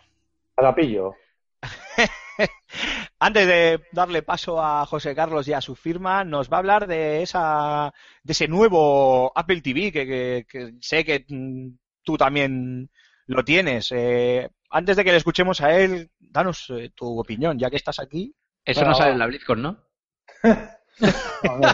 A 0.57 0.61
la 0.61 0.73
pillo. 0.76 1.15
antes 3.19 3.48
de 3.48 3.82
darle 3.91 4.22
paso 4.23 4.61
a 4.61 4.86
José 4.86 5.15
Carlos 5.15 5.48
y 5.48 5.53
a 5.53 5.61
su 5.61 5.76
firma, 5.76 6.23
nos 6.23 6.49
va 6.52 6.57
a 6.57 6.60
hablar 6.60 6.88
de 6.88 7.22
esa 7.22 7.94
de 8.23 8.32
ese 8.34 8.48
nuevo 8.48 9.32
Apple 9.36 9.61
TV 9.61 9.91
que, 9.91 10.06
que- 10.07 10.45
que 10.48 10.73
sé 10.82 11.03
que 11.06 11.26
mm, 11.27 11.69
tú 12.03 12.18
también 12.18 12.90
lo 13.27 13.44
tienes. 13.44 13.91
Eh, 13.91 14.49
antes 14.69 14.98
de 14.98 15.03
que 15.03 15.11
le 15.11 15.18
escuchemos 15.18 15.61
a 15.61 15.76
él, 15.77 16.11
danos 16.19 16.69
eh, 16.69 16.91
tu 16.95 17.19
opinión, 17.19 17.57
ya 17.57 17.69
que 17.69 17.77
estás 17.77 17.99
aquí. 17.99 18.36
Eso 18.65 18.82
Bueno, 18.82 18.91
no 18.91 18.95
sale 18.95 19.11
en 19.14 19.19
la 19.19 19.27
BlizzCon, 19.27 19.61
¿no? 19.61 19.77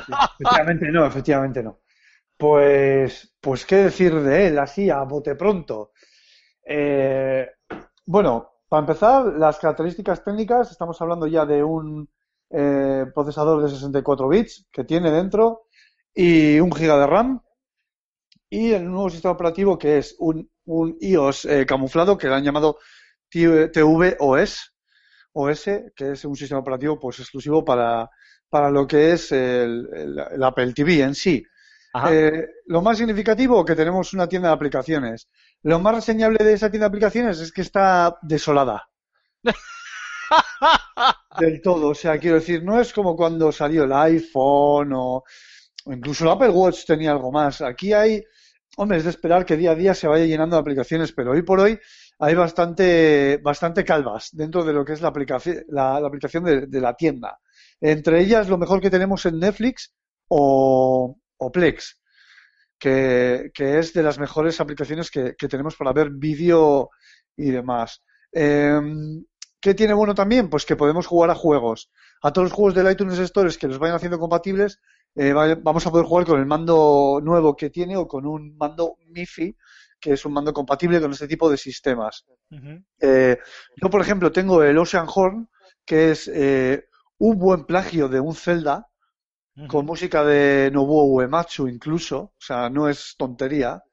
Sí, 0.05 0.13
efectivamente 0.39 0.91
no, 0.91 1.05
efectivamente 1.05 1.63
no. 1.63 1.79
Pues, 2.37 3.35
pues 3.41 3.65
qué 3.65 3.77
decir 3.77 4.13
de 4.21 4.47
él, 4.47 4.59
así 4.59 4.89
a 4.89 5.03
bote 5.03 5.35
pronto. 5.35 5.91
Eh, 6.65 7.49
bueno, 8.05 8.49
para 8.69 8.81
empezar, 8.81 9.25
las 9.37 9.59
características 9.59 10.23
técnicas, 10.23 10.71
estamos 10.71 10.99
hablando 11.01 11.27
ya 11.27 11.45
de 11.45 11.63
un 11.63 12.09
eh, 12.49 13.05
procesador 13.13 13.61
de 13.63 13.69
64 13.69 14.27
bits 14.29 14.67
que 14.71 14.83
tiene 14.83 15.11
dentro 15.11 15.63
y 16.13 16.59
un 16.59 16.71
giga 16.73 16.97
de 16.97 17.07
RAM 17.07 17.41
y 18.49 18.71
el 18.73 18.85
nuevo 18.89 19.09
sistema 19.09 19.33
operativo 19.33 19.77
que 19.77 19.97
es 19.97 20.15
un, 20.19 20.49
un 20.65 20.97
iOS 20.99 21.45
eh, 21.45 21.65
camuflado 21.65 22.17
que 22.17 22.27
le 22.27 22.35
han 22.35 22.43
llamado 22.43 22.77
tvOS, 23.29 24.73
OS, 25.33 25.65
que 25.95 26.11
es 26.11 26.25
un 26.25 26.35
sistema 26.35 26.59
operativo 26.59 26.99
pues 26.99 27.19
exclusivo 27.19 27.63
para, 27.63 28.09
para 28.49 28.69
lo 28.69 28.85
que 28.87 29.13
es 29.13 29.31
el, 29.31 29.87
el- 29.93 30.19
el 30.33 30.43
Apple 30.43 30.73
TV 30.73 31.01
en 31.01 31.15
sí. 31.15 31.43
Eh, 32.03 32.47
lo 32.67 32.81
más 32.81 32.97
significativo 32.97 33.63
que 33.65 33.75
tenemos 33.75 34.13
una 34.13 34.27
tienda 34.27 34.49
de 34.49 34.55
aplicaciones. 34.55 35.29
Lo 35.63 35.79
más 35.79 35.95
reseñable 35.95 36.43
de 36.43 36.53
esa 36.53 36.69
tienda 36.69 36.85
de 36.85 36.89
aplicaciones 36.89 37.39
es 37.39 37.51
que 37.51 37.61
está 37.61 38.17
desolada. 38.21 38.89
Del 41.39 41.61
todo. 41.61 41.89
O 41.89 41.95
sea, 41.95 42.17
quiero 42.17 42.35
decir, 42.35 42.63
no 42.63 42.79
es 42.79 42.93
como 42.93 43.15
cuando 43.15 43.51
salió 43.51 43.83
el 43.83 43.93
iPhone 43.93 44.93
o, 44.93 45.23
o 45.85 45.93
incluso 45.93 46.25
el 46.25 46.31
Apple 46.31 46.49
Watch 46.49 46.85
tenía 46.85 47.11
algo 47.11 47.31
más. 47.31 47.61
Aquí 47.61 47.93
hay, 47.93 48.23
hombre, 48.77 48.97
es 48.97 49.03
de 49.03 49.11
esperar 49.11 49.45
que 49.45 49.57
día 49.57 49.71
a 49.71 49.75
día 49.75 49.93
se 49.93 50.07
vaya 50.07 50.25
llenando 50.25 50.55
de 50.55 50.61
aplicaciones, 50.61 51.11
pero 51.13 51.31
hoy 51.31 51.43
por 51.43 51.59
hoy 51.59 51.79
hay 52.19 52.35
bastante, 52.35 53.37
bastante 53.37 53.83
calvas 53.83 54.29
dentro 54.33 54.63
de 54.63 54.73
lo 54.73 54.85
que 54.85 54.93
es 54.93 55.01
la 55.01 55.09
aplicación, 55.09 55.63
la, 55.69 55.99
la 55.99 56.07
aplicación 56.07 56.43
de, 56.43 56.67
de 56.67 56.81
la 56.81 56.95
tienda. 56.95 57.39
Entre 57.79 58.21
ellas, 58.21 58.49
lo 58.49 58.57
mejor 58.57 58.81
que 58.81 58.91
tenemos 58.91 59.25
en 59.25 59.39
Netflix 59.39 59.93
o, 60.27 61.17
o 61.37 61.51
Plex, 61.51 62.00
que, 62.81 63.51
que 63.53 63.77
es 63.79 63.93
de 63.93 64.01
las 64.03 64.17
mejores 64.19 64.59
aplicaciones 64.59 65.11
que, 65.11 65.35
que 65.37 65.47
tenemos 65.47 65.75
para 65.75 65.93
ver 65.93 66.09
vídeo 66.09 66.89
y 67.37 67.51
demás. 67.51 68.01
Em, 68.31 69.23
¿Qué 69.61 69.75
tiene 69.75 69.93
bueno 69.93 70.15
también? 70.15 70.49
Pues 70.49 70.65
que 70.65 70.75
podemos 70.75 71.05
jugar 71.05 71.29
a 71.29 71.35
juegos. 71.35 71.91
A 72.23 72.33
todos 72.33 72.45
los 72.47 72.53
juegos 72.53 72.73
del 72.73 72.91
iTunes 72.91 73.19
Store 73.19 73.55
que 73.55 73.67
los 73.67 73.77
vayan 73.77 73.97
haciendo 73.97 74.17
compatibles, 74.19 74.79
eh, 75.15 75.31
va- 75.33 75.53
vamos 75.55 75.85
a 75.85 75.91
poder 75.91 76.07
jugar 76.07 76.25
con 76.25 76.39
el 76.39 76.47
mando 76.47 77.19
nuevo 77.23 77.55
que 77.55 77.69
tiene 77.69 77.95
o 77.97 78.07
con 78.07 78.25
un 78.25 78.57
mando 78.57 78.95
MIFI, 79.07 79.55
que 79.99 80.13
es 80.13 80.25
un 80.25 80.33
mando 80.33 80.51
compatible 80.51 80.99
con 80.99 81.11
este 81.11 81.27
tipo 81.27 81.49
de 81.51 81.57
sistemas. 81.57 82.25
Eh, 82.99 83.37
yo, 83.81 83.89
por 83.91 84.01
ejemplo, 84.01 84.31
tengo 84.31 84.63
el 84.63 84.77
Ocean 84.79 85.05
Horn, 85.13 85.47
que 85.85 86.11
es 86.11 86.27
eh, 86.33 86.85
un 87.19 87.37
buen 87.37 87.65
plagio 87.65 88.09
de 88.09 88.19
un 88.19 88.33
Zelda, 88.33 88.87
con 89.67 89.85
música 89.85 90.23
de 90.23 90.69
Nobuo 90.71 91.05
Uematsu 91.05 91.67
incluso, 91.67 92.17
o 92.19 92.33
sea, 92.39 92.69
no 92.69 92.89
es 92.89 93.15
tontería. 93.17 93.83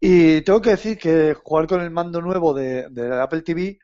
Y 0.00 0.42
tengo 0.42 0.60
que 0.60 0.70
decir 0.70 0.98
que 0.98 1.34
jugar 1.34 1.66
con 1.66 1.80
el 1.80 1.90
mando 1.90 2.20
nuevo 2.20 2.54
de, 2.54 2.88
de 2.90 3.20
Apple 3.20 3.42
TV 3.42 3.78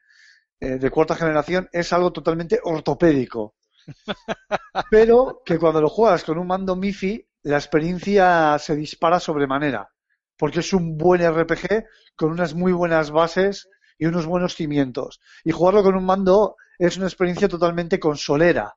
eh, 0.60 0.78
de 0.78 0.90
cuarta 0.90 1.16
generación 1.16 1.68
es 1.72 1.92
algo 1.92 2.12
totalmente 2.12 2.60
ortopédico. 2.62 3.56
Pero 4.90 5.42
que 5.44 5.58
cuando 5.58 5.80
lo 5.80 5.88
juegas 5.88 6.24
con 6.24 6.38
un 6.38 6.46
mando 6.46 6.76
MIFI, 6.76 7.26
la 7.42 7.56
experiencia 7.56 8.58
se 8.58 8.74
dispara 8.76 9.20
sobremanera, 9.20 9.90
porque 10.38 10.60
es 10.60 10.72
un 10.72 10.96
buen 10.96 11.20
RPG 11.22 11.84
con 12.16 12.30
unas 12.30 12.54
muy 12.54 12.72
buenas 12.72 13.10
bases 13.10 13.68
y 13.98 14.06
unos 14.06 14.26
buenos 14.26 14.54
cimientos. 14.54 15.20
Y 15.44 15.52
jugarlo 15.52 15.82
con 15.82 15.96
un 15.96 16.06
mando 16.06 16.56
es 16.78 16.96
una 16.96 17.06
experiencia 17.06 17.48
totalmente 17.48 18.00
consolera, 18.00 18.74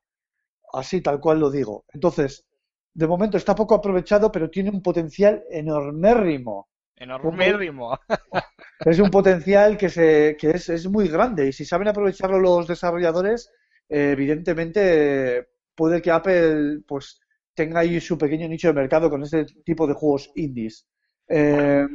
así 0.73 1.01
tal 1.01 1.19
cual 1.19 1.39
lo 1.39 1.51
digo. 1.51 1.85
Entonces, 1.93 2.45
de 2.93 3.07
momento 3.07 3.37
está 3.37 3.55
poco 3.55 3.75
aprovechado, 3.75 4.31
pero 4.31 4.49
tiene 4.49 4.69
un 4.69 4.81
potencial 4.81 5.43
enormérrimo. 5.49 6.69
Enormérrimo. 6.95 7.97
Es 8.79 8.99
un 8.99 9.09
potencial 9.09 9.75
que, 9.75 9.89
se, 9.89 10.37
que 10.39 10.51
es, 10.51 10.69
es 10.69 10.87
muy 10.87 11.07
grande 11.07 11.47
y 11.47 11.51
si 11.51 11.65
saben 11.65 11.87
aprovecharlo 11.87 12.39
los 12.39 12.67
desarrolladores, 12.67 13.51
eh, 13.89 14.11
evidentemente 14.11 15.47
puede 15.73 15.99
que 15.99 16.11
Apple 16.11 16.81
pues 16.87 17.19
tenga 17.55 17.79
ahí 17.79 17.99
su 17.99 18.19
pequeño 18.19 18.47
nicho 18.47 18.67
de 18.67 18.73
mercado 18.75 19.09
con 19.09 19.23
este 19.23 19.45
tipo 19.65 19.87
de 19.87 19.93
juegos 19.93 20.31
indies. 20.35 20.85
Eh, 21.27 21.87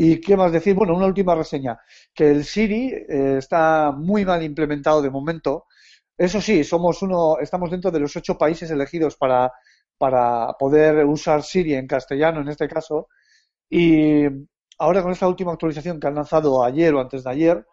¿Y 0.00 0.20
qué 0.20 0.36
más 0.36 0.52
decir? 0.52 0.74
Bueno, 0.74 0.94
una 0.94 1.06
última 1.06 1.34
reseña. 1.34 1.78
Que 2.14 2.30
el 2.30 2.44
Siri 2.44 2.92
eh, 2.94 3.36
está 3.38 3.92
muy 3.92 4.24
mal 4.24 4.42
implementado 4.42 5.02
de 5.02 5.10
momento. 5.10 5.66
Eso 6.18 6.40
sí, 6.40 6.64
somos 6.64 7.00
uno, 7.02 7.38
estamos 7.40 7.70
dentro 7.70 7.90
de 7.92 8.00
los 8.00 8.16
ocho 8.16 8.36
países 8.36 8.70
elegidos 8.70 9.16
para, 9.16 9.52
para 9.96 10.52
poder 10.58 11.04
usar 11.06 11.42
Siri 11.44 11.74
en 11.74 11.86
castellano 11.86 12.40
en 12.40 12.48
este 12.48 12.68
caso. 12.68 13.08
Y 13.70 14.24
ahora 14.78 15.02
con 15.02 15.12
esta 15.12 15.28
última 15.28 15.52
actualización 15.52 16.00
que 16.00 16.08
han 16.08 16.16
lanzado 16.16 16.64
ayer 16.64 16.94
o 16.94 17.00
antes 17.00 17.24
de 17.24 17.30
ayer, 17.30 17.66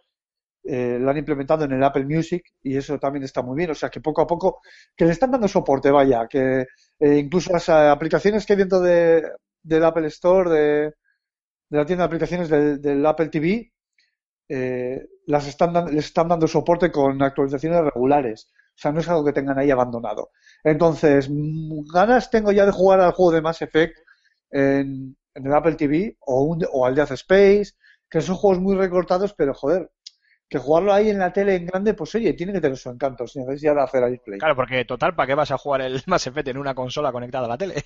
eh, 0.63 0.97
la 0.99 1.11
han 1.11 1.17
implementado 1.17 1.65
en 1.65 1.73
el 1.73 1.83
Apple 1.83 2.05
Music 2.05 2.43
y 2.63 2.77
eso 2.77 2.99
también 2.99 3.23
está 3.23 3.41
muy 3.41 3.57
bien. 3.57 3.71
O 3.71 3.75
sea 3.75 3.89
que 3.89 4.01
poco 4.01 4.21
a 4.21 4.27
poco, 4.27 4.61
que 4.95 5.05
le 5.05 5.11
están 5.11 5.31
dando 5.31 5.47
soporte, 5.47 5.91
vaya, 5.91 6.27
que 6.29 6.65
eh, 6.99 7.17
incluso 7.17 7.51
las 7.53 7.69
eh, 7.69 7.73
aplicaciones 7.73 8.45
que 8.45 8.53
hay 8.53 8.59
dentro 8.59 8.79
de, 8.81 9.23
del 9.63 9.83
Apple 9.85 10.07
Store, 10.07 10.49
de, 10.49 10.93
la 11.69 11.85
tienda 11.85 12.03
de 12.03 12.07
aplicaciones 12.07 12.49
del, 12.49 12.81
del 12.81 13.05
Apple 13.05 13.29
TV, 13.29 13.71
eh, 14.49 15.07
las 15.27 15.47
están 15.47 15.73
les 15.93 16.05
están 16.05 16.27
dando 16.27 16.47
soporte 16.47 16.91
con 16.91 17.21
actualizaciones 17.21 17.83
regulares. 17.93 18.49
O 18.75 18.77
sea, 18.77 18.91
no 18.91 18.99
es 18.99 19.07
algo 19.09 19.23
que 19.25 19.33
tengan 19.33 19.57
ahí 19.59 19.71
abandonado. 19.71 20.31
Entonces, 20.63 21.29
mm, 21.29 21.85
ganas 21.93 22.29
tengo 22.29 22.51
ya 22.51 22.65
de 22.65 22.71
jugar 22.71 22.99
al 23.01 23.13
juego 23.13 23.31
de 23.31 23.41
Mass 23.41 23.61
Effect 23.61 23.97
en, 24.51 25.15
en 25.33 25.45
el 25.45 25.53
Apple 25.53 25.75
TV 25.75 26.17
o, 26.21 26.43
un- 26.43 26.65
o 26.71 26.85
al 26.85 26.95
Death 26.95 27.11
Space, 27.11 27.73
que 28.09 28.21
son 28.21 28.35
juegos 28.35 28.59
muy 28.61 28.75
recortados, 28.75 29.33
pero 29.33 29.53
joder, 29.53 29.91
que 30.49 30.59
jugarlo 30.59 30.93
ahí 30.93 31.09
en 31.09 31.19
la 31.19 31.33
tele 31.33 31.55
en 31.55 31.67
grande, 31.67 31.93
pues 31.95 32.15
oye, 32.15 32.33
tiene 32.33 32.53
que 32.53 32.61
tener 32.61 32.77
su 32.77 32.89
encanto, 32.91 33.27
sin 33.27 33.45
necesidad 33.45 33.75
de 33.75 33.81
hacer 33.83 34.03
ahí 34.03 34.17
play. 34.19 34.39
Claro, 34.39 34.55
porque 34.55 34.85
total, 34.85 35.15
¿para 35.15 35.27
qué 35.27 35.35
vas 35.35 35.51
a 35.51 35.57
jugar 35.57 35.81
el 35.81 36.01
Mass 36.07 36.27
Effect 36.27 36.47
en 36.49 36.57
una 36.57 36.75
consola 36.75 37.11
conectada 37.11 37.45
a 37.45 37.49
la 37.49 37.57
tele? 37.57 37.83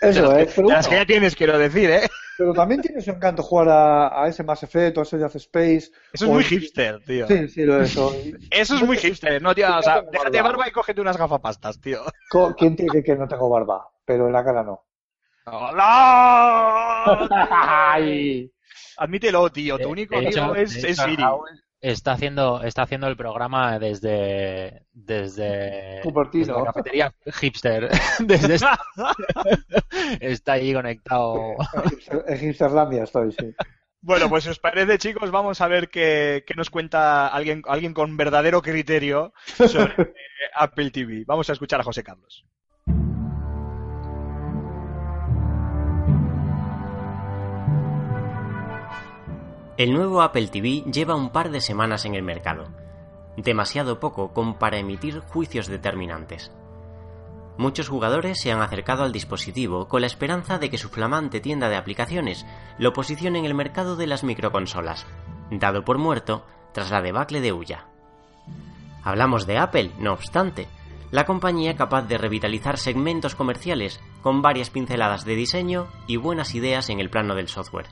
Eso 0.00 0.28
De 0.32 0.44
las 0.44 0.54
que 0.54 0.62
bueno, 0.62 0.80
ya 0.90 1.06
tienes, 1.06 1.36
quiero 1.36 1.58
decir, 1.58 1.90
¿eh? 1.90 2.08
pero 2.38 2.54
también 2.54 2.80
tiene 2.80 3.02
su 3.02 3.10
encanto 3.10 3.42
jugar 3.42 3.68
a, 3.68 4.22
a 4.22 4.28
ese 4.28 4.42
Mass 4.42 4.62
Effect 4.62 4.96
o 4.96 5.00
a 5.00 5.02
ese 5.02 5.18
Death 5.18 5.36
Space. 5.36 5.90
Eso 6.12 6.24
es 6.24 6.30
muy 6.30 6.42
hipster, 6.44 7.02
tío. 7.04 7.26
Sí, 7.28 7.48
sí, 7.48 7.64
lo 7.64 7.82
es. 7.82 7.94
o- 7.98 8.14
Eso 8.50 8.76
es 8.76 8.82
muy 8.82 8.96
hipster, 8.96 9.42
no, 9.42 9.54
tío. 9.54 9.66
O 9.76 9.82
sea, 9.82 10.00
déjate 10.02 10.38
barba. 10.38 10.48
barba 10.50 10.68
y 10.68 10.70
cógete 10.72 11.00
unas 11.02 11.18
gafapastas, 11.18 11.78
tío. 11.80 12.00
¿Quién 12.56 12.76
te 12.76 12.84
dice 12.84 13.02
que 13.04 13.14
no 13.16 13.28
tengo 13.28 13.50
barba? 13.50 13.88
Pero 14.06 14.26
en 14.26 14.32
la 14.32 14.42
cara 14.44 14.62
no. 14.62 14.86
¡Hola! 15.44 17.28
Ay. 17.92 18.50
Admítelo, 18.96 19.50
tío. 19.50 19.78
Tu 19.78 19.88
único 19.88 20.16
amigo 20.16 20.54
es, 20.54 20.76
es 20.82 20.96
Siri. 20.96 21.22
Está 21.80 22.12
haciendo, 22.12 22.62
está 22.62 22.82
haciendo 22.82 23.06
el 23.08 23.16
programa 23.16 23.78
desde, 23.78 24.84
desde, 24.92 26.02
la 26.04 26.64
cafetería 26.64 27.14
hipster. 27.40 27.88
Desde 28.20 28.56
esta- 28.56 28.78
está 30.20 30.52
ahí 30.52 30.74
conectado. 30.74 31.54
En 32.26 32.48
Hipsterlandia 32.48 33.04
estoy, 33.04 33.32
sí. 33.32 33.54
Bueno, 34.02 34.28
pues 34.28 34.44
si 34.44 34.50
os 34.50 34.58
parece, 34.58 34.98
chicos, 34.98 35.30
vamos 35.30 35.60
a 35.60 35.68
ver 35.68 35.88
qué, 35.88 36.44
qué 36.46 36.54
nos 36.54 36.68
cuenta 36.70 37.28
alguien, 37.28 37.62
alguien 37.66 37.94
con 37.94 38.16
verdadero 38.16 38.60
criterio 38.62 39.32
sobre 39.44 40.12
Apple 40.54 40.90
TV. 40.90 41.24
Vamos 41.26 41.48
a 41.48 41.54
escuchar 41.54 41.80
a 41.80 41.84
José 41.84 42.02
Carlos. 42.02 42.44
El 49.80 49.94
nuevo 49.94 50.20
Apple 50.20 50.48
TV 50.48 50.82
lleva 50.92 51.14
un 51.14 51.30
par 51.30 51.50
de 51.50 51.62
semanas 51.62 52.04
en 52.04 52.14
el 52.14 52.22
mercado, 52.22 52.68
demasiado 53.38 53.98
poco 53.98 54.34
como 54.34 54.58
para 54.58 54.76
emitir 54.76 55.20
juicios 55.20 55.68
determinantes. 55.68 56.52
Muchos 57.56 57.88
jugadores 57.88 58.38
se 58.38 58.52
han 58.52 58.60
acercado 58.60 59.04
al 59.04 59.12
dispositivo 59.12 59.88
con 59.88 60.02
la 60.02 60.06
esperanza 60.06 60.58
de 60.58 60.68
que 60.68 60.76
su 60.76 60.90
flamante 60.90 61.40
tienda 61.40 61.70
de 61.70 61.76
aplicaciones 61.76 62.44
lo 62.76 62.92
posicione 62.92 63.38
en 63.38 63.46
el 63.46 63.54
mercado 63.54 63.96
de 63.96 64.06
las 64.06 64.22
microconsolas, 64.22 65.06
dado 65.50 65.82
por 65.82 65.96
muerto 65.96 66.44
tras 66.74 66.90
la 66.90 67.00
debacle 67.00 67.40
de 67.40 67.54
Uya. 67.54 67.86
Hablamos 69.02 69.46
de 69.46 69.56
Apple, 69.56 69.92
no 69.98 70.12
obstante, 70.12 70.68
la 71.10 71.24
compañía 71.24 71.74
capaz 71.76 72.02
de 72.02 72.18
revitalizar 72.18 72.76
segmentos 72.76 73.34
comerciales 73.34 73.98
con 74.20 74.42
varias 74.42 74.68
pinceladas 74.68 75.24
de 75.24 75.36
diseño 75.36 75.86
y 76.06 76.18
buenas 76.18 76.54
ideas 76.54 76.90
en 76.90 77.00
el 77.00 77.08
plano 77.08 77.34
del 77.34 77.48
software. 77.48 77.86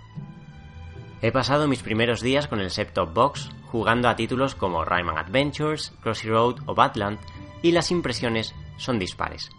He 1.20 1.32
pasado 1.32 1.66
mis 1.66 1.82
primeros 1.82 2.20
días 2.20 2.46
con 2.46 2.60
el 2.60 2.70
set-top 2.70 3.12
box 3.12 3.50
jugando 3.66 4.08
a 4.08 4.14
títulos 4.14 4.54
como 4.54 4.84
Rayman 4.84 5.18
Adventures, 5.18 5.92
Crossy 6.00 6.28
Road 6.28 6.60
o 6.66 6.74
Badland 6.74 7.18
y 7.60 7.72
las 7.72 7.90
impresiones 7.90 8.54
son 8.76 9.00
dispares. 9.00 9.50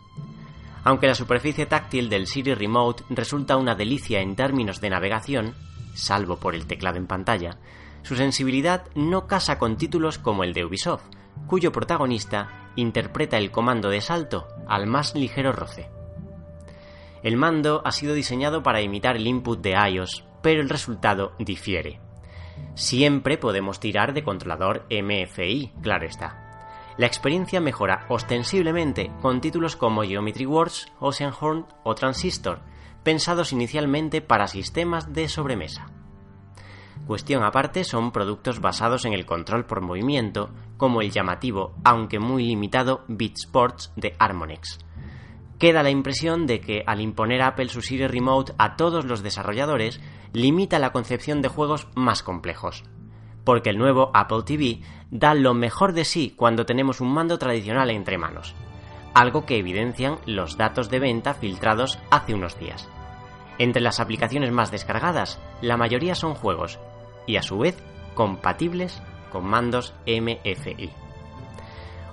Aunque 0.85 1.07
la 1.07 1.15
superficie 1.15 1.65
táctil 1.65 2.09
del 2.09 2.27
Siri 2.27 2.53
Remote 2.53 3.03
resulta 3.09 3.57
una 3.57 3.75
delicia 3.75 4.21
en 4.21 4.37
términos 4.37 4.79
de 4.79 4.89
navegación, 4.89 5.55
salvo 5.93 6.37
por 6.37 6.55
el 6.55 6.65
teclado 6.65 6.97
en 6.97 7.07
pantalla, 7.07 7.57
su 8.03 8.15
sensibilidad 8.15 8.85
no 8.95 9.27
casa 9.27 9.59
con 9.59 9.75
títulos 9.75 10.17
como 10.17 10.45
el 10.45 10.53
de 10.53 10.63
Ubisoft, 10.63 11.03
cuyo 11.45 11.73
protagonista 11.73 12.71
interpreta 12.77 13.37
el 13.37 13.51
comando 13.51 13.89
de 13.89 13.99
salto 13.99 14.47
al 14.67 14.87
más 14.87 15.13
ligero 15.13 15.51
roce. 15.51 15.89
El 17.21 17.35
mando 17.35 17.81
ha 17.83 17.91
sido 17.91 18.13
diseñado 18.13 18.63
para 18.63 18.81
imitar 18.81 19.17
el 19.17 19.27
input 19.27 19.59
de 19.59 19.71
iOS, 19.71 20.23
pero 20.41 20.61
el 20.61 20.69
resultado 20.69 21.33
difiere. 21.39 21.99
Siempre 22.75 23.37
podemos 23.37 23.79
tirar 23.79 24.13
de 24.13 24.23
controlador 24.23 24.85
MFI, 24.89 25.73
claro 25.81 26.05
está. 26.05 26.49
La 26.97 27.05
experiencia 27.05 27.61
mejora 27.61 28.05
ostensiblemente 28.09 29.11
con 29.21 29.39
títulos 29.39 29.75
como 29.75 30.03
Geometry 30.03 30.45
Wars, 30.45 30.91
Oceanhorn 30.99 31.65
o 31.83 31.95
Transistor, 31.95 32.59
pensados 33.03 33.53
inicialmente 33.53 34.21
para 34.21 34.47
sistemas 34.47 35.13
de 35.13 35.29
sobremesa. 35.29 35.87
Cuestión 37.07 37.43
aparte 37.43 37.85
son 37.85 38.11
productos 38.11 38.59
basados 38.59 39.05
en 39.05 39.13
el 39.13 39.25
control 39.25 39.65
por 39.65 39.81
movimiento, 39.81 40.51
como 40.77 41.01
el 41.01 41.11
llamativo, 41.11 41.73
aunque 41.83 42.19
muy 42.19 42.45
limitado, 42.45 43.03
Beat 43.07 43.37
Sports 43.37 43.93
de 43.95 44.15
Harmonix. 44.19 44.77
Queda 45.59 45.83
la 45.83 45.89
impresión 45.89 46.47
de 46.47 46.61
que 46.61 46.83
al 46.87 47.01
imponer 47.01 47.41
Apple 47.41 47.67
su 47.67 47.81
Siri 47.81 48.07
Remote 48.07 48.53
a 48.57 48.77
todos 48.77 49.03
los 49.03 49.21
desarrolladores, 49.21 49.99
limita 50.31 50.79
la 50.79 50.93
concepción 50.93 51.41
de 51.41 51.49
juegos 51.49 51.89
más 51.95 52.23
complejos. 52.23 52.85
Porque 53.43 53.69
el 53.69 53.77
nuevo 53.77 54.09
Apple 54.13 54.43
TV 54.45 54.79
da 55.11 55.33
lo 55.33 55.53
mejor 55.53 55.91
de 55.91 56.05
sí 56.05 56.33
cuando 56.33 56.65
tenemos 56.65 57.01
un 57.01 57.13
mando 57.13 57.37
tradicional 57.37 57.89
entre 57.89 58.17
manos, 58.17 58.55
algo 59.13 59.45
que 59.45 59.57
evidencian 59.57 60.19
los 60.25 60.55
datos 60.55 60.89
de 60.89 60.99
venta 60.99 61.33
filtrados 61.33 61.99
hace 62.09 62.33
unos 62.33 62.57
días. 62.57 62.87
Entre 63.57 63.81
las 63.81 63.99
aplicaciones 63.99 64.53
más 64.53 64.71
descargadas, 64.71 65.41
la 65.61 65.75
mayoría 65.75 66.15
son 66.15 66.35
juegos, 66.35 66.79
y 67.27 67.35
a 67.35 67.41
su 67.41 67.57
vez 67.57 67.77
compatibles 68.15 69.01
con 69.29 69.45
mandos 69.45 69.93
MFI. 70.07 70.89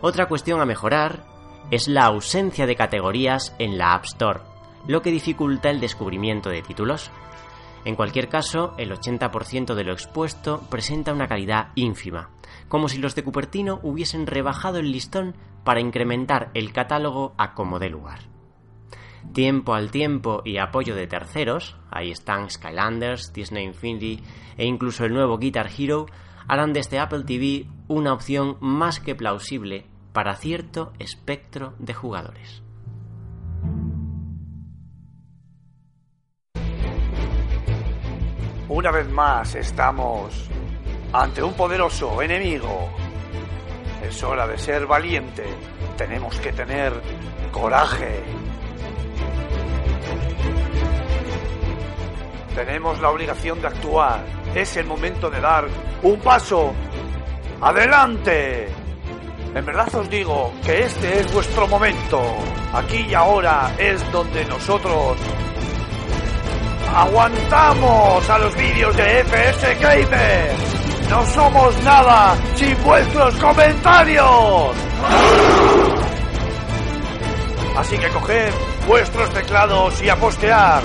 Otra 0.01 0.27
cuestión 0.27 0.60
a 0.60 0.66
mejorar 0.66 1.36
es 1.70 1.88
la 1.88 2.05
ausencia 2.05 2.64
de 2.64 2.76
categorías 2.76 3.55
en 3.59 3.76
la 3.76 3.94
App 3.94 4.05
Store, 4.05 4.40
lo 4.86 5.02
que 5.02 5.10
dificulta 5.10 5.68
el 5.68 5.80
descubrimiento 5.80 6.48
de 6.48 6.62
títulos. 6.62 7.10
En 7.84 7.97
cualquier 7.97 8.28
caso, 8.28 8.74
el 8.78 8.93
80% 8.93 9.74
de 9.74 9.84
lo 9.84 9.93
expuesto 9.93 10.60
presenta 10.70 11.12
una 11.12 11.26
calidad 11.26 11.70
ínfima, 11.74 12.30
como 12.68 12.88
si 12.88 12.98
los 12.98 13.16
de 13.16 13.24
Cupertino 13.24 13.80
hubiesen 13.82 14.26
rebajado 14.26 14.78
el 14.78 14.93
listón 14.93 15.34
para 15.64 15.80
incrementar 15.80 16.51
el 16.55 16.72
catálogo 16.72 17.34
a 17.36 17.55
como 17.55 17.80
dé 17.80 17.90
lugar. 17.90 18.20
Tiempo 19.32 19.74
al 19.74 19.90
tiempo 19.90 20.43
y 20.44 20.59
apoyo 20.59 20.94
de 20.94 21.09
terceros, 21.09 21.76
ahí 21.90 22.12
están 22.12 22.48
Skylanders, 22.48 23.32
Disney 23.32 23.64
Infinity 23.64 24.22
e 24.56 24.66
incluso 24.66 25.05
el 25.05 25.12
nuevo 25.12 25.38
Guitar 25.38 25.68
Hero, 25.76 26.06
harán 26.47 26.72
de 26.72 26.78
este 26.78 27.01
Apple 27.01 27.24
TV 27.24 27.66
una 27.88 28.12
opción 28.12 28.56
más 28.60 29.01
que 29.01 29.16
plausible 29.16 29.86
para 30.16 30.34
cierto 30.34 30.94
espectro 30.98 31.74
de 31.78 31.93
jugadores. 31.93 32.62
Una 38.66 38.90
vez 38.93 39.10
más 39.10 39.55
estamos 39.56 40.48
ante 41.12 41.43
un 41.43 41.52
poderoso 41.52 42.22
enemigo. 42.22 42.88
Es 44.02 44.22
hora 44.22 44.47
de 44.47 44.56
ser 44.56 44.86
valiente. 44.86 45.44
Tenemos 45.98 46.40
que 46.40 46.51
tener 46.51 46.94
coraje. 47.52 48.22
Tenemos 52.55 52.98
la 53.02 53.10
obligación 53.10 53.60
de 53.60 53.66
actuar. 53.66 54.24
Es 54.55 54.78
el 54.78 54.86
momento 54.86 55.28
de 55.28 55.43
dar 55.43 55.66
un 56.02 56.18
paso 56.20 56.72
adelante. 57.60 58.86
En 59.55 59.64
verdad 59.64 59.94
os 59.94 60.10
digo 60.10 60.52
que 60.64 60.81
este 60.81 61.20
es 61.20 61.32
vuestro 61.32 61.66
momento. 61.66 62.20
Aquí 62.73 63.06
y 63.09 63.14
ahora 63.14 63.74
es 63.78 64.10
donde 64.12 64.44
nosotros 64.44 65.16
aguantamos 66.94 68.31
a 68.31 68.39
los 68.39 68.56
vídeos 68.56 68.97
de 68.97 69.20
FS 69.20 69.74
Gamer. 69.81 70.55
No 71.10 71.24
somos 71.27 71.82
nada 71.85 72.36
sin 72.55 72.82
vuestros 72.82 73.35
comentarios. 73.36 74.77
Así 77.77 77.98
que 77.98 78.09
coged 78.09 78.52
vuestros 78.86 79.31
teclados 79.31 80.02
y 80.02 80.09
a. 80.09 80.81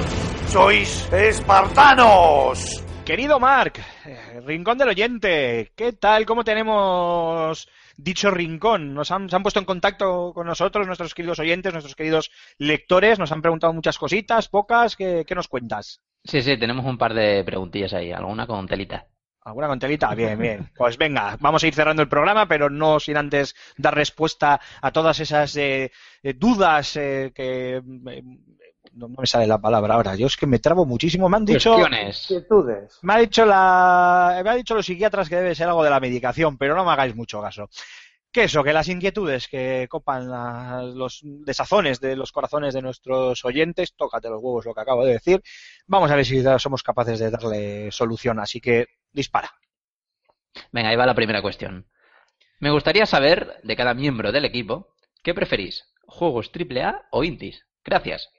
Sois 0.48 1.10
espartanos. 1.14 2.84
Querido 3.06 3.40
Mark, 3.40 3.74
eh, 4.06 4.42
Rincón 4.46 4.78
del 4.78 4.90
Oyente, 4.90 5.72
¿qué 5.76 5.94
tal? 5.94 6.26
¿Cómo 6.26 6.44
tenemos 6.44 7.68
dicho 8.04 8.32
rincón? 8.32 8.94
Nos 8.94 9.12
han, 9.12 9.30
se 9.30 9.36
han 9.36 9.44
puesto 9.44 9.60
en 9.60 9.66
contacto 9.66 10.32
con 10.34 10.48
nosotros, 10.48 10.88
nuestros 10.88 11.14
queridos 11.14 11.40
oyentes, 11.40 11.74
nuestros 11.74 11.96
queridos 11.96 12.32
lectores, 12.58 13.20
nos 13.20 13.32
han 13.32 13.42
preguntado 13.42 13.74
muchas 13.74 13.98
cositas, 13.98 14.48
pocas, 14.48 14.96
¿qué, 14.96 15.24
qué 15.28 15.36
nos 15.36 15.48
cuentas? 15.48 16.02
Sí, 16.24 16.42
sí, 16.42 16.58
tenemos 16.58 16.86
un 16.86 16.98
par 16.98 17.14
de 17.14 17.44
preguntillas 17.44 17.94
ahí, 17.94 18.12
alguna 18.12 18.46
con 18.46 18.68
telita. 18.68 19.08
¿Alguna 19.44 19.68
con 19.68 19.80
telita? 19.80 20.14
Bien, 20.14 20.38
bien. 20.38 20.70
Pues 20.76 20.98
venga, 20.98 21.36
vamos 21.40 21.64
a 21.64 21.68
ir 21.68 21.74
cerrando 21.74 22.04
el 22.04 22.08
programa, 22.08 22.48
pero 22.48 22.70
no 22.70 23.00
sin 23.00 23.18
antes 23.18 23.56
dar 23.76 23.96
respuesta 23.96 24.62
a 24.82 24.92
todas 24.92 25.20
esas 25.20 25.56
eh, 25.58 25.92
eh, 26.22 26.34
dudas 26.34 26.96
eh, 26.96 27.32
que... 27.34 27.82
no, 28.94 29.08
no 29.08 29.16
me 29.20 29.26
sale 29.28 29.48
la 29.48 29.60
palabra 29.60 29.96
ahora. 29.96 30.16
Yo 30.16 30.28
es 30.28 30.38
que 30.38 30.48
me 30.48 30.60
trabo 30.60 30.86
muchísimo. 30.86 31.28
Me 31.30 31.38
han 31.38 31.46
dicho... 31.46 31.74
Cuestiones. 31.74 32.30
Inquietudes. 32.32 33.00
Me 33.02 33.14
ha 33.14 33.18
dicho 33.20 33.46
la, 33.46 34.42
me 34.44 34.50
ha 34.50 34.56
dicho 34.56 34.76
los 34.76 34.86
psiquiatras 34.86 35.30
que 35.30 35.36
debe 35.38 35.56
ser 35.56 35.68
algo 35.68 35.84
de 35.84 35.90
la 35.90 36.00
medicación, 36.00 36.58
pero 36.58 36.76
no 36.76 36.84
me 36.86 36.92
hagáis 36.92 37.16
mucho 37.16 37.42
caso. 37.42 37.70
Que 38.32 38.46
eso, 38.46 38.64
que 38.64 38.72
las 38.72 38.88
inquietudes 38.88 39.48
que 39.50 39.88
copan 39.90 40.30
la- 40.30 40.84
los 40.84 41.20
desazones 41.24 42.00
de 42.00 42.16
los 42.16 42.32
corazones 42.32 42.74
de 42.74 42.82
nuestros 42.82 43.44
oyentes, 43.44 43.94
tócate 43.96 44.30
los 44.30 44.42
huevos 44.42 44.66
lo 44.66 44.74
que 44.74 44.80
acabo 44.82 45.04
de 45.04 45.14
decir. 45.14 45.42
Vamos 45.88 46.10
a 46.12 46.16
ver 46.16 46.26
si 46.26 46.42
somos 46.60 46.82
capaces 46.82 47.20
de 47.20 47.30
darle 47.30 47.92
solución. 47.92 48.40
Así 48.40 48.62
que 48.62 48.88
dispara. 49.12 49.52
Venga, 50.72 50.90
ahí 50.90 50.96
va 50.96 51.06
la 51.06 51.16
primera 51.16 51.42
cuestión. 51.42 51.88
Me 52.60 52.72
gustaría 52.72 53.06
saber 53.06 53.60
de 53.64 53.76
cada 53.76 53.94
miembro 53.94 54.32
del 54.32 54.46
equipo, 54.46 54.94
¿qué 55.24 55.34
preferís? 55.34 55.86
¿Juegos 56.06 56.52
AAA 56.54 57.08
o 57.12 57.24
indies? 57.24 57.66
Gracias. 57.84 58.30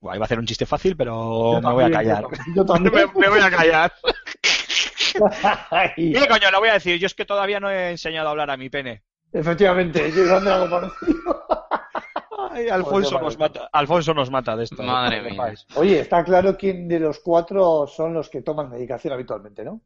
Buah, 0.00 0.16
iba 0.16 0.24
a 0.24 0.26
hacer 0.26 0.38
un 0.38 0.46
chiste 0.46 0.64
fácil, 0.66 0.96
pero 0.96 1.54
Yo 1.54 1.60
me 1.60 1.72
voy 1.74 1.84
a 1.84 1.90
callar. 1.90 2.24
Yo 2.54 2.64
también. 2.64 2.94
me, 3.14 3.20
me 3.20 3.28
voy 3.28 3.40
a 3.40 3.50
callar. 3.50 3.92
¿Qué 5.96 6.26
coño? 6.28 6.50
Lo 6.50 6.60
voy 6.60 6.70
a 6.70 6.74
decir. 6.74 6.98
Yo 6.98 7.06
es 7.06 7.14
que 7.14 7.24
todavía 7.24 7.60
no 7.60 7.70
he 7.70 7.90
enseñado 7.90 8.28
a 8.28 8.30
hablar 8.30 8.50
a 8.50 8.56
mi 8.56 8.70
pene. 8.70 9.02
Efectivamente, 9.32 10.10
yo 10.12 10.36
algo 10.36 10.70
parecido. 10.70 11.46
Ay, 12.52 12.68
Alfonso 12.68 13.20
nos 13.20 13.38
mata. 13.38 13.68
Alfonso 13.72 14.12
nos 14.12 14.30
mata 14.30 14.56
de 14.56 14.64
esto. 14.64 14.82
Madre 14.82 15.22
No 15.22 15.30
mía. 15.30 15.54
Oye, 15.76 16.00
está 16.00 16.24
claro 16.24 16.56
quién 16.56 16.88
de 16.88 16.98
los 16.98 17.20
cuatro 17.20 17.86
son 17.86 18.12
los 18.12 18.28
que 18.28 18.42
toman 18.42 18.70
medicación 18.70 19.12
habitualmente, 19.12 19.62
¿no? 19.62 19.82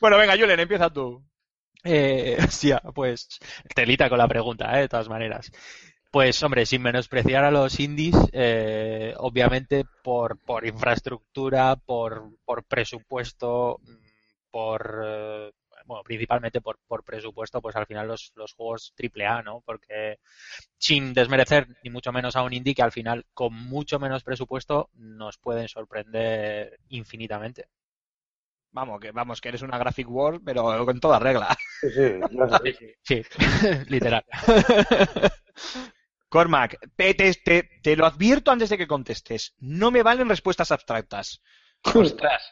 Bueno, 0.00 0.16
venga, 0.16 0.36
Julen, 0.36 0.58
empieza 0.58 0.90
tú. 0.90 1.22
Eh, 1.84 2.36
hostia, 2.44 2.82
pues 2.94 3.28
telita 3.74 4.08
con 4.08 4.18
la 4.18 4.26
pregunta, 4.26 4.76
¿eh? 4.76 4.82
de 4.82 4.88
todas 4.88 5.08
maneras. 5.08 5.50
Pues 6.10 6.42
hombre, 6.42 6.66
sin 6.66 6.82
menospreciar 6.82 7.44
a 7.44 7.52
los 7.52 7.78
indies, 7.78 8.16
eh, 8.32 9.14
obviamente 9.18 9.84
por, 10.02 10.38
por 10.40 10.66
infraestructura, 10.66 11.76
por, 11.76 12.36
por 12.44 12.64
presupuesto, 12.64 13.78
mm, 13.80 13.96
por, 14.50 15.02
eh, 15.04 15.52
bueno, 15.86 16.02
principalmente 16.02 16.60
por, 16.60 16.80
por 16.88 17.04
presupuesto, 17.04 17.62
pues 17.62 17.76
al 17.76 17.86
final 17.86 18.08
los, 18.08 18.32
los 18.34 18.54
juegos 18.54 18.92
AAA, 18.98 19.42
¿no? 19.42 19.60
Porque 19.64 20.18
sin 20.78 21.14
desmerecer 21.14 21.68
ni 21.84 21.90
mucho 21.90 22.10
menos 22.10 22.34
a 22.34 22.42
un 22.42 22.54
indie 22.54 22.74
que 22.74 22.82
al 22.82 22.92
final 22.92 23.24
con 23.32 23.54
mucho 23.54 24.00
menos 24.00 24.24
presupuesto 24.24 24.90
nos 24.94 25.38
pueden 25.38 25.68
sorprender 25.68 26.80
infinitamente. 26.88 27.68
Vamos, 28.72 29.00
que 29.00 29.12
vamos, 29.12 29.40
que 29.40 29.48
eres 29.48 29.62
una 29.62 29.78
graphic 29.78 30.08
world, 30.08 30.42
pero 30.44 30.84
con 30.84 30.98
toda 30.98 31.20
regla. 31.20 31.56
Sí, 31.80 31.90
sí, 31.90 32.20
sé. 32.62 32.96
Sí, 33.02 33.22
literal. 33.88 34.24
Cormac, 36.30 36.78
te, 36.96 37.14
te- 37.14 37.96
lo 37.96 38.06
advierto 38.06 38.50
antes 38.50 38.70
de 38.70 38.78
que 38.78 38.86
contestes. 38.86 39.54
No 39.58 39.90
me 39.90 40.02
valen 40.02 40.28
respuestas 40.28 40.70
abstractas. 40.72 41.42
Ostras. 41.82 42.42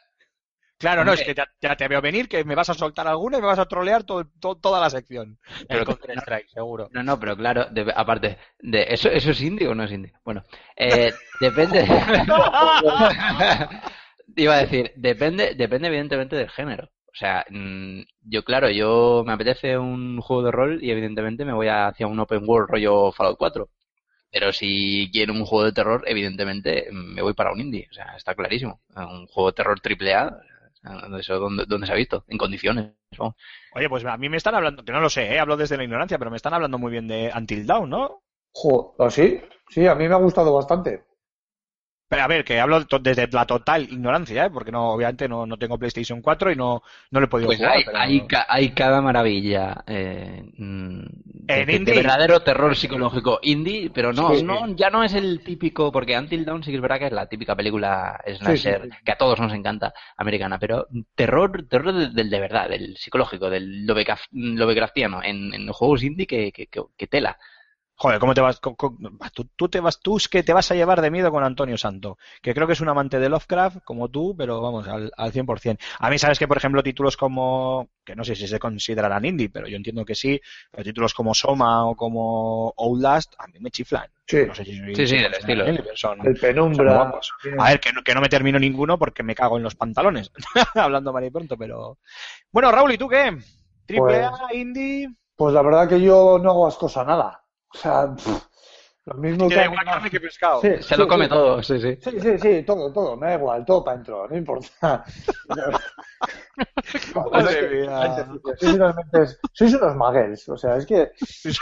Claro, 0.79 1.05
no, 1.05 1.13
es 1.13 1.23
que 1.23 1.35
ya, 1.35 1.49
ya 1.61 1.75
te 1.77 1.89
veo 1.89 2.01
venir, 2.01 2.29
que 2.29 2.45
me 2.45 2.55
vas 2.55 2.71
a 2.71 2.75
soltar 2.75 3.09
alguna 3.09 3.39
y 3.39 3.41
me 3.41 3.47
vas 3.49 3.59
a 3.59 3.67
trolear 3.67 4.05
todo- 4.05 4.27
toda 4.61 4.81
la 4.81 4.91
sección. 4.91 5.39
El 5.61 5.67
Pero- 5.69 5.85
Counter 5.87 6.19
Strike, 6.19 6.49
seguro. 6.51 6.89
No, 6.93 7.03
no, 7.03 7.19
pero 7.19 7.37
claro, 7.37 7.67
de- 7.71 7.93
aparte, 7.97 8.39
de 8.61 8.87
¿eso, 8.89 9.09
¿eso 9.09 9.31
es 9.31 9.41
indie 9.41 9.67
o 9.69 9.75
no 9.75 9.85
es 9.85 9.91
indie? 9.93 10.13
Bueno, 10.25 10.45
eh, 10.77 11.13
depende. 11.41 11.85
iba 14.37 14.55
a 14.55 14.59
decir, 14.59 14.93
depende, 14.97 15.55
depende 15.55 15.89
evidentemente 15.89 16.37
del 16.37 16.51
género. 16.51 16.91
O 17.19 17.21
sea, 17.21 17.45
mm, 17.51 18.03
yo 18.31 18.45
claro, 18.45 18.71
yo 18.71 19.25
me 19.27 19.33
apetece 19.33 19.77
un 19.77 20.21
juego 20.21 20.45
de 20.45 20.53
rol 20.53 20.79
y 20.81 20.93
evidentemente 20.93 21.45
me 21.45 21.53
voy 21.53 21.67
hacia 21.67 22.07
un 22.07 22.21
open 22.21 22.45
world 22.47 22.71
rollo 22.71 23.11
Fallout 23.11 23.37
4. 23.37 23.69
Pero 24.31 24.53
si 24.53 25.11
quiero 25.13 25.33
un 25.33 25.45
juego 25.45 25.65
de 25.65 25.73
terror, 25.73 26.05
evidentemente 26.07 26.87
me 26.93 27.21
voy 27.21 27.35
para 27.35 27.51
un 27.51 27.61
indie. 27.61 27.89
O 27.91 27.93
sea, 27.93 28.15
está 28.17 28.37
clarísimo. 28.37 28.83
Un 28.95 29.27
juego 29.27 29.51
de 29.51 29.57
terror 29.57 29.81
triple 29.81 30.15
A, 30.15 30.39
eso 31.19 31.41
donde, 31.41 31.65
donde 31.67 31.89
se 31.89 31.93
ha 31.93 31.97
visto, 31.97 32.25
en 32.29 32.39
condiciones. 32.39 32.93
Oye, 33.75 33.89
pues 33.89 34.05
a 34.05 34.17
mí 34.17 34.29
me 34.29 34.37
están 34.37 34.55
hablando, 34.55 34.85
que 34.85 34.93
no 34.93 35.01
lo 35.01 35.11
sé, 35.11 35.35
¿eh? 35.35 35.41
hablo 35.41 35.57
desde 35.57 35.77
la 35.77 35.83
ignorancia, 35.83 36.19
pero 36.19 36.31
me 36.31 36.37
están 36.37 36.55
hablando 36.55 36.79
muy 36.79 36.93
bien 36.93 37.09
de 37.09 37.33
Until 37.35 37.67
Dawn, 37.67 37.91
¿no? 37.91 38.23
Jo, 38.53 38.95
¿ah, 39.01 39.11
sí? 39.11 39.41
Sí, 39.71 39.89
a 39.89 39.97
mí 39.97 40.07
me 40.07 40.15
ha 40.15 40.19
gustado 40.19 40.55
bastante. 40.55 41.08
Pero 42.11 42.23
a 42.23 42.27
ver, 42.27 42.43
que 42.43 42.59
hablo 42.59 42.83
desde 43.03 43.29
la 43.31 43.45
total 43.45 43.83
ignorancia, 43.83 44.47
¿eh? 44.47 44.51
porque 44.51 44.73
no, 44.73 44.93
obviamente 44.93 45.29
no, 45.29 45.45
no 45.45 45.59
tengo 45.59 45.79
PlayStation 45.79 46.23
4 46.23 46.51
y 46.51 46.57
no, 46.57 46.83
no 47.11 47.21
lo 47.21 47.27
he 47.27 47.29
podido 47.29 47.49
Pues 47.49 47.59
jugar. 47.59 47.77
hay, 47.77 47.85
pero- 47.85 47.99
hay, 47.99 48.27
ca- 48.27 48.47
hay 48.49 48.71
cada 48.71 49.03
maravilla 49.03 49.85
eh, 49.87 50.43
mm, 50.57 51.01
de, 51.45 51.83
verdadero 51.85 52.41
terror 52.41 52.75
psicológico 52.75 53.41
indie, 53.43 53.91
pero 53.91 54.15
no, 54.15 54.31
Sí, 54.31 54.37
sí. 54.39 54.43
no, 54.45 54.67
ya 54.75 54.89
no 54.89 55.05
es 55.05 55.13
el 55.13 55.43
típico, 55.45 55.93
porque 55.93 56.17
Until 56.17 56.47
Dawn 56.47 56.63
sí 56.63 56.71
que 56.71 56.77
es 56.77 56.83
verdad 56.83 56.99
que 56.99 57.07
es 57.09 57.13
la 57.13 57.27
típica 57.29 57.55
película 57.55 58.19
slasher 58.39 58.85
Sí, 58.85 58.91
que 59.05 59.13
a 59.13 59.19
todos 59.19 59.39
nos 59.39 59.53
encanta, 59.53 59.93
americana, 60.17 60.59
pero 60.59 60.87
terror, 61.15 61.67
terror 61.69 61.93
del, 61.93 62.15
del 62.15 62.31
de 62.31 62.41
verdad, 62.41 62.71
del 62.71 62.97
psicológico, 62.97 63.51
del 63.51 63.87
Lovecraft- 63.87 64.29
Lovecraftiano, 64.33 65.23
en, 65.23 65.53
en 65.53 65.69
juegos 65.73 66.03
indie 66.03 66.27
que, 66.27 66.53
que, 66.53 66.69
que- 66.69 66.83
que 66.97 67.07
tela. 67.07 67.39
Joder, 68.01 68.21
¿cómo 68.21 68.33
te 68.33 68.41
vas? 68.41 68.61
tú, 68.61 69.45
tú 69.57 69.69
te 69.69 69.81
vas, 69.81 69.99
tú 69.99 70.19
es 70.19 70.29
que 70.29 70.45
te 70.45 70.53
vas 70.53 70.71
a 70.71 70.77
llevar 70.77 71.01
de 71.01 71.11
miedo 71.11 71.33
con 71.33 71.43
Antonio 71.43 71.77
Santo, 71.77 72.17
que 72.41 72.55
creo 72.55 72.69
que 72.69 72.75
es 72.75 72.81
un 72.81 72.89
amante 72.89 73.19
de 73.19 73.29
Lovecraft, 73.29 73.79
como 73.83 74.09
tú, 74.09 74.37
pero 74.39 74.61
vamos, 74.61 74.87
al, 74.87 75.11
al 75.17 75.33
100%. 75.33 75.79
A 75.99 76.09
mí, 76.09 76.17
sabes 76.17 76.39
que, 76.39 76.47
por 76.47 76.57
ejemplo, 76.59 76.81
títulos 76.85 77.17
como, 77.17 77.89
que 78.05 78.15
no 78.15 78.23
sé 78.23 78.37
si 78.37 78.47
se 78.47 78.61
considerarán 78.61 79.25
indie, 79.25 79.51
pero 79.51 79.67
yo 79.67 79.77
entiendo 79.77 80.05
que 80.05 80.15
sí, 80.15 80.41
pero 80.71 80.85
títulos 80.85 81.13
como 81.13 81.35
Soma 81.35 81.87
o 81.87 81.97
como 81.97 82.73
Outlast, 82.77 83.35
a 83.37 83.49
mí 83.49 83.59
me 83.59 83.73
chiflan. 83.73 84.09
Sí. 84.29 84.45
No 84.47 84.55
sé 84.55 84.65
si, 84.65 84.73
Sí, 84.77 84.79
sí, 84.79 85.17
consideran 85.25 85.35
estilo. 85.35 85.65
son- 85.97 86.21
El 86.25 86.39
son 86.39 86.41
Penumbra. 86.41 86.95
guapos. 86.95 87.33
A 87.59 87.71
ver, 87.71 87.81
que 87.81 87.93
no, 87.93 88.05
que 88.05 88.15
no 88.15 88.21
me 88.21 88.29
termino 88.29 88.61
ninguno 88.61 88.97
porque 88.97 89.25
me 89.25 89.35
cago 89.35 89.57
en 89.57 89.65
los 89.65 89.75
pantalones, 89.75 90.31
hablando 90.77 91.13
mal 91.13 91.25
y 91.25 91.31
pronto, 91.31 91.57
pero... 91.57 91.99
Bueno, 92.53 92.71
Raúl, 92.71 92.93
¿y 92.93 92.99
tú 92.99 93.09
qué? 93.09 93.37
¿Triple 93.87 94.23
A, 94.23 94.55
indie? 94.55 95.09
Pues 95.35 95.53
la 95.53 95.63
verdad 95.63 95.89
que 95.89 96.01
yo 96.01 96.39
no 96.41 96.51
hago 96.51 96.69
ascos 96.69 96.97
a 96.97 97.05
nada. 97.05 97.43
O 97.75 97.79
sea, 97.79 98.15
pff, 98.15 98.43
lo 99.07 99.15
mismo 99.15 99.49
que 99.49 99.55
da 99.57 99.65
igual 99.65 99.85
carne 99.85 100.11
que 100.11 100.21
pescado. 100.21 100.61
Sí, 100.61 100.69
Se 100.81 100.83
sí, 100.83 100.97
lo 100.97 101.09
come 101.09 101.25
sí. 101.25 101.31
todo, 101.31 101.63
sí, 101.63 101.81
sí. 101.81 101.97
Sí, 102.01 102.21
sí, 102.21 102.39
sí, 102.39 102.63
todo, 102.63 102.93
todo, 102.93 103.17
me 103.17 103.29
da 103.29 103.35
igual, 103.35 103.65
todo 103.65 103.85
para 103.85 103.95
adentro, 103.97 104.29
no 104.29 104.37
importa. 104.37 105.05
Madre 107.33 107.51
Es 107.51 107.57
que- 107.57 107.69
mía. 107.77 108.27
sois, 108.59 108.75
unos 108.75 108.95
mentes- 108.97 109.39
sois 109.53 109.75
unos 109.75 109.95
maguels, 109.97 110.49
o 110.49 110.57
sea, 110.57 110.77
es 110.77 110.87
que, 110.87 111.13
es 111.21 111.59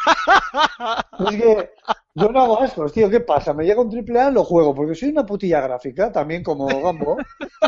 que 1.36 1.70
yo 2.14 2.28
no 2.30 2.40
hago 2.42 2.60
ascos, 2.62 2.92
tío, 2.92 3.10
¿qué 3.10 3.20
pasa? 3.20 3.52
Me 3.52 3.64
llega 3.64 3.80
un 3.80 3.90
triple 3.90 4.20
A, 4.20 4.30
lo 4.30 4.44
juego, 4.44 4.74
porque 4.74 4.94
soy 4.94 5.10
una 5.10 5.26
putilla 5.26 5.60
gráfica, 5.60 6.10
también 6.10 6.42
como 6.42 6.66
Gambo. 6.82 7.18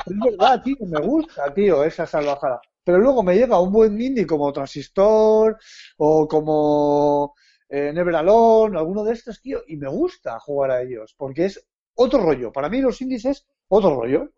Es 0.06 0.18
verdad, 0.24 0.62
tío, 0.62 0.76
me 0.86 1.00
gusta, 1.00 1.52
tío, 1.52 1.84
esa 1.84 2.06
salvajada. 2.06 2.60
Pero 2.84 2.98
luego 2.98 3.22
me 3.22 3.34
llega 3.34 3.60
un 3.60 3.70
buen 3.72 4.00
indie 4.00 4.26
como 4.26 4.50
Transistor 4.52 5.58
o 5.98 6.26
como 6.26 7.34
eh, 7.68 7.92
Never 7.92 8.14
Alone, 8.16 8.78
alguno 8.78 9.04
de 9.04 9.12
estos, 9.12 9.40
tío, 9.40 9.62
y 9.66 9.76
me 9.76 9.88
gusta 9.88 10.38
jugar 10.40 10.70
a 10.70 10.82
ellos, 10.82 11.14
porque 11.16 11.46
es 11.46 11.66
otro 11.94 12.20
rollo. 12.20 12.52
Para 12.52 12.68
mí 12.68 12.80
los 12.80 13.00
indies 13.00 13.24
es 13.24 13.46
otro 13.68 14.00
rollo. 14.00 14.30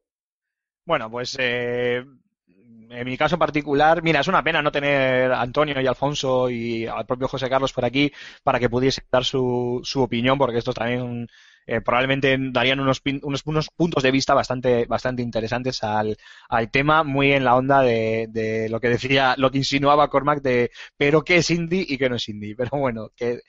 Bueno, 0.84 1.10
pues 1.10 1.36
eh, 1.38 2.04
en 2.90 3.06
mi 3.06 3.16
caso 3.16 3.38
particular, 3.38 4.02
mira, 4.02 4.20
es 4.20 4.28
una 4.28 4.42
pena 4.42 4.62
no 4.62 4.72
tener 4.72 5.30
a 5.30 5.40
Antonio 5.40 5.80
y 5.80 5.86
Alfonso 5.86 6.50
y 6.50 6.86
al 6.86 7.06
propio 7.06 7.28
José 7.28 7.48
Carlos 7.48 7.72
por 7.72 7.84
aquí 7.84 8.10
para 8.42 8.58
que 8.58 8.68
pudiese 8.68 9.02
dar 9.10 9.24
su, 9.24 9.80
su 9.84 10.02
opinión, 10.02 10.36
porque 10.36 10.58
estos 10.58 10.74
también 10.74 11.28
eh, 11.66 11.80
probablemente 11.80 12.36
darían 12.50 12.80
unos, 12.80 13.02
unos, 13.22 13.42
unos 13.44 13.68
puntos 13.70 14.02
de 14.02 14.10
vista 14.10 14.34
bastante, 14.34 14.86
bastante 14.86 15.22
interesantes 15.22 15.82
al, 15.82 16.16
al 16.48 16.70
tema, 16.70 17.04
muy 17.04 17.32
en 17.32 17.44
la 17.44 17.56
onda 17.56 17.82
de, 17.82 18.26
de 18.30 18.68
lo 18.68 18.80
que 18.80 18.88
decía, 18.88 19.34
lo 19.36 19.50
que 19.50 19.58
insinuaba 19.58 20.08
Cormac 20.08 20.42
de 20.42 20.70
pero 20.96 21.22
qué 21.22 21.36
es 21.36 21.50
indie 21.50 21.84
y 21.88 21.98
qué 21.98 22.08
no 22.08 22.16
es 22.16 22.28
indie. 22.28 22.54
Pero 22.60 22.70
bueno, 22.78 23.10
que 23.16 23.40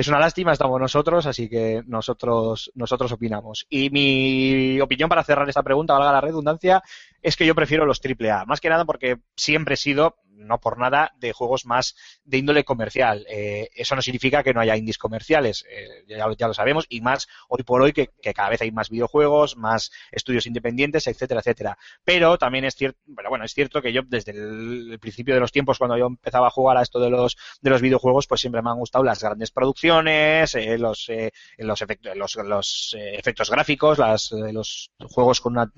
es 0.00 0.06
una 0.08 0.20
lástima, 0.20 0.52
estamos 0.52 0.80
nosotros, 0.80 1.26
así 1.26 1.48
que 1.48 1.82
nosotros, 1.86 2.70
nosotros 2.74 3.10
opinamos. 3.12 3.66
Y 3.68 3.90
mi 3.90 4.80
opinión 4.80 5.08
para 5.08 5.24
cerrar 5.24 5.48
esta 5.48 5.62
pregunta, 5.64 5.94
valga 5.94 6.12
la 6.12 6.20
redundancia, 6.20 6.82
es 7.20 7.36
que 7.36 7.44
yo 7.46 7.54
prefiero 7.54 7.84
los 7.84 8.00
AAA, 8.00 8.44
más 8.46 8.60
que 8.60 8.68
nada 8.68 8.84
porque 8.84 9.18
siempre 9.36 9.74
he 9.74 9.76
sido, 9.76 10.16
no 10.30 10.60
por 10.60 10.78
nada, 10.78 11.12
de 11.18 11.32
juegos 11.32 11.66
más 11.66 11.96
de 12.24 12.38
índole 12.38 12.62
comercial. 12.62 13.26
Eh, 13.28 13.70
eso 13.74 13.96
no 13.96 14.02
significa 14.02 14.44
que 14.44 14.54
no 14.54 14.60
haya 14.60 14.76
indies 14.76 14.98
comerciales, 14.98 15.64
eh, 15.68 16.04
ya, 16.06 16.28
lo- 16.28 16.54
sabemos, 16.54 16.86
y 16.88 17.00
más 17.00 17.26
hoy 17.48 17.64
por 17.64 17.82
hoy 17.82 17.92
que, 17.92 18.10
que 18.22 18.32
cada 18.32 18.50
vez 18.50 18.62
hay 18.62 18.70
más 18.70 18.90
videojuegos, 18.90 19.56
más 19.56 19.90
estudios 20.12 20.46
independientes, 20.46 21.08
etcétera, 21.08 21.40
etcétera. 21.40 21.76
Pero 22.04 22.38
también 22.38 22.64
es 22.64 22.76
cierto, 22.76 23.00
pero 23.16 23.30
bueno, 23.30 23.44
es 23.44 23.52
cierto 23.52 23.82
que 23.82 23.92
yo 23.92 24.02
desde 24.06 24.30
el, 24.30 24.92
el 24.92 24.98
principio 25.00 25.34
de 25.34 25.40
los 25.40 25.50
tiempos, 25.50 25.76
cuando 25.78 25.96
yo 25.98 26.06
empezaba 26.06 26.46
a 26.46 26.50
jugar 26.50 26.76
a 26.76 26.82
esto 26.82 27.00
de 27.00 27.10
los, 27.10 27.36
de 27.60 27.70
los 27.70 27.82
videojuegos, 27.82 28.28
pues 28.28 28.40
siempre 28.40 28.62
me 28.62 28.70
han 28.70 28.78
gustado 28.78 29.04
las 29.04 29.20
grandes 29.20 29.50
producciones, 29.50 29.87
eh, 29.88 30.78
los, 30.78 31.08
eh, 31.08 31.30
los, 31.58 31.82
efectos, 31.82 32.16
los, 32.16 32.36
los, 32.36 32.96
eh, 32.98 33.14
efectos 33.16 33.50
gráficos, 33.50 33.98
las, 33.98 34.32
eh, 34.32 34.52
los 34.52 34.90
juegos 35.08 35.40
con 35.40 35.54
una, 35.54 35.70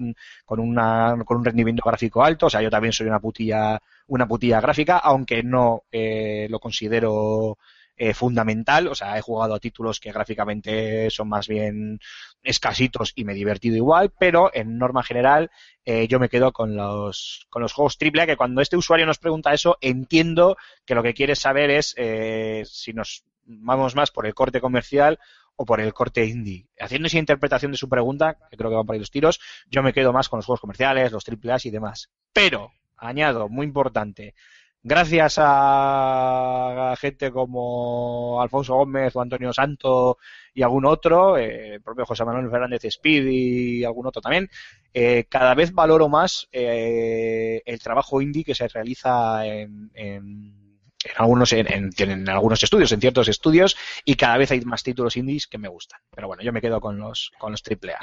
con 0.45 0.61
una, 0.61 1.16
con 1.24 1.39
un 1.39 1.45
rendimiento 1.45 1.82
gráfico 1.85 2.24
alto. 2.24 2.47
O 2.47 2.51
sea, 2.51 2.62
yo 2.62 2.70
también 2.70 2.93
soy 2.93 3.07
una 3.07 3.20
putilla, 3.20 3.81
una 4.09 4.27
putilla 4.27 4.61
gráfica, 4.61 4.99
aunque 4.99 5.43
no 5.43 5.85
eh, 5.93 6.47
lo 6.51 6.59
considero 6.59 7.59
eh, 8.03 8.15
fundamental. 8.15 8.89
O 8.89 8.95
sea, 8.95 9.19
he 9.19 9.20
jugado 9.20 9.55
a 9.55 9.61
títulos 9.61 10.01
que 10.01 10.11
gráficamente 10.11 11.11
son 11.11 11.28
más 11.28 11.47
bien 11.47 12.01
escasitos 12.43 13.12
y 13.15 13.24
me 13.24 13.32
he 13.32 13.35
divertido 13.35 13.77
igual, 13.77 14.11
pero 14.19 14.51
en 14.55 14.78
norma 14.78 15.03
general 15.03 15.51
eh, 15.85 16.09
yo 16.09 16.19
me 16.19 16.31
quedo 16.31 16.51
con 16.51 16.74
los, 16.74 17.47
con 17.51 17.61
los 17.61 17.74
juegos 17.74 17.99
AAA, 18.01 18.24
que 18.24 18.37
cuando 18.39 18.62
este 18.62 18.78
usuario 18.78 19.05
nos 19.05 19.19
pregunta 19.19 19.53
eso, 19.53 19.77
entiendo 19.82 20.57
que 20.87 20.95
lo 20.95 21.03
que 21.03 21.12
quiere 21.12 21.37
saber 21.37 21.69
es 21.69 21.95
eh, 21.99 22.62
si 22.65 22.95
nos 22.95 23.24
vamos 23.60 23.94
más 23.97 24.10
por 24.10 24.27
el 24.27 24.35
corte 24.35 24.60
comercial 24.60 25.18
o 25.56 25.64
por 25.64 25.81
el 25.81 25.93
corte 25.93 26.24
indie. 26.24 26.68
Haciendo 26.78 27.06
esa 27.09 27.18
interpretación 27.18 27.72
de 27.72 27.78
su 27.78 27.89
pregunta, 27.89 28.39
que 28.51 28.56
creo 28.56 28.70
que 28.70 28.77
van 28.77 28.86
por 28.86 28.94
ahí 28.94 29.01
los 29.01 29.10
tiros, 29.10 29.40
yo 29.68 29.82
me 29.82 29.93
quedo 29.93 30.12
más 30.12 30.28
con 30.28 30.39
los 30.39 30.47
juegos 30.47 30.60
comerciales, 30.60 31.12
los 31.12 31.24
AAA 31.24 31.59
y 31.64 31.70
demás. 31.70 32.10
Pero, 32.32 32.72
añado, 32.97 33.48
muy 33.48 33.66
importante, 33.66 34.35
gracias 34.82 35.36
a 35.40 36.94
gente 36.98 37.31
como 37.31 38.40
Alfonso 38.40 38.74
Gómez 38.77 39.14
o 39.16 39.20
Antonio 39.20 39.52
Santo 39.52 40.18
y 40.55 40.62
algún 40.62 40.86
otro, 40.86 41.36
eh, 41.36 41.74
el 41.74 41.82
propio 41.82 42.06
José 42.06 42.24
Manuel 42.24 42.51
Fernández 42.51 42.85
Speed 42.85 43.27
y 43.28 43.85
algún 43.85 44.06
otro 44.06 44.22
también, 44.22 44.48
eh, 44.94 45.24
cada 45.28 45.55
vez 45.55 45.72
valoro 45.72 46.09
más 46.09 46.48
eh, 46.52 47.62
el 47.64 47.78
trabajo 47.81 48.20
indie 48.20 48.44
que 48.44 48.55
se 48.55 48.68
realiza 48.68 49.47
en, 49.47 49.90
en- 49.94 50.60
en 51.05 51.12
algunos 51.18 51.52
en, 51.52 51.90
en- 51.97 52.28
algunos 52.28 52.62
estudios, 52.62 52.93
en 52.93 53.01
ciertos 53.01 53.28
estudios, 53.28 53.77
y 54.05 54.14
cada 54.16 54.36
vez 54.39 54.51
hay 54.51 54.60
más 54.62 54.82
títulos 54.82 55.16
indies 55.16 55.47
que 55.47 55.59
me 55.59 55.68
gustan. 55.68 56.01
Pero 56.14 56.27
bueno, 56.28 56.43
yo 56.43 56.52
me 56.52 56.60
quedo 56.60 56.81
con 56.81 56.98
los 56.98 57.32
con 57.39 57.52
los 57.52 57.62
AAA. 57.62 57.98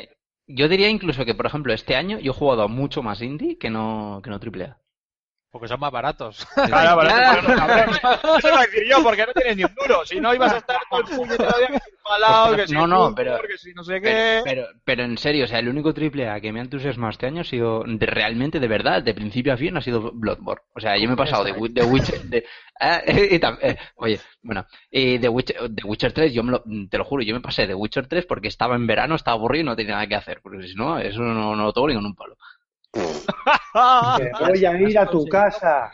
Yo 0.48 0.68
diría 0.70 0.90
incluso 0.90 1.26
que, 1.26 1.36
por 1.36 1.46
ejemplo, 1.46 1.74
este 1.74 1.96
año 1.96 2.20
yo 2.20 2.32
he 2.32 2.36
jugado 2.36 2.70
mucho 2.70 3.04
más 3.04 3.22
indie 3.22 3.58
que 3.58 3.70
no, 3.70 4.22
que 4.24 4.30
no 4.30 4.40
AAA. 4.40 4.78
Porque 5.50 5.68
son 5.70 5.80
más 5.80 5.92
baratos. 5.92 6.46
Claro. 6.56 7.02
Eso 7.02 8.48
iba 8.50 8.60
a 8.60 8.66
decir 8.66 8.84
yo, 8.90 9.02
porque 9.02 9.26
no 9.26 9.34
tienes 9.34 9.58
ni 9.58 9.64
un 9.64 9.74
duro. 9.76 10.06
Si 10.06 10.20
no, 10.20 10.34
ibas 10.34 10.54
a 10.54 10.58
estar 10.58 10.78
todo 10.90 11.00
el 11.02 11.06
puñetero 11.16 11.58
día 11.58 11.68
empalado, 11.98 12.56
que 12.56 12.68
si 12.68 12.74
No, 12.74 12.86
no, 12.88 13.16
pero- 13.16 13.40
que 13.42 13.58
si 13.58 13.74
no 13.74 13.84
sé 13.84 14.00
Pero, 14.02 14.04
qué. 14.04 14.42
pero, 14.44 14.68
pero 14.84 15.04
en 15.04 15.18
serio, 15.18 15.46
o 15.46 15.48
sea, 15.48 15.60
el 15.60 15.70
único 15.70 15.94
triple 15.94 16.30
A 16.30 16.40
que 16.42 16.52
me 16.52 16.60
ha 16.60 16.64
entusiasmado 16.64 17.12
este 17.12 17.28
año 17.28 17.42
ha 17.42 17.46
sido 17.46 17.84
de, 17.88 18.06
realmente, 18.06 18.60
de 18.60 18.68
verdad, 18.68 19.02
de 19.02 19.14
principio 19.14 19.54
a 19.54 19.58
fin, 19.58 19.76
ha 19.78 19.82
sido 19.82 20.12
Bloodborne. 20.14 20.64
O 20.76 20.80
sea, 20.80 20.98
yo 20.98 21.08
me 21.08 21.14
he 21.14 21.18
pasado 21.18 21.44
de, 21.46 21.54
de 21.70 21.84
Witcher. 21.84 22.22
De, 22.24 22.46
Ah, 22.80 23.02
y 23.08 23.40
tam- 23.40 23.58
eh, 23.62 23.76
oye, 23.96 24.20
bueno, 24.44 24.66
y 24.92 25.18
de 25.18 25.30
Witcher, 25.30 25.68
de 25.70 25.84
Witcher 25.84 26.12
3, 26.14 26.32
yo 26.32 26.44
me 26.44 26.52
lo- 26.52 26.64
te 26.90 26.98
lo 27.00 27.06
juro, 27.06 27.24
yo 27.24 27.34
me 27.34 27.42
pasé 27.42 27.66
de 27.66 27.74
Witcher 27.74 28.06
3 28.08 28.26
porque 28.28 28.50
estaba 28.50 28.76
en 28.76 28.86
verano, 28.86 29.16
estaba 29.16 29.36
aburrido 29.36 29.64
y 29.64 29.66
no 29.66 29.76
tenía 29.76 29.94
nada 29.96 30.06
que 30.08 30.14
hacer. 30.16 30.42
Porque 30.44 30.68
si 30.68 30.76
no, 30.76 31.00
eso 31.00 31.22
no, 31.22 31.56
no 31.56 31.64
lo 31.64 31.74
toco 31.74 31.88
ni 31.88 31.96
con 31.96 32.06
un 32.06 32.14
palo. 32.16 32.38
Voy 34.40 34.66
a 34.66 34.82
ir 34.82 34.98
a 34.98 35.06
tu 35.06 35.26
casa. 35.28 35.92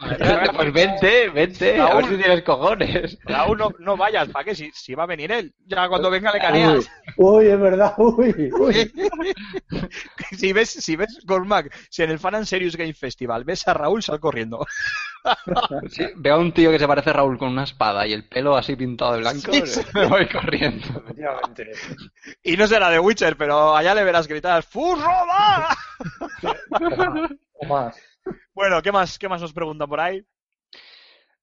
Pues 0.55 0.73
vente, 0.73 1.30
vente, 1.30 1.80
a 1.80 1.95
ver 1.95 2.05
si 2.07 2.17
tienes 2.17 2.43
cojones. 2.43 3.17
Raúl, 3.25 3.57
no, 3.57 3.71
no 3.80 3.97
vayas, 3.97 4.30
¿para 4.30 4.45
qué? 4.45 4.55
Si, 4.55 4.71
si 4.73 4.95
va 4.95 5.03
a 5.03 5.07
venir 5.07 5.31
él. 5.31 5.53
Ya 5.65 5.88
cuando 5.89 6.09
venga 6.09 6.31
le 6.31 6.39
caneas. 6.39 6.89
Uy, 7.17 7.47
es 7.47 7.59
verdad, 7.59 7.93
uy, 7.97 8.51
uy. 8.57 8.91
si 10.38 10.53
ves, 10.53 10.69
si 10.69 10.95
ves 10.95 11.19
Gormac, 11.25 11.75
si 11.89 12.03
en 12.03 12.11
el 12.11 12.19
Fan 12.19 12.35
and 12.35 12.45
Serious 12.45 12.75
Game 12.75 12.93
Festival 12.93 13.43
ves 13.43 13.67
a 13.67 13.73
Raúl, 13.73 14.03
sal 14.03 14.19
corriendo. 14.19 14.65
Sí, 15.89 16.05
veo 16.17 16.35
a 16.35 16.38
un 16.38 16.51
tío 16.53 16.69
que 16.69 16.77
se 16.80 16.85
parece 16.85 17.11
a 17.11 17.13
Raúl 17.13 17.38
con 17.38 17.47
una 17.47 17.63
espada 17.63 18.05
y 18.05 18.11
el 18.11 18.27
pelo 18.27 18.57
así 18.57 18.75
pintado 18.75 19.13
de 19.13 19.19
blanco, 19.19 19.53
Sí, 19.53 19.61
sí. 19.65 19.81
me 19.93 20.05
voy 20.05 20.27
corriendo. 20.27 20.85
Y 22.43 22.57
no 22.57 22.67
será 22.67 22.89
de 22.89 22.99
Witcher, 22.99 23.38
pero 23.38 23.73
allá 23.73 23.95
le 23.95 24.03
verás 24.03 24.27
gritar 24.27 24.63
¡Furro 24.63 25.01
va! 25.01 25.69
O 27.53 27.65
más. 27.65 27.97
Bueno, 28.53 28.81
¿qué 28.81 28.91
más, 28.91 29.17
qué 29.19 29.27
más 29.29 29.41
nos 29.41 29.53
preguntan 29.53 29.89
por 29.89 29.99
ahí? 29.99 30.25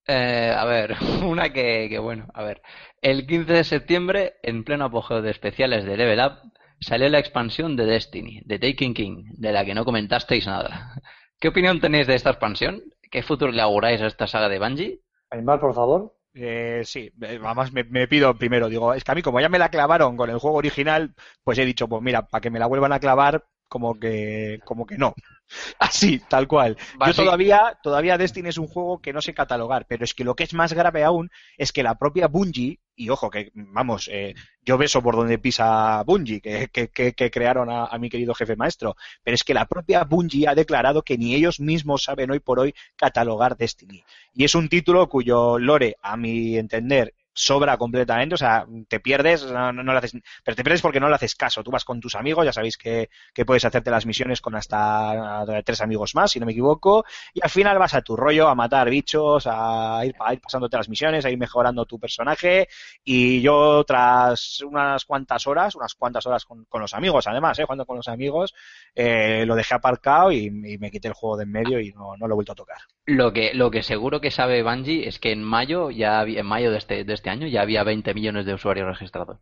Eh, 0.06 0.52
a 0.56 0.64
ver, 0.64 0.97
una 1.24 1.52
que, 1.52 1.86
que 1.89 1.98
bueno, 1.98 2.27
a 2.35 2.43
ver. 2.43 2.62
El 3.01 3.27
15 3.27 3.52
de 3.52 3.64
septiembre, 3.64 4.35
en 4.43 4.64
pleno 4.64 4.86
apogeo 4.86 5.22
de 5.22 5.31
especiales 5.31 5.85
de 5.85 5.97
Level 5.97 6.20
Up, 6.20 6.52
salió 6.81 7.09
la 7.09 7.18
expansión 7.18 7.77
de 7.77 7.86
Destiny, 7.86 8.40
de 8.44 8.59
Taken 8.59 8.94
King, 8.94 9.24
de 9.35 9.52
la 9.52 9.64
que 9.64 9.74
no 9.74 9.85
comentasteis 9.85 10.47
nada. 10.47 10.94
¿Qué 11.39 11.48
opinión 11.48 11.81
tenéis 11.81 12.06
de 12.06 12.14
esta 12.14 12.31
expansión? 12.31 12.82
¿Qué 13.10 13.22
futuro 13.22 13.52
le 13.52 13.62
auguráis 13.62 14.01
a 14.02 14.06
esta 14.06 14.27
saga 14.27 14.48
de 14.48 14.59
Bungie? 14.59 15.01
Aymar, 15.31 15.60
por 15.60 15.74
favor. 15.74 16.14
Eh, 16.32 16.82
sí, 16.85 17.10
eh, 17.22 17.40
además 17.44 17.72
me, 17.72 17.82
me 17.85 18.06
pido 18.06 18.36
primero, 18.39 18.68
digo, 18.68 18.94
es 18.94 19.02
que 19.02 19.10
a 19.10 19.14
mí 19.16 19.22
como 19.22 19.40
ya 19.40 19.48
me 19.48 19.59
la 19.59 19.68
clavaron 19.68 20.16
con 20.16 20.31
el 20.31 20.39
juego 20.39 20.59
original, 20.59 21.14
pues 21.43 21.59
he 21.59 21.64
dicho, 21.64 21.89
pues 21.89 22.02
mira, 22.02 22.27
para 22.28 22.40
que 22.40 22.51
me 22.51 22.60
la 22.60 22.66
vuelvan 22.66 22.93
a 22.93 23.01
clavar, 23.01 23.44
como 23.71 23.99
que, 24.01 24.59
como 24.65 24.85
que 24.85 24.99
no. 24.99 25.15
Así, 25.79 26.21
tal 26.29 26.49
cual. 26.49 26.77
Yo 27.07 27.15
todavía, 27.15 27.79
todavía 27.83 28.19
Destiny 28.19 28.49
es 28.49 28.59
un 28.59 28.67
juego 28.67 29.01
que 29.01 29.13
no 29.13 29.23
sé 29.23 29.33
catalogar, 29.33 29.87
pero 29.89 30.05
es 30.05 30.13
que 30.13 30.25
lo 30.25 30.35
que 30.35 30.43
es 30.43 30.55
más 30.55 30.73
grave 30.73 31.05
aún 31.05 31.31
es 31.57 31.73
que 31.73 31.85
la 31.85 31.95
propia 31.95 32.27
Bungie, 32.27 32.81
y 32.97 33.11
ojo 33.11 33.31
que, 33.31 33.53
vamos, 33.55 34.11
eh, 34.13 34.35
yo 34.63 34.77
beso 34.77 35.01
por 35.03 35.15
donde 35.15 35.39
pisa 35.39 36.03
Bungie, 36.03 36.41
que, 36.41 36.69
que, 36.69 36.89
que, 36.89 37.13
que 37.13 37.31
crearon 37.31 37.71
a, 37.71 37.87
a 37.87 37.99
mi 37.99 38.11
querido 38.11 38.35
jefe 38.35 38.57
maestro, 38.57 38.97
pero 39.23 39.37
es 39.37 39.45
que 39.45 39.55
la 39.55 39.67
propia 39.67 40.03
Bungie 40.03 40.49
ha 40.49 40.57
declarado 40.57 41.03
que 41.03 41.17
ni 41.17 41.37
ellos 41.37 41.61
mismos 41.61 42.03
saben 42.03 42.33
hoy 42.33 42.41
por 42.41 42.59
hoy 42.59 42.75
catalogar 42.97 43.57
Destiny. 43.57 44.03
Y 44.35 44.45
es 44.45 44.57
un 44.57 44.69
título 44.69 45.09
cuyo 45.09 45.61
lore, 45.61 45.97
a 46.03 46.17
mi 46.17 46.57
entender, 46.57 47.15
sobra 47.32 47.77
completamente, 47.77 48.35
o 48.35 48.39
sea, 48.39 48.66
te 48.89 49.01
pierdes, 49.01 49.44
no, 49.44 49.73
no- 49.73 49.93
le 49.93 49.98
haces, 49.98 50.12
pero 50.44 50.57
te 50.57 50.65
pierdes 50.65 50.82
porque 50.82 51.01
no 51.01 51.09
le 51.09 51.15
haces 51.15 51.35
caso. 51.35 51.62
Tú 51.62 51.70
vas 51.70 51.85
con 51.85 52.01
tus 52.01 52.15
amigos, 52.15 52.44
ya 52.44 52.52
sabéis 52.52 52.77
que, 52.77 53.11
que 53.32 53.44
puedes 53.44 53.65
hacerte 53.65 53.90
las 53.90 54.07
misiones 54.07 54.40
con 54.40 54.55
hasta 54.55 55.44
tres 55.65 55.81
amigos 55.81 56.15
más, 56.15 56.31
si 56.32 56.40
no 56.40 56.47
me 56.47 56.52
equivoco, 56.52 57.05
y 57.35 57.40
al 57.43 57.51
final 57.51 57.78
vas 57.78 57.94
a 57.94 58.02
tu 58.02 58.16
rollo 58.16 58.48
a 58.48 58.55
matar 58.55 58.90
bichos, 58.90 59.47
a 59.47 60.01
ir, 60.05 60.15
a 60.20 60.32
ir 60.32 60.40
pasándote 60.40 60.77
las 60.77 60.89
misiones, 60.89 61.24
a 61.24 61.31
ir 61.31 61.39
mejorando 61.39 61.85
tu 61.86 61.98
personaje, 61.98 62.69
y 63.05 63.40
yo 63.40 63.85
tras 63.85 64.61
unas 64.62 65.05
cuantas 65.05 65.47
horas, 65.47 65.74
unas 65.74 65.94
cuantas 65.94 66.27
horas 66.27 66.44
con, 66.44 66.65
con 66.66 66.81
los 66.81 66.94
amigos, 66.94 67.27
además, 67.27 67.59
¿eh? 67.59 67.65
jugando 67.65 67.86
con 67.86 67.97
los 67.97 68.09
amigos, 68.09 68.55
eh, 68.94 69.44
lo 69.47 69.55
dejé 69.55 69.74
aparcado 69.74 70.32
y, 70.32 70.51
me 70.51 70.90
quité 70.90 71.09
el 71.09 71.15
juego 71.15 71.36
de 71.36 71.44
en 71.44 71.51
medio 71.51 71.81
y 71.81 71.93
no, 71.93 72.16
no 72.16 72.27
lo 72.27 72.35
he 72.35 72.36
vuelto 72.36 72.52
a 72.52 72.55
tocar. 72.55 72.78
Lo 73.07 73.32
que, 73.32 73.52
lo 73.55 73.70
que 73.70 73.82
seguro 73.82 74.20
que 74.20 74.31
sabe 74.31 74.62
Bungie 74.62 75.09
es 75.09 75.19
que 75.19 75.32
en 75.32 75.43
mayo, 75.43 75.90
ya 75.90 76.23
en 76.23 76.47
mayo 76.47 76.70
de 76.70 76.78
este, 76.78 77.05
de 77.05 77.12
este 77.15 77.30
año, 77.31 77.47
ya 77.47 77.62
había 77.62 77.85
20 77.85 78.15
millones 78.15 78.47
de 78.47 78.55
usuarios 78.55 78.86
registrados. 78.86 79.39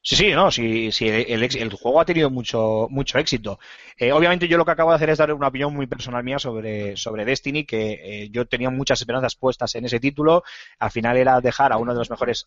Sí, 0.00 0.16
sí, 0.16 0.32
no, 0.32 0.50
sí, 0.50 0.90
sí, 0.92 1.06
el, 1.08 1.72
juego 1.72 2.00
ha 2.00 2.04
tenido 2.04 2.30
mucho, 2.30 2.86
mucho 2.88 3.18
éxito. 3.18 3.58
Eh, 3.98 4.12
obviamente 4.12 4.46
yo 4.46 4.56
lo 4.56 4.64
que 4.64 4.70
acabo 4.70 4.90
de 4.90 4.96
hacer 4.96 5.10
es 5.10 5.18
dar 5.18 5.32
una 5.32 5.48
opinión 5.48 5.74
muy 5.74 5.86
personal 5.86 6.22
mía 6.22 6.38
sobre, 6.38 6.96
sobre 6.96 7.24
Destiny, 7.24 7.64
que 7.64 8.22
eh, 8.24 8.30
yo 8.30 8.46
tenía 8.46 8.70
muchas 8.70 9.00
esperanzas 9.00 9.34
puestas 9.34 9.74
en 9.74 9.84
ese 9.84 9.98
título. 9.98 10.44
Al 10.78 10.92
final 10.92 11.16
era 11.16 11.40
dejar 11.40 11.72
a 11.72 11.78
uno 11.78 11.92
de 11.92 11.98
los 11.98 12.10
mejores, 12.10 12.46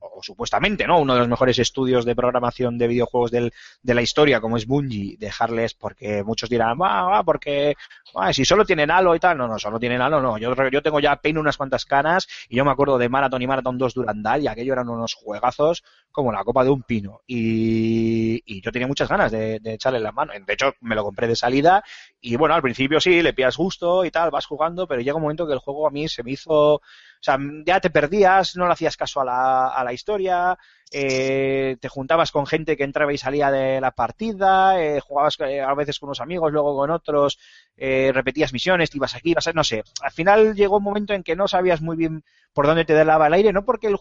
o 0.00 0.22
supuestamente, 0.22 0.86
¿no? 0.86 1.00
Uno 1.00 1.14
de 1.14 1.20
los 1.20 1.28
mejores 1.28 1.58
estudios 1.58 2.04
de 2.04 2.14
programación 2.14 2.76
de 2.76 2.86
videojuegos 2.86 3.30
del, 3.30 3.52
de 3.82 3.94
la 3.94 4.02
historia, 4.02 4.40
como 4.40 4.58
es 4.58 4.66
Bungie, 4.66 5.16
dejarles, 5.18 5.74
porque 5.74 6.22
muchos 6.22 6.50
dirán, 6.50 6.78
va, 6.80 7.04
va, 7.04 7.24
porque 7.24 7.76
ah, 8.14 8.32
si 8.32 8.44
solo 8.44 8.64
tienen 8.66 8.90
Halo 8.90 9.14
y 9.16 9.18
tal, 9.18 9.38
no, 9.38 9.48
no, 9.48 9.58
solo 9.58 9.80
tienen 9.80 10.02
Halo, 10.02 10.20
no. 10.20 10.36
Yo, 10.38 10.54
yo 10.70 10.82
tengo 10.82 11.00
ya 11.00 11.16
peino 11.16 11.40
unas 11.40 11.56
cuantas 11.56 11.86
canas 11.86 12.28
y 12.48 12.56
yo 12.56 12.64
me 12.64 12.70
acuerdo 12.70 12.98
de 12.98 13.08
Marathon 13.08 13.42
y 13.42 13.46
Marathon 13.46 13.78
2 13.78 13.94
Durandal 13.94 14.42
y 14.42 14.48
aquello 14.48 14.74
eran 14.74 14.88
unos 14.88 15.14
juegazos 15.14 15.82
como 16.12 16.32
la 16.32 16.44
copa 16.44 16.64
de 16.64 16.70
un 16.70 16.82
Y, 17.26 18.42
y 18.44 18.60
yo 18.60 18.72
tenía 18.72 18.88
muchas 18.88 19.08
ganas 19.08 19.30
de, 19.30 19.60
echarle 19.64 20.00
la 20.00 20.12
mano. 20.12 20.32
De 20.32 20.52
hecho, 20.52 20.74
me 20.80 20.94
lo 20.94 21.04
compré 21.04 21.28
de 21.28 21.36
salida 21.36 21.82
y 22.20 22.36
bueno, 22.36 22.54
al 22.54 22.62
principio 22.62 23.00
sí, 23.00 23.22
le 23.22 23.32
pillas 23.32 23.56
gusto 23.56 24.04
y 24.04 24.10
tal, 24.10 24.30
vas 24.30 24.46
jugando, 24.46 24.86
pero 24.86 25.00
llega 25.00 25.16
un 25.16 25.22
momento 25.22 25.46
que 25.46 25.52
el 25.52 25.58
juego 25.58 25.86
a 25.86 25.90
mí 25.90 26.08
se 26.08 26.22
me 26.22 26.32
hizo... 26.32 26.74
O 26.74 27.22
sea, 27.22 27.38
ya 27.66 27.80
te 27.80 27.90
perdías, 27.90 28.56
no 28.56 28.66
le 28.66 28.72
hacías 28.72 28.96
caso 28.96 29.20
a 29.20 29.24
la, 29.26 29.68
a 29.68 29.84
la 29.84 29.92
historia, 29.92 30.56
eh, 30.90 31.76
te 31.80 31.88
juntabas 31.88 32.32
con 32.32 32.46
gente 32.46 32.76
que 32.76 32.84
entraba 32.84 33.12
y 33.12 33.18
salía 33.18 33.50
de 33.50 33.80
la 33.80 33.92
partida, 33.92 34.82
eh, 34.82 35.00
jugabas 35.00 35.38
eh, 35.40 35.60
a 35.60 35.74
veces 35.74 35.98
con 35.98 36.08
unos 36.08 36.20
amigos, 36.20 36.50
luego 36.50 36.74
con 36.76 36.90
otros, 36.90 37.38
eh, 37.76 38.10
repetías 38.12 38.52
misiones, 38.52 38.90
te 38.90 38.96
ibas 38.96 39.14
aquí, 39.14 39.30
ibas 39.30 39.46
a, 39.46 39.52
no 39.52 39.64
sé. 39.64 39.84
Al 40.02 40.10
final 40.12 40.54
llegó 40.54 40.78
un 40.78 40.82
momento 40.82 41.14
en 41.14 41.22
que 41.22 41.36
no 41.36 41.46
sabías 41.46 41.80
muy 41.80 41.96
bien 41.96 42.24
por 42.52 42.66
dónde 42.66 42.84
te 42.84 42.94
daba 42.94 43.28
el 43.28 43.34
aire, 43.34 43.52
no 43.52 43.64
porque 43.64 43.86
el, 43.86 43.98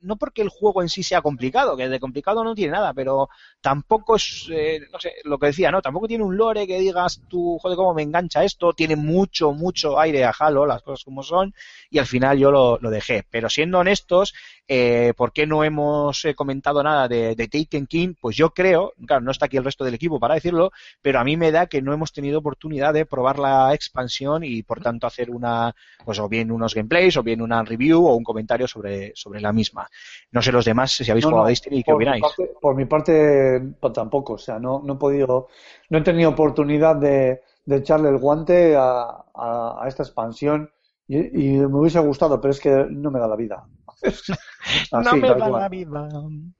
no 0.00 0.16
porque 0.16 0.42
el 0.42 0.48
juego 0.48 0.82
en 0.82 0.88
sí 0.88 1.02
sea 1.02 1.22
complicado, 1.22 1.76
que 1.76 1.88
de 1.88 2.00
complicado 2.00 2.44
no 2.44 2.54
tiene 2.54 2.72
nada, 2.72 2.92
pero 2.94 3.28
tampoco 3.60 4.16
es, 4.16 4.48
eh, 4.50 4.80
no 4.92 4.98
sé, 4.98 5.14
lo 5.24 5.38
que 5.38 5.46
decía, 5.46 5.70
¿no? 5.70 5.82
Tampoco 5.82 6.08
tiene 6.08 6.24
un 6.24 6.36
lore 6.36 6.66
que 6.66 6.78
digas 6.78 7.20
tú, 7.28 7.58
joder, 7.60 7.76
cómo 7.76 7.94
me 7.94 8.02
engancha 8.02 8.44
esto, 8.44 8.72
tiene 8.72 8.96
mucho, 8.96 9.52
mucho 9.52 9.98
aire 9.98 10.24
a 10.24 10.34
Halo, 10.38 10.66
las 10.66 10.82
cosas 10.82 11.04
como 11.04 11.22
son, 11.22 11.54
y 11.90 11.98
al 11.98 12.06
final 12.06 12.38
yo 12.38 12.50
lo, 12.50 12.78
lo 12.78 12.90
dejé. 12.90 13.24
Pero 13.30 13.48
siendo 13.48 13.78
honestos, 13.78 14.34
eh, 14.68 15.12
¿por 15.16 15.32
qué 15.32 15.46
no 15.46 15.62
hemos 15.64 16.24
eh, 16.24 16.34
comentado 16.34 16.82
nada 16.82 17.06
de, 17.08 17.34
de 17.34 17.48
Taken 17.48 17.86
King? 17.86 18.14
Pues 18.20 18.36
yo 18.36 18.50
creo, 18.50 18.92
claro, 19.06 19.22
no 19.22 19.30
está 19.30 19.46
aquí 19.46 19.56
el 19.56 19.64
resto 19.64 19.84
del 19.84 19.94
equipo 19.94 20.18
para 20.18 20.34
decirlo, 20.34 20.70
pero 21.02 21.18
a 21.20 21.24
mí 21.24 21.36
me 21.36 21.52
da 21.52 21.66
que 21.66 21.82
no 21.82 21.92
hemos 21.92 22.12
tenido 22.12 22.38
oportunidad 22.38 22.94
de 22.94 23.06
probar 23.06 23.38
la 23.38 23.74
expansión 23.74 24.42
y 24.44 24.62
por 24.62 24.80
tanto 24.80 25.06
hacer 25.06 25.30
una, 25.30 25.74
pues 26.04 26.18
o 26.18 26.28
bien 26.28 26.50
unos 26.50 26.74
gameplays, 26.74 27.16
o 27.16 27.22
bien 27.22 27.42
una 27.42 27.62
review 27.62 28.06
o 28.06 28.14
un 28.16 28.24
comentario 28.24 28.66
sobre, 28.68 29.12
sobre 29.14 29.40
la 29.40 29.52
misma. 29.52 29.88
No 30.32 30.40
sé 30.42 30.52
los 30.52 30.64
demás 30.64 30.92
si 30.92 31.10
habéis 31.10 31.24
No, 31.24 31.30
jugado 31.30 31.44
no, 31.44 31.46
a 31.46 31.50
Destiny 31.50 31.78
y 31.78 31.82
qué 31.82 31.92
mi 31.92 31.96
opináis. 31.96 32.22
parte- 32.22 32.50
por 32.60 32.74
mi 32.74 32.84
parte, 32.86 33.60
pues, 33.80 33.92
tampoco. 33.92 34.34
O 34.34 34.38
sea, 34.38 34.58
no, 34.58 34.80
no 34.84 34.94
he 34.94 34.96
podido, 34.96 35.48
no 35.90 35.98
he 35.98 36.02
tenido 36.02 36.30
oportunidad 36.30 36.96
de, 36.96 37.42
de 37.64 37.76
echarle 37.76 38.08
el 38.08 38.18
guante 38.18 38.76
a, 38.76 39.24
a- 39.34 39.78
a 39.84 39.88
esta 39.88 40.02
expansión 40.02 40.70
y, 41.06 41.18
y 41.18 41.58
me 41.58 41.66
hubiese 41.78 42.00
gustado, 42.00 42.40
pero 42.40 42.52
es 42.52 42.60
que 42.60 42.86
no 42.90 43.10
me 43.10 43.20
da 43.20 43.28
la 43.28 43.36
vida. 43.36 43.66
Así, 44.92 45.20
tal 45.20 45.36
cual, 45.50 45.70
vida. 45.70 46.08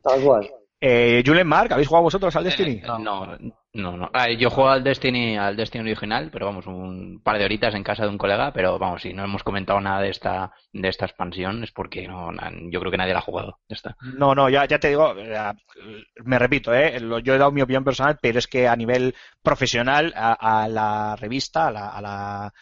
tal 0.03 0.21
cual. 0.23 0.51
Eh, 0.87 1.23
Julen 1.25 1.47
Mark, 1.47 1.73
¿habéis 1.73 1.89
jugado 1.89 2.03
vosotros 2.05 2.37
al 2.37 2.45
Destiny? 2.45 2.73
Eh, 2.73 2.83
no, 2.99 3.39
no, 3.73 3.97
no. 3.97 4.11
Ah, 4.13 4.29
yo 4.31 4.51
juego 4.51 4.69
al 4.69 4.85
Destiny, 4.85 5.35
al 5.39 5.57
Destiny 5.57 5.83
original, 5.83 6.29
pero 6.31 6.45
vamos, 6.45 6.67
un 6.67 7.23
par 7.25 7.39
de 7.39 7.45
horitas 7.47 7.75
en 7.75 7.83
casa 7.83 8.03
de 8.03 8.11
un 8.11 8.19
colega, 8.19 8.53
pero 8.53 8.79
vamos, 8.79 9.01
si 9.01 9.15
no 9.15 9.25
hemos 9.25 9.43
comentado 9.43 9.81
nada 9.81 10.03
de 10.03 10.11
esta, 10.11 10.53
de 10.75 10.89
esta 10.89 11.07
expansión 11.07 11.65
es 11.65 11.73
porque 11.73 12.07
no, 12.07 12.31
yo 12.71 12.81
creo 12.81 12.91
que 12.91 12.99
nadie 12.99 13.15
la 13.15 13.21
ha 13.21 13.23
jugado. 13.23 13.61
Ya 13.69 13.77
está. 13.77 13.97
No, 14.03 14.35
no, 14.35 14.51
ya, 14.51 14.67
ya 14.67 14.79
te 14.79 14.89
digo, 14.89 15.15
me 16.25 16.39
repito, 16.39 16.75
eh, 16.75 17.01
lo- 17.01 17.19
yo 17.19 17.35
he 17.35 17.39
dado 17.39 17.53
mi 17.53 17.63
opinión 17.63 17.85
personal, 17.85 18.19
pero 18.21 18.39
es 18.39 18.47
que 18.47 18.69
a 18.69 18.77
nivel 18.77 19.15
profesional, 19.43 20.13
a, 20.17 20.65
a 20.65 20.69
la 20.69 21.17
revista, 21.17 21.69
a 21.69 21.73
la, 21.73 21.89
a 21.89 22.01
la, 22.03 22.53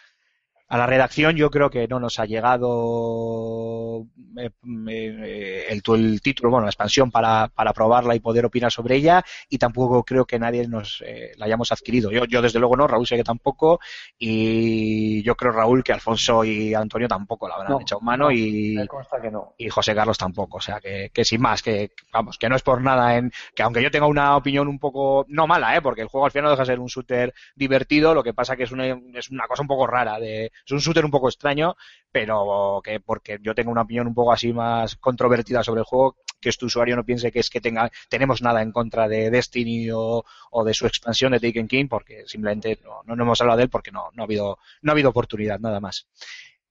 a 0.73 0.77
la 0.79 0.87
redacción, 0.87 1.35
yo 1.35 1.51
creo 1.51 1.69
que 1.69 1.87
no 1.87 1.99
nos 1.99 2.17
ha 2.19 2.25
llegado 2.25 4.07
eh, 4.39 4.49
eh, 4.89 5.65
el, 5.69 5.83
el 5.85 6.21
título, 6.23 6.49
bueno, 6.49 6.65
la 6.65 6.71
expansión 6.71 7.11
para, 7.11 7.47
para 7.49 7.73
probarla 7.73 8.15
y 8.15 8.19
poder 8.19 8.43
opinar 8.43 8.71
sobre 8.71 8.95
ella, 8.95 9.23
y 9.49 9.59
tampoco 9.59 10.03
creo 10.03 10.25
que 10.25 10.39
nadie 10.39 10.67
nos 10.67 11.03
eh, 11.05 11.33
la 11.37 11.45
hayamos 11.45 11.71
adquirido. 11.71 12.09
Yo, 12.09 12.25
yo 12.25 12.41
desde 12.41 12.57
luego 12.57 12.75
no, 12.75 12.87
Raúl 12.87 13.05
sé 13.05 13.15
que 13.17 13.23
tampoco, 13.23 13.79
y 14.17 15.21
yo 15.21 15.35
creo, 15.35 15.51
Raúl, 15.51 15.83
que 15.83 15.93
Alfonso 15.93 16.43
y 16.43 16.73
Antonio 16.73 17.07
tampoco 17.07 17.47
la 17.47 17.53
habrán 17.53 17.73
No, 17.73 17.81
echado 17.81 18.01
mano 18.01 18.25
no, 18.25 18.31
y 18.31 18.73
Me 18.75 18.87
consta 18.87 19.21
que 19.21 19.29
no. 19.29 19.53
y 19.59 19.69
José 19.69 19.93
Carlos 19.93 20.17
tampoco, 20.17 20.57
o 20.57 20.61
sea 20.61 20.79
que, 20.81 21.11
que 21.13 21.23
sin 21.23 21.39
más, 21.39 21.61
que 21.61 21.91
vamos, 22.11 22.39
que 22.39 22.49
no 22.49 22.55
es 22.55 22.63
por 22.63 22.81
nada 22.81 23.15
en 23.15 23.31
que 23.55 23.61
aunque 23.61 23.83
yo 23.83 23.91
tenga 23.91 24.07
una 24.07 24.35
opinión 24.35 24.67
un 24.67 24.79
poco 24.79 25.23
no 25.27 25.45
mala, 25.45 25.75
eh, 25.75 25.83
porque 25.83 26.01
el 26.01 26.07
juego 26.07 26.25
al 26.25 26.31
final 26.31 26.45
no 26.45 26.49
deja 26.49 26.63
de 26.63 26.67
ser 26.67 26.79
un 26.79 26.87
shooter 26.87 27.31
divertido, 27.55 28.15
lo 28.15 28.23
que 28.23 28.33
pasa 28.33 28.55
que 28.55 28.63
es 28.63 28.71
una, 28.71 28.87
es 28.87 29.29
una 29.29 29.45
cosa 29.45 29.61
un 29.61 29.67
poco 29.67 29.85
rara, 29.85 30.19
de, 30.19 30.51
es 30.65 30.71
un 30.71 30.79
shooter 30.79 31.05
un 31.05 31.11
poco 31.11 31.29
extraño, 31.29 31.75
pero 32.11 32.81
que 32.83 32.99
porque 32.99 33.39
yo 33.41 33.53
tengo 33.53 33.71
una 33.71 33.81
opinión 33.81 34.07
un 34.07 34.13
poco 34.13 34.31
así 34.31 34.53
más 34.53 34.95
controvertida 34.95 35.63
sobre 35.63 35.79
el 35.79 35.85
juego, 35.85 36.17
que 36.39 36.49
este 36.49 36.65
usuario 36.65 36.95
no 36.95 37.03
piense 37.03 37.31
que 37.31 37.39
es 37.39 37.49
que 37.49 37.61
tenga, 37.61 37.89
tenemos 38.09 38.41
nada 38.41 38.61
en 38.61 38.71
contra 38.71 39.07
de 39.07 39.29
Destiny 39.29 39.89
o, 39.91 40.23
o 40.51 40.63
de 40.63 40.73
su 40.73 40.85
expansión 40.85 41.31
de 41.31 41.39
Taken 41.39 41.67
King, 41.67 41.87
porque 41.87 42.23
simplemente 42.27 42.79
no, 42.83 43.15
no, 43.15 43.23
hemos 43.23 43.41
hablado 43.41 43.57
de 43.57 43.63
él 43.63 43.69
porque 43.69 43.91
no, 43.91 44.09
no 44.13 44.23
ha 44.23 44.25
habido, 44.25 44.59
no 44.81 44.91
ha 44.91 44.93
habido 44.93 45.09
oportunidad, 45.09 45.59
nada 45.59 45.79
más. 45.79 46.07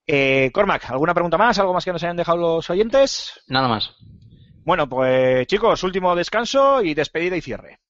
Eh, 0.06 0.50
Cormac, 0.52 0.90
¿alguna 0.90 1.14
pregunta 1.14 1.38
más? 1.38 1.58
¿Algo 1.58 1.72
más 1.72 1.84
que 1.84 1.92
nos 1.92 2.02
hayan 2.02 2.16
dejado 2.16 2.38
los 2.38 2.70
oyentes? 2.70 3.40
Nada 3.48 3.68
más. 3.68 3.94
Bueno, 4.64 4.88
pues 4.88 5.46
chicos, 5.46 5.82
último 5.82 6.14
descanso 6.14 6.82
y 6.82 6.94
despedida 6.94 7.36
y 7.36 7.40
cierre. 7.40 7.80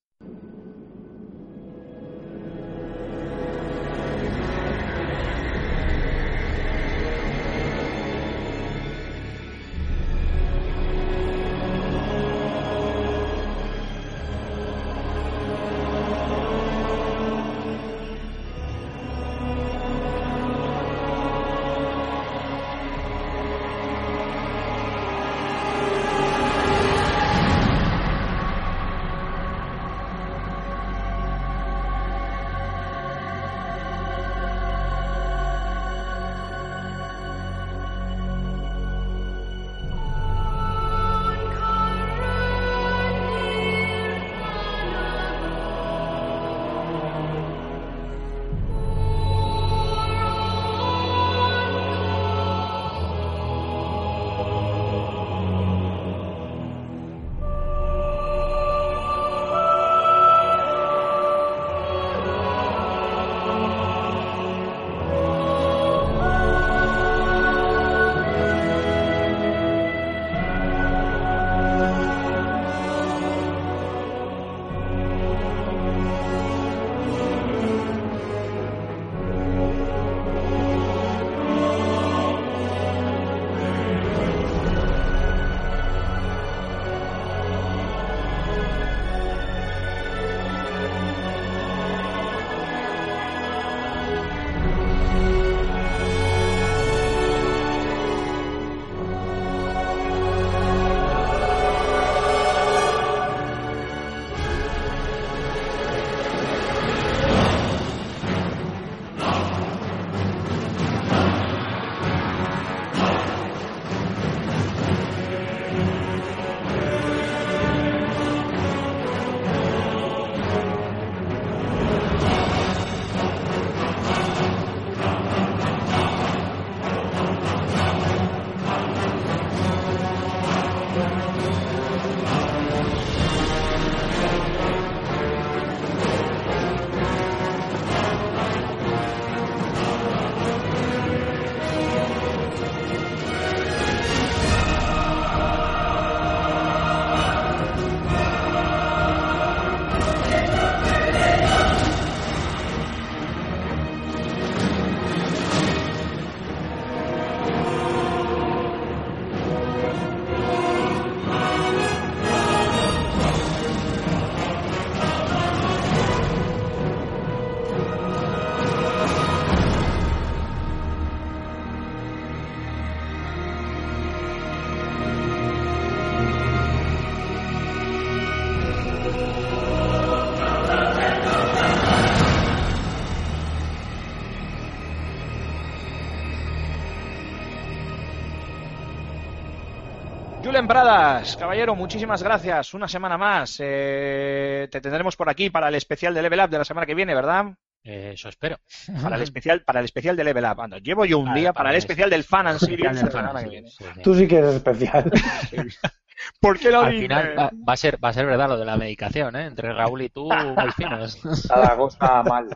Rubén 190.62 190.68
Pradas, 190.68 191.36
caballero, 191.36 191.74
muchísimas 191.74 192.22
gracias. 192.22 192.72
Una 192.74 192.86
semana 192.86 193.18
más. 193.18 193.56
Eh, 193.58 194.68
te 194.70 194.80
tendremos 194.80 195.16
por 195.16 195.28
aquí 195.28 195.50
para 195.50 195.66
el 195.68 195.74
especial 195.74 196.14
de 196.14 196.22
Level 196.22 196.38
Up 196.40 196.50
de 196.50 196.58
la 196.58 196.64
semana 196.64 196.86
que 196.86 196.94
viene, 196.94 197.14
¿verdad? 197.16 197.46
Eh, 197.82 198.12
eso 198.14 198.28
espero. 198.28 198.58
Para 199.02 199.16
el 199.16 199.22
especial, 199.22 199.62
para 199.64 199.80
el 199.80 199.86
especial 199.86 200.14
de 200.16 200.22
Level 200.22 200.44
Up. 200.44 200.60
Anda, 200.60 200.78
llevo 200.78 201.04
yo 201.04 201.18
un 201.18 201.34
día 201.34 201.52
para 201.52 201.64
para 201.64 201.70
el 201.70 201.74
el 201.74 201.78
especial 201.80 202.10
del 202.10 202.22
Fan 202.22 202.46
and 202.46 202.58
Series 202.60 202.94
de 202.96 203.02
la 203.02 203.10
semana 203.10 203.40
que 203.40 203.44
sí, 203.46 203.50
viene. 203.50 203.68
sí, 203.70 203.84
sí. 203.94 204.02
Tú 204.02 204.14
sí 204.14 204.28
que 204.28 204.36
eres 204.36 204.54
especial. 204.54 205.10
¿Por 206.40 206.58
qué 206.60 206.70
lo 206.70 206.80
Al 206.82 206.92
dices? 206.92 207.02
final 207.08 207.34
va, 207.36 207.50
va 207.68 207.72
a 207.72 207.76
ser, 207.76 207.98
va 208.04 208.10
a 208.10 208.12
ser 208.12 208.26
verdad 208.26 208.48
lo 208.48 208.56
de 208.58 208.64
la 208.64 208.76
medicación, 208.76 209.34
¿eh? 209.34 209.46
Entre 209.46 209.72
Raúl 209.72 210.02
y 210.02 210.10
tú, 210.10 210.28
muy 210.56 210.70
finos. 210.76 211.18
Zaragoza 211.48 212.22
mal. 212.22 212.48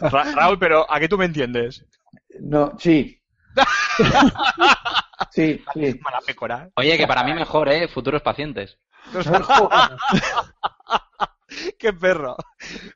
Ra- 0.00 0.32
Raúl, 0.32 0.58
pero 0.60 0.86
¿a 0.88 1.00
qué 1.00 1.08
tú 1.08 1.18
me 1.18 1.24
entiendes? 1.24 1.84
No, 2.38 2.74
sí. 2.78 3.20
Sí. 5.30 5.62
Oye, 6.76 6.96
que 6.98 7.06
para 7.06 7.24
mí 7.24 7.32
mejor, 7.34 7.68
¿eh? 7.68 7.88
Futuros 7.88 8.22
pacientes. 8.22 8.78
¡Qué 11.78 11.92
perro! 11.92 12.36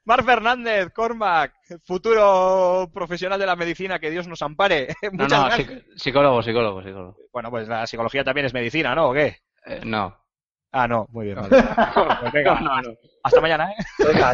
Mar 0.05 0.25
Fernández, 0.25 0.91
Cormac, 0.93 1.53
futuro 1.85 2.91
profesional 2.93 3.39
de 3.39 3.47
la 3.47 3.57
medicina, 3.57 3.99
que 3.99 4.11
Dios 4.11 4.27
nos 4.27 4.43
ampare. 4.43 4.89
No, 5.13 5.25
Muchas 5.25 5.31
no, 5.41 5.51
psic- 5.51 5.85
psicólogo, 5.97 6.43
psicólogo, 6.43 6.83
psicólogo. 6.83 7.17
Bueno, 7.33 7.51
pues 7.51 7.69
la 7.69 7.87
psicología 7.87 8.25
también 8.25 8.47
es 8.47 8.55
medicina, 8.55 8.95
¿no? 8.95 9.09
¿O 9.11 9.13
qué? 9.15 9.39
Eh, 9.67 9.81
no. 9.85 10.17
Ah, 10.73 10.87
no, 10.87 11.07
muy 11.11 11.27
bien. 11.27 11.37
vale. 11.37 11.63
Pues 12.21 12.33
venga, 12.33 12.61
hasta 13.23 13.41
mañana, 13.41 13.71
¿eh? 13.73 13.77
Venga, 13.99 14.33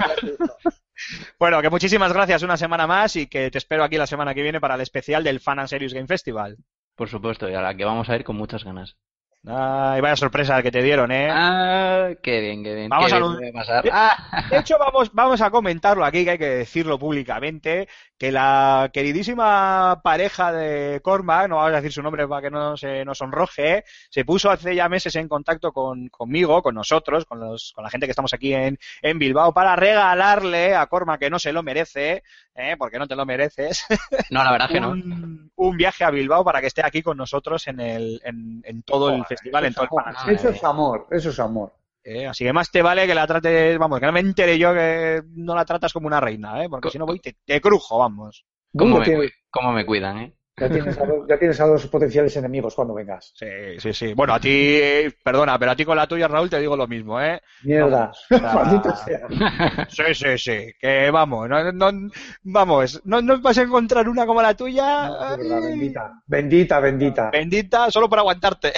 Bueno, 1.39 1.61
que 1.63 1.71
muchísimas 1.71 2.13
gracias 2.13 2.43
una 2.43 2.57
semana 2.57 2.87
más 2.87 3.17
y 3.17 3.27
que 3.27 3.51
te 3.51 3.59
espero 3.59 3.85
aquí 3.85 3.97
la 3.97 4.07
semana 4.07 4.35
que 4.35 4.43
viene 4.43 4.61
para 4.61 4.75
el 4.75 4.81
especial 4.81 5.23
del 5.25 5.41
Fan 5.41 5.59
and 5.59 5.69
Serious 5.69 5.93
Game 5.95 6.07
Festival. 6.07 6.57
Por 6.95 7.09
supuesto, 7.09 7.49
y 7.49 7.55
a 7.55 7.61
la 7.61 7.75
que 7.77 7.85
vamos 7.85 8.09
a 8.09 8.17
ir 8.17 8.25
con 8.25 8.37
muchas 8.37 8.65
ganas. 8.65 8.97
Ay, 9.49 10.01
vaya 10.01 10.17
sorpresa 10.17 10.61
que 10.61 10.73
te 10.73 10.83
dieron, 10.83 11.13
¿eh? 11.13 11.29
Ah, 11.31 12.09
qué 12.21 12.41
bien, 12.41 12.65
qué 12.65 12.75
bien. 12.75 12.89
Vamos 12.89 13.07
qué 13.13 13.15
a 13.17 13.21
bien 13.21 13.47
lo- 13.47 13.53
pasar. 13.53 13.85
Ah, 13.93 14.45
De 14.51 14.59
hecho, 14.59 14.77
vamos, 14.77 15.13
vamos 15.13 15.41
a 15.41 15.51
comentarlo 15.51 16.05
aquí, 16.05 16.25
que 16.25 16.31
hay 16.33 16.39
que 16.39 16.49
decirlo 16.49 16.99
públicamente, 16.99 17.87
que 18.19 18.33
la 18.33 18.91
queridísima 18.93 20.01
pareja 20.03 20.53
de 20.53 21.01
Cormac, 21.03 21.49
no 21.49 21.57
vamos 21.57 21.73
a 21.73 21.77
decir 21.77 21.93
su 21.93 22.03
nombre 22.03 22.27
para 22.27 22.43
que 22.43 22.51
no 22.51 22.77
se 22.77 23.05
nos 23.05 23.19
sonroje, 23.19 23.85
se 24.11 24.25
puso 24.25 24.51
hace 24.51 24.75
ya 24.75 24.89
meses 24.89 25.17
en 25.17 25.29
contacto 25.29 25.73
con, 25.73 26.09
conmigo, 26.09 26.63
con 26.63 26.75
nosotros, 26.75 27.27
con, 27.27 27.41
los, 27.41 27.73
con 27.75 27.85
la 27.85 27.91
gente 27.91 28.07
que 28.07 28.13
estamos 28.13 28.33
aquí 28.33 28.55
en, 28.55 28.79
en 29.03 29.19
Bilbao, 29.19 29.53
para 29.53 29.77
regalarle 29.77 30.75
a 30.75 30.87
Cormac, 30.87 31.21
que 31.21 31.31
no 31.31 31.39
se 31.39 31.53
lo 31.53 31.63
merece, 31.63 32.23
¿eh? 32.55 32.77
porque 32.79 32.99
no 32.99 33.07
te 33.07 33.17
lo 33.17 33.27
mereces, 33.27 33.85
no, 34.31 34.43
la 34.43 34.53
verdad 34.53 34.69
que 34.69 34.81
no. 34.81 34.91
un, 34.91 35.51
un 35.55 35.77
viaje 35.77 36.05
a 36.05 36.11
Bilbao 36.11 36.45
para 36.45 36.61
que 36.61 36.69
esté 36.69 36.85
aquí 36.85 37.03
con 37.03 37.19
nosotros 37.19 37.67
en, 37.67 37.81
el, 37.81 38.21
en, 38.25 38.63
en 38.65 38.83
todo 38.83 39.11
el 39.11 39.25
festival, 39.27 39.67
en 39.67 39.75
todo 39.75 39.89
el 40.27 40.35
Eso 40.35 40.49
es 40.49 40.65
amor, 40.65 41.07
eso 41.11 41.31
es 41.31 41.39
amor. 41.39 41.73
Eh, 42.07 42.27
así 42.27 42.45
que 42.45 42.53
más 42.53 42.71
te 42.71 42.83
vale 42.83 43.07
que 43.07 43.15
la 43.15 43.27
trates, 43.27 43.77
vamos, 43.79 43.99
que 43.99 44.07
no 44.07 44.13
me 44.13 44.21
entere 44.21 44.57
yo 44.59 44.73
que 44.73 45.23
no 45.35 45.55
la 45.55 45.65
tratas 45.65 45.93
como 45.93 46.07
una 46.07 46.21
reina, 46.21 46.63
¿eh? 46.63 46.69
porque 46.71 46.91
si 46.91 46.99
no 46.99 47.07
voy 47.07 47.19
te, 47.19 47.37
te 47.45 47.61
crujo, 47.61 47.99
vamos. 47.99 48.45
¿Cómo 48.77 49.01
me, 49.01 49.31
cómo 49.51 49.85
cuidan, 49.85 50.19
eh? 50.19 50.33
ya, 50.59 50.69
tienes 50.69 50.99
a 50.99 51.05
los, 51.07 51.29
ya 51.29 51.39
tienes 51.39 51.61
a 51.61 51.67
los 51.67 51.87
potenciales 51.89 52.37
enemigos 52.37 52.75
cuando 52.75 52.95
vengas. 52.95 53.33
Sí, 53.35 53.47
sí, 53.79 53.93
sí. 53.93 54.15
Bueno, 54.15 54.35
a 54.35 54.41
ti, 54.41 54.81
perdona, 55.23 55.59
pero 55.59 55.73
a 55.73 55.77
ti 55.77 55.85
con 55.85 55.97
la 55.97 56.07
tuya, 56.07 56.29
Raúl, 56.29 56.49
te 56.49 56.61
digo 56.61 56.77
lo 56.77 56.87
mismo, 56.87 57.21
¿eh? 57.21 57.41
Mierda. 57.65 58.13
Sea, 58.29 58.39
Maldita 58.55 58.95
sea. 58.95 59.27
Sí, 59.91 60.15
sí, 60.15 60.39
sí. 60.39 60.73
Que 60.79 61.11
vamos, 61.11 61.49
no, 61.49 61.73
no- 61.73 62.11
vamos, 62.45 63.01
no 63.05 63.41
vas 63.41 63.59
a 63.59 63.63
encontrar 63.63 64.09
una 64.09 64.25
como 64.27 64.41
la 64.43 64.55
tuya. 64.55 65.09
No, 65.09 65.19
verdad, 65.37 65.61
bendita. 65.63 66.13
Bendita, 66.27 66.81
bendita. 66.81 67.31
Bendita, 67.31 67.91
solo 67.91 68.09
para 68.09 68.21
aguantarte. 68.23 68.73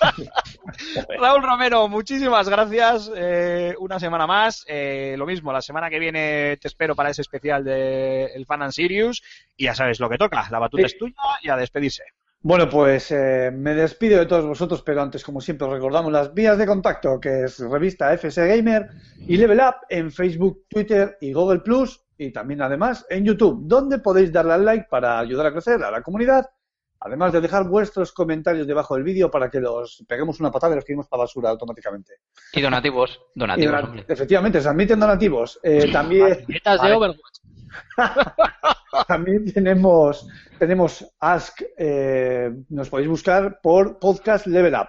Raúl 1.20 1.42
Romero, 1.42 1.88
muchísimas 1.88 2.48
gracias. 2.48 3.10
eh, 3.14 3.74
una 3.78 3.98
semana 3.98 4.26
más. 4.26 4.64
Eh, 4.68 5.14
lo 5.18 5.26
mismo, 5.26 5.52
la 5.52 5.62
semana 5.62 5.90
que 5.90 5.98
viene 5.98 6.56
te 6.60 6.68
espero 6.68 6.94
para 6.94 7.10
ese 7.10 7.22
especial 7.22 7.64
de 7.64 8.26
el 8.26 8.46
Fan 8.46 8.62
and 8.62 8.72
Sirius. 8.72 9.22
Y 9.56 9.64
ya 9.64 9.74
sabes 9.74 10.00
lo 10.00 10.08
que 10.08 10.18
toca. 10.18 10.46
La 10.50 10.58
batuta 10.58 10.82
Sí. 10.88 10.94
es 10.94 10.98
tuya 10.98 11.14
y 11.42 11.48
a 11.50 11.56
despedirse. 11.56 12.04
Bueno, 12.40 12.68
pues 12.68 13.10
eh, 13.10 13.50
me 13.52 13.74
despido 13.74 14.20
de 14.20 14.26
todos 14.26 14.46
vosotros, 14.46 14.82
pero 14.82 15.02
antes, 15.02 15.24
como 15.24 15.40
siempre, 15.40 15.66
os 15.66 15.72
recordamos 15.72 16.12
las 16.12 16.32
vías 16.32 16.56
de 16.56 16.66
contacto, 16.66 17.18
que 17.18 17.44
es 17.44 17.58
revista 17.58 18.12
FS 18.16 18.46
Gamer 18.46 18.88
y 19.26 19.36
Level 19.36 19.58
Up 19.58 19.74
en 19.88 20.12
Facebook, 20.12 20.64
Twitter 20.68 21.18
y 21.20 21.32
Google 21.32 21.58
Plus, 21.60 22.00
y 22.16 22.30
también 22.30 22.62
además 22.62 23.04
en 23.10 23.24
YouTube, 23.24 23.62
donde 23.66 23.98
podéis 23.98 24.32
darle 24.32 24.52
al 24.52 24.64
like 24.64 24.86
para 24.88 25.18
ayudar 25.18 25.46
a 25.46 25.52
crecer 25.52 25.82
a 25.82 25.90
la 25.90 26.00
comunidad, 26.00 26.48
además 27.00 27.32
de 27.32 27.40
dejar 27.40 27.68
vuestros 27.68 28.12
comentarios 28.12 28.66
debajo 28.66 28.94
del 28.94 29.04
vídeo 29.04 29.30
para 29.30 29.50
que 29.50 29.60
los 29.60 30.04
peguemos 30.08 30.40
una 30.40 30.50
patada 30.50 30.72
y 30.72 30.76
los 30.76 30.84
tiremos 30.84 31.08
para 31.08 31.22
basura 31.22 31.50
automáticamente. 31.50 32.14
Y 32.52 32.60
donativos, 32.60 33.20
donativos, 33.34 34.04
efectivamente, 34.08 34.60
se 34.60 34.68
admiten 34.68 35.00
donativos. 35.00 35.58
Eh, 35.62 35.90
también 35.92 36.44
de. 36.46 36.94
Overwatch. 36.94 37.38
También 39.06 39.52
tenemos, 39.52 40.26
tenemos 40.58 41.06
Ask, 41.20 41.62
eh, 41.76 42.50
nos 42.70 42.88
podéis 42.88 43.08
buscar 43.08 43.60
por 43.62 43.98
Podcast 43.98 44.46
Level 44.46 44.74
Up. 44.74 44.88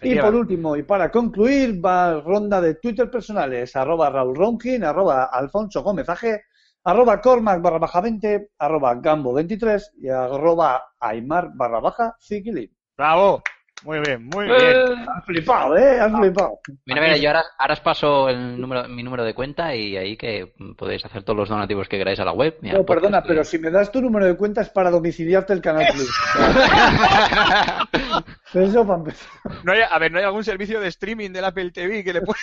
Y 0.00 0.18
por 0.18 0.34
último, 0.34 0.76
y 0.76 0.82
para 0.82 1.10
concluir, 1.10 1.84
va 1.84 2.20
ronda 2.20 2.60
de 2.60 2.76
Twitter 2.76 3.10
personales, 3.10 3.76
arroba 3.76 4.08
Raúl 4.08 4.34
Ronkin, 4.34 4.82
arroba 4.82 5.24
Alfonso 5.24 5.82
Gómez 5.82 6.08
AG, 6.08 6.40
arroba 6.84 7.20
Cormac 7.20 7.60
barra 7.60 7.78
baja 7.78 8.00
20, 8.00 8.50
arroba 8.58 8.94
Gambo 8.96 9.32
23 9.32 9.92
y 10.00 10.08
arroba 10.08 10.84
Aymar 11.00 11.50
barra 11.54 11.80
baja 11.80 12.16
Ziquilín. 12.20 12.70
Bravo. 12.96 13.42
Muy 13.82 13.98
bien, 13.98 14.30
muy 14.32 14.46
bien. 14.46 14.56
Eh, 14.62 14.94
Has 15.14 15.24
flipado, 15.26 15.76
¿eh? 15.76 16.00
Has 16.00 16.10
flipado. 16.10 16.58
Mira, 16.86 17.02
mira, 17.02 17.16
yo 17.18 17.28
ahora, 17.28 17.42
ahora 17.58 17.74
os 17.74 17.80
paso 17.80 18.28
el 18.30 18.58
número, 18.58 18.88
mi 18.88 19.02
número 19.02 19.24
de 19.24 19.34
cuenta 19.34 19.74
y 19.74 19.94
ahí 19.96 20.16
que 20.16 20.54
podéis 20.78 21.04
hacer 21.04 21.22
todos 21.22 21.36
los 21.36 21.48
donativos 21.50 21.86
que 21.86 21.98
queráis 21.98 22.18
a 22.20 22.24
la 22.24 22.32
web. 22.32 22.56
Mira, 22.62 22.78
No, 22.78 22.86
perdona, 22.86 23.22
pero 23.22 23.44
si 23.44 23.58
me 23.58 23.70
das 23.70 23.92
tu 23.92 24.00
número 24.00 24.24
de 24.24 24.36
cuenta 24.36 24.62
es 24.62 24.70
para 24.70 24.90
domiciliarte 24.90 25.52
el 25.52 25.60
Canal 25.60 25.86
Plus. 25.92 26.10
Eso 28.54 28.86
para 28.86 28.98
empezar. 29.00 29.28
No 29.64 29.72
hay, 29.72 29.80
a 29.90 29.98
ver, 29.98 30.12
¿no 30.12 30.18
hay 30.18 30.24
algún 30.24 30.44
servicio 30.44 30.80
de 30.80 30.88
streaming 30.88 31.30
del 31.30 31.44
Apple 31.44 31.70
TV 31.72 32.02
que 32.04 32.12
le 32.14 32.22
pueda... 32.22 32.38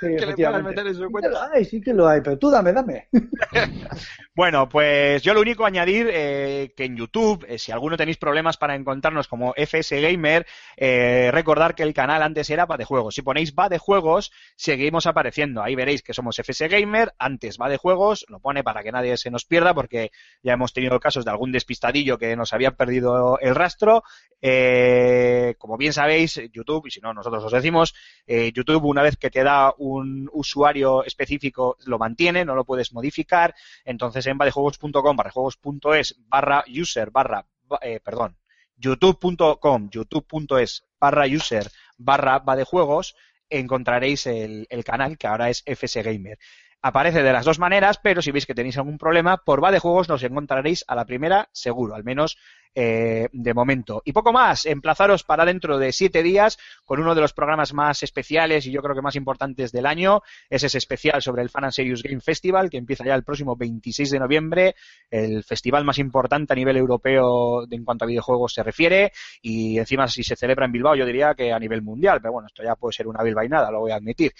Sí, 0.00 0.08
le 0.08 0.34
puedas 0.34 0.62
meter 0.64 0.86
en 0.86 0.94
su 0.94 1.00
Sí 1.00 1.06
que 1.06 1.12
cuenta? 1.12 1.30
lo 1.30 1.42
hay, 1.42 1.64
sí 1.64 1.80
que 1.80 1.92
lo 1.92 2.08
hay, 2.08 2.20
pero 2.22 2.38
tú 2.38 2.50
dame, 2.50 2.72
dame. 2.72 3.08
Bueno, 4.32 4.70
pues 4.70 5.22
yo 5.22 5.34
lo 5.34 5.42
único 5.42 5.66
añadir 5.66 6.08
eh, 6.10 6.72
que 6.74 6.84
en 6.84 6.96
YouTube, 6.96 7.44
eh, 7.46 7.58
si 7.58 7.72
alguno 7.72 7.98
tenéis 7.98 8.16
problemas 8.16 8.56
para 8.56 8.74
encontrarnos 8.74 9.28
como 9.28 9.52
FS 9.54 10.00
Gamer, 10.00 10.46
eh, 10.78 11.30
recordar 11.30 11.74
que 11.74 11.82
el 11.82 11.92
canal 11.92 12.22
antes 12.22 12.48
era 12.48 12.64
Va 12.64 12.78
de 12.78 12.86
Juegos. 12.86 13.16
Si 13.16 13.20
ponéis 13.20 13.54
Va 13.54 13.68
de 13.68 13.76
Juegos, 13.76 14.32
seguimos 14.56 15.06
apareciendo. 15.06 15.62
Ahí 15.62 15.74
veréis 15.74 16.02
que 16.02 16.14
somos 16.14 16.38
FS 16.38 16.68
Gamer, 16.68 17.12
antes 17.18 17.58
Va 17.60 17.68
de 17.68 17.76
Juegos, 17.76 18.24
lo 18.28 18.40
pone 18.40 18.64
para 18.64 18.82
que 18.82 18.92
nadie 18.92 19.18
se 19.18 19.30
nos 19.30 19.44
pierda 19.44 19.74
porque 19.74 20.10
ya 20.42 20.54
hemos 20.54 20.72
tenido 20.72 20.98
casos 21.00 21.26
de 21.26 21.32
algún 21.32 21.52
despistadillo 21.52 22.16
que 22.16 22.34
nos 22.34 22.54
había 22.54 22.70
perdido 22.70 23.38
el 23.40 23.54
rastro. 23.54 24.04
Eh, 24.40 25.54
como 25.58 25.76
bien 25.76 25.92
sabéis, 25.92 26.40
YouTube, 26.52 26.86
y 26.86 26.90
si 26.90 27.00
no, 27.00 27.12
nosotros 27.12 27.44
os 27.44 27.52
decimos, 27.52 27.94
eh, 28.26 28.52
YouTube 28.54 28.84
una 28.84 29.02
vez 29.02 29.16
que 29.16 29.30
te 29.30 29.42
da 29.44 29.74
un 29.76 29.89
usuario 30.32 31.04
específico 31.04 31.76
lo 31.86 31.98
mantiene, 31.98 32.44
no 32.44 32.54
lo 32.54 32.64
puedes 32.64 32.92
modificar. 32.92 33.54
Entonces 33.84 34.26
en 34.26 34.38
vadejuegos.com, 34.38 35.16
barrajuegos.es, 35.16 36.16
barra 36.26 36.64
user, 36.68 37.10
barra, 37.10 37.46
eh, 37.82 38.00
perdón, 38.00 38.36
youtube.com, 38.76 39.90
youtube.es, 39.90 40.84
barra 40.98 41.26
user, 41.26 41.70
barra 41.98 42.38
vadejuegos, 42.38 43.14
encontraréis 43.48 44.26
el, 44.26 44.66
el 44.70 44.84
canal 44.84 45.18
que 45.18 45.26
ahora 45.26 45.50
es 45.50 45.62
FS 45.66 46.02
Gamer. 46.02 46.38
Aparece 46.82 47.22
de 47.22 47.32
las 47.32 47.44
dos 47.44 47.58
maneras, 47.58 47.98
pero 48.02 48.22
si 48.22 48.30
veis 48.30 48.46
que 48.46 48.54
tenéis 48.54 48.78
algún 48.78 48.96
problema, 48.96 49.36
por 49.36 49.62
Va 49.62 49.70
de 49.70 49.78
Juegos 49.78 50.08
nos 50.08 50.22
encontraréis 50.22 50.82
a 50.88 50.94
la 50.94 51.04
primera 51.04 51.50
seguro, 51.52 51.94
al 51.94 52.04
menos 52.04 52.38
eh, 52.74 53.28
de 53.32 53.52
momento. 53.52 54.00
Y 54.04 54.12
poco 54.12 54.32
más, 54.32 54.64
emplazaros 54.64 55.22
para 55.22 55.44
dentro 55.44 55.76
de 55.76 55.92
siete 55.92 56.22
días 56.22 56.56
con 56.86 57.00
uno 57.00 57.14
de 57.14 57.20
los 57.20 57.34
programas 57.34 57.74
más 57.74 58.02
especiales 58.02 58.64
y 58.64 58.70
yo 58.70 58.80
creo 58.80 58.94
que 58.94 59.02
más 59.02 59.16
importantes 59.16 59.72
del 59.72 59.84
año. 59.84 60.22
Es 60.48 60.62
ese 60.62 60.78
especial 60.78 61.20
sobre 61.20 61.42
el 61.42 61.50
Fan 61.50 61.64
and 61.64 61.72
Serious 61.72 62.02
Game 62.02 62.20
Festival 62.20 62.70
que 62.70 62.78
empieza 62.78 63.04
ya 63.04 63.14
el 63.14 63.24
próximo 63.24 63.56
26 63.56 64.10
de 64.10 64.18
noviembre, 64.18 64.74
el 65.10 65.44
festival 65.44 65.84
más 65.84 65.98
importante 65.98 66.54
a 66.54 66.56
nivel 66.56 66.78
europeo 66.78 67.66
en 67.70 67.84
cuanto 67.84 68.04
a 68.04 68.08
videojuegos 68.08 68.54
se 68.54 68.62
refiere 68.62 69.12
y 69.42 69.78
encima 69.78 70.08
si 70.08 70.22
se 70.22 70.36
celebra 70.36 70.64
en 70.64 70.72
Bilbao 70.72 70.94
yo 70.94 71.04
diría 71.04 71.34
que 71.34 71.52
a 71.52 71.58
nivel 71.58 71.82
mundial, 71.82 72.20
pero 72.22 72.32
bueno, 72.32 72.46
esto 72.46 72.62
ya 72.62 72.76
puede 72.76 72.92
ser 72.92 73.06
una 73.06 73.22
bilbainada, 73.22 73.70
lo 73.70 73.80
voy 73.80 73.90
a 73.90 73.96
admitir. 73.96 74.32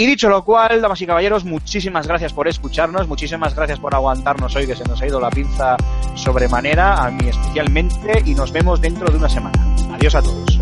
Y 0.00 0.06
dicho 0.06 0.28
lo 0.28 0.44
cual, 0.44 0.80
damas 0.80 1.02
y 1.02 1.06
caballeros, 1.06 1.44
muchísimas 1.44 2.06
gracias 2.06 2.32
por 2.32 2.46
escucharnos, 2.46 3.08
muchísimas 3.08 3.52
gracias 3.56 3.80
por 3.80 3.96
aguantarnos 3.96 4.54
hoy 4.54 4.64
que 4.64 4.76
se 4.76 4.84
nos 4.84 5.02
ha 5.02 5.08
ido 5.08 5.18
la 5.18 5.28
pinza 5.28 5.76
sobremanera, 6.14 7.02
a 7.02 7.10
mí 7.10 7.28
especialmente, 7.28 8.22
y 8.24 8.32
nos 8.32 8.52
vemos 8.52 8.80
dentro 8.80 9.10
de 9.10 9.16
una 9.16 9.28
semana. 9.28 9.58
Adiós 9.92 10.14
a 10.14 10.22
todos. 10.22 10.57